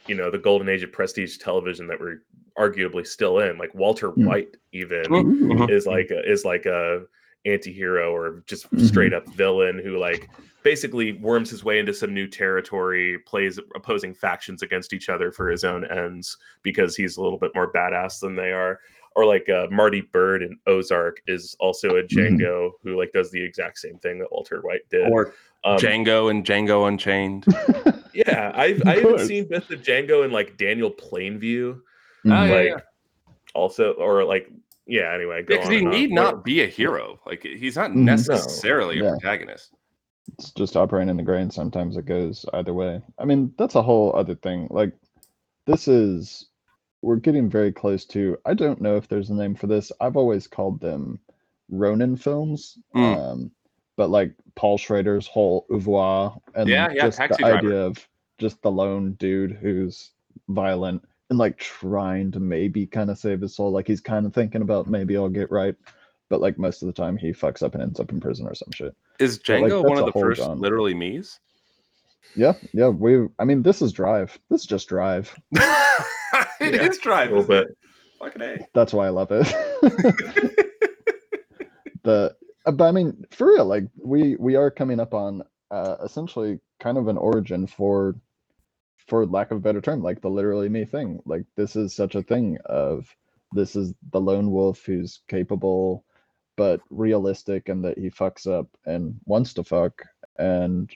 you 0.07 0.15
know, 0.15 0.31
the 0.31 0.39
golden 0.39 0.67
age 0.69 0.81
of 0.83 0.91
prestige 0.91 1.37
television 1.37 1.87
that 1.87 1.99
we're 1.99 2.23
arguably 2.57 3.05
still 3.05 3.39
in. 3.39 3.57
Like 3.57 3.73
Walter 3.75 4.09
Mm. 4.11 4.25
White, 4.25 4.57
even 4.71 5.03
Mhm. 5.05 5.69
is 5.69 5.85
like 5.85 6.09
a, 6.11 6.27
is 6.29 6.43
like 6.45 6.65
a 6.65 7.03
anti-hero 7.45 8.11
or 8.15 8.43
just 8.47 8.71
Mhm. 8.71 8.81
straight 8.87 9.13
up 9.13 9.27
villain 9.35 9.77
who 9.83 9.97
like 9.99 10.29
basically 10.63 11.11
worms 11.13 11.49
his 11.49 11.63
way 11.65 11.77
into 11.77 11.93
some 11.93 12.13
new 12.13 12.25
territory, 12.25 13.19
plays 13.27 13.59
opposing 13.75 14.13
factions 14.13 14.61
against 14.63 14.93
each 14.93 15.09
other 15.09 15.29
for 15.31 15.49
his 15.49 15.65
own 15.65 15.83
ends 15.91 16.37
because 16.63 16.95
he's 16.95 17.17
a 17.17 17.21
little 17.21 17.37
bit 17.37 17.51
more 17.53 17.69
badass 17.73 18.19
than 18.21 18.35
they 18.35 18.51
are. 18.53 18.79
Or 19.15 19.25
like 19.25 19.47
uh, 19.49 19.67
Marty 19.69 20.01
Byrde 20.01 20.41
in 20.43 20.57
Ozark 20.67 21.21
is 21.27 21.55
also 21.59 21.97
a 21.97 22.03
Django 22.03 22.71
who 22.81 22.97
like 22.97 23.11
does 23.13 23.29
the 23.31 23.43
exact 23.43 23.77
same 23.77 23.97
thing 23.99 24.17
that 24.19 24.31
Walter 24.31 24.61
White 24.61 24.81
did. 24.89 25.07
or 25.11 25.33
Um, 25.65 25.77
django 25.77 26.29
and 26.29 26.43
django 26.45 26.87
unchained 26.89 27.45
yeah, 28.13 28.51
I've 28.53 28.81
I 28.85 28.95
haven't 28.99 29.19
seen 29.27 29.47
bits 29.47 29.69
of 29.71 29.81
Django 29.81 30.23
and 30.25 30.33
like 30.33 30.57
Daniel 30.57 30.91
Plainview 30.91 31.79
Oh, 32.25 32.29
Mhm. 32.29 32.47
yeah, 32.49 32.55
like 32.55 32.67
yeah. 32.69 32.79
also 33.53 33.93
or 33.93 34.23
like 34.25 34.49
yeah. 34.87 35.13
Anyway, 35.13 35.41
go 35.43 35.55
because 35.55 35.67
on 35.67 35.71
he 35.73 35.77
and 35.79 35.87
on. 35.87 35.93
need 35.93 36.11
not 36.11 36.43
be 36.43 36.61
a 36.63 36.67
hero. 36.67 37.19
Like 37.25 37.43
he's 37.43 37.75
not 37.77 37.91
Mhm. 37.91 37.95
No. 37.95 38.11
necessarily 38.15 38.99
a 38.99 39.03
Yeah. 39.03 39.09
protagonist. 39.11 39.73
it's 40.39 40.51
just 40.51 40.75
operating 40.77 41.09
in 41.09 41.17
the 41.17 41.23
grain. 41.23 41.49
Sometimes 41.51 41.95
it 41.97 42.05
goes 42.05 42.45
either 42.53 42.73
way. 42.73 43.01
I 43.19 43.25
mean, 43.25 43.53
that's 43.57 43.75
a 43.75 43.81
whole 43.81 44.15
other 44.15 44.35
thing. 44.35 44.67
Like, 44.71 44.93
this 45.67 45.87
is 45.87 46.47
we're 47.03 47.17
getting 47.17 47.49
very 47.49 47.71
close 47.71 48.05
to. 48.05 48.37
I 48.45 48.53
don't 48.53 48.81
know 48.81 48.95
if 48.95 49.07
there's 49.09 49.29
a 49.29 49.33
name 49.35 49.55
for 49.55 49.67
this. 49.67 49.91
I've 49.99 50.15
always 50.17 50.47
called 50.47 50.79
them 50.79 51.19
Ronin 51.69 52.15
films. 52.15 52.77
Mm. 52.95 53.17
Um, 53.17 53.51
but 53.97 54.09
like 54.09 54.33
Paul 54.55 54.77
Schrader's 54.77 55.27
whole 55.27 55.65
oeuvre 55.71 56.31
and 56.55 56.67
Yeah, 56.69 56.89
yeah, 56.91 57.03
just 57.03 57.19
the 57.19 57.27
Driver. 57.37 57.57
idea 57.57 57.85
of 57.85 58.07
just 58.39 58.61
the 58.61 58.71
lone 58.71 59.13
dude 59.13 59.51
who's 59.51 60.11
violent 60.47 61.03
and 61.29 61.37
like 61.37 61.57
trying 61.57 62.31
to 62.31 62.39
maybe 62.39 62.87
kind 62.87 63.09
of 63.09 63.17
save 63.17 63.41
his 63.41 63.55
soul. 63.55 63.71
Like 63.71 63.85
he's 63.85 64.01
kind 64.01 64.25
of 64.25 64.33
thinking 64.33 64.61
about 64.61 64.87
maybe 64.89 65.17
I'll 65.17 65.29
get 65.29 65.51
right. 65.51 65.75
But 66.29 66.39
like 66.41 66.57
most 66.57 66.81
of 66.81 66.87
the 66.87 66.93
time 66.93 67.17
he 67.17 67.31
fucks 67.31 67.61
up 67.61 67.73
and 67.75 67.83
ends 67.83 67.99
up 67.99 68.11
in 68.11 68.21
prison 68.21 68.47
or 68.47 68.55
some 68.55 68.71
shit. 68.73 68.95
Is 69.19 69.37
But, 69.37 69.61
like, 69.61 69.71
Django 69.71 69.83
one 69.87 69.97
of 69.99 70.05
the 70.05 70.13
first 70.19 70.41
genre. 70.41 70.55
literally 70.55 70.93
me's? 70.93 71.39
Yeah, 72.35 72.53
yeah. 72.71 72.87
We, 72.87 73.27
I 73.37 73.43
mean, 73.43 73.61
this 73.61 73.81
is 73.81 73.91
Drive. 73.91 74.39
This 74.49 74.61
is 74.61 74.67
just 74.67 74.87
Drive. 74.87 75.35
It 76.63 76.75
is 76.75 76.97
Yeah. 76.97 77.03
Drive. 77.03 77.31
a 77.31 77.35
little 77.35 77.47
bit. 77.47 77.77
Fucking 78.19 78.41
a. 78.41 78.67
That's 78.73 78.93
why 78.93 79.07
I 79.07 79.09
love 79.09 79.29
it. 79.31 79.47
the, 82.03 82.35
uh, 82.65 82.71
but 82.71 82.85
I 82.85 82.91
mean, 82.91 83.25
for 83.31 83.47
real, 83.47 83.65
like 83.65 83.85
we 83.97 84.35
we 84.37 84.55
are 84.55 84.71
coming 84.71 84.99
up 84.99 85.13
on 85.13 85.43
uh, 85.71 85.97
essentially 86.03 86.59
kind 86.79 86.97
of 86.97 87.07
an 87.07 87.17
origin 87.17 87.67
for, 87.67 88.15
for 89.07 89.25
lack 89.25 89.51
of 89.51 89.57
a 89.57 89.61
better 89.61 89.81
term, 89.81 90.01
like 90.01 90.21
the 90.21 90.29
literally 90.29 90.69
me 90.69 90.85
thing. 90.85 91.19
Like 91.25 91.43
this 91.55 91.75
is 91.75 91.95
such 91.95 92.15
a 92.15 92.23
thing 92.23 92.57
of 92.65 93.13
this 93.51 93.75
is 93.75 93.93
the 94.11 94.21
lone 94.21 94.51
wolf 94.51 94.83
who's 94.85 95.21
capable, 95.27 96.05
but 96.55 96.81
realistic, 96.89 97.69
and 97.69 97.83
that 97.83 97.97
he 97.97 98.09
fucks 98.09 98.47
up 98.47 98.67
and 98.85 99.15
wants 99.25 99.53
to 99.55 99.63
fuck, 99.63 100.01
and 100.37 100.89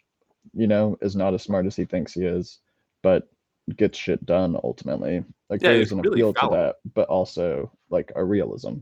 you 0.54 0.68
know 0.68 0.98
is 1.02 1.16
not 1.16 1.34
as 1.34 1.44
smart 1.44 1.66
as 1.66 1.76
he 1.76 1.86
thinks 1.86 2.14
he 2.14 2.24
is, 2.24 2.60
but 3.04 3.28
gets 3.76 3.98
shit 3.98 4.26
done 4.26 4.56
ultimately. 4.64 5.24
Like 5.50 5.62
Yeah, 5.62 5.74
there's 5.74 5.92
an 5.92 6.02
really 6.02 6.22
appeal 6.22 6.34
to 6.34 6.48
that, 6.52 6.76
but 6.94 7.08
also 7.08 7.72
like 7.90 8.12
a 8.16 8.24
realism. 8.24 8.76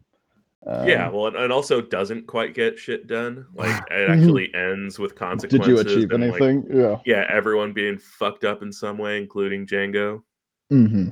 yeah, 0.86 1.08
Um, 1.08 1.14
well, 1.14 1.28
and, 1.28 1.36
and 1.36 1.54
also 1.54 1.80
doesn't 1.82 2.26
quite 2.26 2.54
get 2.56 2.80
shit 2.80 3.06
done. 3.08 3.46
Like 3.54 3.70
it 3.92 4.10
actually 4.10 4.54
ends 4.56 4.98
with 4.98 5.16
consequences. 5.16 5.68
did 5.68 5.68
you 5.68 5.80
achieve 5.80 6.12
and, 6.12 6.32
like, 6.32 6.42
anything? 6.42 6.68
yeah. 6.76 6.98
yeah, 7.06 7.26
everyone 7.30 7.72
being 7.74 7.98
fucked 8.00 8.44
up 8.46 8.62
in 8.64 8.72
some 8.72 8.98
way, 8.98 9.18
including 9.20 9.68
Django. 9.68 10.24
hmm 10.70 11.10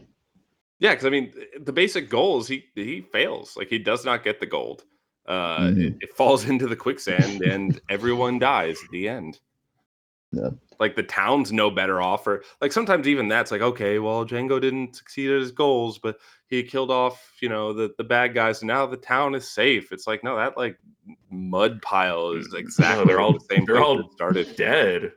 Yeah, 0.80 0.91
because 0.91 1.06
I 1.06 1.10
mean, 1.12 1.34
the 1.62 1.74
basic 1.74 2.10
goal 2.10 2.39
is 2.39 2.47
he 2.47 2.66
he 2.74 3.01
fails. 3.01 3.56
Like 3.56 3.70
he 3.70 3.78
does 3.80 4.04
not 4.06 4.24
get 4.24 4.39
the 4.39 4.47
gold. 4.47 4.86
Uh, 5.28 5.70
it, 5.72 5.78
Mhm. 5.78 5.97
it 6.01 6.18
falls 6.18 6.45
into 6.49 6.68
the 6.68 6.76
quicksand, 6.76 7.41
and 7.43 7.80
everyone 7.89 8.39
dies 8.39 8.78
at 8.84 8.89
the 8.89 9.08
end. 9.08 9.39
Yeah. 10.34 10.49
Like 10.79 10.95
the 10.95 11.03
town's 11.03 11.51
no 11.53 11.69
better 11.71 12.01
off, 12.01 12.25
or 12.27 12.43
like 12.59 12.71
sometimes 12.73 13.07
even 13.07 13.27
that's 13.27 13.51
like 13.51 13.61
okay, 13.61 13.99
well 13.99 14.25
Django 14.25 14.59
didn't 14.59 14.95
succeed 14.95 15.29
at 15.29 15.39
his 15.39 15.51
goals, 15.51 15.99
but 15.99 16.17
he 16.47 16.63
killed 16.63 16.91
off 16.91 17.31
you 17.39 17.47
know 17.49 17.71
the 17.71 17.93
the 17.97 18.03
bad 18.03 18.34
guys, 18.34 18.61
and 18.61 18.67
now 18.67 18.86
the 18.86 18.97
town 18.97 19.36
is 19.36 19.47
safe. 19.47 19.91
It's 19.91 20.07
like 20.07 20.23
no, 20.23 20.36
that 20.36 20.57
like 20.57 20.77
mud 21.29 21.81
pile 21.81 22.31
is 22.31 22.53
exactly 22.57 23.05
they're 23.05 23.19
all- 23.21 23.34
the 23.34 23.45
same. 23.49 23.65
they're 23.65 23.81
all 23.81 24.09
started. 24.15 24.55
Dead. 24.57 25.11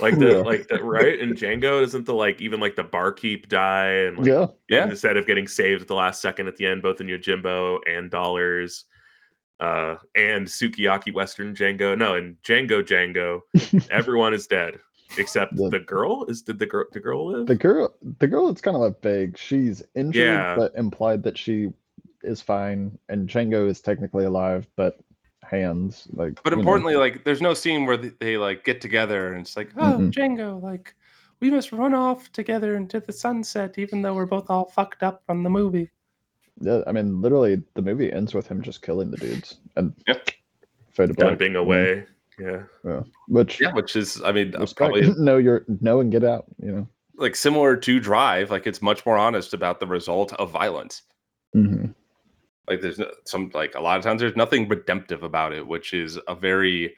Like 0.00 0.16
the 0.20 0.28
Yeah. 0.28 0.36
like 0.36 0.68
the 0.68 0.80
right 0.84 1.18
and 1.18 1.36
Django 1.36 1.82
isn't 1.82 2.06
the 2.06 2.14
like 2.14 2.40
even 2.40 2.60
like 2.60 2.76
the 2.76 2.84
barkeep 2.84 3.48
die 3.48 3.88
and 3.88 4.18
like, 4.18 4.26
Yeah. 4.28 4.46
Yeah. 4.68 4.88
instead 4.88 5.16
of 5.16 5.26
getting 5.26 5.48
saved 5.48 5.82
at 5.82 5.88
the 5.88 5.96
last 5.96 6.22
second 6.22 6.46
at 6.46 6.56
the 6.56 6.64
end, 6.66 6.80
both 6.80 7.00
in 7.00 7.08
Yojimbo 7.08 7.80
and 7.88 8.08
Dollars, 8.08 8.84
uh, 9.60 9.96
and 10.16 10.46
Sukiyaki 10.46 11.12
Western 11.14 11.54
Django. 11.54 11.96
No, 11.96 12.14
and 12.14 12.36
Django 12.42 12.82
Django, 12.82 13.40
everyone 13.90 14.34
is 14.34 14.46
dead 14.46 14.78
except 15.18 15.56
The- 15.56 15.68
the 15.70 15.80
girl. 15.80 16.24
Is 16.26 16.42
did 16.42 16.58
the 16.58 16.66
girl 16.66 16.84
the 16.92 17.00
girl 17.00 17.26
live? 17.32 17.46
The 17.46 17.54
girl, 17.56 17.94
the 18.18 18.26
girl, 18.26 18.48
it's 18.48 18.60
kind 18.60 18.76
of 18.76 18.82
like 18.82 19.00
vague. 19.02 19.36
She's 19.38 19.82
injured, 19.94 20.22
Yeah. 20.26 20.56
but 20.56 20.72
implied 20.76 21.22
that 21.24 21.36
she 21.38 21.70
is 22.22 22.40
fine, 22.40 22.98
and 23.08 23.28
Django 23.28 23.68
is 23.68 23.80
technically 23.80 24.24
alive, 24.24 24.66
but 24.76 24.98
hands 25.42 26.06
like. 26.12 26.42
But 26.42 26.52
you 26.52 26.56
know. 26.56 26.60
importantly, 26.60 26.96
like 26.96 27.24
there's 27.24 27.42
no 27.42 27.54
scene 27.54 27.86
where 27.86 27.96
they, 27.96 28.12
they 28.20 28.36
like 28.36 28.64
get 28.64 28.80
together 28.80 29.32
and 29.32 29.40
it's 29.42 29.56
like, 29.56 29.70
oh, 29.76 29.94
Mm-mm. 29.98 30.12
Django, 30.12 30.62
like 30.62 30.94
we 31.40 31.50
must 31.50 31.72
run 31.72 31.94
off 31.94 32.30
together 32.32 32.76
into 32.76 33.00
the 33.00 33.12
sunset, 33.12 33.78
even 33.78 34.02
though 34.02 34.14
we're 34.14 34.26
both 34.26 34.50
all 34.50 34.66
fucked 34.66 35.02
up 35.02 35.22
from 35.26 35.42
the 35.42 35.50
movie. 35.50 35.90
Yeah, 36.60 36.82
I 36.86 36.92
mean, 36.92 37.20
literally, 37.20 37.62
the 37.74 37.82
movie 37.82 38.12
ends 38.12 38.34
with 38.34 38.46
him 38.46 38.62
just 38.62 38.82
killing 38.82 39.10
the 39.10 39.16
dudes, 39.16 39.58
and 39.76 39.92
Yeah. 40.06 40.18
Fade 40.90 41.14
black. 41.16 41.30
dumping 41.30 41.52
yeah, 41.52 41.58
away. 41.58 42.06
Yeah. 42.38 42.62
Yeah. 42.84 43.02
Which 43.28 43.60
Yeah, 43.60 43.72
which 43.74 43.96
is, 43.96 44.20
I 44.22 44.32
mean, 44.32 44.52
respect. 44.52 44.76
probably 44.76 45.02
know 45.18 45.36
your 45.36 45.64
know 45.80 46.00
and 46.00 46.10
get 46.10 46.24
out. 46.24 46.46
You 46.62 46.72
know. 46.72 46.88
like 47.16 47.36
similar 47.36 47.76
to 47.76 48.00
Drive. 48.00 48.50
Like 48.50 48.66
it's 48.66 48.80
much 48.82 49.04
more 49.04 49.18
honest 49.18 49.52
about 49.54 49.78
the 49.80 49.86
result 49.86 50.32
of 50.34 50.50
violence. 50.50 51.02
hmm 51.52 51.86
Like 52.68 52.80
there's 52.80 52.98
no, 52.98 53.10
some 53.24 53.50
like 53.54 53.74
a 53.74 53.80
lot 53.80 53.98
of 53.98 54.04
times 54.04 54.20
there's 54.20 54.36
nothing 54.36 54.68
redemptive 54.68 55.22
about 55.22 55.52
it, 55.52 55.66
which 55.66 55.92
is 55.92 56.18
a 56.28 56.34
very 56.34 56.96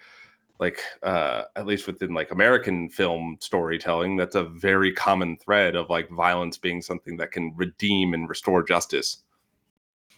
like 0.60 0.80
uh 1.02 1.42
at 1.56 1.66
least 1.66 1.86
within 1.88 2.14
like 2.14 2.30
American 2.30 2.88
film 2.88 3.36
storytelling, 3.40 4.16
that's 4.16 4.36
a 4.36 4.44
very 4.44 4.92
common 4.92 5.36
thread 5.38 5.74
of 5.74 5.90
like 5.90 6.08
violence 6.10 6.56
being 6.56 6.80
something 6.80 7.16
that 7.16 7.32
can 7.32 7.52
redeem 7.56 8.14
and 8.14 8.28
restore 8.28 8.62
justice. 8.62 9.22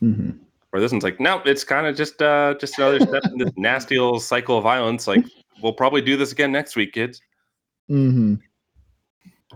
Hmm 0.04 0.30
Where 0.70 0.80
this 0.80 0.92
one's 0.92 1.04
like, 1.04 1.20
no, 1.20 1.40
it's 1.46 1.64
kind 1.64 1.86
of 1.86 1.96
just 1.96 2.20
uh 2.20 2.54
just 2.60 2.78
another 2.78 3.00
step 3.00 3.22
in 3.24 3.38
this 3.38 3.52
nasty 3.56 3.96
old 3.96 4.22
cycle 4.22 4.58
of 4.58 4.64
violence. 4.64 5.06
Like 5.06 5.24
we'll 5.62 5.72
probably 5.72 6.02
do 6.02 6.16
this 6.16 6.32
again 6.32 6.52
next 6.52 6.76
week, 6.76 6.92
kids. 6.92 7.20
hmm 7.88 8.34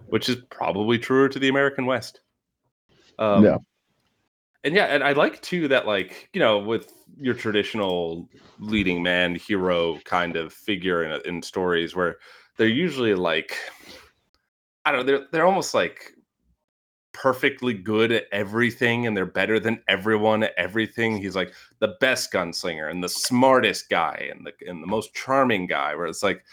which 0.07 0.29
is 0.29 0.37
probably 0.51 0.99
truer 0.99 1.29
to 1.29 1.39
the 1.39 1.49
American 1.49 1.85
West. 1.85 2.21
Um, 3.19 3.45
Yeah. 3.45 3.59
And 4.65 4.75
yeah, 4.75 4.87
and 4.87 5.05
I 5.05 5.13
like 5.13 5.41
too 5.43 5.69
that 5.69 5.87
like 5.87 6.31
you 6.33 6.41
know 6.41 6.59
with 6.59 6.93
your 7.17 7.35
traditional 7.35 8.29
leading 8.59 9.03
man 9.03 9.35
hero 9.35 9.99
kind 10.05 10.37
of 10.37 10.53
figure 10.53 11.05
in 11.05 11.21
in 11.27 11.43
stories 11.43 11.95
where 11.95 12.17
they're 12.57 12.67
usually 12.67 13.15
like 13.15 13.57
I 14.85 14.91
don't 14.93 15.01
know 15.01 15.07
they're 15.07 15.27
they're 15.31 15.47
almost 15.47 15.75
like 15.75 16.13
perfectly 17.13 17.75
good 17.75 18.13
at 18.13 18.27
everything 18.33 19.07
and 19.07 19.17
they're 19.17 19.27
better 19.27 19.59
than 19.59 19.83
everyone 19.89 20.43
at 20.43 20.55
everything. 20.57 21.17
He's 21.17 21.37
like 21.37 21.53
the 21.79 21.97
best 22.01 22.33
gunslinger 22.33 22.91
and 22.91 23.03
the 23.03 23.09
smartest 23.09 23.89
guy 23.89 24.31
and 24.31 24.47
the 24.47 24.53
and 24.69 24.83
the 24.83 24.87
most 24.87 25.15
charming 25.15 25.67
guy 25.67 25.95
where 25.95 26.07
it's 26.07 26.23
like 26.23 26.45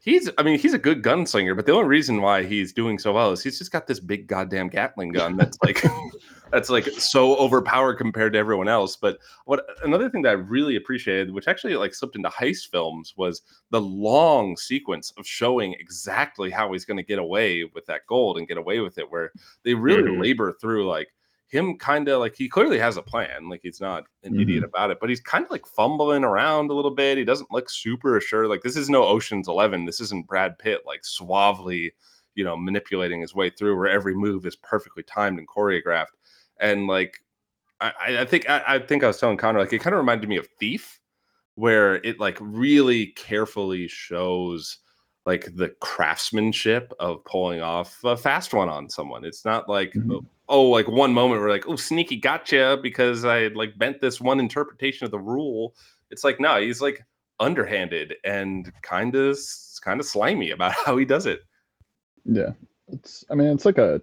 he's 0.00 0.30
I 0.38 0.42
mean 0.42 0.58
he's 0.58 0.74
a 0.74 0.78
good 0.78 1.02
gunslinger, 1.02 1.54
but 1.54 1.66
the 1.66 1.72
only 1.72 1.88
reason 1.88 2.22
why 2.22 2.44
he's 2.44 2.72
doing 2.72 2.98
so 2.98 3.12
well 3.12 3.32
is 3.32 3.42
he's 3.42 3.58
just 3.58 3.72
got 3.72 3.86
this 3.86 4.00
big 4.00 4.26
goddamn 4.26 4.68
Gatling 4.68 5.12
gun 5.12 5.36
that's 5.36 5.58
like 5.62 5.82
that's 6.52 6.70
like 6.70 6.86
so 6.86 7.36
overpowered 7.36 7.96
compared 7.96 8.32
to 8.32 8.38
everyone 8.38 8.68
else. 8.68 8.96
But 8.96 9.18
what 9.44 9.66
another 9.84 10.08
thing 10.08 10.22
that 10.22 10.30
I 10.30 10.32
really 10.32 10.76
appreciated, 10.76 11.32
which 11.32 11.48
actually 11.48 11.76
like 11.76 11.94
slipped 11.94 12.16
into 12.16 12.28
heist 12.30 12.70
films, 12.70 13.14
was 13.16 13.42
the 13.70 13.80
long 13.80 14.56
sequence 14.56 15.12
of 15.18 15.26
showing 15.26 15.74
exactly 15.74 16.50
how 16.50 16.72
he's 16.72 16.84
going 16.84 16.96
to 16.96 17.02
get 17.02 17.18
away 17.18 17.64
with 17.74 17.86
that 17.86 18.06
gold 18.06 18.38
and 18.38 18.48
get 18.48 18.56
away 18.58 18.80
with 18.80 18.98
it, 18.98 19.10
where 19.10 19.32
they 19.64 19.74
really 19.74 20.08
Mhm. 20.08 20.20
labor 20.20 20.52
through 20.60 20.88
like 20.88 21.08
him 21.48 21.78
kind 21.78 22.08
of 22.08 22.20
like 22.20 22.36
he 22.36 22.46
clearly 22.46 22.78
has 22.78 22.98
a 22.98 23.02
plan 23.02 23.48
like 23.48 23.60
he's 23.62 23.80
not 23.80 24.04
an 24.22 24.38
idiot 24.38 24.62
Mhm. 24.62 24.66
about 24.66 24.90
it 24.90 24.98
but 25.00 25.08
he's 25.08 25.20
kind 25.22 25.42
of 25.46 25.50
like 25.50 25.66
fumbling 25.66 26.22
around 26.22 26.70
a 26.70 26.74
little 26.74 26.90
bit 26.90 27.16
he 27.16 27.24
doesn't 27.24 27.50
look 27.50 27.70
super 27.70 28.18
assured 28.18 28.48
like 28.48 28.60
this 28.60 28.76
is 28.76 28.90
no 28.90 29.02
oceans 29.02 29.48
11 29.48 29.86
this 29.86 29.98
isn't 29.98 30.26
brad 30.26 30.58
pitt 30.58 30.82
like 30.84 31.02
suavely 31.06 31.90
you 32.34 32.44
know 32.44 32.54
manipulating 32.54 33.22
his 33.22 33.34
way 33.34 33.48
through 33.48 33.74
where 33.78 33.88
every 33.88 34.14
move 34.14 34.44
is 34.44 34.56
perfectly 34.56 35.02
timed 35.04 35.38
and 35.38 35.48
choreographed 35.48 36.17
and 36.60 36.86
like 36.86 37.18
i 37.80 37.92
I- 38.18 38.24
think 38.24 38.48
i, 38.50 38.62
I 38.66 38.78
think 38.78 39.04
i 39.04 39.06
was 39.06 39.18
telling 39.18 39.36
connor 39.36 39.58
like 39.60 39.72
it 39.72 39.80
kind 39.80 39.94
of 39.94 39.98
reminded 39.98 40.28
me 40.28 40.36
of 40.36 40.48
thief 40.58 41.00
where 41.54 41.96
it 41.96 42.18
like 42.20 42.38
really 42.40 43.06
carefully 43.08 43.88
shows 43.88 44.78
like 45.26 45.48
the 45.56 45.68
craftsmanship 45.80 46.92
of 47.00 47.24
pulling 47.24 47.60
off 47.60 47.98
a 48.04 48.16
fast 48.16 48.54
one 48.54 48.68
on 48.68 48.88
someone 48.88 49.24
it's 49.24 49.44
not 49.44 49.68
like 49.68 49.92
Mhm. 49.92 50.24
oh, 50.48 50.70
like 50.70 50.88
one 50.88 51.12
moment 51.12 51.42
we're 51.42 51.50
like, 51.50 51.68
oh, 51.68 51.76
sneaky 51.76 52.16
gotcha 52.16 52.78
because 52.82 53.26
I 53.26 53.48
like 53.48 53.76
bent 53.76 54.00
this 54.00 54.18
one 54.18 54.40
interpretation 54.40 55.04
of 55.04 55.10
the 55.10 55.18
rule. 55.18 55.74
It's 56.10 56.24
like, 56.24 56.40
no, 56.40 56.58
he's 56.58 56.80
like 56.80 57.04
underhanded 57.38 58.14
and 58.24 58.72
kind 58.80 59.14
of 59.14 59.36
kind 59.84 60.00
of 60.00 60.06
slimy 60.06 60.52
about 60.52 60.72
how 60.86 60.96
he 60.96 61.04
does 61.04 61.26
it. 61.26 61.40
Yeah. 62.24 62.52
It's 62.90 63.26
I 63.30 63.34
mean 63.34 63.48
it's 63.48 63.66
like 63.66 63.76
a 63.76 64.00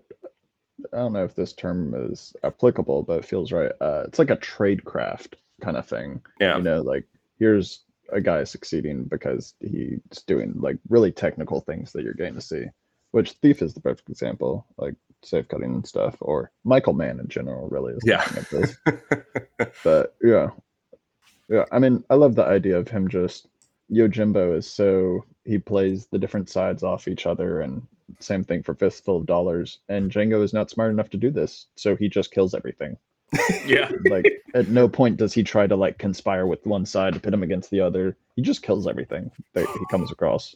I 0.93 0.97
don't 0.97 1.13
know 1.13 1.23
if 1.23 1.35
this 1.35 1.53
term 1.53 1.93
is 2.11 2.33
applicable, 2.43 3.03
but 3.03 3.19
it 3.19 3.25
feels 3.25 3.51
right. 3.51 3.71
Uh 3.81 4.03
it's 4.07 4.19
like 4.19 4.29
a 4.29 4.35
trade 4.37 4.83
craft 4.85 5.35
kind 5.61 5.77
of 5.77 5.87
thing. 5.87 6.21
Yeah. 6.39 6.57
You 6.57 6.63
know, 6.63 6.81
like 6.81 7.05
here's 7.39 7.81
a 8.11 8.21
guy 8.21 8.43
succeeding 8.43 9.05
because 9.05 9.53
he's 9.59 9.99
doing 10.27 10.53
like 10.59 10.77
really 10.89 11.11
technical 11.11 11.61
things 11.61 11.91
that 11.93 12.03
you're 12.03 12.13
getting 12.13 12.35
to 12.35 12.41
see. 12.41 12.65
Which 13.11 13.31
Thief 13.31 13.61
is 13.61 13.73
the 13.73 13.81
perfect 13.81 14.09
example, 14.09 14.65
like 14.77 14.95
safe 15.23 15.47
cutting 15.47 15.73
and 15.73 15.87
stuff, 15.87 16.15
or 16.19 16.51
Michael 16.65 16.93
Mann 16.93 17.19
in 17.19 17.27
general 17.29 17.67
really 17.69 17.93
is 17.93 18.03
Yeah. 18.05 18.21
at 18.35 18.49
this. 18.49 18.75
but 19.83 20.15
yeah 20.21 20.49
yeah 21.49 21.63
i 21.71 21.79
mean 21.79 22.03
i 22.09 22.15
love 22.15 22.35
the 22.35 22.43
idea 22.43 22.77
of 22.77 22.87
him 22.87 23.07
just 23.07 23.47
yojimbo 23.91 24.57
is 24.57 24.67
so 24.67 25.23
he 25.45 25.57
plays 25.59 26.07
the 26.07 26.17
different 26.19 26.49
sides 26.49 26.81
off 26.83 27.07
each 27.07 27.25
other 27.25 27.61
and 27.61 27.85
same 28.19 28.43
thing 28.43 28.63
for 28.63 28.73
fistful 28.73 29.17
of 29.17 29.25
dollars. 29.25 29.79
And 29.89 30.11
django 30.11 30.43
is 30.43 30.53
not 30.53 30.69
smart 30.69 30.91
enough 30.91 31.09
to 31.11 31.17
do 31.17 31.31
this 31.31 31.67
so 31.75 31.95
he 31.95 32.09
just 32.09 32.31
kills 32.31 32.53
everything. 32.53 32.97
Yeah. 33.65 33.91
like 34.09 34.43
at 34.53 34.69
no 34.69 34.87
point 34.87 35.17
does 35.17 35.33
he 35.33 35.43
try 35.43 35.65
to 35.67 35.75
like 35.75 35.97
conspire 35.97 36.45
with 36.45 36.65
one 36.65 36.85
side 36.85 37.15
to 37.15 37.19
pit 37.19 37.33
him 37.33 37.43
against 37.43 37.71
the 37.71 37.81
other. 37.81 38.15
He 38.35 38.41
just 38.41 38.61
kills 38.61 38.87
everything 38.87 39.31
that 39.53 39.67
he 39.67 39.85
comes 39.89 40.11
across 40.11 40.55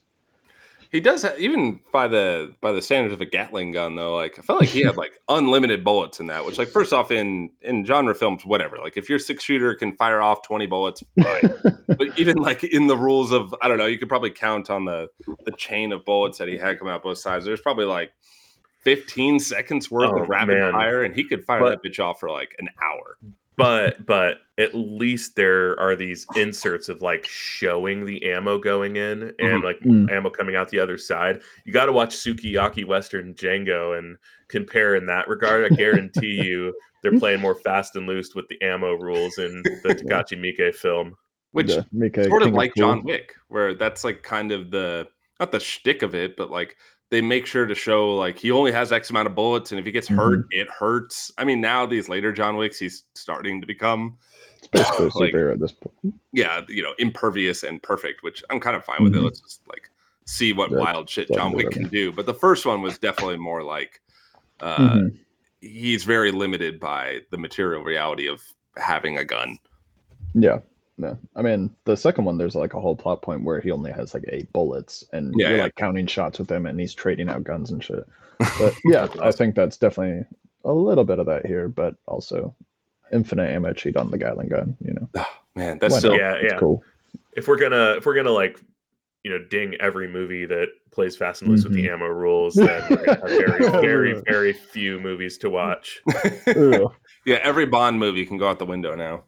he 0.92 1.00
does 1.00 1.22
ha- 1.22 1.34
even 1.38 1.80
by 1.94 2.08
the 2.08 2.54
by 2.62 2.72
the 2.72 2.82
standards 2.82 3.14
of 3.14 3.22
a 3.22 3.26
Gatling 3.26 3.72
gun 3.72 3.96
though. 3.96 4.16
Like 4.16 4.40
I 4.40 4.42
felt 4.42 4.60
like 4.62 4.70
he 4.70 4.82
had 4.82 4.98
like 4.98 5.20
unlimited 5.30 5.84
bullets 5.84 6.20
in 6.20 6.28
that. 6.28 6.44
Which 6.46 6.58
like 6.58 6.70
first 6.70 6.94
off 6.94 7.12
in 7.12 7.50
in 7.62 7.86
genre 7.86 8.16
films, 8.16 8.46
whatever. 8.46 8.78
Like 8.78 8.98
if 8.98 9.10
your 9.10 9.20
six 9.20 9.44
shooter 9.44 9.76
can 9.76 9.96
fire 9.96 10.22
off 10.22 10.42
twenty 10.42 10.66
bullets, 10.66 11.04
fine. 11.22 11.54
but 11.88 12.18
even 12.20 12.38
like 12.38 12.64
in 12.64 12.88
the 12.88 12.98
rules 12.98 13.32
of 13.32 13.54
I 13.62 13.68
don't 13.68 13.78
know, 13.78 13.86
you 13.86 14.00
could 14.00 14.10
probably 14.10 14.32
count 14.32 14.70
on 14.70 14.86
the 14.86 15.08
the 15.46 15.52
chain 15.52 15.92
of 15.92 16.04
bullets 16.06 16.38
that 16.40 16.48
he 16.48 16.58
had 16.58 16.80
coming 16.80 16.94
out 16.94 17.04
both 17.04 17.20
sides. 17.20 17.46
There's 17.46 17.62
probably 17.62 17.86
like 17.86 18.12
15 18.84 19.40
seconds 19.40 19.92
worth 19.92 20.10
Oh, 20.12 20.24
of 20.24 20.30
rapid 20.30 20.58
man. 20.58 20.72
fire, 20.72 21.04
and 21.04 21.14
he 21.14 21.24
could 21.24 21.44
fire 21.46 21.60
But- 21.60 21.84
that 21.84 21.88
bitch 21.88 22.04
off 22.04 22.20
for 22.20 22.30
like 22.32 22.56
an 22.60 22.70
hour. 22.82 23.18
But 23.60 24.06
but 24.06 24.38
at 24.58 24.74
least 24.74 25.36
there 25.36 25.78
are 25.80 25.96
these 25.96 26.26
inserts 26.36 26.88
of 26.90 27.02
like 27.02 27.26
showing 27.28 28.06
the 28.06 28.24
ammo 28.32 28.58
going 28.58 28.96
in 28.96 29.34
and 29.40 29.62
Mhm. 29.62 29.64
like 29.64 29.80
Mm. 29.82 30.10
ammo 30.12 30.30
coming 30.30 30.56
out 30.56 30.70
the 30.70 30.80
other 30.80 30.98
side. 30.98 31.42
You 31.66 31.74
got 31.74 31.86
to 31.88 31.92
watch 31.92 32.16
Sukiyaki 32.16 32.86
Western 32.86 33.34
Django 33.36 33.98
and 33.98 34.18
compare 34.48 34.96
in 34.96 35.06
that 35.08 35.28
regard. 35.28 35.72
I 35.72 35.76
guarantee 35.76 36.42
you 36.42 36.74
they're 37.04 37.20
playing 37.20 37.42
more 37.42 37.56
fast 37.56 37.96
and 37.96 38.08
loose 38.08 38.34
with 38.34 38.48
the 38.48 38.62
ammo 38.62 38.94
rules 38.96 39.38
in 39.38 39.62
the 39.84 39.90
Takashi 40.04 40.38
Miike 40.40 40.74
film. 40.74 41.16
Which 41.52 41.70
Yeah, 41.70 41.82
Miike, 41.94 42.28
sort 42.28 42.42
of 42.44 42.48
King 42.48 42.56
like 42.56 42.74
Cool. 42.76 42.82
John 42.88 43.04
Wick, 43.04 43.34
where 43.50 43.74
that's 43.74 44.04
like 44.06 44.24
kind 44.24 44.52
of 44.54 44.72
the 44.72 45.08
not 45.40 45.52
the 45.52 45.60
shtick 45.60 46.02
of 46.02 46.16
it, 46.16 46.36
but 46.38 46.50
like 46.52 46.76
they 47.10 47.22
make 47.22 47.46
sure 47.46 47.66
to 47.66 47.74
show 47.76 48.14
like 48.16 48.38
he 48.38 48.52
only 48.52 48.72
has 48.72 48.92
X 48.92 49.10
amount 49.10 49.28
of 49.28 49.36
bullets, 49.36 49.72
and 49.72 49.80
if 49.80 49.86
he 49.86 49.92
gets 49.92 50.08
hurt, 50.08 50.40
Mm-hmm. 50.40 50.62
it 50.62 50.68
hurts. 50.70 51.32
I 51.38 51.44
mean, 51.44 51.60
now 51.62 51.86
these 51.86 52.08
later 52.10 52.32
John 52.32 52.56
Wicks, 52.56 52.78
he's 52.80 53.04
starting 53.16 53.60
to 53.62 53.68
become 53.68 54.18
it's 54.58 54.68
basically 54.68 55.06
like- 55.16 55.34
superhero 55.34 55.54
at 55.54 55.60
this 55.60 55.72
point 55.72 56.14
yeah, 56.32 56.62
you 56.68 56.84
know, 56.84 56.94
impervious 57.00 57.64
and 57.64 57.82
perfect, 57.82 58.22
which 58.24 58.44
I'm 58.52 58.60
kind 58.60 58.76
of 58.76 58.86
fine 58.86 59.04
with 59.04 59.16
it. 59.16 59.20
Mhm. 59.20 59.24
Let's 59.24 59.40
just 59.40 59.62
like 59.68 59.90
see 60.26 60.54
what 60.54 60.70
wild 60.72 61.10
shit 61.10 61.28
John 61.34 61.54
Wick 61.54 61.72
can 61.72 61.88
do. 61.88 62.12
But 62.12 62.28
the 62.28 62.34
first 62.36 62.66
one 62.68 62.82
was 62.84 63.00
definitely 63.00 63.38
more 63.38 63.64
like 63.64 64.00
uh 64.62 64.78
Mhm. 64.78 65.18
he's 65.62 66.04
very 66.04 66.32
limited 66.32 66.80
by 66.80 67.22
the 67.32 67.38
material 67.38 67.84
reality 67.84 68.28
of 68.28 68.44
having 68.78 69.18
a 69.18 69.26
gun. 69.26 69.58
Yeah. 70.36 70.60
No. 71.00 71.18
I 71.36 71.42
mean, 71.42 71.74
the 71.86 71.96
second 71.96 72.26
one, 72.26 72.38
there's 72.38 72.56
like 72.56 72.74
a 72.74 72.80
whole 72.82 72.96
plot 72.96 73.22
point 73.22 73.44
where 73.44 73.62
he 73.62 73.72
only 73.72 73.92
has 73.94 74.14
like 74.14 74.26
eight 74.28 74.52
bullets 74.52 75.04
and 75.14 75.34
Yeah, 75.38 75.48
you're 75.48 75.58
yeah. 75.58 75.64
like 75.64 75.76
counting 75.76 76.06
shots 76.08 76.38
with 76.40 76.52
him 76.52 76.66
and 76.66 76.78
he's 76.78 76.94
trading 76.94 77.30
out 77.30 77.44
guns 77.46 77.72
and 77.72 77.82
shit. 77.84 78.04
But 78.60 78.74
yeah, 78.86 79.08
I 79.22 79.32
think 79.32 79.56
that's 79.56 79.78
definitely 79.78 80.26
a 80.66 80.74
little 80.74 81.06
bit 81.06 81.20
of 81.20 81.26
that 81.28 81.46
here, 81.46 81.70
but 81.70 81.96
also 82.06 82.54
infinite 83.14 83.50
ammo 83.50 83.72
cheat 83.74 83.96
on 83.98 84.12
the 84.12 84.18
Gatling 84.18 84.50
gun, 84.50 84.76
you 84.86 84.94
know. 84.94 85.26
Man, 85.56 85.80
that's 85.80 85.98
still? 85.98 86.16
Yeah, 86.16 86.34
It's 86.36 86.54
yeah. 86.54 86.60
cool. 86.60 86.84
If 87.34 87.48
we're 87.48 87.58
gonna 87.58 87.96
if 87.98 88.06
we're 88.06 88.16
gonna 88.16 88.32
like 88.32 88.60
you 89.24 89.32
know 89.32 89.40
ding 89.50 89.76
every 89.80 90.08
movie 90.10 90.46
that 90.46 90.68
plays 90.92 91.16
fast 91.16 91.42
and 91.42 91.52
loose 91.52 91.64
with 91.64 91.74
the 91.74 91.86
Mhm. 91.86 91.94
ammo 91.94 92.08
rules, 92.08 92.56
then 92.56 92.84
we're 92.90 93.06
gonna 93.06 93.20
have 93.20 93.30
very 93.30 93.70
very 93.82 94.22
very 94.28 94.54
few 94.54 95.00
movies 95.00 95.38
to 95.40 95.50
watch. 95.50 96.02
Yeah, 97.26 97.40
every 97.44 97.66
Bond 97.66 98.00
movie 98.00 98.26
can 98.26 98.38
go 98.38 98.48
out 98.50 98.60
the 98.60 98.66
window 98.66 98.96
now. 98.96 99.24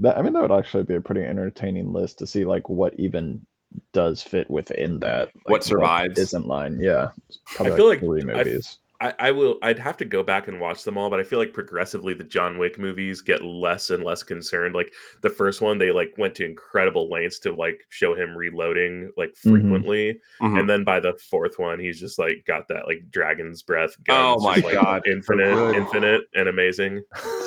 That, 0.00 0.16
I 0.18 0.22
mean, 0.22 0.32
that 0.34 0.42
would 0.42 0.52
actually 0.52 0.84
be 0.84 0.94
a 0.94 1.00
pretty 1.00 1.22
entertaining 1.22 1.92
list 1.92 2.18
to 2.18 2.26
see 2.26 2.44
like 2.44 2.68
what 2.68 2.94
even 2.98 3.44
does 3.92 4.22
fit 4.22 4.48
within 4.50 4.98
that. 5.00 5.28
Like, 5.34 5.48
What 5.48 5.64
survives. 5.64 6.18
isn't 6.18 6.46
line. 6.46 6.78
Yeah. 6.80 7.08
It's 7.28 7.38
Probably 7.46 7.76
feel 7.76 7.88
like 7.88 8.00
three 8.00 8.20
I've- 8.22 8.50
movies. 8.50 8.78
I, 9.00 9.14
I 9.20 9.30
will. 9.30 9.58
I'd 9.62 9.78
have 9.78 9.96
to 9.98 10.04
go 10.04 10.24
back 10.24 10.48
and 10.48 10.58
watch 10.60 10.82
them 10.82 10.98
all, 10.98 11.08
but 11.08 11.20
I 11.20 11.22
feel 11.22 11.38
like 11.38 11.52
progressively 11.52 12.14
the 12.14 12.24
John 12.24 12.58
Wick 12.58 12.80
movies 12.80 13.20
get 13.20 13.44
less 13.44 13.90
and 13.90 14.02
less 14.02 14.24
concerned. 14.24 14.74
Like 14.74 14.92
the 15.22 15.30
first 15.30 15.60
one, 15.60 15.78
they 15.78 15.92
like 15.92 16.12
went 16.18 16.34
to 16.34 16.44
incredible 16.44 17.08
lengths 17.08 17.38
to 17.40 17.52
like 17.54 17.78
show 17.90 18.16
him 18.16 18.36
reloading 18.36 19.12
like 19.16 19.34
Mhm. 19.34 19.52
frequently, 19.52 20.20
Mhm. 20.42 20.58
and 20.58 20.68
then 20.68 20.82
by 20.82 20.98
the 20.98 21.12
fourth 21.30 21.60
one, 21.60 21.78
he's 21.78 22.00
just 22.00 22.18
like 22.18 22.42
got 22.44 22.66
that 22.66 22.88
like 22.88 23.08
dragon's 23.12 23.62
breath. 23.62 23.94
Oh 24.08 24.40
my 24.40 24.54
just, 24.54 24.64
like, 24.66 24.74
God, 24.74 25.06
infinite, 25.06 25.76
infinite, 25.76 26.22
and 26.34 26.48
amazing. 26.48 27.00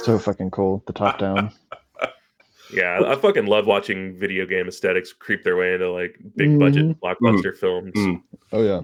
So 0.04 0.18
fucking 0.20 0.52
cool. 0.52 0.86
The 0.88 0.94
top 0.94 1.18
down. 1.20 1.52
Yeah, 2.74 3.00
I, 3.00 3.14
I 3.14 3.16
fucking 3.16 3.46
love 3.46 3.66
watching 3.68 4.18
video 4.20 4.46
game 4.46 4.68
aesthetics 4.68 5.14
creep 5.14 5.44
their 5.44 5.58
way 5.58 5.74
into 5.74 5.92
like 5.92 6.18
big 6.36 6.58
budget 6.60 7.00
blockbuster 7.02 7.56
films. 7.58 7.94
Mhm. 7.96 8.22
Oh 8.54 8.64
yeah. 8.64 8.82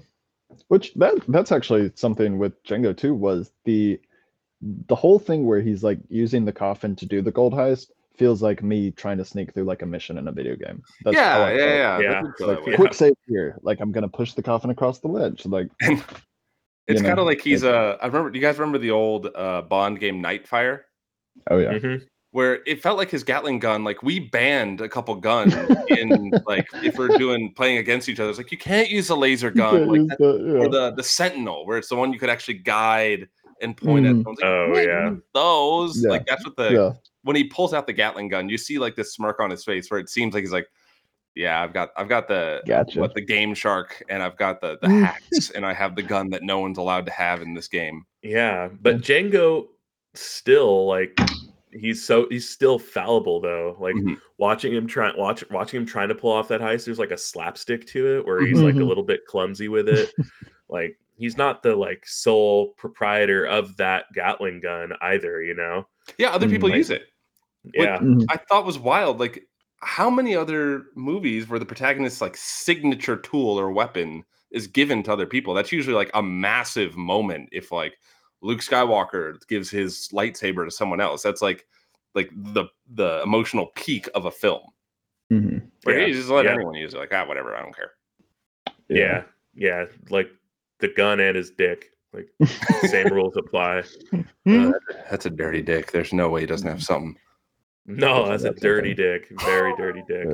Which 0.69 0.93
that 0.95 1.15
that's 1.27 1.51
actually 1.51 1.91
something 1.95 2.37
with 2.37 2.61
Django 2.63 2.95
too 2.95 3.13
was 3.13 3.51
the 3.65 3.99
the 4.87 4.95
whole 4.95 5.19
thing 5.19 5.45
where 5.45 5.61
he's 5.61 5.83
like 5.83 5.99
using 6.09 6.43
the 6.45 6.51
coffin 6.51 6.95
to 6.95 7.05
do 7.05 7.21
the 7.21 7.31
gold 7.31 7.53
heist 7.53 7.87
feels 8.17 8.41
like 8.41 8.63
me 8.63 8.89
trying 8.89 9.17
to 9.19 9.23
sneak 9.25 9.53
through 9.53 9.65
like 9.65 9.83
a 9.83 9.85
mission 9.85 10.17
in 10.17 10.27
a 10.27 10.31
video 10.31 10.55
game. 10.55 10.81
how 11.05 11.11
yeah, 11.11 11.37
I 11.37 11.53
yeah, 11.53 11.65
yeah, 11.65 11.99
Yeah. 11.99 12.13
That 12.13 12.23
did 12.23 12.33
feel 12.37 12.47
Like. 12.47 12.59
Yeah. 12.67 12.75
quick 12.75 12.93
save 12.95 13.13
here. 13.27 13.59
Like 13.61 13.79
I'm 13.79 13.91
gonna 13.91 14.09
push 14.09 14.33
the 14.33 14.41
coffin 14.41 14.71
across 14.71 14.99
the 14.99 15.07
ledge. 15.09 15.45
Like 15.45 15.67
it's 16.87 17.01
kind 17.01 17.19
of 17.19 17.25
like 17.25 17.41
he's 17.41 17.63
like- 17.63 17.73
uh, 17.73 17.97
I 18.01 18.07
remember. 18.07 18.31
Do 18.31 18.39
you 18.39 18.45
guys 18.45 18.57
remember 18.57 18.79
the 18.79 18.91
old 18.91 19.27
uh, 19.35 19.61
Bond 19.61 19.99
game 19.99 20.23
Nightfire? 20.23 20.81
oh 21.51 21.59
yeah. 21.59 21.73
Mhm. 21.73 22.01
Where 22.37 22.59
it 22.67 22.83
felt 22.83 22.99
like 22.99 23.09
his 23.09 23.23
Gatling 23.23 23.57
gun, 23.57 23.83
like 23.83 24.03
we 24.03 24.19
banned 24.19 24.79
a 24.79 24.87
couple 24.87 25.15
guns 25.15 25.55
in 25.89 26.31
like 26.45 26.67
if 26.83 26.95
we're 26.95 27.17
doing 27.17 27.51
playing 27.55 27.79
against 27.79 28.09
each 28.09 28.19
other. 28.19 28.29
It's 28.29 28.37
like 28.37 28.51
you 28.51 28.59
can't 28.59 28.91
use 28.91 29.09
a 29.09 29.15
laser 29.15 29.49
gun, 29.49 29.87
like 29.87 29.97
use 30.01 30.07
that- 30.09 30.19
the- 30.19 30.43
yeah. 30.45 30.59
or 30.65 30.69
the 30.69 30.91
the 30.91 31.01
Sentinel, 31.01 31.65
where 31.65 31.79
it's 31.79 31.89
the 31.89 31.95
one 31.95 32.13
you 32.13 32.19
could 32.19 32.29
actually 32.29 32.59
guide 32.59 33.27
and 33.59 33.75
point 33.75 34.05
Mm. 34.05 34.19
at. 34.21 34.27
Like, 34.27 34.37
Oh, 34.43 34.73
yeah. 34.79 35.15
those. 35.33 36.03
Yeah. 36.03 36.11
Like 36.11 36.27
that's 36.27 36.45
what 36.45 36.55
the 36.57 36.69
yeah. 36.71 36.91
when 37.23 37.35
he 37.35 37.43
pulls 37.45 37.73
out 37.73 37.87
the 37.87 37.93
Gatling 37.93 38.27
gun, 38.29 38.49
you 38.49 38.57
see 38.59 38.77
like 38.77 38.95
this 38.95 39.13
smirk 39.15 39.39
on 39.39 39.49
his 39.49 39.63
face 39.65 39.89
where 39.89 39.99
it 39.99 40.07
seems 40.07 40.35
like 40.35 40.41
he's 40.43 40.51
like, 40.53 40.67
yeah, 41.33 41.63
I've 41.63 41.73
got 41.73 41.89
I've 41.97 42.07
got 42.07 42.27
the 42.27 42.61
Gotcha. 42.67 42.99
what 42.99 43.15
the 43.15 43.25
GameShark 43.25 44.03
and 44.09 44.21
I've 44.21 44.37
got 44.37 44.61
the 44.61 44.77
the 44.83 44.89
hacks 45.05 45.49
and 45.55 45.65
I 45.65 45.73
have 45.73 45.95
the 45.95 46.03
gun 46.03 46.29
that 46.29 46.43
no 46.43 46.59
one's 46.59 46.77
allowed 46.77 47.07
to 47.07 47.11
have 47.13 47.41
in 47.41 47.55
this 47.55 47.67
game. 47.67 48.05
Yeah, 48.21 48.69
but 48.79 48.97
Django 49.01 49.69
still 50.13 50.85
like 50.85 51.19
he's 51.71 52.03
so 52.03 52.27
he's 52.29 52.49
still 52.49 52.79
fallible 52.79 53.39
though. 53.41 53.75
Like 53.79 53.95
Mhm. 53.95 54.17
watching 54.37 54.73
him 54.73 54.87
try 54.87 55.11
watch 55.15 55.43
watching 55.51 55.81
him 55.81 55.85
trying 55.85 56.09
to 56.09 56.15
pull 56.15 56.31
off 56.31 56.47
that 56.47 56.61
heist, 56.61 56.85
there's 56.85 56.99
like 56.99 57.11
a 57.11 57.17
slapstick 57.17 57.85
to 57.87 58.17
it 58.17 58.25
where 58.25 58.45
he's 58.45 58.61
like 58.61 58.75
a 58.75 58.79
Mhm. 58.79 58.87
little 58.87 59.03
bit 59.03 59.25
clumsy 59.25 59.67
with 59.67 59.89
it. 59.89 60.13
like 60.69 60.97
he's 61.17 61.37
not 61.37 61.63
the 61.63 61.75
like 61.75 62.05
sole 62.05 62.73
proprietor 62.77 63.45
of 63.45 63.75
that 63.77 64.05
Gatling 64.13 64.59
gun 64.61 64.93
either, 65.01 65.41
you 65.41 65.53
know? 65.55 65.87
Yeah, 66.17 66.29
other 66.29 66.47
people 66.47 66.69
Mm. 66.69 66.77
use 66.77 66.89
it. 66.89 67.07
Like, 67.65 67.73
Yeah. 67.87 67.97
Mhm. 67.99 68.25
I 68.29 68.37
thought 68.37 68.65
was 68.65 68.79
wild. 68.79 69.19
Like, 69.19 69.47
how 69.81 70.09
many 70.09 70.35
other 70.35 70.85
movies 70.95 71.49
where 71.49 71.59
the 71.59 71.65
protagonist's 71.65 72.21
like 72.21 72.37
signature 72.37 73.17
tool 73.17 73.59
or 73.59 73.71
weapon 73.71 74.23
is 74.51 74.67
given 74.67 75.03
to 75.03 75.11
other 75.13 75.25
people? 75.25 75.53
That's 75.53 75.71
usually 75.71 75.95
like 75.95 76.11
a 76.13 76.23
massive 76.23 76.95
moment. 76.95 77.49
If 77.51 77.71
like 77.71 77.97
Luke 78.41 78.59
Skywalker 78.59 79.35
gives 79.47 79.69
his 79.69 80.09
lightsaber 80.13 80.65
to 80.65 80.71
someone 80.71 81.01
else, 81.01 81.23
that's 81.23 81.41
like 81.41 81.65
like 82.15 82.29
the 82.35 82.65
the 82.93 83.21
emotional 83.23 83.67
peak 83.75 84.07
of 84.15 84.25
a 84.25 84.31
film. 84.31 84.61
Mhm. 85.31 85.69
Where 85.83 85.99
Yeah, 85.99 86.07
you 86.07 86.13
just 86.13 86.29
let 86.29 86.45
yeah. 86.45 86.53
anyone 86.53 86.75
use 86.75 86.93
it, 86.93 86.97
like 86.97 87.13
ah, 87.13 87.25
whatever, 87.27 87.55
I 87.55 87.61
don't 87.61 87.75
care. 87.75 87.91
yeah. 88.89 89.23
Yeah. 89.55 89.85
Like 90.09 90.29
the 90.79 90.87
gun 90.89 91.19
and 91.19 91.35
his 91.35 91.51
dick. 91.51 91.91
Like 92.13 92.29
same 92.87 93.07
rules 93.13 93.35
apply. 93.37 93.83
Uh, 94.47 94.71
that's 95.09 95.25
a 95.25 95.29
dirty 95.29 95.61
dick. 95.61 95.91
There's 95.91 96.13
no 96.13 96.29
way 96.29 96.41
he 96.41 96.47
doesn't 96.47 96.67
have 96.67 96.81
something. 96.83 97.17
No, 97.85 98.27
that's 98.27 98.43
a 98.43 98.51
dirty 98.53 98.91
okay. 98.93 99.19
dick. 99.27 99.41
Very 99.45 99.75
dirty 99.75 100.03
dick. 100.07 100.27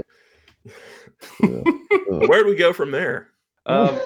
Where 1.40 2.44
do 2.44 2.50
we 2.50 2.56
go 2.56 2.74
from 2.74 2.92
there? 2.92 3.30
Um, 3.66 4.00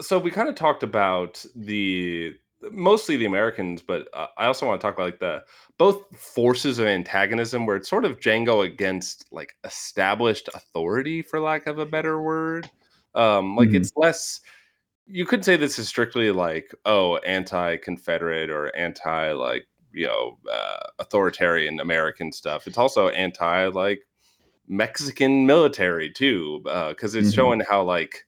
so 0.00 0.18
we 0.18 0.30
kind 0.30 0.48
of 0.48 0.54
talked 0.54 0.82
about 0.82 1.44
the 1.54 2.34
mostly 2.70 3.16
the 3.16 3.24
Americans, 3.26 3.82
but 3.82 4.08
uh, 4.14 4.26
I 4.38 4.46
also 4.46 4.66
want 4.66 4.80
to 4.80 4.86
talk 4.86 4.94
about 4.94 5.04
like 5.06 5.18
the 5.20 5.42
both 5.78 6.04
forces 6.16 6.78
of 6.78 6.86
antagonism, 6.86 7.66
where 7.66 7.76
it's 7.76 7.88
sort 7.90 8.04
of 8.04 8.20
Django 8.20 8.64
against 8.64 9.26
like 9.32 9.54
established 9.64 10.48
authority, 10.54 11.22
for 11.22 11.40
lack 11.40 11.66
of 11.66 11.78
a 11.78 11.86
better 11.86 12.20
word. 12.22 12.70
Um, 13.14 13.56
like 13.56 13.70
Mhm. 13.70 13.76
it's 13.76 13.92
less. 13.96 14.40
You 15.06 15.26
could 15.26 15.44
say 15.44 15.56
this 15.56 15.78
is 15.78 15.88
strictly 15.88 16.30
like 16.32 16.74
oh, 16.86 17.18
anti-Confederate 17.18 18.50
or 18.50 18.74
anti 18.76 19.32
like 19.32 19.66
you 19.92 20.06
know 20.06 20.38
uh, 20.52 20.80
authoritarian 21.00 21.80
American 21.80 22.32
stuff. 22.32 22.66
It's 22.66 22.78
also 22.78 23.08
anti 23.10 23.66
like 23.68 24.02
Mexican 24.68 25.46
military 25.46 26.10
too, 26.10 26.60
because 26.64 27.14
it's 27.14 27.32
Mhm. 27.32 27.34
showing 27.34 27.60
how 27.60 27.82
like 27.84 28.24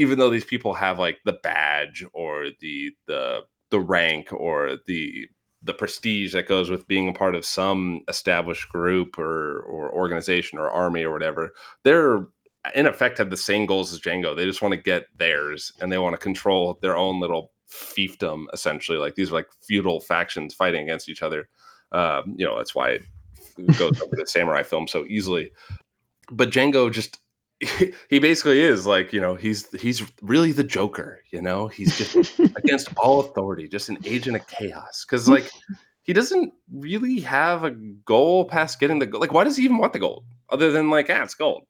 even 0.00 0.18
though 0.18 0.30
these 0.30 0.44
people 0.44 0.72
have 0.74 0.98
like 0.98 1.18
the 1.24 1.38
badge 1.42 2.04
or 2.12 2.46
the 2.60 2.90
the 3.06 3.40
the 3.70 3.80
rank 3.80 4.32
or 4.32 4.78
the 4.86 5.28
the 5.62 5.74
prestige 5.74 6.32
that 6.32 6.48
goes 6.48 6.70
with 6.70 6.88
being 6.88 7.08
a 7.08 7.12
part 7.12 7.34
of 7.34 7.44
some 7.44 8.00
established 8.08 8.68
group 8.70 9.18
or 9.18 9.60
or 9.60 9.92
organization 9.92 10.58
or 10.58 10.70
army 10.70 11.02
or 11.02 11.12
whatever, 11.12 11.52
they're 11.84 12.26
in 12.74 12.86
effect 12.86 13.18
have 13.18 13.30
the 13.30 13.36
same 13.36 13.66
goals 13.66 13.92
as 13.92 14.00
Django. 14.00 14.34
They 14.34 14.44
just 14.44 14.62
want 14.62 14.72
to 14.72 14.80
get 14.80 15.06
theirs 15.16 15.72
and 15.80 15.90
they 15.90 15.98
want 15.98 16.14
to 16.14 16.18
control 16.18 16.78
their 16.82 16.96
own 16.96 17.20
little 17.20 17.52
fiefdom 17.70 18.46
essentially. 18.52 18.98
Like 18.98 19.14
these 19.14 19.30
are 19.30 19.34
like 19.34 19.48
feudal 19.66 20.00
factions 20.00 20.54
fighting 20.54 20.82
against 20.82 21.08
each 21.08 21.22
other. 21.22 21.48
Um, 21.92 22.34
you 22.36 22.46
know, 22.46 22.56
that's 22.56 22.74
why 22.74 22.90
it 22.90 23.02
goes 23.78 24.00
over 24.02 24.16
the 24.16 24.26
samurai 24.26 24.62
film 24.62 24.88
so 24.88 25.04
easily. 25.08 25.52
But 26.30 26.50
Django 26.50 26.90
just 26.92 27.18
he 28.08 28.18
basically 28.18 28.60
is 28.60 28.86
like 28.86 29.12
you 29.12 29.20
know 29.20 29.34
he's 29.34 29.70
he's 29.80 30.02
really 30.22 30.52
the 30.52 30.64
Joker. 30.64 31.22
You 31.30 31.42
know 31.42 31.68
he's 31.68 31.96
just 31.98 32.38
against 32.56 32.88
all 32.96 33.20
authority, 33.20 33.68
just 33.68 33.88
an 33.88 33.98
agent 34.04 34.36
of 34.36 34.46
chaos. 34.46 35.04
Because 35.04 35.28
like 35.28 35.50
he 36.02 36.12
doesn't 36.12 36.54
really 36.72 37.20
have 37.20 37.64
a 37.64 37.70
goal 37.70 38.46
past 38.46 38.80
getting 38.80 38.98
the 38.98 39.06
gold. 39.06 39.20
Like 39.20 39.32
why 39.32 39.44
does 39.44 39.56
he 39.56 39.64
even 39.64 39.76
want 39.78 39.92
the 39.92 39.98
gold 39.98 40.24
other 40.48 40.72
than 40.72 40.88
like 40.88 41.10
ah 41.10 41.22
it's 41.22 41.34
gold? 41.34 41.64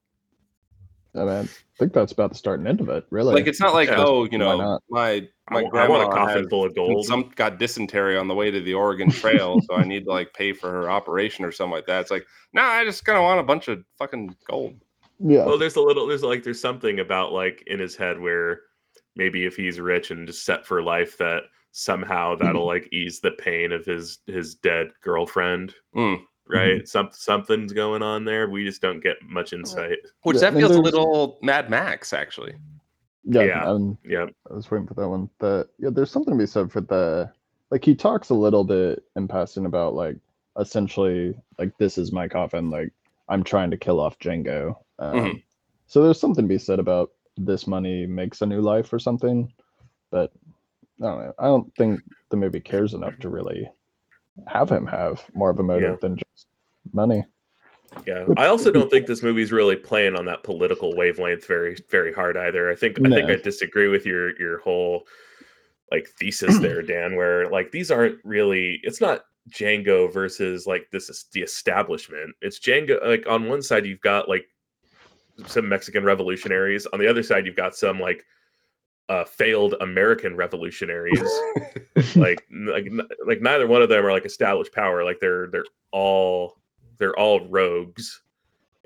I, 1.13 1.19
mean, 1.25 1.29
I 1.29 1.49
think 1.77 1.93
that's 1.93 2.13
about 2.13 2.31
the 2.31 2.37
start 2.37 2.61
and 2.61 2.69
end 2.69 2.81
of 2.81 2.89
it, 2.89 3.05
really. 3.11 3.35
Like 3.35 3.49
it's 3.49 3.59
not 3.59 3.75
like 3.75 3.89
Yeah. 3.89 4.05
oh 4.05 4.29
you 4.31 4.39
know 4.39 4.59
not? 4.59 4.83
my 4.91 5.09
I, 5.09 5.29
my 5.51 5.61
I 5.61 5.69
grandma 5.69 5.99
want 5.99 6.13
a 6.13 6.17
coffin 6.17 6.49
full 6.49 6.65
of 6.65 6.75
gold. 6.77 7.05
some 7.05 7.33
got 7.35 7.59
dysentery 7.59 8.17
on 8.17 8.29
the 8.29 8.35
way 8.35 8.53
to 8.53 8.61
the 8.61 8.75
Oregon 8.75 9.11
Trail, 9.11 9.61
so 9.63 9.75
I 9.75 9.83
need 9.83 10.05
to 10.05 10.11
like 10.11 10.33
pay 10.35 10.53
for 10.53 10.71
her 10.71 10.89
operation 10.89 11.45
or 11.45 11.51
something 11.51 11.73
like 11.73 11.87
that. 11.87 12.03
It's 12.03 12.13
like, 12.13 12.27
no, 12.53 12.63
I 12.63 12.85
just 12.85 13.05
kind 13.05 13.19
of 13.19 13.25
want 13.25 13.41
a 13.41 13.43
bunch 13.43 13.67
of 13.67 13.83
fucking 13.99 14.37
gold. 14.49 14.81
Yeah. 15.21 15.45
well, 15.45 15.59
there's 15.59 15.77
a 15.77 15.81
little, 15.81 16.07
there's 16.07 16.23
like, 16.23 16.43
there's 16.43 16.61
something 16.61 17.01
about 17.01 17.33
like 17.33 17.63
in 17.67 17.79
his 17.79 17.97
head 17.97 18.19
where 18.19 18.63
maybe 19.17 19.45
if 19.45 19.57
he's 19.57 19.81
rich 19.81 20.11
and 20.11 20.27
just 20.27 20.45
set 20.45 20.67
for 20.67 20.83
life, 20.83 21.19
that 21.19 21.43
somehow 21.73 22.35
that'll 22.35 22.67
like 22.67 22.89
ease 22.93 23.21
the 23.21 23.31
pain 23.33 23.73
of 23.73 23.85
his 23.85 24.19
his 24.27 24.55
dead 24.57 24.89
girlfriend. 25.03 25.75
Mm. 25.95 26.23
Right? 26.49 26.89
Some 26.89 27.11
something's 27.13 27.73
going 27.73 28.03
on 28.03 28.25
there. 28.25 28.49
We 28.51 28.65
just 28.65 28.83
don't 28.83 29.01
get 29.01 29.17
much 29.23 29.53
insight. 29.53 29.99
Which 30.23 30.37
Yeah, 30.37 30.51
that 30.51 30.55
feels 30.59 30.75
a 30.75 30.81
little 30.81 31.39
Mad 31.43 31.71
Max, 31.71 32.13
actually. 32.13 32.55
yeah, 33.25 33.43
yeah. 33.43 33.65
um, 33.65 33.97
Yep. 34.05 34.35
I 34.51 34.55
was 34.55 34.69
waiting 34.69 34.89
for 34.89 34.95
that 34.95 35.09
one. 35.09 35.31
The 35.39 35.69
yeah, 35.79 35.91
there's 35.93 36.11
something 36.11 36.35
to 36.35 36.39
be 36.39 36.47
said 36.47 36.73
for 36.73 36.81
the 36.81 37.31
like 37.71 37.85
he 37.85 37.95
talks 37.95 38.31
a 38.31 38.35
little 38.35 38.65
bit 38.65 39.05
in 39.15 39.29
passing 39.29 39.65
about 39.65 39.95
like 39.95 40.17
essentially 40.59 41.37
like 41.57 41.77
this 41.79 41.99
is 41.99 42.11
my 42.11 42.27
coffin, 42.27 42.69
like 42.69 42.93
I'm 43.29 43.45
trying 43.45 43.71
to 43.71 43.77
kill 43.77 44.01
off 44.01 44.19
Django. 44.19 44.77
Um, 45.01 45.15
Mhm. 45.17 45.43
So 45.87 46.03
there's 46.05 46.21
something 46.21 46.45
to 46.45 46.49
be 46.49 46.59
said 46.59 46.79
about 46.79 47.11
this 47.37 47.67
money 47.67 48.07
makes 48.07 48.43
a 48.43 48.47
new 48.47 48.61
life 48.61 48.93
or 48.93 48.99
something, 49.01 49.53
but 50.11 50.33
I 51.03 51.07
don't 51.07 51.19
know. 51.19 51.35
I 51.39 51.45
don't 51.47 51.75
think 51.75 52.01
the 52.29 52.37
movie 52.37 52.61
cares 52.61 52.95
enough 52.95 53.19
to 53.21 53.29
really 53.29 53.69
have 54.47 54.71
him 54.71 54.87
have 54.87 55.25
more 55.35 55.51
of 55.51 55.59
a 55.59 55.63
motive 55.63 55.91
Yeah. 55.93 55.97
than 56.01 56.17
just 56.17 56.47
money. 56.93 57.25
Yeah. 58.07 58.25
I 58.37 58.47
also 58.47 58.71
don't 58.71 58.89
think 58.89 59.07
this 59.07 59.23
movie's 59.23 59.51
really 59.51 59.75
playing 59.75 60.15
on 60.15 60.27
that 60.27 60.45
political 60.45 60.95
wavelength 60.95 61.45
very, 61.47 61.77
very 61.91 62.13
hard 62.13 62.37
either. 62.37 62.71
I 62.71 62.77
think 62.77 63.01
I 63.05 63.09
think 63.11 63.29
I 63.31 63.37
disagree 63.37 63.89
with 63.89 64.07
your 64.07 64.39
your 64.41 64.59
whole 64.59 65.09
like 65.91 66.07
thesis 66.21 66.59
there, 66.61 66.83
Dan, 66.83 67.17
where 67.17 67.49
like 67.51 67.73
these 67.73 67.91
aren't 67.91 68.25
really 68.25 68.79
it's 68.85 69.01
not 69.01 69.25
Django 69.51 70.13
versus 70.13 70.67
like 70.69 70.89
this 70.93 71.09
is 71.11 71.25
the 71.33 71.43
establishment. 71.43 72.37
It's 72.43 72.61
Django 72.61 73.05
like 73.05 73.27
on 73.27 73.49
one 73.49 73.63
side 73.63 73.87
you've 73.87 74.01
got 74.03 74.29
like 74.29 74.47
some 75.47 75.69
Mexican 75.69 76.05
revolutionaries, 76.05 76.87
on 76.87 77.01
the 77.01 77.09
other 77.09 77.23
side 77.23 77.47
you've 77.47 77.57
got 77.57 77.75
some 77.75 78.01
like 78.01 78.25
uh 79.09 79.25
failed 79.25 79.75
American 79.81 80.37
revolutionaries. 80.37 81.21
like 82.17 82.47
like 82.51 82.91
like 83.27 83.41
neither 83.41 83.67
one 83.67 83.83
of 83.83 83.89
them 83.89 84.05
are 84.05 84.13
like 84.13 84.27
established 84.27 84.73
power. 84.73 85.05
Like 85.05 85.21
they're 85.21 85.49
they're 85.49 85.65
all 85.93 86.59
they're 86.99 87.19
all 87.19 87.47
rogues, 87.49 88.23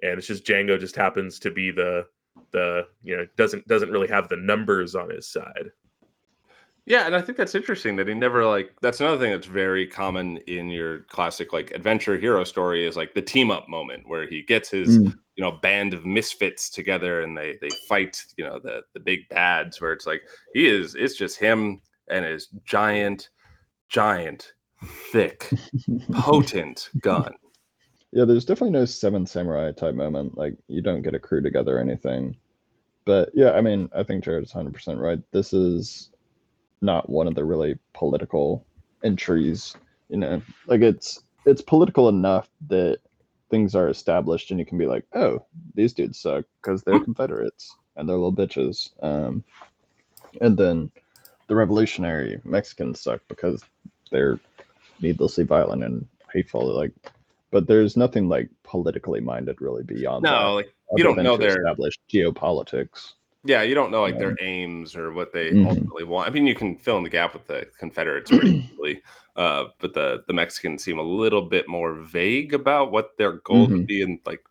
and 0.03 0.19
it's 0.19 0.27
just 0.27 0.45
Django 0.45 0.79
just 0.79 0.97
happens 0.97 1.39
to 1.41 1.51
be 1.51 1.71
the 1.71 2.07
the 2.53 2.87
you 3.03 3.17
know 3.17 3.27
doesn't 3.37 3.67
doesn't 3.69 3.91
really 3.91 4.09
have 4.09 4.29
the 4.29 4.37
numbers 4.37 4.95
on 4.95 5.11
his 5.11 5.29
side. 5.29 5.71
Yeah, 6.87 7.07
and 7.07 7.17
I 7.17 7.23
think 7.23 7.39
that's 7.39 7.55
interesting 7.55 7.97
that 7.97 8.09
he 8.09 8.15
never 8.15 8.45
like 8.47 8.75
that's 8.83 9.01
another 9.01 9.19
thing 9.19 9.33
that's 9.33 9.47
very 9.47 9.87
common 9.87 10.37
in 10.47 10.69
your 10.69 11.01
classic 11.09 11.53
like 11.53 11.71
adventure 11.71 12.19
hero 12.19 12.45
story 12.45 12.87
is 12.87 12.97
like 12.97 13.15
the 13.15 13.23
team 13.23 13.51
up 13.51 13.69
moment 13.69 14.07
where 14.07 14.27
he 14.27 14.43
gets 14.43 14.69
his 14.71 14.99
Mm. 14.99 15.15
you 15.37 15.43
know 15.43 15.53
band 15.53 15.95
of 15.95 16.05
misfits 16.05 16.69
together 16.69 17.23
and 17.23 17.37
they 17.39 17.57
they 17.63 17.71
fight 17.89 18.23
you 18.37 18.45
know 18.45 18.59
the 18.59 18.83
the 18.93 19.01
big 19.01 19.27
bads 19.31 19.81
where 19.81 19.93
it's 19.93 20.07
like 20.07 20.23
he 20.53 20.67
is 20.69 20.95
it's 20.95 21.17
just 21.17 21.39
him 21.39 21.81
and 22.09 22.25
his 22.27 22.49
giant 22.65 23.31
giant 23.89 24.53
thick 25.11 25.49
potent 26.13 26.91
gun 27.01 27.33
Yeah, 28.13 28.25
there's 28.27 28.45
definitely 28.45 28.79
no 28.79 28.85
Seven 28.85 29.27
Samurai 29.27 29.73
type 29.73 29.95
moment. 29.95 30.37
Like 30.37 30.55
you 30.69 30.83
don't 30.83 31.03
get 31.03 31.15
a 31.15 31.19
crew 31.19 31.41
together 31.43 31.79
or 31.79 31.81
anything. 31.81 32.37
But 33.07 33.31
yeah, 33.35 33.53
I 33.53 33.61
mean, 33.61 33.89
I 33.95 34.03
think 34.03 34.23
Jared's 34.25 34.53
100% 34.53 35.01
right. 35.01 35.21
This 35.33 35.53
is 35.53 36.11
not 36.81 37.09
one 37.09 37.27
of 37.27 37.35
the 37.35 37.45
really 37.45 37.79
political 37.93 38.65
entries. 39.03 39.75
You 40.09 40.19
know, 40.19 40.43
like 40.67 40.81
it's 40.81 41.23
it's 41.47 41.63
political 41.63 42.09
enough 42.09 42.49
that 42.69 42.99
things 43.51 43.75
are 43.75 43.89
established 43.89 44.51
and 44.51 44.59
you 44.59 44.67
can 44.67 44.79
be 44.79 44.87
like, 44.87 45.05
oh, 45.15 45.45
these 45.75 45.93
dudes 45.93 46.19
suck 46.19 46.45
because 46.61 46.83
they're 46.83 46.99
Confederates 47.01 47.77
and 47.97 48.09
they're 48.09 48.17
little 48.17 48.33
bitches. 48.33 48.91
Um, 49.03 49.45
and 50.41 50.57
then 50.57 50.91
the 51.47 51.55
revolutionary 51.55 52.41
Mexicans 52.45 53.01
suck 53.01 53.21
because 53.29 53.63
they're 54.11 54.41
needlessly 55.01 55.45
violent 55.45 55.85
and 55.85 56.07
hateful. 56.33 56.67
Like, 56.75 56.93
but 57.51 57.67
there's 57.67 57.97
nothing 57.97 58.29
like 58.29 58.49
politically 58.65 59.21
minded 59.21 59.61
really 59.61 59.85
beyond 59.85 60.25
that. 60.25 60.31
No, 60.31 60.55
like 60.55 60.71
you 60.97 61.05
don't 61.05 61.23
know 61.23 61.37
their 61.37 61.59
established 61.59 62.01
geopolitics. 62.13 63.13
Yeah, 63.45 63.63
you 63.63 63.75
don't 63.75 63.91
know 63.91 64.03
like 64.03 64.19
their 64.19 64.37
aims 64.41 64.97
or 64.97 65.13
what 65.13 65.33
they 65.33 65.51
Mhm. 65.51 65.67
ultimately 65.67 66.05
want. 66.05 66.29
I 66.29 66.33
mean, 66.33 66.47
you 66.47 66.55
can 66.55 66.77
fill 66.77 66.97
in 66.99 67.05
the 67.05 67.11
gap 67.11 67.35
with 67.35 67.47
the 67.47 67.67
Confederates 67.79 68.31
pretty 68.31 68.51
easily, 68.73 69.03
uh, 69.37 69.65
but 69.79 69.95
the 69.95 70.25
the 70.27 70.33
Mexicans 70.33 70.83
seem 70.83 70.99
a 70.99 71.03
little 71.03 71.43
bit 71.43 71.69
more 71.69 71.95
vague 71.95 72.55
about 72.55 72.91
what 72.93 73.17
their 73.19 73.33
goal 73.33 73.69
would 73.69 73.71
Mhm. 73.83 73.87
be, 73.87 74.03
and 74.03 74.19
like 74.27 74.43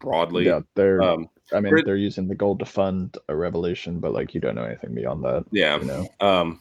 broadly. 0.00 0.46
Yeah, 0.46 0.60
they're. 0.74 1.02
Um, 1.02 1.28
I 1.52 1.60
mean, 1.60 1.82
they're 1.84 1.96
using 1.96 2.28
the 2.28 2.34
gold 2.34 2.58
to 2.58 2.66
fund 2.66 3.16
a 3.28 3.34
revolution, 3.34 4.00
but 4.00 4.12
like 4.12 4.34
you 4.34 4.40
don't 4.40 4.54
know 4.54 4.64
anything 4.64 4.94
beyond 4.94 5.24
that. 5.24 5.44
yeah, 5.50 5.78
You 5.78 5.84
know. 5.86 6.08
Um, 6.20 6.60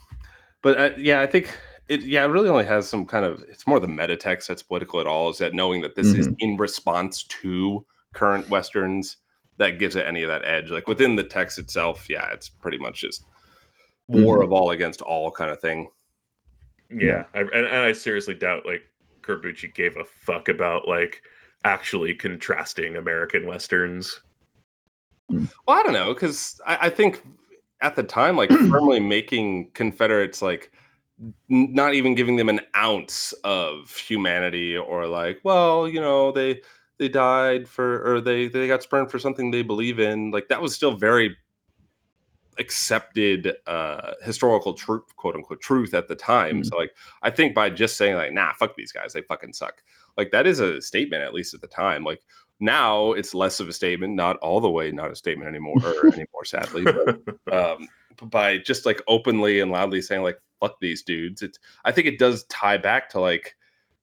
but 0.62 0.78
uh, 0.80 0.90
yeah, 0.98 1.22
I 1.22 1.26
think 1.28 1.50
it. 1.90 2.02
Yeah, 2.02 2.24
it 2.24 2.28
really 2.30 2.50
only 2.50 2.66
has 2.66 2.88
some 2.88 3.06
kind 3.06 3.26
of. 3.26 3.44
It's 3.50 3.68
more 3.68 3.80
the 3.80 3.88
meta 3.88 4.16
text 4.16 4.48
that's 4.48 4.64
political 4.64 5.00
at 5.02 5.08
all. 5.08 5.30
Is 5.30 5.40
that 5.40 5.54
knowing 5.54 5.82
that 5.82 5.96
this 5.96 6.14
is 6.14 6.30
in 6.40 6.56
response 6.58 7.24
to 7.24 7.86
current 8.14 8.48
westerns 8.50 9.18
that 9.58 9.80
gives 9.80 9.96
it 9.96 10.06
any 10.06 10.24
of 10.24 10.30
that 10.30 10.46
edge. 10.46 10.70
Like 10.70 10.88
within 10.88 11.16
the 11.16 11.24
text 11.24 11.58
itself, 11.60 12.10
yeah, 12.10 12.30
it's 12.32 12.50
pretty 12.50 12.78
much 12.78 13.02
just 13.02 13.26
war 14.08 14.40
Mhm. 14.40 14.44
of 14.46 14.54
all 14.54 14.72
against 14.72 15.02
all 15.02 15.32
kind 15.32 15.52
of 15.52 15.60
thing. 15.60 15.90
Yeah, 16.90 17.26
I, 17.34 17.40
and, 17.40 17.50
and 17.54 17.68
I 17.68 17.92
seriously 17.92 18.34
doubt 18.34 18.66
like 18.66 18.84
Corbucci 19.22 19.74
gave 19.74 19.98
a 19.98 20.06
fuck 20.06 20.48
about 20.48 20.88
like 20.88 21.22
actually 21.66 22.14
contrasting 22.14 22.96
American 22.96 23.46
westerns. 23.46 24.22
Well, 25.30 25.50
I 25.68 25.84
don't 25.84 25.94
know 25.94 26.14
because 26.14 26.60
I, 26.66 26.78
I 26.84 26.90
think 26.90 27.24
at 27.82 27.96
the 27.96 28.04
time, 28.04 28.38
like 28.38 28.50
firmly 28.70 29.00
making 29.00 29.72
Confederates 29.72 30.42
like 30.42 30.72
n- 31.20 31.74
not 31.74 31.94
even 31.94 32.16
giving 32.16 32.38
them 32.38 32.48
an 32.48 32.62
ounce 32.76 33.34
of 33.44 33.94
humanity 33.98 34.78
or 34.78 35.08
like, 35.08 35.40
well, 35.44 35.90
you 35.90 36.00
know, 36.00 36.32
they 36.32 36.62
they 37.00 37.10
died 37.10 37.68
for 37.68 38.04
or 38.16 38.22
they 38.22 38.48
they 38.48 38.68
got 38.68 38.84
spurned 38.84 39.12
for 39.12 39.20
something 39.20 39.52
they 39.52 39.62
believe 39.64 40.00
in. 40.00 40.32
Like 40.32 40.48
that 40.50 40.62
was 40.62 40.74
still 40.76 40.96
very 40.96 41.36
accepted 42.60 43.54
uh 43.68 44.14
historical 44.24 44.74
truth 44.74 45.16
quote 45.16 45.36
unquote 45.36 45.62
truth 45.62 45.94
at 45.94 46.08
the 46.08 46.16
time 46.16 46.62
Mhm. 46.64 46.66
so 46.66 46.76
like 46.76 46.92
i 47.22 47.30
think 47.30 47.54
by 47.54 47.70
just 47.70 47.98
saying 47.98 48.16
like 48.16 48.34
nah 48.34 48.52
fuck 48.54 48.76
these 48.76 48.92
guys 48.92 49.14
they 49.14 49.22
fucking 49.22 49.54
suck 49.54 49.84
like 50.18 50.32
that 50.32 50.48
is 50.48 50.60
a 50.60 50.82
statement 50.82 51.22
at 51.22 51.36
least 51.36 51.54
at 51.54 51.62
the 51.62 51.68
time 51.68 52.04
like 52.04 52.20
now 52.60 53.12
it's 53.12 53.36
less 53.36 53.60
of 53.60 53.70
a 53.70 53.74
statement 53.74 54.16
not 54.16 54.38
all 54.38 54.60
the 54.60 54.70
way 54.70 54.92
not 54.92 55.12
a 55.12 55.16
statement 55.16 55.48
anymore 55.48 55.76
or 55.86 56.08
anymore 56.14 56.46
sadly 56.46 56.84
but 56.84 57.20
um 57.54 57.88
by 58.32 58.58
just 58.58 58.88
like 58.88 59.04
openly 59.08 59.60
and 59.60 59.70
loudly 59.72 60.02
saying 60.02 60.24
like 60.24 60.40
fuck 60.60 60.80
these 60.82 61.04
dudes 61.04 61.44
it's 61.44 61.60
i 61.86 61.92
think 61.92 62.08
it 62.08 62.18
does 62.18 62.44
tie 62.46 62.78
back 62.78 63.08
to 63.08 63.20
like 63.20 63.56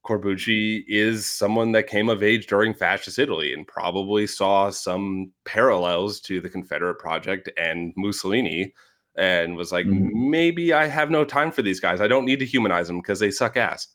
corbucci 0.04 0.84
is 0.86 1.24
someone 1.28 1.72
that 1.72 1.86
came 1.86 2.08
of 2.08 2.22
age 2.22 2.46
during 2.46 2.74
fascist 2.74 3.18
italy 3.18 3.52
and 3.54 3.66
probably 3.66 4.26
saw 4.26 4.70
some 4.70 5.30
parallels 5.44 6.20
to 6.20 6.40
the 6.40 6.48
confederate 6.48 6.96
project 6.98 7.48
and 7.58 7.92
mussolini 7.96 8.72
and 9.16 9.56
was 9.56 9.72
like 9.72 9.86
Mhm. 9.86 10.10
maybe 10.30 10.72
i 10.72 10.86
have 10.86 11.10
no 11.10 11.24
time 11.24 11.50
for 11.50 11.62
these 11.62 11.80
guys 11.80 12.00
i 12.00 12.06
don't 12.08 12.24
need 12.26 12.38
to 12.38 12.44
humanize 12.46 12.86
them 12.86 12.98
because 13.00 13.18
they 13.18 13.30
suck 13.30 13.56
ass 13.56 13.88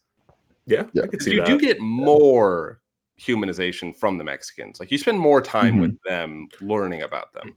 yeah, 0.66 0.84
Yeah. 0.94 1.04
I 1.04 1.08
could 1.08 1.20
'Cause 1.20 1.26
see 1.26 1.32
you 1.32 1.38
that. 1.38 1.48
do 1.48 1.58
get 1.60 1.80
more 1.80 2.80
humanization 3.20 3.96
from 3.96 4.18
the 4.18 4.24
mexicans 4.24 4.80
like 4.80 4.92
you 4.92 4.98
spend 4.98 5.20
more 5.20 5.42
time 5.42 5.76
Mhm. 5.78 5.82
with 5.82 6.02
them 6.04 6.48
learning 6.62 7.04
about 7.04 7.34
them 7.34 7.56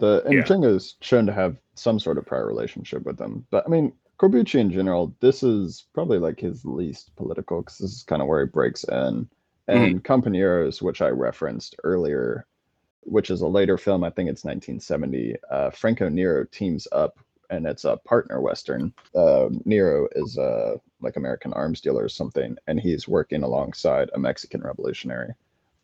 The 0.00 0.22
and 0.24 0.34
Yeah. 0.34 0.42
Django's 0.42 0.96
shown 1.00 1.26
to 1.26 1.32
have 1.32 1.56
some 1.76 2.00
sort 2.00 2.18
of 2.18 2.26
prior 2.26 2.44
relationship 2.44 3.04
with 3.04 3.16
them, 3.16 3.46
but 3.50 3.62
I 3.64 3.70
mean 3.70 3.92
Corbucci 4.20 4.60
in 4.60 4.70
general, 4.70 5.16
this 5.20 5.42
is 5.42 5.86
probably 5.94 6.18
like 6.18 6.38
his 6.38 6.66
least 6.66 7.16
political 7.16 7.62
because 7.62 7.78
this 7.78 7.92
is 7.92 8.02
kind 8.02 8.20
of 8.20 8.28
where 8.28 8.44
he 8.44 8.50
breaks 8.50 8.84
in. 8.84 9.26
And 9.66 10.04
Compañeros, 10.04 10.82
which 10.82 11.00
I 11.00 11.08
referenced 11.08 11.76
earlier, 11.84 12.46
which 13.02 13.30
is 13.30 13.40
a 13.40 13.48
later 13.48 13.78
film, 13.78 14.04
I 14.04 14.10
think 14.10 14.28
it's 14.28 14.44
1970. 14.44 15.36
Uh, 15.50 15.70
Franco 15.70 16.08
Nero 16.10 16.44
teams 16.44 16.86
up, 16.92 17.18
and 17.48 17.66
it's 17.66 17.84
a 17.84 17.96
partner 17.98 18.42
western. 18.42 18.92
Uh, 19.14 19.48
Nero 19.64 20.06
is 20.12 20.36
a 20.36 20.78
like 21.00 21.16
American 21.16 21.54
arms 21.54 21.80
dealer 21.80 22.04
or 22.04 22.08
something, 22.10 22.58
and 22.66 22.78
he's 22.78 23.08
working 23.08 23.42
alongside 23.42 24.10
a 24.12 24.18
Mexican 24.18 24.60
revolutionary 24.60 25.32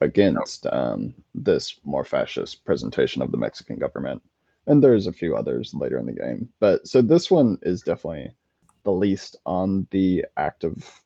against 0.02 0.66
um, 0.66 1.14
this 1.34 1.80
more 1.84 2.04
fascist 2.04 2.64
presentation 2.66 3.22
of 3.22 3.30
the 3.30 3.38
Mexican 3.38 3.76
government. 3.76 4.20
And 4.66 4.82
there's 4.82 5.06
a 5.06 5.12
few 5.12 5.36
others 5.36 5.72
later 5.74 5.98
in 5.98 6.06
the 6.06 6.12
game. 6.12 6.48
But 6.60 6.86
so 6.86 7.02
this 7.02 7.30
one 7.30 7.58
is 7.62 7.82
definitely 7.82 8.32
the 8.84 8.92
least 8.92 9.36
on 9.46 9.86
the 9.90 10.24
active 10.36 11.02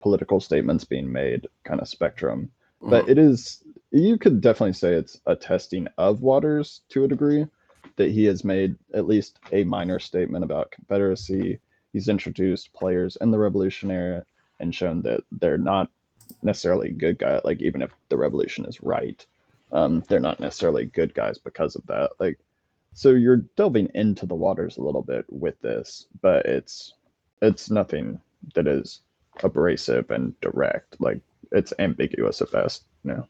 political 0.00 0.40
statements 0.40 0.84
being 0.84 1.10
made 1.10 1.46
kind 1.64 1.80
of 1.80 1.88
spectrum. 1.88 2.50
But 2.82 3.08
it 3.08 3.18
is, 3.18 3.62
you 3.90 4.16
could 4.16 4.40
definitely 4.40 4.72
say 4.72 4.94
it's 4.94 5.20
a 5.26 5.36
testing 5.36 5.86
of 5.98 6.22
waters 6.22 6.80
to 6.90 7.04
a 7.04 7.08
degree, 7.08 7.46
that 7.96 8.10
he 8.10 8.24
has 8.24 8.44
made 8.44 8.76
at 8.94 9.06
least 9.06 9.38
a 9.52 9.64
minor 9.64 9.98
statement 9.98 10.44
about 10.44 10.70
Confederacy. 10.70 11.60
He's 11.92 12.08
introduced 12.08 12.72
players 12.72 13.16
in 13.20 13.30
the 13.30 13.38
Revolutionary 13.38 14.22
and 14.58 14.74
shown 14.74 15.02
that 15.02 15.22
they're 15.32 15.58
not 15.58 15.90
necessarily 16.42 16.90
good 16.90 17.18
guys. 17.18 17.42
Like 17.44 17.60
even 17.60 17.82
if 17.82 17.90
the 18.08 18.16
revolution 18.16 18.64
is 18.64 18.82
right, 18.82 19.24
um, 19.72 20.02
they're 20.08 20.20
not 20.20 20.40
necessarily 20.40 20.86
good 20.86 21.14
guys 21.14 21.38
because 21.38 21.76
of 21.76 21.86
that. 21.86 22.12
Like, 22.18 22.38
so 22.92 23.10
you're 23.10 23.44
delving 23.56 23.88
into 23.94 24.26
the 24.26 24.34
waters 24.34 24.76
a 24.76 24.82
little 24.82 25.02
bit 25.02 25.24
with 25.28 25.60
this, 25.60 26.06
but 26.20 26.44
it's 26.46 26.94
it's 27.42 27.70
nothing 27.70 28.20
that 28.54 28.66
is 28.66 29.00
abrasive 29.42 30.10
and 30.10 30.38
direct. 30.40 31.00
Like 31.00 31.20
it's 31.52 31.72
ambiguous 31.78 32.42
at 32.42 32.52
best. 32.52 32.84
You 33.04 33.12
know. 33.12 33.28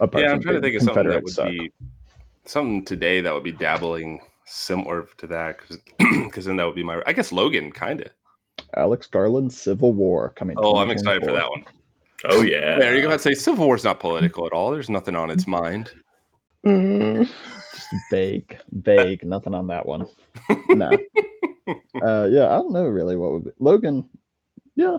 Apart 0.00 0.24
yeah, 0.24 0.32
I'm 0.32 0.40
trying 0.40 0.56
to 0.56 0.60
think 0.60 0.76
of 0.76 0.82
something 0.82 1.08
that 1.08 1.22
would 1.22 1.32
suck. 1.32 1.48
be 1.48 1.72
something 2.44 2.84
today 2.84 3.20
that 3.20 3.34
would 3.34 3.44
be 3.44 3.52
dabbling 3.52 4.20
similar 4.46 5.08
to 5.18 5.26
that 5.26 5.58
because 5.98 6.44
then 6.46 6.56
that 6.56 6.64
would 6.64 6.74
be 6.74 6.84
my 6.84 7.02
I 7.06 7.12
guess 7.12 7.32
Logan 7.32 7.72
kind 7.72 8.00
of. 8.00 8.08
Alex 8.76 9.06
Garland 9.06 9.52
Civil 9.52 9.92
War 9.92 10.30
coming. 10.30 10.56
Oh, 10.58 10.76
I'm 10.76 10.90
excited 10.90 11.24
for 11.24 11.32
that 11.32 11.50
one. 11.50 11.64
Oh 12.24 12.42
yeah. 12.42 12.78
There 12.78 12.94
you 12.94 13.02
go. 13.02 13.10
I'd 13.10 13.20
say 13.20 13.34
Civil 13.34 13.66
War's 13.66 13.84
not 13.84 14.00
political 14.00 14.46
at 14.46 14.52
all. 14.52 14.70
There's 14.70 14.90
nothing 14.90 15.16
on 15.16 15.30
its 15.30 15.46
mind. 15.46 15.90
Just 16.64 17.94
vague, 18.10 18.58
vague. 18.72 19.24
Nothing 19.24 19.54
on 19.54 19.66
that 19.68 19.86
one. 19.86 20.06
No. 20.68 20.90
uh, 22.02 22.28
yeah, 22.30 22.46
I 22.46 22.56
don't 22.56 22.72
know 22.72 22.86
really 22.86 23.16
what 23.16 23.32
would 23.32 23.44
be 23.44 23.50
Logan. 23.58 24.08
Yeah, 24.76 24.98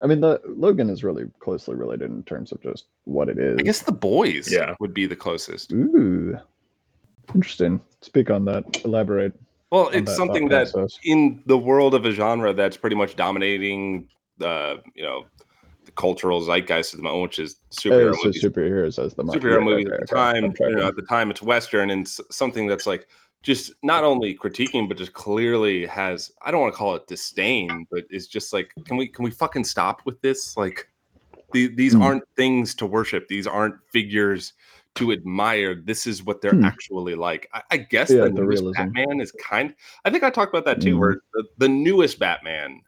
I 0.00 0.06
mean 0.06 0.20
the 0.20 0.40
Logan 0.46 0.90
is 0.90 1.04
really 1.04 1.24
closely 1.40 1.74
related 1.74 2.10
in 2.10 2.22
terms 2.24 2.52
of 2.52 2.62
just 2.62 2.86
what 3.04 3.28
it 3.28 3.38
is. 3.38 3.58
I 3.58 3.62
guess 3.62 3.80
the 3.82 3.92
boys 3.92 4.50
Yeah. 4.52 4.74
would 4.80 4.94
be 4.94 5.06
the 5.06 5.16
closest. 5.16 5.72
Ooh, 5.72 6.38
interesting. 7.34 7.80
Speak 8.00 8.30
on 8.30 8.44
that. 8.46 8.84
Elaborate. 8.84 9.32
Well, 9.70 9.88
it's 9.88 10.10
that 10.10 10.16
something 10.16 10.48
thought 10.48 10.66
that 10.66 10.72
process. 10.72 10.98
in 11.04 11.42
the 11.46 11.56
world 11.56 11.94
of 11.94 12.04
a 12.04 12.12
genre 12.12 12.52
that's 12.52 12.76
pretty 12.76 12.96
much 12.96 13.16
dominating 13.16 14.08
the 14.38 14.82
you 14.94 15.02
know 15.02 15.24
the 15.38 15.41
cultural 15.96 16.40
zeitgeist 16.40 16.94
at 16.94 16.98
the 16.98 17.02
moment, 17.02 17.22
which 17.22 17.38
is 17.38 17.56
superhero 17.72 18.10
Oh, 18.10 18.12
so 18.12 18.24
movies. 18.26 18.44
superheroes 18.44 19.04
as 19.04 19.14
the 19.14 19.24
superhero 19.24 19.56
right, 19.56 19.64
movies 19.64 19.86
right, 19.90 20.00
at 20.00 20.08
the 20.08 20.14
right, 20.14 20.34
time. 20.34 20.44
I'm 20.60 20.70
You 20.70 20.76
know, 20.76 20.86
at 20.88 20.96
the 20.96 21.02
time, 21.02 21.30
it's 21.30 21.42
western 21.42 21.90
and 21.90 22.06
s- 22.06 22.20
something 22.30 22.66
that's 22.66 22.86
like 22.86 23.06
just 23.42 23.72
not 23.82 24.04
only 24.04 24.36
critiquing, 24.36 24.88
but 24.88 24.96
just 24.96 25.12
clearly 25.12 25.84
has 25.86 26.30
I 26.42 26.50
don't 26.50 26.60
want 26.60 26.72
to 26.74 26.78
call 26.78 26.94
it 26.94 27.06
disdain, 27.06 27.86
but 27.90 28.04
it's 28.10 28.26
just 28.26 28.52
like 28.52 28.72
can 28.86 28.96
we 28.96 29.08
can 29.08 29.24
we 29.24 29.30
fucking 29.30 29.64
stop 29.64 30.02
with 30.04 30.20
this? 30.22 30.56
Like 30.56 30.88
the, 31.52 31.68
these 31.68 31.94
Hmm. 31.94 32.02
aren't 32.02 32.24
things 32.36 32.74
to 32.76 32.86
worship. 32.86 33.28
These 33.28 33.46
aren't 33.46 33.74
figures 33.92 34.54
to 34.94 35.12
admire. 35.12 35.74
This 35.74 36.06
is 36.06 36.22
what 36.22 36.40
they're 36.40 36.54
Hmm. 36.54 36.64
actually 36.64 37.14
like. 37.14 37.48
I, 37.52 37.62
I 37.70 37.76
guess 37.78 38.10
Yeah, 38.10 38.24
the, 38.24 38.30
the 38.30 38.40
newest 38.42 38.62
realism. 38.62 38.82
Batman 38.82 39.20
is 39.20 39.32
kind. 39.32 39.74
I 40.04 40.10
think 40.10 40.22
I 40.22 40.30
talked 40.30 40.54
about 40.54 40.64
that 40.66 40.80
too. 40.80 40.96
Mhm. 40.96 41.00
Where 41.00 41.20
the, 41.34 41.44
the 41.58 41.68
newest 41.68 42.18
Batman, 42.18 42.80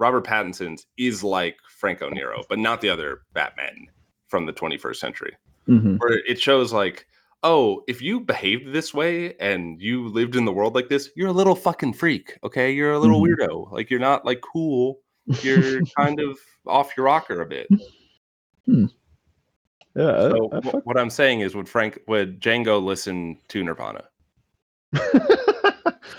Robert 0.00 0.24
Pattinson's, 0.26 0.86
is 0.96 1.22
like 1.22 1.56
Franco 1.78 2.08
Nero, 2.10 2.42
but 2.48 2.58
not 2.58 2.80
the 2.80 2.88
other 2.88 3.20
Batman 3.34 3.86
from 4.28 4.46
the 4.46 4.52
21st 4.52 4.96
century 4.96 5.36
Mhm. 5.68 5.98
where 6.00 6.18
it 6.26 6.40
shows 6.40 6.72
like 6.72 7.06
oh 7.42 7.82
if 7.88 8.00
you 8.02 8.20
behaved 8.20 8.72
this 8.72 8.92
way 8.94 9.34
and 9.38 9.80
you 9.80 10.08
lived 10.08 10.36
in 10.36 10.44
the 10.44 10.52
world 10.52 10.74
like 10.74 10.88
this 10.88 11.10
you're 11.16 11.28
a 11.28 11.32
little 11.32 11.54
fucking 11.56 11.92
freak 11.92 12.38
okay 12.44 12.70
you're 12.70 12.92
a 12.92 12.98
little 12.98 13.20
Mhm. 13.20 13.36
weirdo 13.36 13.72
like 13.72 13.90
you're 13.90 13.98
not 14.00 14.24
like 14.24 14.40
cool 14.40 15.00
you're 15.42 15.80
kind 15.96 16.20
of 16.20 16.38
off 16.66 16.92
your 16.96 17.06
rocker 17.06 17.40
a 17.40 17.46
bit 17.46 17.66
Yeah, 18.66 18.86
So 19.96 20.48
I 20.52 20.60
wh- 20.60 20.64
fuck- 20.70 20.86
what 20.86 20.96
I'm 20.96 21.10
saying 21.10 21.40
is, 21.40 21.54
would 21.56 21.68
Frank 21.68 21.98
would 22.06 22.40
Django 22.40 22.80
listen 22.82 23.36
to 23.48 23.64
Nirvana? 23.64 24.04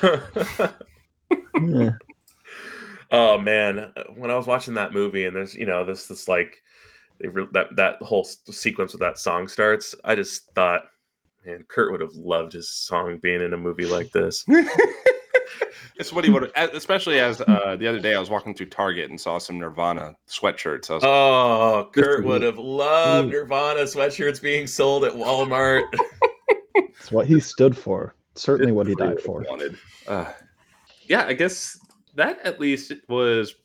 Yeah. 1.61 1.91
Oh 3.11 3.37
man, 3.37 3.91
when 4.15 4.31
I 4.31 4.35
was 4.35 4.47
watching 4.47 4.73
that 4.75 4.93
movie 4.93 5.25
and 5.25 5.35
there's 5.35 5.55
you 5.55 5.65
know 5.65 5.83
this 5.85 6.07
this 6.07 6.27
like 6.27 6.61
they 7.19 7.27
re- 7.27 7.47
that 7.53 7.75
that 7.75 8.01
whole 8.01 8.21
s- 8.25 8.37
sequence 8.51 8.93
with 8.93 9.01
that 9.01 9.17
song 9.19 9.47
starts, 9.47 9.93
I 10.03 10.15
just 10.15 10.51
thought, 10.53 10.83
man, 11.45 11.65
Kurt 11.67 11.91
would 11.91 12.01
have 12.01 12.13
loved 12.15 12.53
his 12.53 12.69
song 12.69 13.19
being 13.21 13.41
in 13.41 13.53
a 13.53 13.57
movie 13.57 13.85
like 13.85 14.11
this. 14.11 14.43
it's 15.97 16.11
what 16.11 16.23
he 16.23 16.31
would, 16.31 16.51
especially 16.55 17.19
as 17.19 17.41
uh, 17.41 17.75
the 17.79 17.87
other 17.87 17.99
day 17.99 18.15
I 18.15 18.19
was 18.19 18.29
walking 18.29 18.55
through 18.55 18.67
Target 18.67 19.09
and 19.09 19.19
saw 19.19 19.37
some 19.37 19.59
Nirvana 19.59 20.15
sweatshirts. 20.29 20.89
I 20.89 20.93
was 20.95 21.03
Oh, 21.05 21.89
Kurt 21.93 22.25
would 22.25 22.41
have 22.41 22.57
loved 22.57 23.29
Mm. 23.29 23.31
Nirvana 23.33 23.81
sweatshirts 23.81 24.41
being 24.41 24.65
sold 24.67 25.03
at 25.05 25.13
Walmart. 25.13 25.83
It's 26.73 27.11
what 27.11 27.25
he 27.25 27.39
stood 27.39 27.75
for. 27.75 28.15
Certainly 28.35 28.71
This 28.71 28.75
what 28.75 28.87
he 28.87 28.93
died 28.95 29.19
for. 29.19 29.43
Wanted. 29.49 29.75
Uh, 30.07 30.31
yeah, 31.07 31.25
I 31.25 31.33
guess 31.33 31.77
that 32.15 32.39
at 32.45 32.59
least 32.59 32.91
was 33.07 33.55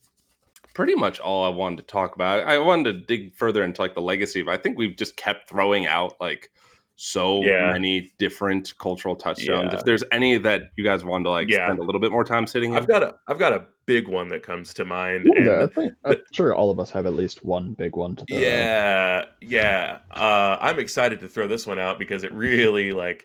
pretty 0.74 0.94
much 0.94 1.18
all 1.20 1.44
I 1.44 1.48
wanted 1.48 1.78
to 1.78 1.82
talk 1.84 2.14
about. 2.14 2.46
I 2.46 2.58
wanted 2.58 2.92
to 2.92 3.06
dig 3.06 3.34
further 3.34 3.64
into 3.64 3.80
like 3.80 3.94
the 3.94 4.02
legacy, 4.02 4.42
but 4.42 4.52
I 4.52 4.56
think 4.58 4.76
we've 4.76 4.96
just 4.96 5.16
kept 5.16 5.48
throwing 5.48 5.86
out 5.86 6.14
like 6.20 6.50
so 6.98 7.42
Yeah. 7.42 7.72
many 7.72 8.12
different 8.18 8.76
cultural 8.78 9.16
touchdowns. 9.16 9.70
Yeah. 9.72 9.78
If 9.78 9.84
there's 9.84 10.04
any 10.12 10.38
that 10.38 10.70
you 10.76 10.84
guys 10.84 11.04
want 11.04 11.24
to 11.24 11.30
like 11.30 11.48
Yeah. 11.48 11.66
spend 11.66 11.78
a 11.78 11.82
little 11.82 12.00
bit 12.00 12.10
more 12.10 12.24
time 12.24 12.46
sitting 12.46 12.74
I've 12.76 12.86
got 12.88 13.02
a 13.02 13.14
I've 13.28 13.38
got 13.38 13.52
a 13.52 13.64
big 13.86 14.08
one 14.08 14.28
that 14.30 14.42
comes 14.42 14.72
to 14.74 14.84
mind. 14.84 15.26
and 15.26 15.46
Yeah, 15.46 15.62
I 15.62 15.66
think 15.66 15.92
I'm 16.04 16.16
sure 16.32 16.54
all 16.54 16.70
of 16.70 16.78
us 16.80 16.90
have 16.90 17.06
at 17.06 17.14
least 17.14 17.44
one 17.44 17.72
big 17.74 17.96
one 17.96 18.16
to 18.16 18.24
throw 18.26 18.36
out. 18.38 18.42
Yeah, 18.42 19.24
yeah. 19.42 19.98
Uh, 20.10 20.56
I'm 20.60 20.78
excited 20.78 21.20
to 21.20 21.28
throw 21.28 21.46
this 21.46 21.66
one 21.66 21.78
out 21.78 21.98
because 21.98 22.24
it 22.24 22.32
really 22.32 22.92
like 22.92 23.24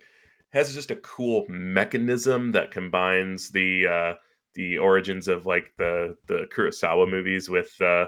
has 0.51 0.73
just 0.73 0.91
a 0.91 0.97
cool 0.97 1.45
mechanism 1.49 2.51
that 2.51 2.71
combines 2.71 3.49
the 3.51 3.87
uh, 3.87 4.13
the 4.53 4.77
origins 4.77 5.27
of 5.27 5.45
like 5.45 5.73
the 5.77 6.15
the 6.27 6.47
Kurosawa 6.55 7.09
movies 7.09 7.49
with 7.49 7.79
uh, 7.81 8.07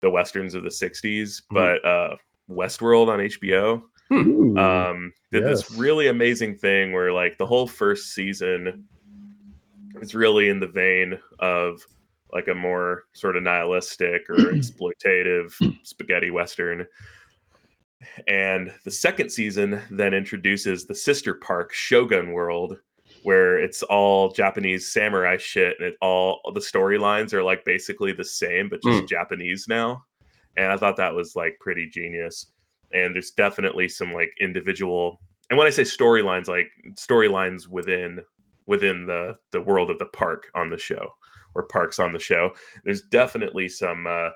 the 0.00 0.10
westerns 0.10 0.54
of 0.54 0.62
the 0.62 0.70
'60s, 0.70 1.42
Mhm. 1.42 1.42
but 1.50 1.84
uh, 1.84 2.16
Westworld 2.50 3.08
on 3.08 3.20
HBO 3.20 3.82
Ooh, 4.12 4.56
um, 4.58 5.12
did 5.32 5.44
this 5.44 5.70
really 5.72 6.08
amazing 6.08 6.56
thing 6.56 6.92
where 6.92 7.12
like 7.12 7.38
the 7.38 7.46
whole 7.46 7.66
first 7.66 8.12
season 8.14 8.84
is 10.00 10.14
really 10.14 10.48
in 10.50 10.60
the 10.60 10.66
vein 10.66 11.18
of 11.38 11.80
like 12.32 12.48
a 12.48 12.54
more 12.54 13.04
sort 13.12 13.36
of 13.36 13.42
nihilistic 13.42 14.28
or 14.28 14.34
exploitative 14.52 15.52
spaghetti 15.84 16.30
western. 16.30 16.86
And 18.26 18.72
the 18.84 18.90
second 18.90 19.30
season 19.30 19.80
then 19.90 20.12
introduces 20.12 20.84
the 20.84 20.94
sister 20.94 21.34
park 21.34 21.72
shogun 21.72 22.32
world 22.32 22.76
where 23.24 23.58
it's 23.58 23.82
all 23.84 24.30
japanese 24.30 24.92
samurai 24.92 25.36
shit 25.36 25.74
and 25.78 25.88
it 25.88 25.96
all 26.00 26.40
the 26.52 26.60
storylines 26.60 27.32
are 27.32 27.42
like 27.42 27.64
basically 27.64 28.12
the 28.12 28.24
same 28.24 28.68
but 28.68 28.82
just 28.82 29.08
japanese 29.08 29.66
now. 29.68 30.02
And 30.56 30.70
i 30.70 30.76
thought 30.76 30.96
that 30.98 31.14
was 31.14 31.34
like 31.34 31.58
pretty 31.60 31.88
genius. 31.88 32.46
And 32.92 33.14
there's 33.14 33.32
definitely 33.32 33.88
some 33.88 34.12
like 34.12 34.30
individual 34.40 35.20
and 35.50 35.58
when 35.58 35.66
i 35.66 35.70
say 35.70 35.82
storylines 35.82 36.48
like 36.48 36.68
storylines 36.94 37.66
within 37.66 38.20
within 38.66 39.06
the 39.06 39.36
the 39.50 39.60
world 39.60 39.90
of 39.90 39.98
the 39.98 40.06
park 40.06 40.44
on 40.54 40.70
the 40.70 40.78
show 40.78 41.08
or 41.54 41.64
parks 41.64 41.98
on 41.98 42.12
the 42.12 42.18
show 42.18 42.50
there's 42.84 43.02
definitely 43.02 43.68
some 43.68 44.06
uh 44.06 44.30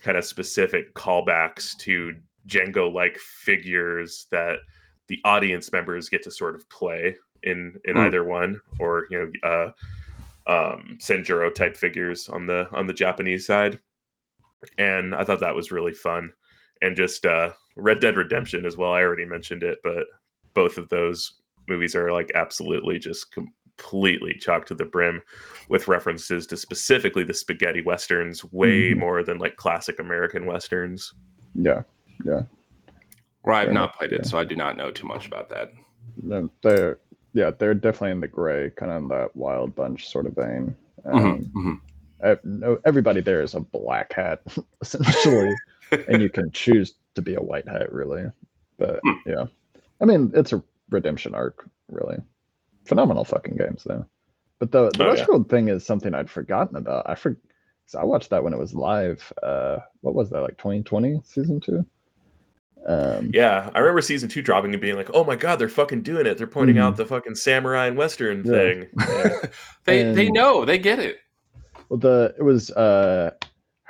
kind 0.00 0.16
of 0.16 0.24
specific 0.24 0.94
callbacks 0.94 1.76
to 1.78 2.14
django 2.46 2.92
like 2.92 3.16
figures 3.18 4.26
that 4.30 4.58
the 5.08 5.18
audience 5.24 5.72
members 5.72 6.08
get 6.08 6.22
to 6.22 6.30
sort 6.30 6.54
of 6.54 6.68
play 6.68 7.16
in 7.42 7.78
in 7.84 7.94
Hmm. 7.96 8.00
either 8.02 8.24
one 8.24 8.60
or 8.78 9.06
you 9.10 9.18
know 9.42 9.48
uh 9.48 9.70
um 10.50 10.98
Sanjuro 11.00 11.54
type 11.54 11.76
figures 11.76 12.28
on 12.28 12.46
the 12.46 12.68
on 12.72 12.86
the 12.86 12.92
japanese 12.92 13.46
side 13.46 13.78
and 14.78 15.14
i 15.14 15.24
thought 15.24 15.40
that 15.40 15.54
was 15.54 15.70
really 15.72 15.92
fun 15.92 16.32
and 16.82 16.96
just 16.96 17.26
uh 17.26 17.50
red 17.76 18.00
dead 18.00 18.16
redemption 18.16 18.64
as 18.66 18.76
well 18.76 18.92
i 18.92 19.02
already 19.02 19.24
mentioned 19.24 19.62
it 19.62 19.78
but 19.84 20.06
both 20.54 20.78
of 20.78 20.88
those 20.88 21.34
movies 21.68 21.94
are 21.94 22.12
like 22.12 22.30
absolutely 22.34 22.98
just 22.98 23.32
completely 23.32 24.34
chalked 24.34 24.68
to 24.68 24.74
the 24.74 24.84
brim 24.84 25.22
with 25.68 25.88
references 25.88 26.46
to 26.46 26.56
specifically 26.56 27.24
the 27.24 27.32
spaghetti 27.34 27.80
westerns 27.82 28.44
way 28.52 28.92
Mhm. 28.92 28.98
more 28.98 29.22
than 29.22 29.38
like 29.38 29.56
classic 29.56 29.98
american 30.00 30.44
westerns 30.46 31.14
Yeah, 31.54 31.82
yeah. 32.24 32.42
Well, 33.44 33.56
I've 33.56 33.72
not 33.72 33.96
played 33.98 34.12
it, 34.12 34.20
yeah. 34.22 34.28
so 34.30 34.38
I 34.38 34.44
do 34.44 34.54
not 34.54 34.76
know 34.76 34.90
too 34.92 35.06
much 35.06 35.26
about 35.26 35.48
that. 35.50 35.72
no, 36.22 36.48
they're 36.62 36.98
yeah 37.32 37.50
they're 37.58 37.74
definitely 37.74 38.12
in 38.12 38.20
the 38.20 38.28
gray, 38.28 38.70
kind 38.70 38.92
of 38.92 39.08
that 39.08 39.34
wild 39.36 39.74
bunch 39.74 40.08
sort 40.08 40.26
of 40.26 40.34
vein. 40.34 40.76
Mhm, 41.06 41.14
Um, 41.14 41.52
mhm. 41.56 41.80
ev- 42.22 42.44
no, 42.44 42.78
everybody 42.84 43.20
there 43.20 43.42
is 43.42 43.54
a 43.54 43.60
black 43.60 44.12
hat 44.12 44.42
essentially, 44.82 45.54
and 46.08 46.22
you 46.22 46.28
can 46.30 46.50
choose 46.52 46.94
to 47.14 47.22
be 47.22 47.34
a 47.34 47.40
white 47.42 47.68
hat 47.68 47.92
really. 47.92 48.24
But 48.78 49.00
Hmm. 49.04 49.12
yeah, 49.26 49.46
I 50.00 50.04
mean 50.04 50.30
it's 50.34 50.52
a 50.52 50.62
redemption 50.90 51.34
arc 51.34 51.68
really. 51.90 52.18
Phenomenal 52.86 53.24
fucking 53.24 53.56
games 53.56 53.84
though. 53.84 54.04
But 54.58 54.70
the, 54.72 54.90
the 54.90 55.04
Oh, 55.04 55.12
yeah. 55.14 55.24
Westworld 55.24 55.48
thing 55.48 55.68
is 55.68 55.84
something 55.84 56.14
I'd 56.14 56.30
forgotten 56.30 56.76
about. 56.76 57.08
I 57.08 57.14
for, 57.16 57.36
I 57.98 58.04
watched 58.04 58.30
that 58.30 58.44
when 58.44 58.52
it 58.52 58.58
was 58.58 58.74
live. 58.74 59.32
Uh, 59.42 59.78
what 60.02 60.14
was 60.14 60.30
that 60.30 60.40
like 60.42 60.56
2020 60.58 61.20
season 61.24 61.60
two? 61.60 61.84
Um, 62.86 63.30
yeah 63.32 63.70
i 63.74 63.78
remember 63.78 64.00
season 64.00 64.28
two 64.28 64.42
dropping 64.42 64.72
and 64.72 64.80
being 64.80 64.96
like 64.96 65.10
oh 65.14 65.22
my 65.24 65.36
god 65.36 65.60
they're 65.60 65.68
fucking 65.68 66.02
doing 66.02 66.26
it 66.26 66.36
they're 66.36 66.46
pointing 66.48 66.76
Mhm. 66.76 66.80
out 66.82 66.96
the 66.96 67.06
fucking 67.06 67.36
samurai 67.36 67.86
and 67.86 67.96
western 67.96 68.42
Yeah. 68.44 68.52
thing 68.52 68.88
Yeah. 68.98 69.36
they 69.84 70.02
they 70.12 70.30
know 70.30 70.64
they 70.64 70.78
get 70.78 70.98
it. 70.98 71.18
Well, 71.88 71.98
the 71.98 72.34
it 72.38 72.42
was 72.42 72.70
uh 72.72 73.30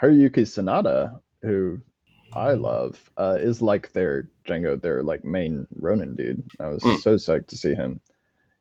Hiroyuki 0.01 0.43
Sanada, 0.43 1.20
who 1.43 1.81
I 2.35 2.52
love, 2.55 2.98
uh, 3.16 3.36
is 3.39 3.62
like 3.62 3.93
their 3.93 4.28
Django, 4.48 4.81
their 4.81 5.02
like 5.02 5.23
main 5.24 5.66
Ronin 5.78 6.16
dude. 6.16 6.43
I 6.60 6.69
was 6.69 6.82
Mm. 6.82 6.98
so 7.01 7.14
psyched 7.16 7.47
to 7.48 7.56
see 7.56 7.74
him. 7.74 8.01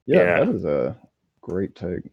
Yeah, 0.06 0.40
Yeah. 0.40 0.44
was 0.44 0.66
a 0.66 0.96
great 1.42 1.74
take. 1.76 2.12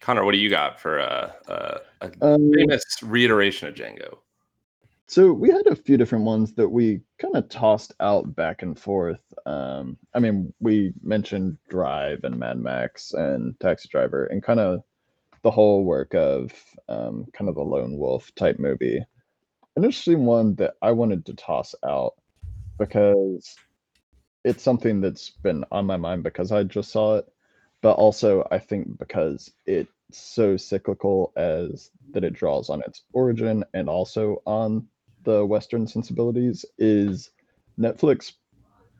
Connor, 0.00 0.24
what 0.24 0.32
do 0.32 0.38
you 0.38 0.48
got 0.50 0.78
for 0.80 1.00
uh, 1.00 1.32
uh, 1.48 1.78
a 2.00 2.10
Um, 2.22 2.52
famous 2.54 2.84
reiteration 3.02 3.68
of 3.68 3.74
Django? 3.74 4.18
So 5.10 5.32
we 5.32 5.50
had 5.50 5.66
a 5.66 5.74
few 5.74 5.96
different 5.96 6.24
ones 6.24 6.52
that 6.52 6.68
we 6.68 7.00
kind 7.18 7.34
of 7.34 7.48
tossed 7.48 7.92
out 7.98 8.36
back 8.36 8.62
and 8.62 8.78
forth. 8.78 9.18
Um, 9.44 9.98
I 10.14 10.20
mean, 10.20 10.54
we 10.60 10.92
mentioned 11.02 11.58
Drive 11.68 12.20
and 12.22 12.38
Mad 12.38 12.60
Max 12.60 13.12
and 13.12 13.58
Taxi 13.58 13.88
Driver 13.90 14.26
and 14.26 14.40
kind 14.40 14.60
of 14.60 14.84
the 15.42 15.50
whole 15.50 15.82
work 15.82 16.14
of 16.14 16.52
um, 16.88 17.26
kind 17.32 17.48
of 17.48 17.56
the 17.56 17.60
lone 17.60 17.98
wolf 17.98 18.32
type 18.36 18.60
movie. 18.60 19.04
An 19.74 19.82
interesting 19.82 20.26
one 20.26 20.54
that 20.54 20.74
I 20.80 20.92
wanted 20.92 21.26
to 21.26 21.34
toss 21.34 21.74
out 21.84 22.12
because 22.78 23.56
it's 24.44 24.62
something 24.62 25.00
that's 25.00 25.30
been 25.30 25.64
on 25.72 25.86
my 25.86 25.96
mind 25.96 26.22
because 26.22 26.52
I 26.52 26.62
just 26.62 26.92
saw 26.92 27.16
it, 27.16 27.26
but 27.82 27.94
also 27.94 28.46
I 28.52 28.60
think 28.60 28.96
because 28.96 29.50
it's 29.66 29.90
so 30.12 30.56
cyclical 30.56 31.32
as 31.36 31.90
that 32.12 32.22
it 32.22 32.34
draws 32.34 32.70
on 32.70 32.80
its 32.86 33.02
origin 33.12 33.64
and 33.74 33.88
also 33.88 34.40
on 34.46 34.86
the 35.24 35.44
Western 35.44 35.86
sensibilities 35.86 36.64
is 36.78 37.30
Netflix 37.78 38.32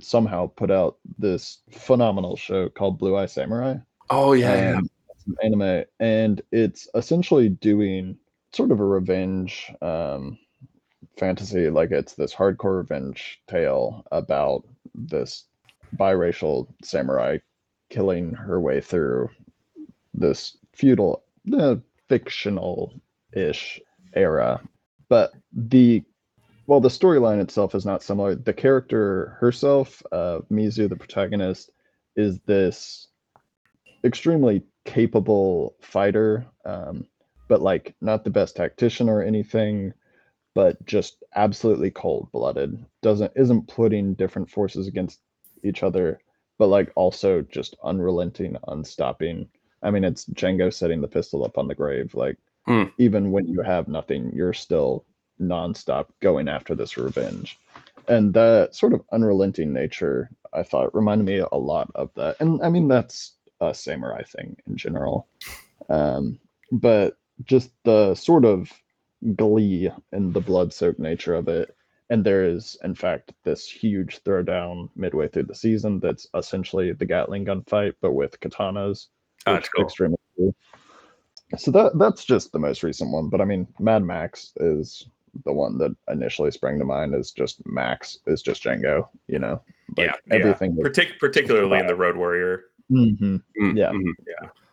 somehow 0.01 0.47
put 0.47 0.71
out 0.71 0.97
this 1.19 1.59
phenomenal 1.71 2.37
show 2.37 2.69
called 2.69 2.99
Blue 2.99 3.17
Eye 3.17 3.27
Samurai 3.27 3.77
Oh 4.11 4.33
um, 4.33 4.91
it's 5.15 5.25
an 5.27 5.37
anime, 5.43 5.85
and 6.01 6.43
it's 6.51 6.89
essentially 6.97 7.49
doing 7.49 8.17
sort 8.53 8.73
of 8.73 8.81
a 8.81 8.85
revenge 8.85 9.73
um, 9.81 10.37
fantasy. 11.17 11.71
Like 11.71 11.93
it's 11.93 12.15
this 12.15 12.35
hardcore 12.35 12.79
revenge 12.79 13.41
tale 13.49 14.05
about 14.11 14.67
this 14.95 15.45
biracial 15.97 16.67
samurai 16.83 17.39
killing 17.89 18.35
her 18.35 18.61
way 18.61 18.81
through 18.81 19.31
this 20.13 20.57
feudal, 20.73 21.23
uh, 21.57 21.77
fictional-ish 22.09 23.81
era. 24.15 24.61
But 25.09 25.33
the 25.53 26.03
well, 26.71 26.79
the 26.79 26.89
storyline 26.89 27.41
itself 27.41 27.75
is 27.75 27.85
not 27.85 28.01
similar. 28.01 28.37
The 28.37 28.53
character 28.53 29.37
herself, 29.41 30.01
uh, 30.13 30.39
Mizu, 30.53 30.89
the 30.89 30.95
protagonist, 30.95 31.73
is 32.15 32.39
this 32.47 33.09
extremely 34.05 34.63
capable 34.85 35.75
fighter, 35.81 36.47
um, 36.65 37.09
but 37.49 37.61
like 37.61 37.97
not 38.01 38.23
the 38.23 38.31
best 38.31 38.55
tactician 38.55 39.09
or 39.09 39.21
anything, 39.21 39.93
but 40.55 40.87
just 40.87 41.25
absolutely 41.35 41.91
cold 41.91 42.31
blooded. 42.31 42.87
Doesn't 43.03 43.33
isn't 43.35 43.67
putting 43.67 44.15
different 44.15 44.49
forces 44.49 44.87
against 44.87 45.19
each 45.65 45.83
other, 45.83 46.21
but 46.57 46.69
like 46.69 46.93
also 46.95 47.43
just 47.43 47.75
unrelenting, 47.83 48.57
unstopping. 48.69 49.49
I 49.83 49.91
mean, 49.91 50.05
it's 50.05 50.25
Django 50.25 50.73
setting 50.73 51.01
the 51.01 51.09
pistol 51.09 51.45
up 51.45 51.59
on 51.59 51.67
the 51.67 51.75
grave. 51.75 52.15
Like 52.15 52.39
Hmm. 52.69 52.85
even 52.97 53.33
when 53.33 53.49
you 53.49 53.61
have 53.63 53.89
nothing, 53.89 54.31
you're 54.33 54.53
still 54.53 55.05
nonstop 55.41 56.07
going 56.21 56.49
after 56.49 56.75
this 56.75 56.97
revenge. 56.97 57.59
and 58.09 58.33
that 58.35 58.75
sort 58.75 58.93
of 58.93 59.03
unrelenting 59.13 59.73
nature 59.73 60.31
i 60.53 60.63
thought 60.63 60.95
reminded 60.95 61.25
me 61.25 61.39
a 61.53 61.57
lot 61.57 61.91
of 61.95 62.11
that 62.15 62.37
and 62.41 62.61
i 62.63 62.69
mean 62.69 62.89
that's 62.89 63.35
a 63.61 63.73
samurai 63.75 64.23
thing 64.23 64.57
in 64.67 64.77
general 64.77 65.27
um, 65.91 66.39
but 66.73 67.17
just 67.45 67.71
the 67.85 68.15
sort 68.15 68.45
of 68.45 68.71
glee 69.37 69.91
and 70.13 70.33
the 70.35 70.41
blood 70.41 70.73
soaked 70.73 70.99
nature 70.99 71.35
of 71.35 71.47
it 71.49 71.75
and 72.09 72.25
there 72.25 72.45
is 72.45 72.77
in 72.85 72.95
fact 72.95 73.33
this 73.45 73.69
huge 73.69 74.23
throwdown 74.25 74.89
midway 74.97 75.29
through 75.29 75.43
the 75.45 75.55
season 75.55 76.01
that's 76.01 76.27
essentially 76.35 76.93
the 76.93 77.05
gatling 77.07 77.45
gun 77.45 77.63
fight 77.65 77.95
but 78.01 78.13
with 78.13 78.41
katanas 78.41 79.09
Ah, 79.47 79.53
that's 79.55 79.69
cool. 79.69 79.85
extremely 79.85 80.19
cool. 80.37 80.55
so 81.57 81.71
that 81.71 81.93
that's 81.99 82.25
just 82.25 82.51
the 82.53 82.59
most 82.59 82.83
recent 82.83 83.11
one 83.11 83.29
but 83.29 83.41
i 83.41 83.45
mean 83.45 83.67
mad 83.79 84.03
max 84.03 84.53
is 84.57 85.07
the 85.45 85.53
one 85.53 85.79
that 85.79 85.95
initially 86.09 86.51
sprang 86.51 86.79
to 86.79 86.85
mind 86.85 87.15
is 87.15 87.31
just 87.33 87.61
max 87.67 88.19
is 88.27 88.43
just 88.43 88.63
django 88.63 89.07
you 89.29 89.39
know 89.39 89.61
Yeah, 89.97 90.07
like 90.07 90.17
yeah. 90.27 90.35
everything 90.37 90.77
that- 90.77 90.85
Partic- 90.93 91.19
particularly 91.19 91.79
in 91.79 91.87
the 91.87 91.95
Road 91.95 92.17
Warrior. 92.17 92.65
Mhm. 92.91 93.43
Mm, 93.61 93.77
Yeah. 93.77 93.91
mhm. 93.91 94.13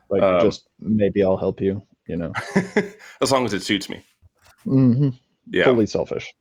like 0.10 0.22
Um, 0.24 0.42
just 0.42 0.68
maybe 0.80 1.24
i'll 1.24 1.38
help 1.38 1.62
you 1.62 1.82
you 2.08 2.16
know 2.16 2.32
as 3.22 3.32
long 3.32 3.46
as 3.46 3.54
it 3.54 3.62
suits 3.64 3.90
me. 3.90 4.04
Mhm. 4.66 5.14
Yeah. 5.50 5.66
fully 5.66 5.86
selfish 5.86 6.34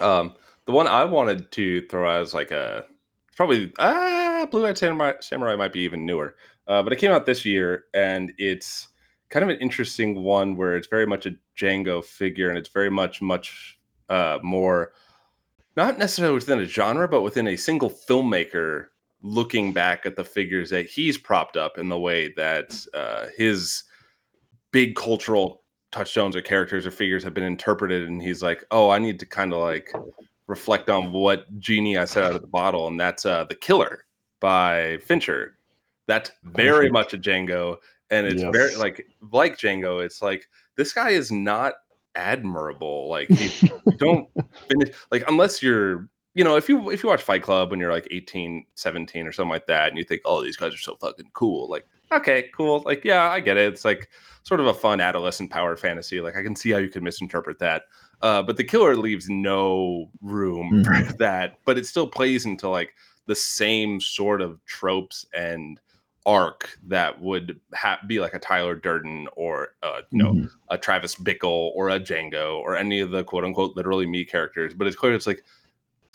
Um, 0.00 0.34
the 0.66 0.72
one 0.72 0.86
I 0.86 1.04
wanted 1.04 1.50
to 1.52 1.82
throw 1.88 2.08
out 2.08 2.22
as 2.22 2.32
like 2.34 2.50
a 2.52 2.84
probably 3.36 3.72
ah 3.78 4.46
Blue 4.50 4.66
Eyed 4.66 4.78
Samurai, 4.78 5.12
Samurai 5.20 5.56
might 5.56 5.72
be 5.72 5.80
even 5.80 6.06
newer, 6.06 6.36
uh, 6.68 6.82
but 6.82 6.92
it 6.92 6.96
came 6.96 7.10
out 7.10 7.26
this 7.26 7.44
year 7.44 7.84
and 7.94 8.32
it's 8.38 8.88
kind 9.30 9.44
of 9.44 9.48
an 9.48 9.58
interesting 9.58 10.22
one 10.22 10.56
where 10.56 10.76
it's 10.76 10.88
very 10.88 11.06
much 11.06 11.26
a 11.26 11.34
Django 11.56 12.04
figure 12.04 12.48
and 12.48 12.58
it's 12.58 12.68
very 12.68 12.90
much 12.90 13.22
much 13.22 13.78
uh, 14.08 14.38
more 14.42 14.92
not 15.76 15.98
necessarily 15.98 16.34
within 16.34 16.60
a 16.60 16.64
genre 16.64 17.08
but 17.08 17.22
within 17.22 17.46
a 17.48 17.56
single 17.56 17.88
filmmaker 17.90 18.86
looking 19.22 19.72
back 19.72 20.04
at 20.04 20.16
the 20.16 20.24
figures 20.24 20.70
that 20.70 20.86
he's 20.86 21.16
propped 21.16 21.56
up 21.56 21.78
in 21.78 21.88
the 21.88 21.98
way 21.98 22.32
that 22.36 22.86
uh, 22.94 23.26
his 23.36 23.84
big 24.72 24.94
cultural 24.96 25.62
touchstones 25.92 26.34
or 26.34 26.40
characters 26.40 26.86
or 26.86 26.90
figures 26.90 27.22
have 27.22 27.34
been 27.34 27.44
interpreted. 27.44 28.08
And 28.08 28.22
he's 28.22 28.42
like 28.42 28.64
oh 28.70 28.90
i 28.90 28.98
need 28.98 29.18
to 29.20 29.26
kind 29.26 29.52
of 29.52 29.60
like 29.60 29.92
reflect 30.46 30.90
on 30.90 31.12
what 31.12 31.46
genie 31.60 31.98
i 31.98 32.04
set 32.04 32.24
out 32.24 32.34
of 32.34 32.40
the 32.40 32.48
bottle. 32.48 32.88
And 32.88 32.98
that's 32.98 33.24
uh 33.24 33.44
the 33.44 33.54
killer 33.54 34.04
by 34.40 34.98
fincher. 35.04 35.56
That's 36.06 36.32
very 36.42 36.90
much 36.90 37.14
a 37.14 37.18
django 37.18 37.76
and 38.10 38.26
it's 38.26 38.42
very 38.42 38.74
like 38.76 39.06
like 39.32 39.58
django 39.58 40.04
it's 40.04 40.20
like 40.20 40.48
this 40.76 40.92
guy 40.92 41.10
is 41.10 41.30
not 41.30 41.74
admirable 42.14 43.08
like 43.08 43.28
he, 43.28 43.70
don't 43.96 44.28
finish 44.68 44.94
like 45.10 45.24
unless 45.28 45.62
you're 45.62 46.08
you 46.34 46.44
know 46.44 46.56
if 46.56 46.68
you 46.68 46.90
if 46.90 47.02
you 47.02 47.08
watch 47.08 47.22
fight 47.22 47.42
club 47.42 47.70
when 47.70 47.80
you're 47.80 47.92
like 47.92 48.08
18 48.10 48.64
17 48.74 49.26
or 49.26 49.32
something 49.32 49.50
like 49.50 49.66
that 49.66 49.88
and 49.88 49.98
you 49.98 50.04
think 50.04 50.20
oh 50.24 50.42
these 50.42 50.56
guys 50.56 50.74
are 50.74 50.78
so 50.78 50.96
fucking 50.96 51.30
cool 51.32 51.68
like 51.68 51.86
okay 52.12 52.50
cool 52.54 52.82
like 52.84 53.04
yeah 53.04 53.30
i 53.30 53.40
get 53.40 53.56
it 53.56 53.72
it's 53.72 53.84
like 53.84 54.08
sort 54.42 54.60
of 54.60 54.66
a 54.66 54.74
fun 54.74 55.00
adolescent 55.00 55.50
power 55.50 55.76
fantasy 55.76 56.20
like 56.20 56.36
i 56.36 56.42
can 56.42 56.56
see 56.56 56.70
how 56.70 56.78
you 56.78 56.88
could 56.88 57.02
misinterpret 57.02 57.58
that 57.58 57.84
uh, 58.22 58.42
but 58.42 58.58
the 58.58 58.64
killer 58.64 58.96
leaves 58.96 59.30
no 59.30 60.10
room 60.20 60.84
for 60.84 61.12
that 61.14 61.58
but 61.64 61.78
it 61.78 61.86
still 61.86 62.06
plays 62.06 62.44
into 62.44 62.68
like 62.68 62.94
the 63.26 63.34
same 63.34 64.00
sort 64.00 64.42
of 64.42 64.62
tropes 64.66 65.24
and 65.32 65.80
arc 66.26 66.78
that 66.86 67.20
would 67.20 67.58
ha- 67.74 67.98
be 68.06 68.20
like 68.20 68.34
a 68.34 68.38
tyler 68.38 68.74
durden 68.74 69.26
or 69.36 69.74
uh, 69.82 70.00
you 70.10 70.22
know 70.22 70.32
Mhm. 70.32 70.50
a 70.68 70.76
Travis 70.78 71.14
Bickle 71.16 71.70
or 71.74 71.88
a 71.90 71.98
Django 71.98 72.58
or 72.60 72.76
any 72.76 73.00
of 73.00 73.10
the 73.10 73.24
quote 73.24 73.44
unquote 73.44 73.74
literally 73.76 74.06
me 74.06 74.24
characters. 74.24 74.74
But 74.74 74.86
it's 74.86 74.96
clear 74.96 75.14
it's 75.14 75.26
like, 75.26 75.42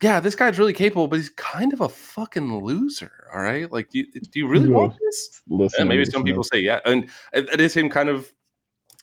yeah, 0.02 0.20
this 0.20 0.36
guy's 0.36 0.60
really 0.60 0.74
capable, 0.74 1.08
but 1.08 1.16
he's 1.18 1.30
kind 1.32 1.74
of 1.74 1.82
a 1.82 1.90
fucking 1.90 2.60
loser. 2.64 3.28
All 3.34 3.42
right. 3.42 3.72
Like, 3.72 3.90
do 3.90 4.00
you, 4.00 4.06
do 4.12 4.40
you 4.40 4.48
really 4.48 4.70
Yeah. 4.70 4.76
want 4.76 4.96
this? 5.02 5.42
Listen, 5.50 5.82
And 5.82 5.90
maybe 5.90 6.06
some 6.06 6.24
people 6.24 6.44
say, 6.44 6.60
yeah. 6.60 6.82
And 6.86 7.10
it, 7.34 7.60
is 7.60 7.74
him 7.74 7.90
kind 7.90 8.10
of 8.10 8.32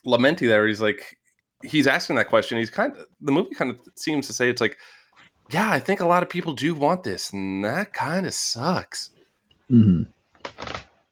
lamenting 0.05 0.49
there. 0.49 0.67
He's 0.69 0.81
like, 0.83 1.19
he's 1.65 1.87
asking 1.87 2.17
that 2.17 2.29
question. 2.29 2.59
He's 2.59 2.71
kind 2.71 2.93
of, 2.97 3.07
the 3.21 3.33
movie 3.33 3.55
kind 3.55 3.71
of 3.71 3.79
seems 3.97 4.27
to 4.29 4.33
say, 4.33 4.51
it's 4.51 4.61
like, 4.61 4.77
yeah, 5.51 5.71
I 5.71 5.81
think 5.81 6.01
a 6.01 6.07
lot 6.07 6.23
of 6.23 6.29
people 6.29 6.53
do 6.53 6.75
want 6.75 7.03
this. 7.05 7.33
And 7.33 7.65
that 7.65 7.93
kind 7.93 8.27
of 8.27 8.35
sucks. 8.35 9.11
Mhm. 9.71 10.07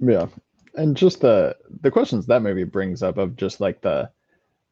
Yeah, 0.01 0.27
and 0.74 0.97
just 0.97 1.20
the 1.20 1.56
the 1.82 1.90
questions 1.90 2.27
that 2.27 2.43
movie 2.43 2.64
brings 2.64 3.02
up 3.02 3.18
of 3.18 3.36
just 3.36 3.60
like 3.60 3.81
the 3.82 4.10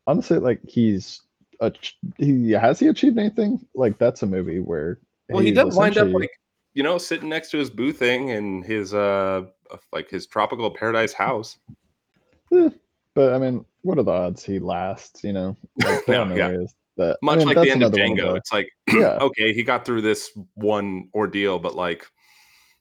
honestly, 0.07 0.39
like 0.39 0.61
he's 0.67 1.21
a 1.61 1.73
he 2.17 2.51
has 2.53 2.79
he 2.81 2.89
achieved 2.89 3.19
anything? 3.19 3.65
Like 3.75 3.99
that's 3.99 4.23
a 4.23 4.27
movie 4.27 4.61
where 4.61 4.99
Well, 5.29 5.41
he 5.41 5.53
does 5.53 5.77
wind 5.77 5.99
up 5.99 6.13
like 6.13 6.31
you 6.75 6.83
know 6.83 6.99
sitting 6.99 7.29
next 7.29 7.51
to 7.51 7.59
his 7.59 7.71
boo 7.71 7.93
thing 7.93 8.31
in 8.31 8.63
his 8.63 8.95
uh 8.95 9.45
like 9.93 10.09
his 10.09 10.27
tropical 10.27 10.71
paradise 10.71 11.13
house. 11.13 11.59
But 12.51 13.35
I 13.35 13.39
mean, 13.39 13.65
what 13.83 13.99
are 13.99 14.05
the 14.05 14.13
odds 14.13 14.45
he 14.45 14.59
lasts? 14.59 15.25
You 15.25 15.33
know, 15.33 15.57
like 15.85 16.07
Yeah, 16.09 16.25
no 16.25 16.35
yeah. 16.37 16.57
that 16.97 17.19
I 17.23 17.25
Much 17.25 17.39
mean, 17.39 17.49
like 17.49 17.57
the 17.57 17.71
end 17.71 17.83
of 17.83 17.93
Django, 17.93 18.37
it's 18.37 18.53
like 18.53 18.71
yeah, 18.93 19.19
okay, 19.21 19.53
he 19.53 19.63
got 19.63 19.85
through 19.85 20.03
this 20.03 20.31
one 20.55 21.09
ordeal, 21.15 21.59
but 21.59 21.75
like 21.75 22.07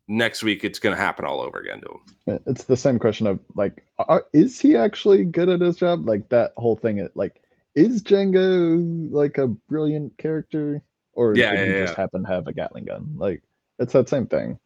next 0.07 0.43
week 0.43 0.63
it's 0.63 0.79
gonna 0.79 0.95
happen 0.95 1.25
all 1.25 1.41
over 1.41 1.59
again 1.59 1.81
to 1.81 1.87
him. 2.35 2.39
it's 2.45 2.63
the 2.65 2.77
same 2.77 2.99
question 2.99 3.27
of 3.27 3.39
like, 3.55 3.85
are, 3.99 4.25
is 4.33 4.59
he 4.59 4.75
actually 4.75 5.25
good 5.25 5.49
at 5.49 5.61
his 5.61 5.77
job? 5.77 6.07
Like 6.07 6.29
that 6.29 6.53
whole 6.57 6.75
thing. 6.75 6.97
It 6.99 7.11
like 7.15 7.41
is 7.75 8.01
Django 8.03 9.11
like 9.11 9.37
a 9.37 9.47
brilliant 9.47 10.17
character, 10.17 10.81
or 11.13 11.35
Yeah, 11.35 11.55
did 11.55 11.67
he 11.67 11.73
yeah, 11.75 11.85
just 11.85 11.97
happen 11.97 12.23
to 12.23 12.29
have 12.29 12.47
a 12.47 12.53
Gatling 12.53 12.85
gun? 12.85 13.13
Like 13.17 13.43
it's 13.79 13.93
that 13.93 14.09
same 14.09 14.27
thing. 14.27 14.59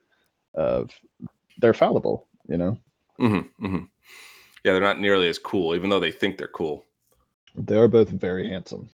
Of 0.54 0.92
they're 1.60 1.74
fallible, 1.74 2.28
you 2.48 2.58
know. 2.58 2.78
Mm-hmm, 3.20 3.66
mm-hmm. 3.66 3.86
Yeah, 4.64 4.74
they're 4.74 4.82
not 4.82 5.00
nearly 5.00 5.28
as 5.28 5.40
cool, 5.40 5.76
even 5.76 5.90
though 5.90 6.00
they 6.00 6.12
think 6.12 6.38
they're 6.38 6.48
cool. 6.48 6.86
They 7.56 7.78
are 7.78 7.88
both 7.88 8.10
very 8.10 8.50
handsome. 8.50 8.90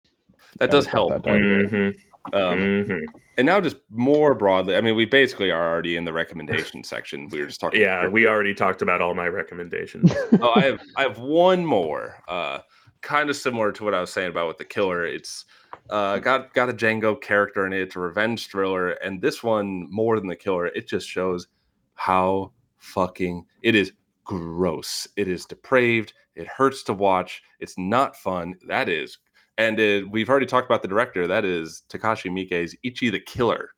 That 0.58 0.70
Gotta 0.70 0.78
does 0.78 0.86
help. 0.86 1.10
that 1.10 1.22
down. 1.22 1.94
Um, 2.32 2.58
mhm. 2.58 3.04
and 3.36 3.46
now, 3.46 3.60
just 3.60 3.76
more 3.90 4.34
broadly, 4.34 4.76
I 4.76 4.80
mean, 4.80 4.94
we 4.94 5.04
basically 5.04 5.50
are 5.50 5.68
already 5.68 5.96
in 5.96 6.04
the 6.04 6.12
recommendation 6.12 6.84
section. 6.84 7.28
We 7.30 7.40
were 7.40 7.46
just 7.46 7.60
talking. 7.60 7.80
Yeah, 7.80 8.06
we 8.06 8.26
already 8.26 8.54
talked 8.54 8.80
about 8.80 9.00
all 9.00 9.14
my 9.14 9.26
recommendations. 9.26 10.12
oh, 10.40 10.52
I 10.54 10.60
have 10.60 10.80
I 10.96 11.02
have 11.02 11.18
one 11.18 11.66
more. 11.66 12.22
Uh, 12.28 12.60
kind 13.00 13.28
of 13.28 13.36
similar 13.36 13.72
to 13.72 13.84
what 13.84 13.94
I 13.94 14.00
was 14.00 14.12
saying 14.12 14.30
about 14.30 14.48
with 14.48 14.58
the 14.58 14.64
killer. 14.64 15.04
It's 15.04 15.44
uh, 15.90 16.18
got 16.18 16.54
got 16.54 16.70
a 16.70 16.72
Django 16.72 17.20
character 17.20 17.66
in 17.66 17.72
it. 17.72 17.80
It's 17.80 17.96
a 17.96 18.00
revenge 18.00 18.48
thriller, 18.48 18.90
and 18.90 19.20
this 19.20 19.42
one 19.42 19.88
more 19.90 20.18
than 20.18 20.28
the 20.28 20.36
killer. 20.36 20.66
It 20.66 20.88
just 20.88 21.08
shows 21.08 21.48
how 21.94 22.52
fucking 22.78 23.44
it 23.62 23.74
is 23.74 23.92
gross. 24.24 25.06
It 25.16 25.28
is 25.28 25.44
depraved. 25.44 26.14
It 26.34 26.46
hurts 26.46 26.82
to 26.84 26.94
watch. 26.94 27.42
It's 27.60 27.76
not 27.76 28.16
fun. 28.16 28.54
That 28.66 28.88
is, 28.88 29.18
and 29.58 29.78
it, 29.78 30.10
we've 30.10 30.28
already 30.28 30.46
talked 30.46 30.66
about 30.66 30.82
the 30.82 30.88
director. 30.88 31.26
That 31.26 31.44
is 31.44 31.82
Takashi 31.88 32.30
Miike's 32.30 32.74
Ichi 32.82 33.10
the 33.10 33.20
Killer. 33.20 33.70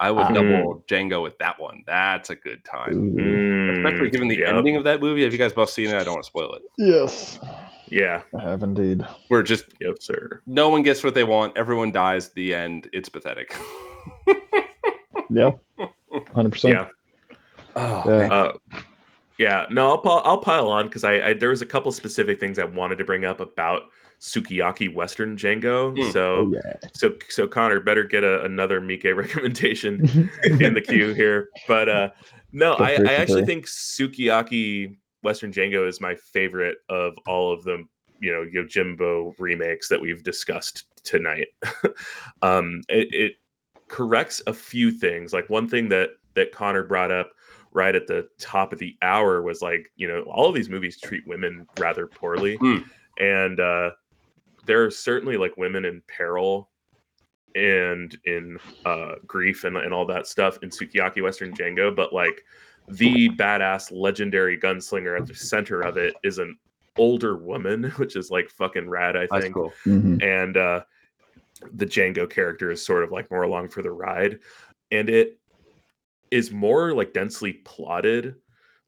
I 0.00 0.10
would 0.12 0.26
Ah. 0.26 0.32
double 0.32 0.84
Django 0.88 1.22
with 1.22 1.36
that 1.38 1.58
one. 1.58 1.82
That's 1.86 2.30
a 2.30 2.36
good 2.36 2.64
time. 2.64 2.92
Ooh. 3.18 3.72
Especially 3.72 4.08
Mm, 4.08 4.12
given 4.12 4.28
the 4.28 4.38
yep, 4.38 4.54
ending 4.54 4.76
of 4.76 4.84
that 4.84 5.00
movie. 5.00 5.24
Have 5.24 5.32
you 5.32 5.38
guys 5.38 5.52
both 5.52 5.70
seen 5.70 5.88
it? 5.88 5.94
I 5.94 6.04
don't 6.04 6.14
want 6.14 6.22
to 6.22 6.26
spoil 6.28 6.52
it. 6.54 6.62
Yes, 6.78 7.40
Yeah, 7.90 8.22
I 8.38 8.42
have 8.42 8.62
indeed. 8.62 9.04
We're 9.28 9.42
just 9.42 9.64
yep, 9.80 9.96
sir. 10.00 10.40
no 10.46 10.68
one 10.68 10.82
gets 10.82 11.02
what 11.02 11.14
they 11.14 11.24
want, 11.24 11.56
everyone 11.58 11.90
dies. 11.90 12.28
At 12.28 12.34
the 12.34 12.54
end. 12.54 12.88
It's 12.92 13.08
pathetic. 13.08 13.56
Yeah, 15.30 15.50
hundred 16.34 16.52
percent. 16.52 16.74
Yeah. 16.74 17.36
oh, 17.76 18.02
Yeah. 18.06 18.32
Uh, 18.32 18.52
yeah, 19.38 19.66
no, 19.70 19.88
I'll 19.88 19.98
pile, 19.98 20.22
I'll 20.24 20.38
pile 20.38 20.68
on 20.70 20.86
because 20.86 21.04
I, 21.04 21.20
I 21.28 21.32
there 21.34 21.50
was 21.50 21.60
a 21.60 21.66
couple 21.66 21.92
specific 21.92 22.40
things 22.40 22.58
I 22.58 22.64
wanted 22.64 22.96
to 22.98 23.04
bring 23.04 23.24
up 23.26 23.38
about 23.40 23.82
Sukiyaki 24.20 24.92
Western 24.92 25.36
Django. 25.36 25.96
Mm. 25.96 26.12
So 26.12 26.36
Oh 26.36 26.52
yeah. 26.52 26.88
so 26.92 27.14
so 27.28 27.46
Connor 27.46 27.80
better 27.80 28.04
get 28.04 28.24
a, 28.24 28.44
another 28.44 28.80
Miike 28.80 29.16
recommendation 29.16 30.30
in 30.44 30.74
the 30.74 30.80
queue 30.80 31.14
here. 31.14 31.48
But 31.66 31.88
uh 31.88 32.10
no, 32.52 32.74
I, 32.74 32.94
I 32.94 33.14
actually 33.14 33.44
think 33.44 33.66
Sukiyaki 33.66 34.96
Western 35.22 35.52
Django 35.52 35.86
is 35.86 36.00
my 36.00 36.14
favorite 36.14 36.78
of 36.88 37.14
all 37.26 37.52
of 37.52 37.62
the 37.64 37.84
you 38.20 38.32
know 38.32 38.44
Yojimbo 38.44 39.34
remakes 39.38 39.88
that 39.88 40.00
we've 40.00 40.22
discussed 40.22 40.84
tonight. 41.04 41.48
um 42.42 42.82
it, 42.88 43.12
it 43.12 43.32
corrects 43.88 44.42
a 44.46 44.52
few 44.52 44.90
things. 44.90 45.32
Like 45.32 45.48
one 45.48 45.68
thing 45.68 45.88
that 45.90 46.10
that 46.34 46.52
Connor 46.52 46.84
brought 46.84 47.12
up 47.12 47.30
right 47.72 47.94
at 47.94 48.06
the 48.06 48.26
top 48.38 48.72
of 48.72 48.78
the 48.78 48.96
hour 49.02 49.42
was 49.42 49.62
like, 49.62 49.92
you 49.96 50.08
know, 50.08 50.22
all 50.22 50.48
of 50.48 50.54
these 50.54 50.68
movies 50.68 50.98
treat 51.00 51.26
women 51.26 51.66
rather 51.78 52.06
poorly. 52.06 52.58
Mm. 52.58 52.84
And 53.20 53.60
uh 53.60 53.90
there 54.68 54.84
are 54.84 54.90
certainly 54.90 55.36
like 55.36 55.56
women 55.56 55.84
in 55.86 56.00
peril 56.06 56.68
and 57.56 58.16
in 58.26 58.58
uh 58.84 59.14
grief 59.26 59.64
and, 59.64 59.76
and 59.78 59.92
all 59.92 60.06
that 60.06 60.26
stuff 60.28 60.58
in 60.62 60.68
Sukiyaki 60.68 61.22
Western 61.22 61.52
Django, 61.52 61.96
but 61.96 62.12
like 62.12 62.44
the 62.86 63.30
badass 63.30 63.90
legendary 63.90 64.56
gunslinger 64.58 65.18
at 65.18 65.26
the 65.26 65.34
center 65.34 65.80
of 65.80 65.96
it 65.96 66.14
is 66.22 66.38
an 66.38 66.56
older 66.96 67.36
woman, 67.36 67.84
which 67.96 68.14
is 68.14 68.30
like 68.30 68.50
fucking 68.50 68.88
rad, 68.88 69.16
I 69.16 69.26
think 69.40 69.54
cool. 69.54 69.72
Mhm. 69.86 70.22
and 70.22 70.56
uh 70.56 70.82
the 71.72 71.86
Django 71.86 72.30
character 72.30 72.70
is 72.70 72.84
sort 72.84 73.02
of 73.02 73.10
like 73.10 73.28
more 73.32 73.42
along 73.42 73.70
for 73.70 73.82
the 73.82 73.90
ride, 73.90 74.38
and 74.92 75.08
it 75.08 75.40
is 76.30 76.52
more 76.52 76.92
like 76.92 77.12
densely 77.14 77.54
plotted. 77.64 78.36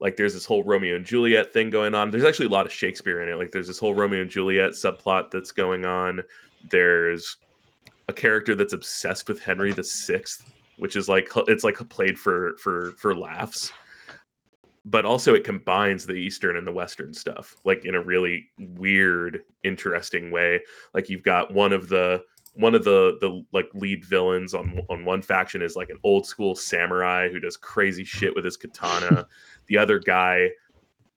Like 0.01 0.16
there's 0.16 0.35
this 0.35 0.47
whole 0.47 0.64
Romeo 0.64 0.97
and 0.97 1.05
Juliet 1.05 1.52
thing 1.52 1.70
going 1.70 1.94
on. 1.94 2.10
There's 2.10 2.24
actually 2.24 2.47
a 2.47 2.51
lot 2.51 2.66
of 2.66 2.72
Shakespeare 2.72 3.22
in 3.22 3.28
it. 3.28 3.36
Like 3.36 3.52
there's 3.52 3.66
this 3.66 3.78
whole 3.78 3.94
Romeo 3.94 4.22
and 4.22 4.31
Juliet 4.31 4.70
subplot 4.70 5.31
that's 5.31 5.52
going 5.52 5.85
on. 5.85 6.22
There's 6.70 7.36
a 8.09 8.12
character 8.12 8.55
that's 8.55 8.72
obsessed 8.72 9.28
with 9.28 9.40
Henry 9.40 9.72
the 9.72 9.85
Sixth, 9.85 10.51
which 10.78 10.97
is 10.97 11.09
like 11.09 11.31
it's 11.48 11.64
like 11.64 11.77
played 11.89 12.18
for 12.18 12.56
for 12.59 12.93
for 12.93 13.14
laughs 13.14 13.72
but 14.85 15.05
also 15.05 15.35
it 15.35 15.44
combines 15.44 16.06
the 16.06 16.14
eastern 16.14 16.56
and 16.56 16.66
the 16.66 16.72
western 16.72 17.12
stuff 17.12 17.56
like 17.64 17.85
in 17.85 17.94
a 17.94 18.02
really 18.02 18.47
weird 18.59 19.43
interesting 19.64 20.31
way 20.31 20.60
like 20.94 21.09
you've 21.09 21.22
got 21.22 21.52
one 21.52 21.72
of 21.72 21.89
the 21.89 22.22
one 22.55 22.74
of 22.74 22.82
the 22.85 23.16
the 23.20 23.44
like 23.52 23.68
lead 23.74 24.05
villains 24.05 24.55
on 24.55 24.81
on 24.89 25.05
one 25.05 25.22
faction 25.22 25.62
is 25.62 25.77
like 25.77 25.90
an 25.90 25.98
old 26.02 26.27
school 26.27 26.55
samurai 26.55 27.28
who 27.28 27.39
does 27.39 27.56
crazy 27.56 28.05
shit 28.05 28.35
with 28.35 28.44
his 28.44 28.56
katana 28.56 29.27
the 29.70 29.78
other 29.78 29.98
guy 29.98 30.51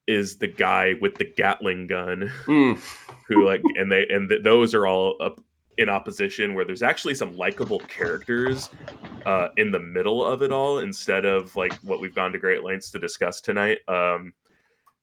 is 0.06 0.36
the 0.38 0.46
guy 0.46 0.94
with 1.00 1.16
the 1.16 1.24
gatling 1.24 1.86
gun. 1.86 2.32
Mm. 2.46 2.80
who 3.28 3.44
like 3.44 3.62
and 3.76 3.90
they 3.90 4.06
and 4.08 4.28
th- 4.28 4.42
those 4.42 4.74
are 4.74 4.86
all 4.86 5.16
up 5.20 5.40
in 5.78 5.88
opposition 5.88 6.54
where 6.54 6.64
there's 6.64 6.82
actually 6.82 7.14
some 7.14 7.36
likable 7.36 7.80
characters 7.80 8.70
uh 9.26 9.48
in 9.56 9.72
the 9.72 9.78
middle 9.78 10.24
of 10.24 10.42
it 10.42 10.52
all 10.52 10.78
instead 10.78 11.24
of 11.24 11.54
like 11.56 11.72
what 11.76 12.00
we've 12.00 12.14
gone 12.14 12.32
to 12.32 12.38
great 12.38 12.62
lengths 12.62 12.90
to 12.90 12.98
discuss 12.98 13.40
tonight. 13.40 13.78
Um 13.88 14.32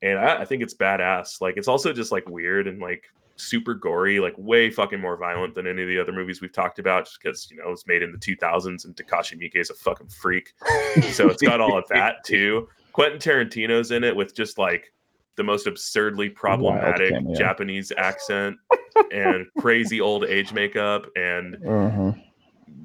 and 0.03 0.17
I, 0.17 0.41
I 0.41 0.45
think 0.45 0.63
it's 0.63 0.73
badass. 0.73 1.41
Like 1.41 1.57
it's 1.57 1.67
also 1.67 1.93
just 1.93 2.11
like 2.11 2.27
weird 2.29 2.67
and 2.67 2.79
like 2.79 3.05
super 3.35 3.73
gory 3.73 4.19
like 4.19 4.35
way 4.37 4.69
fucking 4.69 4.99
more 4.99 5.17
violent 5.17 5.55
than 5.55 5.65
any 5.65 5.81
of 5.81 5.87
the 5.87 5.99
other 5.99 6.11
movies 6.11 6.41
we've 6.41 6.53
talked 6.53 6.77
about 6.77 7.05
just 7.05 7.19
because 7.21 7.49
you 7.49 7.57
know 7.57 7.71
it's 7.71 7.87
made 7.87 8.03
in 8.03 8.11
the 8.11 8.17
2000s 8.17 8.85
and 8.85 8.95
takashi 8.95 9.35
miike 9.35 9.55
is 9.55 9.71
a 9.71 9.73
fucking 9.73 10.09
freak. 10.09 10.53
So 11.11 11.27
it's 11.29 11.41
got 11.41 11.59
all 11.59 11.77
of 11.77 11.87
that 11.89 12.23
too 12.23 12.67
quentin 12.93 13.19
tarantino's 13.19 13.91
in 13.91 14.03
it 14.03 14.15
with 14.15 14.35
just 14.35 14.57
like 14.57 14.93
the 15.37 15.43
most 15.43 15.65
absurdly 15.67 16.29
problematic 16.29 17.09
cameo. 17.11 17.35
japanese 17.35 17.91
accent 17.97 18.57
and 19.11 19.45
crazy 19.59 19.99
old 20.01 20.25
age 20.25 20.51
makeup 20.53 21.05
and 21.15 21.55
Uh-huh. 21.67 22.11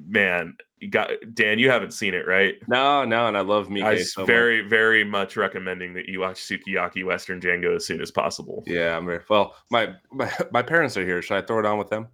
man 0.07 0.55
you 0.79 0.89
got 0.89 1.09
dan 1.33 1.57
you 1.59 1.69
haven't 1.69 1.91
seen 1.91 2.13
it 2.13 2.27
right 2.27 2.55
No, 2.67 3.03
no, 3.03 3.27
and 3.27 3.35
I 3.37 3.41
love 3.41 3.67
Miike. 3.67 3.83
i 3.83 3.95
s- 3.95 4.13
very 4.25 4.61
very 4.61 5.03
much 5.03 5.35
recommending 5.35 5.93
that 5.95 6.07
you 6.07 6.19
watch 6.21 6.37
sukiyaki 6.37 7.03
western 7.03 7.41
django 7.41 7.75
as 7.75 7.85
soon 7.85 7.99
as 8.01 8.11
possible 8.11 8.63
Yeah, 8.67 8.95
I'm 8.95 9.05
very, 9.05 9.21
well. 9.29 9.55
My, 9.71 9.95
my 10.11 10.31
my 10.51 10.61
parents 10.61 10.95
are 10.97 11.03
here. 11.05 11.21
Should 11.21 11.37
I 11.37 11.41
throw 11.41 11.59
it 11.59 11.65
on 11.65 11.77
with 11.79 11.89
them? 11.89 12.07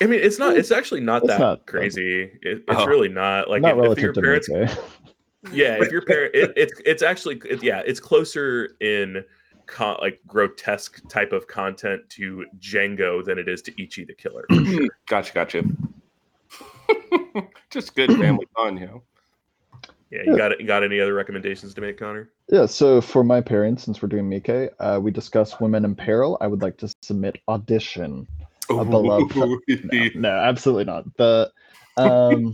i 0.00 0.06
mean 0.06 0.20
it's 0.20 0.38
not 0.38 0.56
it's 0.56 0.70
actually 0.70 1.00
not 1.02 1.22
It's 1.22 1.28
that 1.28 1.38
not 1.40 1.66
crazy 1.66 2.22
it, 2.42 2.64
it's 2.66 2.80
Oh. 2.80 2.86
really 2.86 3.10
not 3.10 3.50
like 3.50 3.60
Not 3.60 3.78
if, 3.78 3.92
if 3.92 3.98
your 3.98 4.14
parents 4.14 4.48
Mickey. 4.48 4.72
yeah 5.52 5.76
if 5.80 5.90
your 5.92 6.02
parent 6.02 6.34
it, 6.34 6.52
it's 6.56 6.80
it's 6.84 7.02
actually 7.02 7.40
it, 7.48 7.62
yeah 7.62 7.82
it's 7.86 8.00
closer 8.00 8.76
in 8.80 9.24
co- 9.66 9.98
like 10.00 10.20
grotesque 10.26 11.06
type 11.08 11.32
of 11.32 11.46
content 11.46 12.02
to 12.08 12.44
django 12.58 13.24
than 13.24 13.38
it 13.38 13.48
is 13.48 13.62
to 13.62 13.82
ichi 13.82 14.04
the 14.04 14.14
killer 14.14 14.44
sure. 14.50 14.88
Gotcha, 15.08 15.32
gotcha. 15.32 15.62
Just 17.70 17.94
good 17.94 18.12
family 18.18 18.46
fun, 18.56 18.76
you 18.76 18.86
know. 18.86 19.02
yeah 20.10 20.22
you 20.24 20.36
got 20.36 20.58
you 20.60 20.66
got 20.66 20.82
any 20.82 20.98
other 21.00 21.14
recommendations 21.14 21.74
to 21.74 21.80
make 21.80 21.98
connor 21.98 22.30
Yeah, 22.48 22.66
so 22.66 23.00
for 23.00 23.22
my 23.22 23.40
parents, 23.40 23.84
since 23.84 24.00
we're 24.00 24.08
doing 24.08 24.28
Miike, 24.28 24.70
uh, 24.80 24.98
we 25.02 25.10
discuss 25.10 25.60
Women 25.60 25.84
in 25.84 25.94
Peril. 25.94 26.38
I 26.40 26.46
would 26.46 26.62
like 26.62 26.76
to 26.78 26.92
submit 27.02 27.38
Audition. 27.48 28.26
A 28.70 28.84
beloved. 28.84 29.34
No, 29.36 30.08
no, 30.14 30.30
absolutely 30.30 30.84
not. 30.84 31.04
The 31.16 31.52
um, 31.96 32.52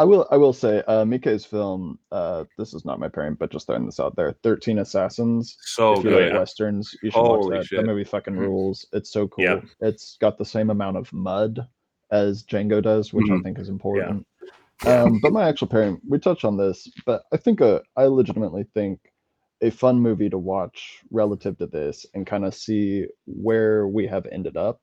I 0.00 0.04
will 0.04 0.26
I 0.30 0.36
will 0.38 0.54
say 0.54 0.78
uh, 0.88 1.04
Miike's 1.04 1.44
film. 1.44 1.98
Uh, 2.10 2.44
this 2.56 2.72
is 2.72 2.86
not 2.86 2.98
my 2.98 3.08
parent, 3.08 3.38
but 3.38 3.50
just 3.50 3.66
throwing 3.66 3.84
this 3.84 4.00
out 4.00 4.16
there. 4.16 4.32
Thirteen 4.42 4.78
Assassins. 4.78 5.58
so 5.60 5.92
if 5.98 6.04
you 6.04 6.10
good. 6.10 6.30
like 6.32 6.40
westerns, 6.40 6.94
you 7.02 7.10
should 7.10 7.20
watch 7.20 7.50
that. 7.50 7.66
shit. 7.66 7.80
That 7.80 7.86
movie 7.86 8.04
fucking 8.04 8.32
Mhm. 8.34 8.38
rules. 8.38 8.86
It's 8.92 9.12
so 9.12 9.28
cool. 9.28 9.44
Yeah. 9.44 9.60
It's 9.80 10.16
got 10.18 10.38
the 10.38 10.44
same 10.46 10.70
amount 10.70 10.96
of 10.96 11.12
mud 11.12 11.66
as 12.10 12.42
Django 12.44 12.82
does, 12.82 13.12
which 13.12 13.28
I 13.30 13.34
Mhm. 13.34 13.42
think 13.42 13.58
is 13.58 13.68
important. 13.68 14.26
Um, 14.86 15.20
but 15.20 15.34
my 15.34 15.46
actual 15.46 15.68
parent, 15.68 16.00
we 16.08 16.18
touched 16.18 16.46
on 16.46 16.56
this, 16.56 16.88
but 17.04 17.24
I 17.34 17.36
think 17.36 17.60
uh, 17.60 17.80
I 17.94 18.04
legitimately 18.06 18.64
think 18.72 19.00
a 19.60 19.68
fun 19.70 20.00
movie 20.00 20.30
to 20.30 20.38
watch 20.38 21.02
relative 21.10 21.58
to 21.58 21.66
this 21.66 22.06
and 22.14 22.26
kind 22.26 22.46
of 22.46 22.54
see 22.54 23.06
where 23.26 23.86
we 23.86 24.06
have 24.06 24.26
ended 24.32 24.56
up 24.56 24.80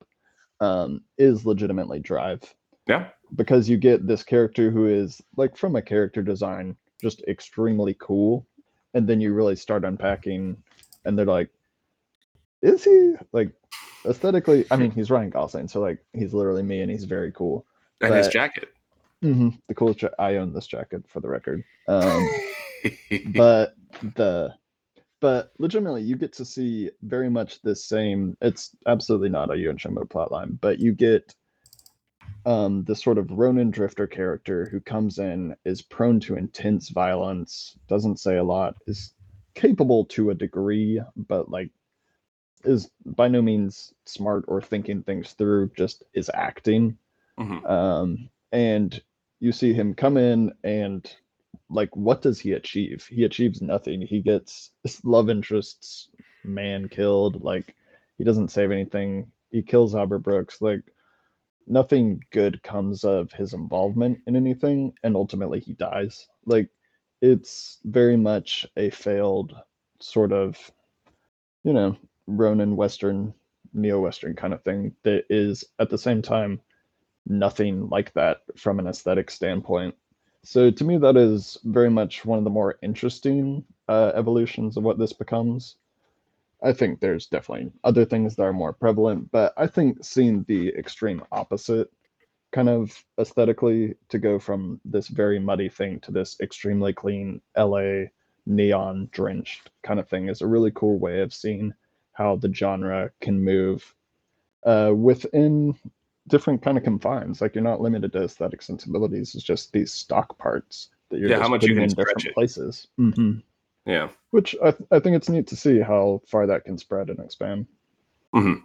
um, 0.59 1.01
is 1.17 1.43
legitimately 1.47 1.99
Drive 1.99 2.53
Yeah. 2.87 3.09
because 3.35 3.67
you 3.69 3.77
get 3.77 4.07
this 4.07 4.23
character 4.23 4.71
who 4.71 4.87
is 4.87 5.21
like 5.35 5.57
from 5.57 5.75
a 5.75 5.81
character 5.81 6.21
design 6.21 6.75
just 7.01 7.21
extremely 7.27 7.95
cool 7.99 8.45
and 8.93 9.07
then 9.07 9.19
you 9.21 9.33
really 9.33 9.55
start 9.55 9.83
unpacking 9.85 10.57
and 11.05 11.17
they're 11.17 11.25
like 11.25 11.49
is 12.61 12.83
he 12.83 13.13
like 13.33 13.51
aesthetically 14.05 14.65
i 14.71 14.75
mean 14.77 14.91
he's 14.91 15.11
ryan 15.11 15.29
gosling 15.29 15.67
so 15.67 15.79
like 15.81 15.99
he's 16.13 16.33
literally 16.33 16.63
me 16.63 16.81
and 16.81 16.89
he's 16.91 17.03
very 17.03 17.31
cool 17.31 17.65
And 18.01 18.13
his 18.13 18.27
but- 18.27 18.33
jacket. 18.33 18.69
hmm 19.21 19.49
the 19.67 19.75
coolest 19.75 20.01
ja- 20.01 20.09
i 20.19 20.35
own 20.37 20.53
this 20.53 20.67
jacket 20.67 21.03
for 21.07 21.19
the 21.19 21.27
record 21.27 21.63
um 21.87 22.27
but 23.33 23.75
the 24.15 24.53
but 25.19 25.51
legitimately 25.59 26.03
you 26.03 26.15
get 26.15 26.31
to 26.33 26.45
see 26.45 26.89
very 27.01 27.29
much 27.29 27.61
the 27.63 27.75
same 27.75 28.37
it's 28.41 28.71
absolutely 28.87 29.29
not 29.29 29.49
a 29.49 29.53
Yojimbo 29.53 30.07
plotline 30.07 30.57
but 30.61 30.79
you 30.79 30.93
get 30.93 31.35
um 32.45 32.83
this 32.85 33.03
sort 33.03 33.17
of 33.17 33.31
Ronin 33.31 33.71
drifter 33.71 34.07
character 34.07 34.67
who 34.69 34.79
comes 34.79 35.19
in 35.19 35.55
is 35.65 35.81
prone 35.81 36.19
to 36.21 36.35
intense 36.35 36.89
violence 36.89 37.77
doesn't 37.87 38.19
say 38.19 38.37
a 38.37 38.43
lot 38.43 38.75
is 38.87 39.13
capable 39.55 40.05
to 40.05 40.29
a 40.29 40.35
degree 40.35 41.01
but 41.15 41.49
like 41.49 41.71
is 42.63 42.89
by 43.05 43.27
no 43.27 43.41
means 43.41 43.93
smart 44.05 44.45
or 44.47 44.61
thinking 44.61 45.03
things 45.03 45.33
through 45.33 45.71
just 45.77 46.03
is 46.13 46.29
acting. 46.33 46.97
Mhm. 47.39 47.69
um, 47.69 48.29
and 48.51 49.01
you 49.39 49.51
see 49.51 49.73
him 49.73 49.93
come 49.93 50.17
in 50.17 50.51
and 50.63 51.15
like 51.69 51.95
what 51.95 52.21
does 52.21 52.39
he 52.39 52.53
achieve? 52.53 53.05
He 53.09 53.23
achieves 53.25 53.61
nothing. 53.61 54.01
He 54.01 54.21
gets 54.21 54.71
his 54.83 55.03
love 55.05 55.29
interest's 55.29 56.09
man 56.43 56.87
killed 56.89 57.43
like 57.43 57.75
he 58.17 58.23
doesn't 58.23 58.49
save 58.49 58.71
anything. 58.71 59.31
He 59.51 59.61
kills 59.61 59.95
albert 59.95 60.19
brooks 60.19 60.61
like 60.61 60.81
nothing 61.67 62.21
good 62.31 62.61
comes 62.63 63.03
of 63.03 63.31
his 63.31 63.53
involvement 63.53 64.19
in 64.27 64.35
anything 64.35 64.93
and 65.03 65.15
ultimately 65.15 65.59
he 65.59 65.73
dies 65.73 66.27
like 66.45 66.69
it's 67.21 67.79
very 67.85 68.17
much 68.17 68.65
a 68.77 68.89
failed 68.89 69.55
sort 69.99 70.31
of 70.31 70.71
you 71.63 71.73
know 71.73 71.95
ronin 72.27 72.75
western 72.75 73.33
neo-western 73.73 74.35
kind 74.35 74.53
of 74.53 74.63
thing 74.63 74.93
that 75.03 75.25
is 75.29 75.63
at 75.79 75.89
the 75.89 75.97
same 75.97 76.21
time 76.21 76.59
nothing 77.29 77.89
like 77.89 78.13
that 78.13 78.37
from 78.55 78.79
an 78.79 78.87
aesthetic 78.87 79.29
standpoint. 79.29 79.95
So 80.43 80.71
to 80.71 80.83
me, 80.83 80.97
that 80.97 81.17
is 81.17 81.57
very 81.65 81.89
much 81.89 82.25
one 82.25 82.37
of 82.37 82.43
the 82.43 82.49
more 82.49 82.77
interesting 82.81 83.65
uh, 83.89 84.11
evolutions 84.15 84.77
of 84.77 84.83
what 84.83 84.97
this 84.97 85.13
becomes. 85.13 85.75
I 86.63 86.73
think 86.73 86.99
there's 86.99 87.27
definitely 87.27 87.71
other 87.83 88.05
things 88.05 88.35
that 88.35 88.43
are 88.43 88.53
more 88.53 88.73
prevalent, 88.73 89.31
but 89.31 89.53
I 89.57 89.67
think 89.67 90.03
seeing 90.03 90.43
the 90.43 90.69
extreme 90.69 91.23
opposite 91.31 91.91
kind 92.51 92.69
of 92.69 93.03
aesthetically 93.19 93.95
to 94.09 94.17
go 94.19 94.39
from 94.39 94.79
this 94.85 95.07
very 95.07 95.39
muddy 95.39 95.69
thing 95.69 95.99
to 96.01 96.11
this 96.11 96.39
extremely 96.39 96.93
clean 96.93 97.41
LA 97.55 98.05
neon 98.45 99.09
drenched 99.11 99.69
kind 99.83 99.99
of 99.99 100.07
thing 100.07 100.29
is 100.29 100.41
a 100.41 100.47
really 100.47 100.71
cool 100.73 100.97
way 100.97 101.21
of 101.21 101.33
seeing 101.33 101.73
how 102.13 102.35
the 102.37 102.51
genre 102.53 103.11
can 103.21 103.39
move 103.39 103.93
uh, 104.65 104.91
within 104.95 105.75
different 106.27 106.61
kind 106.61 106.77
of 106.77 106.83
confines. 106.83 107.41
Like 107.41 107.55
you're 107.55 107.63
not 107.63 107.81
limited 107.81 108.11
to 108.13 108.23
aesthetic 108.23 108.61
sensibilities. 108.61 109.35
It's 109.35 109.43
just 109.43 109.71
these 109.71 109.93
stock 109.93 110.37
parts 110.37 110.89
that 111.09 111.19
you're 111.19 111.29
Yeah, 111.29 111.37
how 111.37 111.47
just 111.47 111.51
much 111.51 111.67
you 111.67 111.75
can 111.75 111.83
in 111.83 111.89
different 111.89 112.27
it. 112.27 112.33
places. 112.33 112.87
hmm 112.97 113.33
Yeah. 113.87 114.09
Which 114.31 114.55
I, 114.63 114.71
th- 114.71 114.87
I 114.91 114.99
think 114.99 115.15
it's 115.15 115.29
neat 115.29 115.47
to 115.47 115.55
see 115.55 115.79
how 115.79 116.21
far 116.27 116.45
that 116.45 116.65
can 116.65 116.77
spread 116.77 117.09
and 117.09 117.19
expand. 117.19 117.65
Mm-hmm. 118.35 118.61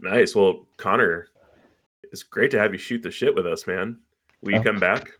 nice 0.00 0.34
well 0.34 0.66
connor 0.78 1.28
it's 2.10 2.22
great 2.22 2.50
to 2.50 2.58
have 2.58 2.72
you 2.72 2.78
shoot 2.78 3.02
the 3.02 3.10
shit 3.10 3.34
with 3.34 3.46
us 3.46 3.66
man 3.66 3.98
will 4.42 4.52
you 4.52 4.58
Oh. 4.60 4.62
come 4.62 4.80
back 4.80 5.12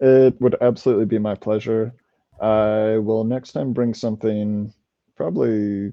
It 0.00 0.38
would 0.40 0.56
absolutely 0.60 1.06
be 1.06 1.18
my 1.18 1.34
pleasure. 1.34 1.92
I 2.40 2.98
will 2.98 3.24
next 3.24 3.50
time 3.52 3.72
bring 3.72 3.94
something 3.94 4.72
probably 5.16 5.92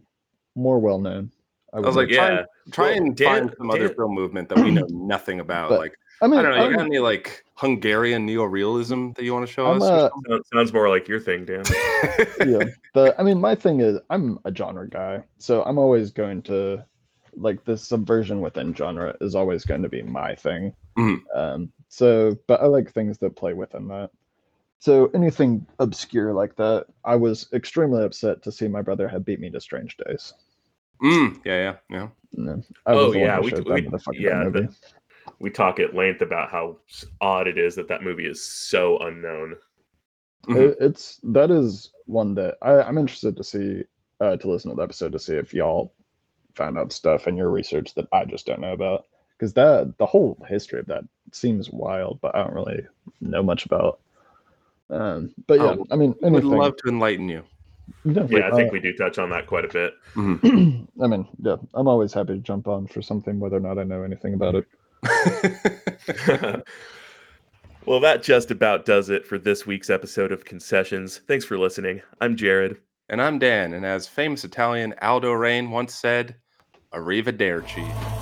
more 0.56 0.78
well 0.80 1.00
known. 1.00 1.32
I 1.76 1.80
was 1.88 1.96
like, 1.96 2.08
like- 2.08 2.16
try, 2.16 2.30
Yeah. 2.32 2.44
try 2.72 2.86
Well, 2.90 2.98
and 2.98 3.16
Dan- 3.18 3.40
find 3.48 3.56
some 3.58 3.72
other 3.72 3.90
film 3.90 4.14
movement 4.14 4.50
that 4.50 4.60
we 4.60 4.72
know 4.72 4.86
nothing 4.90 5.40
about. 5.40 5.70
But- 5.70 5.80
like, 5.80 5.98
I 6.22 6.28
mean, 6.28 6.40
I 6.40 6.44
don't 6.44 6.52
know, 6.52 6.58
you 6.58 6.64
I'm- 6.64 6.76
got 6.78 6.86
any 6.86 7.00
like 7.00 7.44
Hungarian 7.56 8.26
neorealism 8.28 9.16
that 9.16 9.24
you 9.26 9.34
want 9.34 9.46
to 9.46 9.52
show 9.52 9.66
I'm, 9.68 9.82
us? 9.82 9.90
or 9.90 9.94
uh. 9.94 10.10
Sounds- 10.30 10.48
sounds 10.54 10.74
more 10.74 10.88
like 10.90 11.08
your 11.08 11.20
thing 11.20 11.46
dan 11.46 11.64
yeah, 12.46 12.64
but 12.94 13.20
I 13.20 13.24
mean, 13.24 13.40
my 13.40 13.54
thing 13.56 13.82
is, 13.82 14.00
I'm 14.10 14.40
a 14.46 14.56
genre 14.56 14.90
guy, 14.90 15.24
so 15.38 15.64
I'm 15.64 15.78
always 15.78 16.12
going 16.12 16.42
to 16.44 16.84
like 17.38 17.66
the 17.66 17.76
subversion 17.78 18.40
within 18.40 18.74
genre 18.74 19.14
is 19.20 19.36
always 19.36 19.66
going 19.66 19.82
to 19.84 19.90
be 19.90 20.02
my 20.02 20.34
thing. 20.36 20.74
Mhm. 20.98 21.20
Um, 21.36 21.72
so, 21.90 22.38
but 22.48 22.62
I 22.62 22.66
like 22.68 22.94
things 22.94 23.18
that 23.18 23.36
play 23.36 23.54
within 23.54 23.90
that. 23.90 24.10
So 24.80 25.08
anything 25.14 25.66
obscure 25.80 26.32
like 26.32 26.56
that, 26.56 26.86
I 27.04 27.16
was 27.18 27.50
extremely 27.54 28.04
upset 28.06 28.42
to 28.44 28.52
see 28.54 28.68
my 28.70 28.82
brother 28.82 29.08
had 29.10 29.26
beat 29.26 29.40
me 29.42 29.50
to 29.50 29.60
Strange 29.60 29.98
Days. 29.98 30.34
Mm, 31.02 31.42
yeah, 31.46 31.56
yeah, 31.56 31.76
yeah. 31.90 32.08
No, 32.34 32.62
Oh, 32.86 33.06
was 33.06 33.14
the 33.14 33.20
one 33.20 33.28
yeah, 33.28 33.40
we- 33.40 33.46
we- 33.46 33.82
that 33.82 34.02
yeah, 34.14 34.44
that 34.44 34.54
the- 34.54 34.76
we 35.40 35.50
talk 35.50 35.80
at 35.80 35.94
length 35.96 36.22
about 36.22 36.50
how 36.50 36.78
odd 37.22 37.48
it 37.48 37.58
is 37.58 37.76
that 37.76 37.88
that 37.88 38.04
movie 38.04 38.26
is 38.28 38.44
so 38.44 38.98
unknown. 39.00 39.56
Mhm. 40.48 40.72
It, 40.72 40.78
it's 40.80 41.18
that 41.24 41.50
is 41.52 41.92
one 42.06 42.36
that 42.36 42.58
I, 42.62 42.82
I'm 42.82 42.98
interested 42.98 43.36
to 43.38 43.44
see 43.44 43.84
uh, 44.22 44.38
to 44.38 44.50
listen 44.50 44.70
to 44.72 44.76
the 44.76 44.84
episode 44.84 45.12
to 45.12 45.20
see 45.20 45.36
if 45.36 45.54
y'all 45.54 45.94
found 46.54 46.78
out 46.78 46.94
stuff 46.94 47.28
in 47.28 47.36
your 47.36 47.50
research 47.50 47.94
that 47.96 48.08
I 48.14 48.24
just 48.26 48.46
don't 48.46 48.62
know 48.62 48.72
about 48.74 49.08
because 49.38 49.54
that 49.54 49.98
the 49.98 50.06
whole 50.06 50.38
history 50.48 50.80
of 50.80 50.86
that 50.86 51.04
seems 51.34 51.70
wild, 51.70 52.22
but 52.22 52.34
I 52.36 52.44
don't 52.44 52.54
really 52.54 52.86
know 53.20 53.44
much 53.44 53.66
about. 53.66 54.00
Um, 54.90 55.34
but 55.48 55.60
yeah, 55.60 55.76
Oh, 55.78 55.86
I 55.92 55.96
mean, 55.98 56.16
anything. 56.24 56.50
Would 56.50 56.58
love 56.60 56.78
to 56.78 56.90
enlighten 56.90 57.28
you. 57.28 57.44
Definitely, 58.06 58.40
Yeah, 58.40 58.48
I 58.52 58.56
think 58.56 58.70
uh, 58.70 58.74
we 58.74 58.80
do 58.80 58.94
touch 58.94 59.18
on 59.20 59.30
that 59.32 59.48
quite 59.48 59.66
a 59.66 59.68
bit. 59.68 59.94
Mhm. 60.14 60.88
I 61.04 61.08
mean, 61.08 61.28
yeah, 61.42 61.56
I'm 61.74 61.88
always 61.88 62.14
happy 62.14 62.34
to 62.34 62.40
jump 62.40 62.68
on 62.68 62.88
for 62.88 63.02
something, 63.02 63.40
whether 63.40 63.58
or 63.58 63.60
not 63.60 63.78
I 63.80 63.84
know 63.84 64.04
anything 64.04 64.34
about 64.34 64.56
it. 64.56 64.66
well, 67.86 68.00
that 68.00 68.24
just 68.24 68.52
about 68.52 68.86
does 68.86 69.10
it 69.10 69.26
for 69.26 69.38
this 69.38 69.66
week's 69.68 69.90
episode 69.90 70.32
of 70.32 70.46
Concessions. 70.46 71.22
Thanks 71.28 71.46
for 71.46 71.58
listening. 71.58 72.02
I'm 72.22 72.36
Jared. 72.36 72.78
and 73.10 73.22
I'm 73.22 73.38
Dan, 73.40 73.74
and 73.74 73.86
as 73.86 74.08
famous 74.08 74.44
Italian 74.44 74.96
Aldo 75.02 75.32
Raine 75.34 75.70
once 75.70 75.94
said, 75.94 76.36
"Arrivederci." 76.94 78.15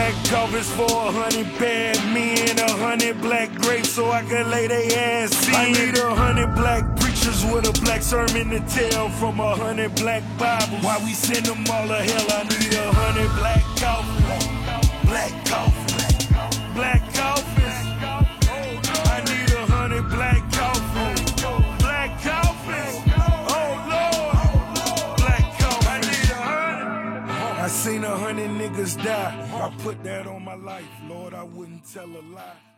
Black 0.00 0.24
coffins 0.24 0.70
for 0.70 0.84
a 0.84 1.12
hundred 1.12 1.46
bad 1.58 1.96
men, 2.14 2.58
a 2.58 2.72
hundred 2.72 3.20
black 3.20 3.52
grapes 3.60 3.90
so 3.90 4.10
I 4.10 4.22
can 4.22 4.50
lay 4.50 4.66
they 4.66 4.86
ass 4.94 5.46
in. 5.46 5.54
I 5.54 5.72
need 5.72 5.98
a 5.98 6.14
hundred 6.14 6.54
black 6.54 6.84
preachers 6.96 7.44
with 7.44 7.68
a 7.68 7.84
black 7.84 8.00
sermon 8.00 8.48
to 8.48 8.60
tell 8.60 9.10
from 9.10 9.40
a 9.40 9.54
hundred 9.54 9.94
black 9.96 10.22
Bibles. 10.38 10.82
Why 10.82 10.96
we 11.04 11.12
send 11.12 11.44
them 11.44 11.64
all 11.70 11.86
to 11.86 12.00
hell? 12.10 12.26
I 12.38 12.42
need 12.44 12.72
a 12.72 12.92
hundred 13.00 13.30
black 13.40 13.62
coffins, 13.76 14.46
black 15.04 15.32
coffins, 15.44 16.74
black 16.74 17.02
coffins. 17.12 17.49
Niggas 28.70 28.96
die. 29.02 29.48
I 29.52 29.82
put 29.82 30.02
that 30.04 30.26
on 30.26 30.44
my 30.44 30.54
life, 30.54 30.88
Lord. 31.08 31.34
I 31.34 31.42
wouldn't 31.42 31.84
tell 31.92 32.06
a 32.06 32.22
lie. 32.34 32.69